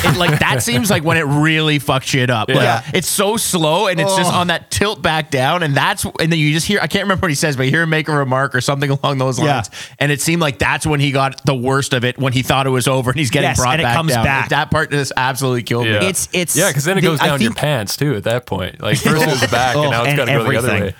It, 0.05 0.17
like 0.17 0.39
that 0.39 0.63
seems 0.63 0.89
like 0.89 1.03
when 1.03 1.17
it 1.17 1.23
really 1.25 1.77
fucks 1.79 2.03
shit 2.03 2.29
up. 2.29 2.47
Like, 2.49 2.57
Yeah. 2.57 2.83
it's 2.93 3.07
so 3.07 3.35
slow 3.37 3.87
and 3.87 3.99
it's 3.99 4.15
just 4.15 4.31
oh. 4.33 4.37
on 4.37 4.47
that 4.47 4.71
tilt 4.71 5.01
back 5.01 5.29
down, 5.29 5.61
and 5.63 5.75
that's 5.75 6.03
and 6.05 6.31
then 6.31 6.39
you 6.39 6.51
just 6.53 6.65
hear 6.67 6.79
I 6.81 6.87
can't 6.87 7.03
remember 7.03 7.23
what 7.25 7.31
he 7.31 7.35
says, 7.35 7.55
but 7.57 7.63
you 7.63 7.69
hear 7.71 7.83
him 7.83 7.89
make 7.89 8.07
a 8.07 8.13
remark 8.15 8.55
or 8.55 8.61
something 8.61 8.89
along 8.89 9.17
those 9.17 9.39
Yeah. 9.39 9.55
lines, 9.55 9.69
and 9.99 10.11
it 10.11 10.21
seemed 10.21 10.41
like 10.41 10.57
that's 10.59 10.85
when 10.87 10.99
he 10.99 11.11
got 11.11 11.45
the 11.45 11.53
worst 11.55 11.93
of 11.93 12.03
it 12.05 12.17
when 12.17 12.33
he 12.33 12.41
thought 12.43 12.65
it 12.65 12.71
was 12.71 12.87
over 12.87 13.11
and 13.11 13.19
he's 13.19 13.29
getting 13.29 13.49
Yes, 13.49 13.57
brought 13.59 13.73
and 13.73 13.81
it 13.81 13.85
back 13.85 13.95
comes 13.95 14.13
down. 14.13 14.23
back. 14.25 14.49
That 14.49 14.71
part 14.71 14.91
just 14.91 15.11
absolutely 15.17 15.63
killed 15.63 15.85
Yeah. 15.87 15.99
me. 15.99 16.07
It's 16.07 16.29
it's 16.33 16.55
Yeah, 16.55 16.69
because 16.69 16.85
then 16.85 16.97
it 16.97 17.01
the- 17.01 17.07
goes 17.07 17.19
I 17.21 17.27
down 17.27 17.41
your 17.41 17.51
think- 17.51 17.57
pants 17.59 17.97
too 17.97 18.15
at 18.15 18.23
that 18.23 18.45
point. 18.45 18.81
Like 18.81 18.97
first 18.99 19.21
it 19.23 19.27
was 19.29 19.41
the 19.41 19.47
back, 19.49 19.75
and 19.75 19.85
oh, 19.85 19.89
now 19.89 20.01
it's 20.03 20.09
and 20.09 20.17
got 20.17 20.25
to 20.25 20.31
go 20.31 20.43
the 20.49 20.57
other 20.57 20.67
everything. 20.69 20.83
way. 20.87 20.95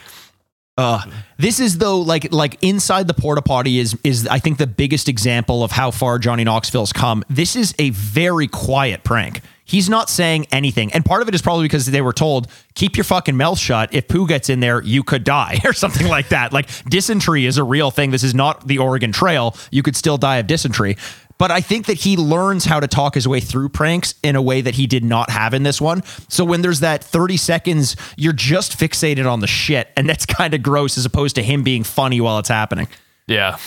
Uh, 0.76 1.00
mm-hmm. 1.00 1.12
This 1.38 1.60
is 1.60 1.78
though 1.78 2.00
like 2.00 2.32
like 2.32 2.58
inside 2.64 3.08
the 3.08 3.14
porta 3.14 3.42
potty 3.42 3.80
is 3.80 3.98
is 4.04 4.28
I 4.28 4.40
think 4.40 4.58
the 4.58 4.68
biggest 4.68 5.08
example 5.08 5.64
of 5.64 5.72
how 5.72 5.92
far 5.92 6.18
Johnny 6.18 6.44
Knoxville's 6.44 6.94
come. 6.94 7.24
This 7.30 7.56
is 7.56 7.76
a 7.78 7.92
very 7.92 8.48
quiet 8.48 9.04
prank. 9.04 9.42
He's 9.66 9.90
not 9.90 10.10
saying 10.10 10.48
anything. 10.52 10.92
And 10.94 11.06
part 11.06 11.22
of 11.22 11.30
it 11.30 11.36
is 11.36 11.42
probably 11.42 11.64
because 11.64 11.86
they 11.86 12.02
were 12.02 12.12
told, 12.12 12.48
keep 12.76 12.98
your 12.98 13.06
fucking 13.06 13.38
mouth 13.38 13.58
shut. 13.58 13.94
If 13.94 14.10
poo 14.10 14.28
gets 14.28 14.50
in 14.50 14.60
there, 14.60 14.82
you 14.84 15.04
could 15.04 15.24
die 15.24 15.60
or 15.66 15.74
something 15.74 16.08
like 16.08 16.30
that. 16.30 16.52
Like 16.52 16.70
dysentery 16.86 17.46
is 17.46 17.58
a 17.58 17.64
real 17.64 17.90
thing. 17.90 18.12
This 18.12 18.24
is 18.24 18.36
not 18.36 18.68
the 18.68 18.80
Oregon 18.80 19.12
Trail. 19.12 19.56
You 19.72 19.82
could 19.82 19.96
still 19.96 20.18
die 20.18 20.38
of 20.38 20.48
dysentery. 20.48 20.98
But 21.38 21.52
I 21.52 21.62
think 21.62 21.88
that 21.88 21.96
he 21.96 22.16
learns 22.16 22.66
how 22.66 22.80
to 22.80 22.88
talk 22.88 23.16
his 23.16 23.28
way 23.28 23.40
through 23.40 23.70
pranks 23.70 24.16
in 24.24 24.36
a 24.36 24.42
way 24.42 24.62
that 24.62 24.76
he 24.76 24.88
did 24.88 25.04
not 25.04 25.30
have 25.30 25.54
in 25.54 25.64
this 25.64 25.82
one. 25.82 26.04
So 26.30 26.46
when 26.46 26.62
there's 26.62 26.80
that 26.82 27.04
30 27.04 27.38
seconds, 27.38 27.96
you're 28.16 28.34
just 28.34 28.78
fixated 28.78 29.30
on 29.30 29.40
the 29.40 29.48
shit. 29.48 29.90
And 29.98 30.08
that's 30.08 30.26
kind 30.34 30.54
of 30.54 30.64
gross 30.64 30.98
as 30.98 31.06
opposed 31.06 31.36
to 31.36 31.44
him 31.44 31.64
being 31.64 31.84
funny 31.84 32.22
while 32.22 32.40
it's 32.40 32.50
happening. 32.50 32.88
Yeah. 33.28 33.58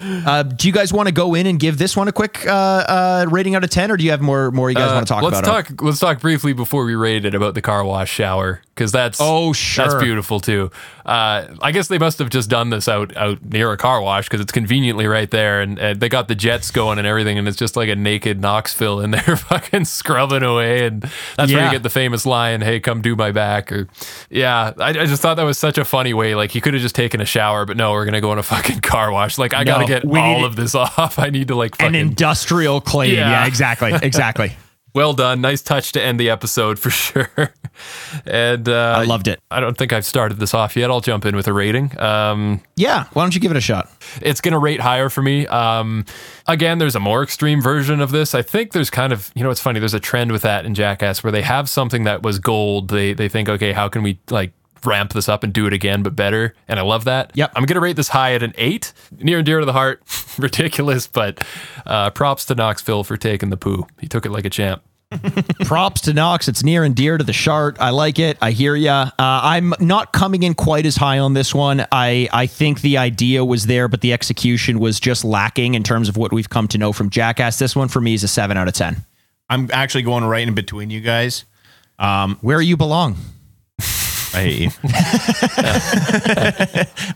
Uh, 0.00 0.42
do 0.42 0.66
you 0.68 0.72
guys 0.74 0.92
want 0.92 1.08
to 1.08 1.12
go 1.14 1.34
in 1.34 1.46
and 1.46 1.58
give 1.58 1.78
this 1.78 1.96
one 1.96 2.06
a 2.08 2.12
quick 2.12 2.46
uh, 2.46 2.50
uh, 2.52 3.26
rating 3.30 3.54
out 3.54 3.64
of 3.64 3.70
10 3.70 3.90
or 3.90 3.96
do 3.96 4.04
you 4.04 4.10
have 4.10 4.20
more 4.20 4.50
more 4.50 4.68
you 4.70 4.76
guys 4.76 4.92
want 4.92 5.06
to 5.06 5.12
talk 5.12 5.22
Uh, 5.22 5.26
let's 5.26 5.38
about? 5.40 5.66
talk. 5.66 5.82
Let's 5.82 5.98
talk 5.98 6.20
briefly 6.20 6.52
before 6.52 6.84
we 6.84 6.94
rate 6.94 7.24
it 7.24 7.34
about 7.34 7.54
the 7.54 7.62
car 7.62 7.82
wash 7.84 8.10
shower 8.10 8.60
because 8.74 8.92
that's 8.92 9.18
Oh, 9.20 9.52
sure 9.54 9.86
that's 9.88 10.02
beautiful 10.02 10.38
too. 10.40 10.70
Uh, 11.06 11.46
I 11.62 11.70
guess 11.72 11.88
they 11.88 11.98
must 11.98 12.18
have 12.18 12.28
just 12.30 12.50
done 12.50 12.70
this 12.70 12.88
out 12.88 13.16
out 13.16 13.42
near 13.44 13.72
a 13.72 13.76
car 13.76 14.02
wash 14.02 14.26
because 14.28 14.40
it's 14.40 14.50
conveniently 14.52 15.06
right 15.06 15.30
there, 15.30 15.60
and, 15.62 15.78
and 15.78 16.00
they 16.00 16.08
got 16.08 16.26
the 16.28 16.34
jets 16.34 16.70
going 16.72 16.98
and 16.98 17.06
everything, 17.06 17.38
and 17.38 17.46
it's 17.46 17.56
just 17.56 17.76
like 17.76 17.88
a 17.88 17.94
naked 17.94 18.40
Knoxville 18.40 19.00
in 19.00 19.10
there, 19.12 19.36
fucking 19.36 19.84
scrubbing 19.84 20.42
away, 20.42 20.84
and 20.84 21.02
that's 21.36 21.52
where 21.52 21.64
you 21.64 21.70
get 21.70 21.84
the 21.84 21.90
famous 21.90 22.26
line, 22.26 22.60
"Hey, 22.60 22.80
come 22.80 23.02
do 23.02 23.14
my 23.14 23.30
back," 23.30 23.70
or 23.70 23.86
yeah. 24.30 24.72
I, 24.78 24.88
I 24.90 25.06
just 25.06 25.22
thought 25.22 25.36
that 25.36 25.44
was 25.44 25.58
such 25.58 25.78
a 25.78 25.84
funny 25.84 26.12
way. 26.12 26.34
Like 26.34 26.50
he 26.50 26.60
could 26.60 26.74
have 26.74 26.82
just 26.82 26.96
taken 26.96 27.20
a 27.20 27.24
shower, 27.24 27.64
but 27.66 27.76
no, 27.76 27.92
we're 27.92 28.04
gonna 28.04 28.20
go 28.20 28.32
in 28.32 28.38
a 28.38 28.42
fucking 28.42 28.80
car 28.80 29.12
wash. 29.12 29.38
Like 29.38 29.54
I 29.54 29.60
No, 29.62 29.72
gotta 29.72 29.85
get 29.86 30.04
we 30.04 30.18
all 30.18 30.38
need- 30.38 30.44
of 30.44 30.56
this 30.56 30.74
off. 30.74 31.18
I 31.18 31.30
need 31.30 31.48
to 31.48 31.54
like 31.54 31.76
fucking, 31.76 31.94
An 31.94 31.94
industrial 31.94 32.80
clean. 32.80 33.14
Yeah. 33.14 33.30
Yeah, 33.30 33.46
exactly. 33.46 33.92
Exactly. 34.02 34.52
well 34.94 35.12
done. 35.12 35.40
Nice 35.40 35.60
touch 35.62 35.92
to 35.92 36.02
end 36.02 36.18
the 36.18 36.30
episode 36.30 36.78
for 36.78 36.90
sure. 37.04 37.28
and 38.26 38.68
uh, 38.68 38.94
I 38.98 39.04
loved 39.04 39.28
it. 39.28 39.40
I 39.50 39.60
don't 39.60 39.76
think 39.76 39.92
I've 39.92 40.04
started 40.06 40.38
this 40.38 40.54
off 40.54 40.74
yet. 40.76 40.90
I'll 40.90 41.00
jump 41.02 41.26
in 41.26 41.36
with 41.36 41.46
a 41.48 41.52
rating. 41.52 41.98
Um, 42.00 42.62
Yeah. 42.76 43.04
Why 43.12 43.22
don't 43.22 43.34
you 43.34 43.40
give 43.40 43.50
it 43.50 43.56
a 43.56 43.60
shot? 43.60 43.90
it's 44.22 44.40
going 44.40 44.52
to 44.52 44.58
rate 44.58 44.80
higher 44.80 45.10
for 45.10 45.20
me. 45.22 45.46
Um, 45.48 46.04
again, 46.46 46.78
there's 46.78 46.96
a 46.96 47.00
more 47.00 47.22
extreme 47.22 47.60
version 47.60 48.00
of 48.00 48.10
this. 48.10 48.34
I 48.34 48.40
think 48.42 48.72
there's 48.72 48.88
kind 48.88 49.12
of, 49.12 49.30
you 49.34 49.42
know, 49.42 49.50
it's 49.50 49.60
funny. 49.60 49.78
There's 49.80 49.92
a 49.94 50.00
trend 50.00 50.32
with 50.32 50.42
that 50.42 50.64
in 50.64 50.74
Jackass 50.74 51.22
where 51.22 51.30
they 51.32 51.42
have 51.42 51.68
something 51.68 52.04
that 52.04 52.22
was 52.22 52.38
gold. 52.38 52.88
They 52.88 53.12
they 53.12 53.28
think, 53.28 53.48
okay, 53.50 53.72
how 53.72 53.88
can 53.88 54.02
we 54.02 54.18
like 54.30 54.52
ramp 54.86 55.12
this 55.12 55.28
up 55.28 55.42
and 55.42 55.52
do 55.52 55.66
it 55.66 55.72
again 55.72 56.02
but 56.02 56.16
better? 56.16 56.54
And 56.68 56.78
I 56.78 56.82
love 56.82 57.04
that. 57.04 57.32
Yep. 57.34 57.52
I'm 57.56 57.64
going 57.64 57.74
to 57.74 57.80
rate 57.80 57.96
this 57.96 58.08
high 58.08 58.34
at 58.34 58.42
an 58.42 58.54
eight, 58.56 58.92
near 59.18 59.38
and 59.38 59.46
dear 59.46 59.60
to 59.60 59.66
the 59.66 59.72
heart. 59.72 60.02
Ridiculous, 60.38 61.06
but 61.06 61.44
uh, 61.84 62.10
props 62.10 62.44
to 62.46 62.54
Knoxville 62.54 63.04
for 63.04 63.16
taking 63.16 63.50
the 63.50 63.56
poo. 63.56 63.86
He 64.00 64.06
took 64.06 64.26
it 64.26 64.30
like 64.30 64.44
a 64.44 64.50
champ. 64.50 64.82
Props 65.64 66.00
to 66.02 66.12
Knox. 66.12 66.48
It's 66.48 66.64
near 66.64 66.82
and 66.82 66.94
dear 66.94 67.16
to 67.16 67.24
the 67.24 67.32
chart. 67.32 67.76
I 67.80 67.90
like 67.90 68.18
it. 68.18 68.36
I 68.42 68.50
hear 68.50 68.74
ya. 68.74 69.10
Uh, 69.18 69.40
I'm 69.42 69.72
not 69.78 70.12
coming 70.12 70.42
in 70.42 70.54
quite 70.54 70.84
as 70.84 70.96
high 70.96 71.20
on 71.20 71.32
this 71.32 71.54
one. 71.54 71.86
I, 71.92 72.28
I 72.32 72.46
think 72.46 72.80
the 72.80 72.98
idea 72.98 73.44
was 73.44 73.66
there, 73.66 73.86
but 73.86 74.00
the 74.00 74.12
execution 74.12 74.80
was 74.80 74.98
just 74.98 75.24
lacking 75.24 75.74
in 75.74 75.82
terms 75.84 76.08
of 76.08 76.16
what 76.16 76.32
we've 76.32 76.50
come 76.50 76.66
to 76.68 76.78
know 76.78 76.92
from 76.92 77.10
Jackass. 77.10 77.58
This 77.58 77.76
one 77.76 77.88
for 77.88 78.00
me 78.00 78.14
is 78.14 78.24
a 78.24 78.28
7 78.28 78.56
out 78.56 78.66
of 78.66 78.74
10. 78.74 78.96
I'm 79.48 79.70
actually 79.72 80.02
going 80.02 80.24
right 80.24 80.46
in 80.46 80.54
between 80.54 80.90
you 80.90 81.00
guys. 81.00 81.44
Where 82.40 82.60
you 82.60 82.76
belong. 82.76 83.16
I 84.36 84.42
hate 84.42 84.60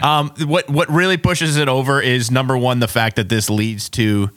you. 0.00 0.06
um, 0.06 0.30
what 0.46 0.68
what 0.70 0.88
really 0.90 1.16
pushes 1.16 1.56
it 1.56 1.68
over 1.68 2.00
is 2.00 2.30
number 2.30 2.56
one 2.56 2.80
the 2.80 2.88
fact 2.88 3.16
that 3.16 3.28
this 3.28 3.50
leads 3.50 3.88
to 3.90 4.30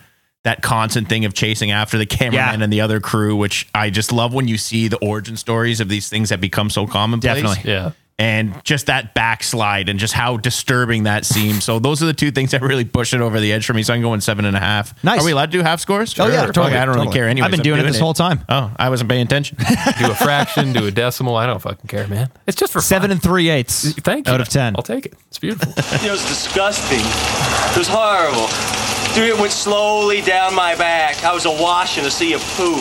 that 0.44 0.62
constant 0.62 1.08
thing 1.08 1.24
of 1.26 1.34
chasing 1.34 1.72
after 1.72 1.98
the 1.98 2.06
cameraman 2.06 2.60
Yeah. 2.60 2.64
and 2.66 2.74
the 2.74 2.82
other 2.82 3.00
crew, 3.00 3.36
which 3.36 3.68
I 3.74 3.90
just 3.90 4.12
love 4.12 4.34
when 4.34 4.48
you 4.50 4.58
see 4.58 4.90
the 4.90 4.98
origin 4.98 5.38
stories 5.38 5.80
of 5.80 5.88
these 5.88 6.10
things 6.10 6.30
that 6.30 6.42
become 6.42 6.70
so 6.70 6.86
commonplace. 6.86 7.42
Definitely. 7.44 7.72
Yeah. 7.72 7.92
And 8.20 8.64
just 8.64 8.86
that 8.86 9.16
backslide 9.16 9.90
and 9.90 10.00
just 10.00 10.14
how 10.14 10.38
disturbing 10.38 11.04
that 11.04 11.26
seems. 11.26 11.64
So 11.64 11.80
those 11.80 12.04
are 12.04 12.06
the 12.06 12.14
two 12.14 12.30
things 12.30 12.52
that 12.52 12.62
really 12.62 12.86
push 12.86 13.14
it 13.14 13.22
over 13.22 13.40
the 13.40 13.52
edge 13.52 13.66
for 13.66 13.74
me. 13.74 13.82
So 13.82 13.94
I'm 13.94 14.02
going 14.02 14.22
seven 14.22 14.46
and 14.46 14.56
a 14.56 14.60
half. 14.60 15.04
Nice. 15.04 15.22
Are 15.22 15.26
we 15.26 15.32
allowed 15.32 15.48
to 15.52 15.58
do 15.58 15.64
half 15.64 15.80
scores? 15.80 16.18
Oh, 16.20 16.28
yeah, 16.28 16.46
Okay, 16.46 16.78
I 16.78 16.86
don't 16.86 16.96
really 16.96 17.12
care 17.12 17.28
anyway. 17.28 17.46
I've 17.46 17.52
been 17.52 17.62
doing 17.62 17.80
it 17.80 17.84
this 17.84 18.00
whole 18.00 18.14
time. 18.14 18.46
Oh, 18.48 18.72
I 18.78 18.90
wasn't 18.90 19.10
paying 19.10 19.26
attention. 19.26 19.58
do 20.00 20.12
a 20.12 20.16
fraction, 20.16 20.74
do 20.74 20.86
a 20.86 20.92
decimal. 21.04 21.36
I 21.36 21.48
don't 21.48 21.60
fucking 21.60 21.88
care, 21.88 22.08
man. 22.08 22.30
It's 22.46 22.56
just 22.56 22.72
for 22.72 22.80
fun. 22.80 22.86
Seven 22.86 23.12
and 23.12 23.22
three 23.22 23.50
eighths. 23.50 23.94
Thank 23.96 24.28
you. 24.28 24.34
Out 24.34 24.42
of 24.42 24.48
10. 24.50 24.76
I'll 24.76 24.84
take 24.84 25.08
it. 25.08 25.14
It's 25.30 25.40
beautiful. 25.40 25.74
It 26.06 26.12
was 26.12 26.24
disgusting. 26.28 27.00
It 27.00 27.78
was 27.78 27.88
horrible. 27.90 28.48
Dude, 29.16 29.30
it 29.30 29.40
went 29.40 29.52
slowly 29.52 30.22
down 30.22 30.54
my 30.56 30.76
back. 30.76 31.24
I 31.24 31.34
was 31.34 31.46
awash 31.46 31.98
in 31.98 32.06
a 32.06 32.12
sea 32.12 32.34
of 32.34 32.42
poo. 32.58 32.76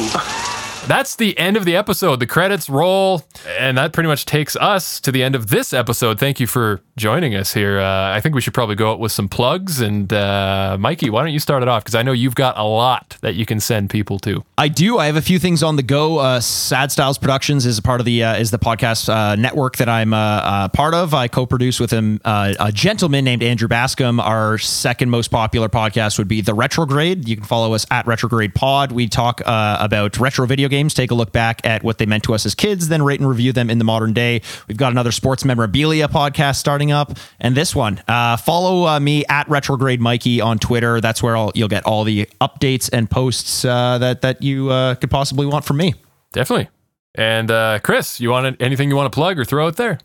That's 0.88 1.14
the 1.16 1.38
end 1.38 1.56
of 1.56 1.64
the 1.64 1.76
episode. 1.76 2.18
The 2.18 2.26
credits 2.26 2.68
roll, 2.68 3.22
and 3.58 3.78
that 3.78 3.92
pretty 3.92 4.08
much 4.08 4.26
takes 4.26 4.56
us 4.56 5.00
to 5.02 5.12
the 5.12 5.22
end 5.22 5.36
of 5.36 5.48
this 5.48 5.72
episode. 5.72 6.18
Thank 6.18 6.40
you 6.40 6.46
for 6.46 6.80
joining 6.96 7.34
us 7.34 7.54
here. 7.54 7.80
Uh, 7.80 8.14
I 8.14 8.20
think 8.20 8.34
we 8.34 8.40
should 8.40 8.54
probably 8.54 8.74
go 8.74 8.92
out 8.92 9.00
with 9.00 9.12
some 9.12 9.28
plugs. 9.28 9.80
And 9.80 10.12
uh, 10.12 10.76
Mikey, 10.78 11.10
why 11.10 11.22
don't 11.22 11.32
you 11.32 11.38
start 11.38 11.62
it 11.62 11.68
off? 11.68 11.84
Because 11.84 11.94
I 11.94 12.02
know 12.02 12.12
you've 12.12 12.34
got 12.34 12.58
a 12.58 12.64
lot 12.64 13.16
that 13.22 13.34
you 13.34 13.46
can 13.46 13.60
send 13.60 13.90
people 13.90 14.18
to. 14.20 14.44
I 14.58 14.68
do. 14.68 14.98
I 14.98 15.06
have 15.06 15.16
a 15.16 15.22
few 15.22 15.38
things 15.38 15.62
on 15.62 15.76
the 15.76 15.82
go. 15.82 16.18
Uh, 16.18 16.40
Sad 16.40 16.92
Styles 16.92 17.18
Productions 17.18 17.66
is 17.66 17.78
a 17.78 17.82
part 17.82 18.00
of 18.00 18.04
the 18.04 18.24
uh, 18.24 18.36
is 18.36 18.50
the 18.50 18.58
podcast 18.58 19.08
uh, 19.08 19.36
network 19.36 19.76
that 19.76 19.88
I'm 19.88 20.12
uh, 20.12 20.68
part 20.68 20.94
of. 20.94 21.14
I 21.14 21.28
co-produce 21.28 21.80
with 21.80 21.90
him 21.90 22.20
a 22.24 22.70
gentleman 22.72 23.24
named 23.24 23.42
Andrew 23.42 23.68
Bascom. 23.68 24.20
Our 24.20 24.58
second 24.58 25.10
most 25.10 25.28
popular 25.28 25.68
podcast 25.68 26.18
would 26.18 26.28
be 26.28 26.40
the 26.40 26.54
Retrograde. 26.54 27.28
You 27.28 27.36
can 27.36 27.44
follow 27.44 27.74
us 27.74 27.86
at 27.90 28.06
Retrograde 28.06 28.54
Pod. 28.54 28.92
We 28.92 29.08
talk 29.08 29.40
about 29.44 30.18
retro 30.18 30.46
video 30.46 30.68
games. 30.68 30.94
Take 30.94 31.10
a 31.10 31.14
look 31.14 31.32
back 31.32 31.64
at 31.64 31.82
what 31.82 31.98
they 31.98 32.06
meant 32.06 32.24
to 32.24 32.34
us 32.34 32.46
as 32.46 32.54
kids, 32.54 32.88
then 32.88 33.02
rate 33.02 33.20
and 33.20 33.28
review 33.28 33.52
them 33.52 33.70
in 33.70 33.78
the 33.78 33.84
modern 33.84 34.12
day. 34.12 34.42
We've 34.68 34.76
got 34.76 34.92
another 34.92 35.12
sports 35.12 35.44
memorabilia 35.44 36.08
podcast 36.08 36.56
starting 36.56 36.81
up, 36.90 37.16
and 37.38 37.54
this 37.54 37.76
one. 37.76 38.02
Uh, 38.08 38.36
follow 38.36 38.86
uh, 38.86 38.98
me 38.98 39.24
at 39.26 39.48
Retrograde 39.48 40.00
Mikey 40.00 40.40
on 40.40 40.58
Twitter. 40.58 41.00
That's 41.00 41.22
where 41.22 41.36
I'll, 41.36 41.52
you'll 41.54 41.68
get 41.68 41.84
all 41.84 42.04
the 42.04 42.26
updates 42.40 42.90
and 42.92 43.10
posts 43.10 43.64
uh, 43.64 43.98
that 43.98 44.22
that 44.22 44.42
you 44.42 44.70
uh, 44.70 44.94
could 44.96 45.10
possibly 45.10 45.46
want 45.46 45.64
from 45.64 45.76
me. 45.76 45.94
Definitely. 46.32 46.68
And 47.14 47.50
uh, 47.50 47.78
Chris, 47.82 48.20
you 48.20 48.30
want 48.30 48.56
anything 48.60 48.88
you 48.88 48.96
want 48.96 49.12
to 49.12 49.14
plug 49.14 49.38
or 49.38 49.44
throw 49.44 49.66
out 49.66 49.76
there? 49.76 49.98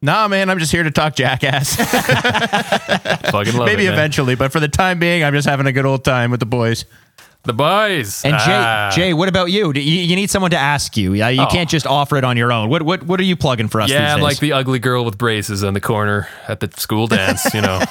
nah, 0.00 0.28
man, 0.28 0.50
I'm 0.50 0.58
just 0.58 0.72
here 0.72 0.82
to 0.82 0.90
talk 0.90 1.16
jackass. 1.16 1.76
Fucking 3.30 3.54
love 3.54 3.66
Maybe 3.66 3.86
it, 3.86 3.92
eventually, 3.92 4.34
but 4.34 4.52
for 4.52 4.60
the 4.60 4.68
time 4.68 4.98
being, 4.98 5.24
I'm 5.24 5.34
just 5.34 5.48
having 5.48 5.66
a 5.66 5.72
good 5.72 5.86
old 5.86 6.04
time 6.04 6.30
with 6.30 6.40
the 6.40 6.46
boys. 6.46 6.84
The 7.44 7.52
boys. 7.54 8.24
And 8.24 8.34
Jay, 8.40 8.44
Ah. 8.52 8.90
Jay, 8.92 9.14
what 9.14 9.28
about 9.28 9.50
you? 9.50 9.72
Do 9.72 9.80
you? 9.80 10.02
You 10.02 10.16
need 10.16 10.28
someone 10.30 10.50
to 10.50 10.58
ask 10.58 10.96
you. 10.96 11.14
Yeah, 11.14 11.28
you 11.28 11.42
Oh. 11.42 11.46
can't 11.46 11.70
just 11.70 11.86
offer 11.86 12.16
it 12.16 12.24
on 12.24 12.36
your 12.36 12.52
own. 12.52 12.68
What 12.68 12.82
what 12.82 13.04
what 13.04 13.18
are 13.20 13.24
you 13.24 13.36
plugging 13.36 13.68
for 13.68 13.80
us? 13.80 13.88
Yeah, 13.90 14.00
these 14.00 14.10
I'm 14.12 14.16
days? 14.18 14.24
like 14.24 14.38
the 14.38 14.52
ugly 14.52 14.78
girl 14.78 15.04
with 15.04 15.16
braces 15.16 15.62
in 15.62 15.72
the 15.74 15.80
corner 15.80 16.28
at 16.46 16.60
the 16.60 16.68
school 16.78 17.06
dance, 17.16 17.46
you 17.54 17.62
know. 17.62 17.80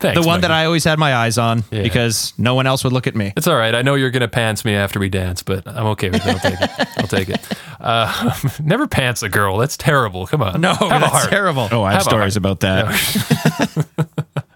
Thanks, 0.00 0.20
the 0.20 0.26
one 0.26 0.40
that 0.42 0.50
I 0.50 0.64
always 0.64 0.84
had 0.84 0.98
my 0.98 1.14
eyes 1.14 1.36
on 1.38 1.64
Yeah. 1.70 1.82
because 1.82 2.32
no 2.38 2.54
one 2.54 2.66
else 2.66 2.84
would 2.84 2.92
look 2.92 3.06
at 3.06 3.14
me. 3.14 3.32
It's 3.36 3.46
all 3.46 3.56
right. 3.56 3.74
I 3.74 3.82
know 3.82 3.94
you're 3.94 4.10
gonna 4.10 4.28
pants 4.28 4.64
me 4.64 4.74
after 4.74 4.98
we 5.00 5.08
dance, 5.08 5.42
but 5.42 5.66
I'm 5.66 5.86
okay 5.88 6.08
with 6.10 6.24
it. 6.26 6.34
I'll 6.34 6.38
take 6.40 6.60
it. 6.60 6.70
I'll 6.98 7.06
take 7.06 7.28
it. 7.28 7.40
Uh, 7.80 8.34
never 8.62 8.86
pants 8.86 9.22
a 9.22 9.28
girl. 9.28 9.56
That's 9.58 9.76
terrible. 9.76 10.26
Come 10.26 10.42
on. 10.42 10.60
No, 10.60 10.72
Have 10.74 11.00
that's 11.00 11.26
terrible. 11.26 11.68
Oh, 11.72 11.82
I 11.82 11.92
have, 11.92 12.02
Have 12.02 12.08
stories 12.10 12.36
about 12.36 12.60
that. 12.60 14.46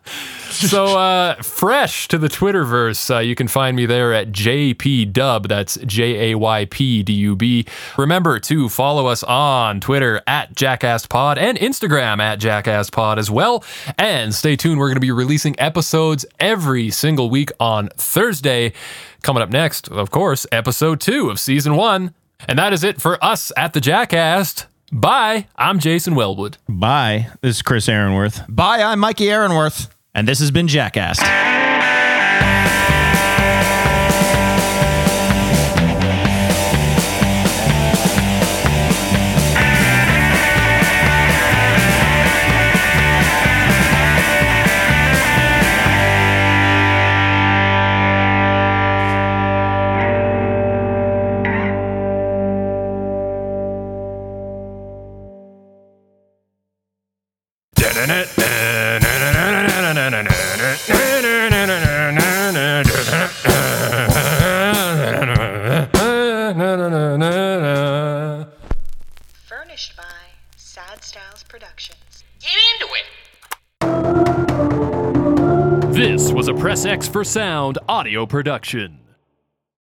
So 0.63 0.97
uh, 0.97 1.35
fresh 1.43 2.07
to 2.09 2.19
the 2.19 2.29
Twitterverse, 2.29 3.17
uh, 3.17 3.19
you 3.19 3.35
can 3.35 3.49
find 3.49 3.77
me 3.77 3.85
there 3.85 4.15
at 4.15 4.31
JPDub. 4.31 5.49
That's 5.49 5.77
J 5.85 6.31
A 6.31 6.39
Y 6.39 6.67
P 6.67 7.03
D 7.03 7.13
U 7.13 7.37
B. 7.37 7.67
Remember 7.99 8.39
to 8.39 8.69
follow 8.69 9.07
us 9.07 9.23
on 9.25 9.81
Twitter 9.81 10.23
at 10.27 10.55
JackassPod 10.55 11.37
and 11.37 11.59
Instagram 11.59 12.21
at 12.21 12.39
JackassPod 12.39 13.19
as 13.19 13.31
well. 13.31 13.65
And 13.99 14.33
stay 14.35 14.55
tuned. 14.55 14.79
We're 14.79 14.89
going 14.89 14.97
to 14.97 15.01
be 15.01 15.11
releasing 15.11 15.59
episodes 15.59 16.25
every 16.39 16.91
single 16.91 17.29
week 17.29 17.51
on 17.59 17.89
Thursday. 17.97 18.73
Coming 19.23 19.43
up 19.43 19.51
next, 19.51 19.89
of 19.89 20.11
course, 20.11 20.47
episode 20.53 21.01
two 21.01 21.29
of 21.29 21.41
season 21.41 21.75
one. 21.77 22.15
And 22.49 22.59
that 22.59 22.73
is 22.73 22.83
it 22.85 23.01
for 23.01 23.23
us 23.23 23.53
at 23.57 23.73
the 23.73 23.81
Jackass. 23.81 24.67
Bye. 24.93 25.47
I'm 25.57 25.79
Jason 25.79 26.15
Wellwood. 26.15 26.59
Bye. 26.69 27.29
This 27.41 27.57
is 27.57 27.63
Chris 27.63 27.89
Aaronworth. 27.89 28.45
Bye, 28.49 28.83
I'm 28.83 28.99
Mikey 29.01 29.31
Aaronworth, 29.31 29.92
and 30.15 30.29
this 30.29 30.41
has 30.41 30.51
been 30.51 30.69
Jackass. 30.69 31.19
Sound 77.25 77.79
audio 77.89 78.27
production. 78.27 79.02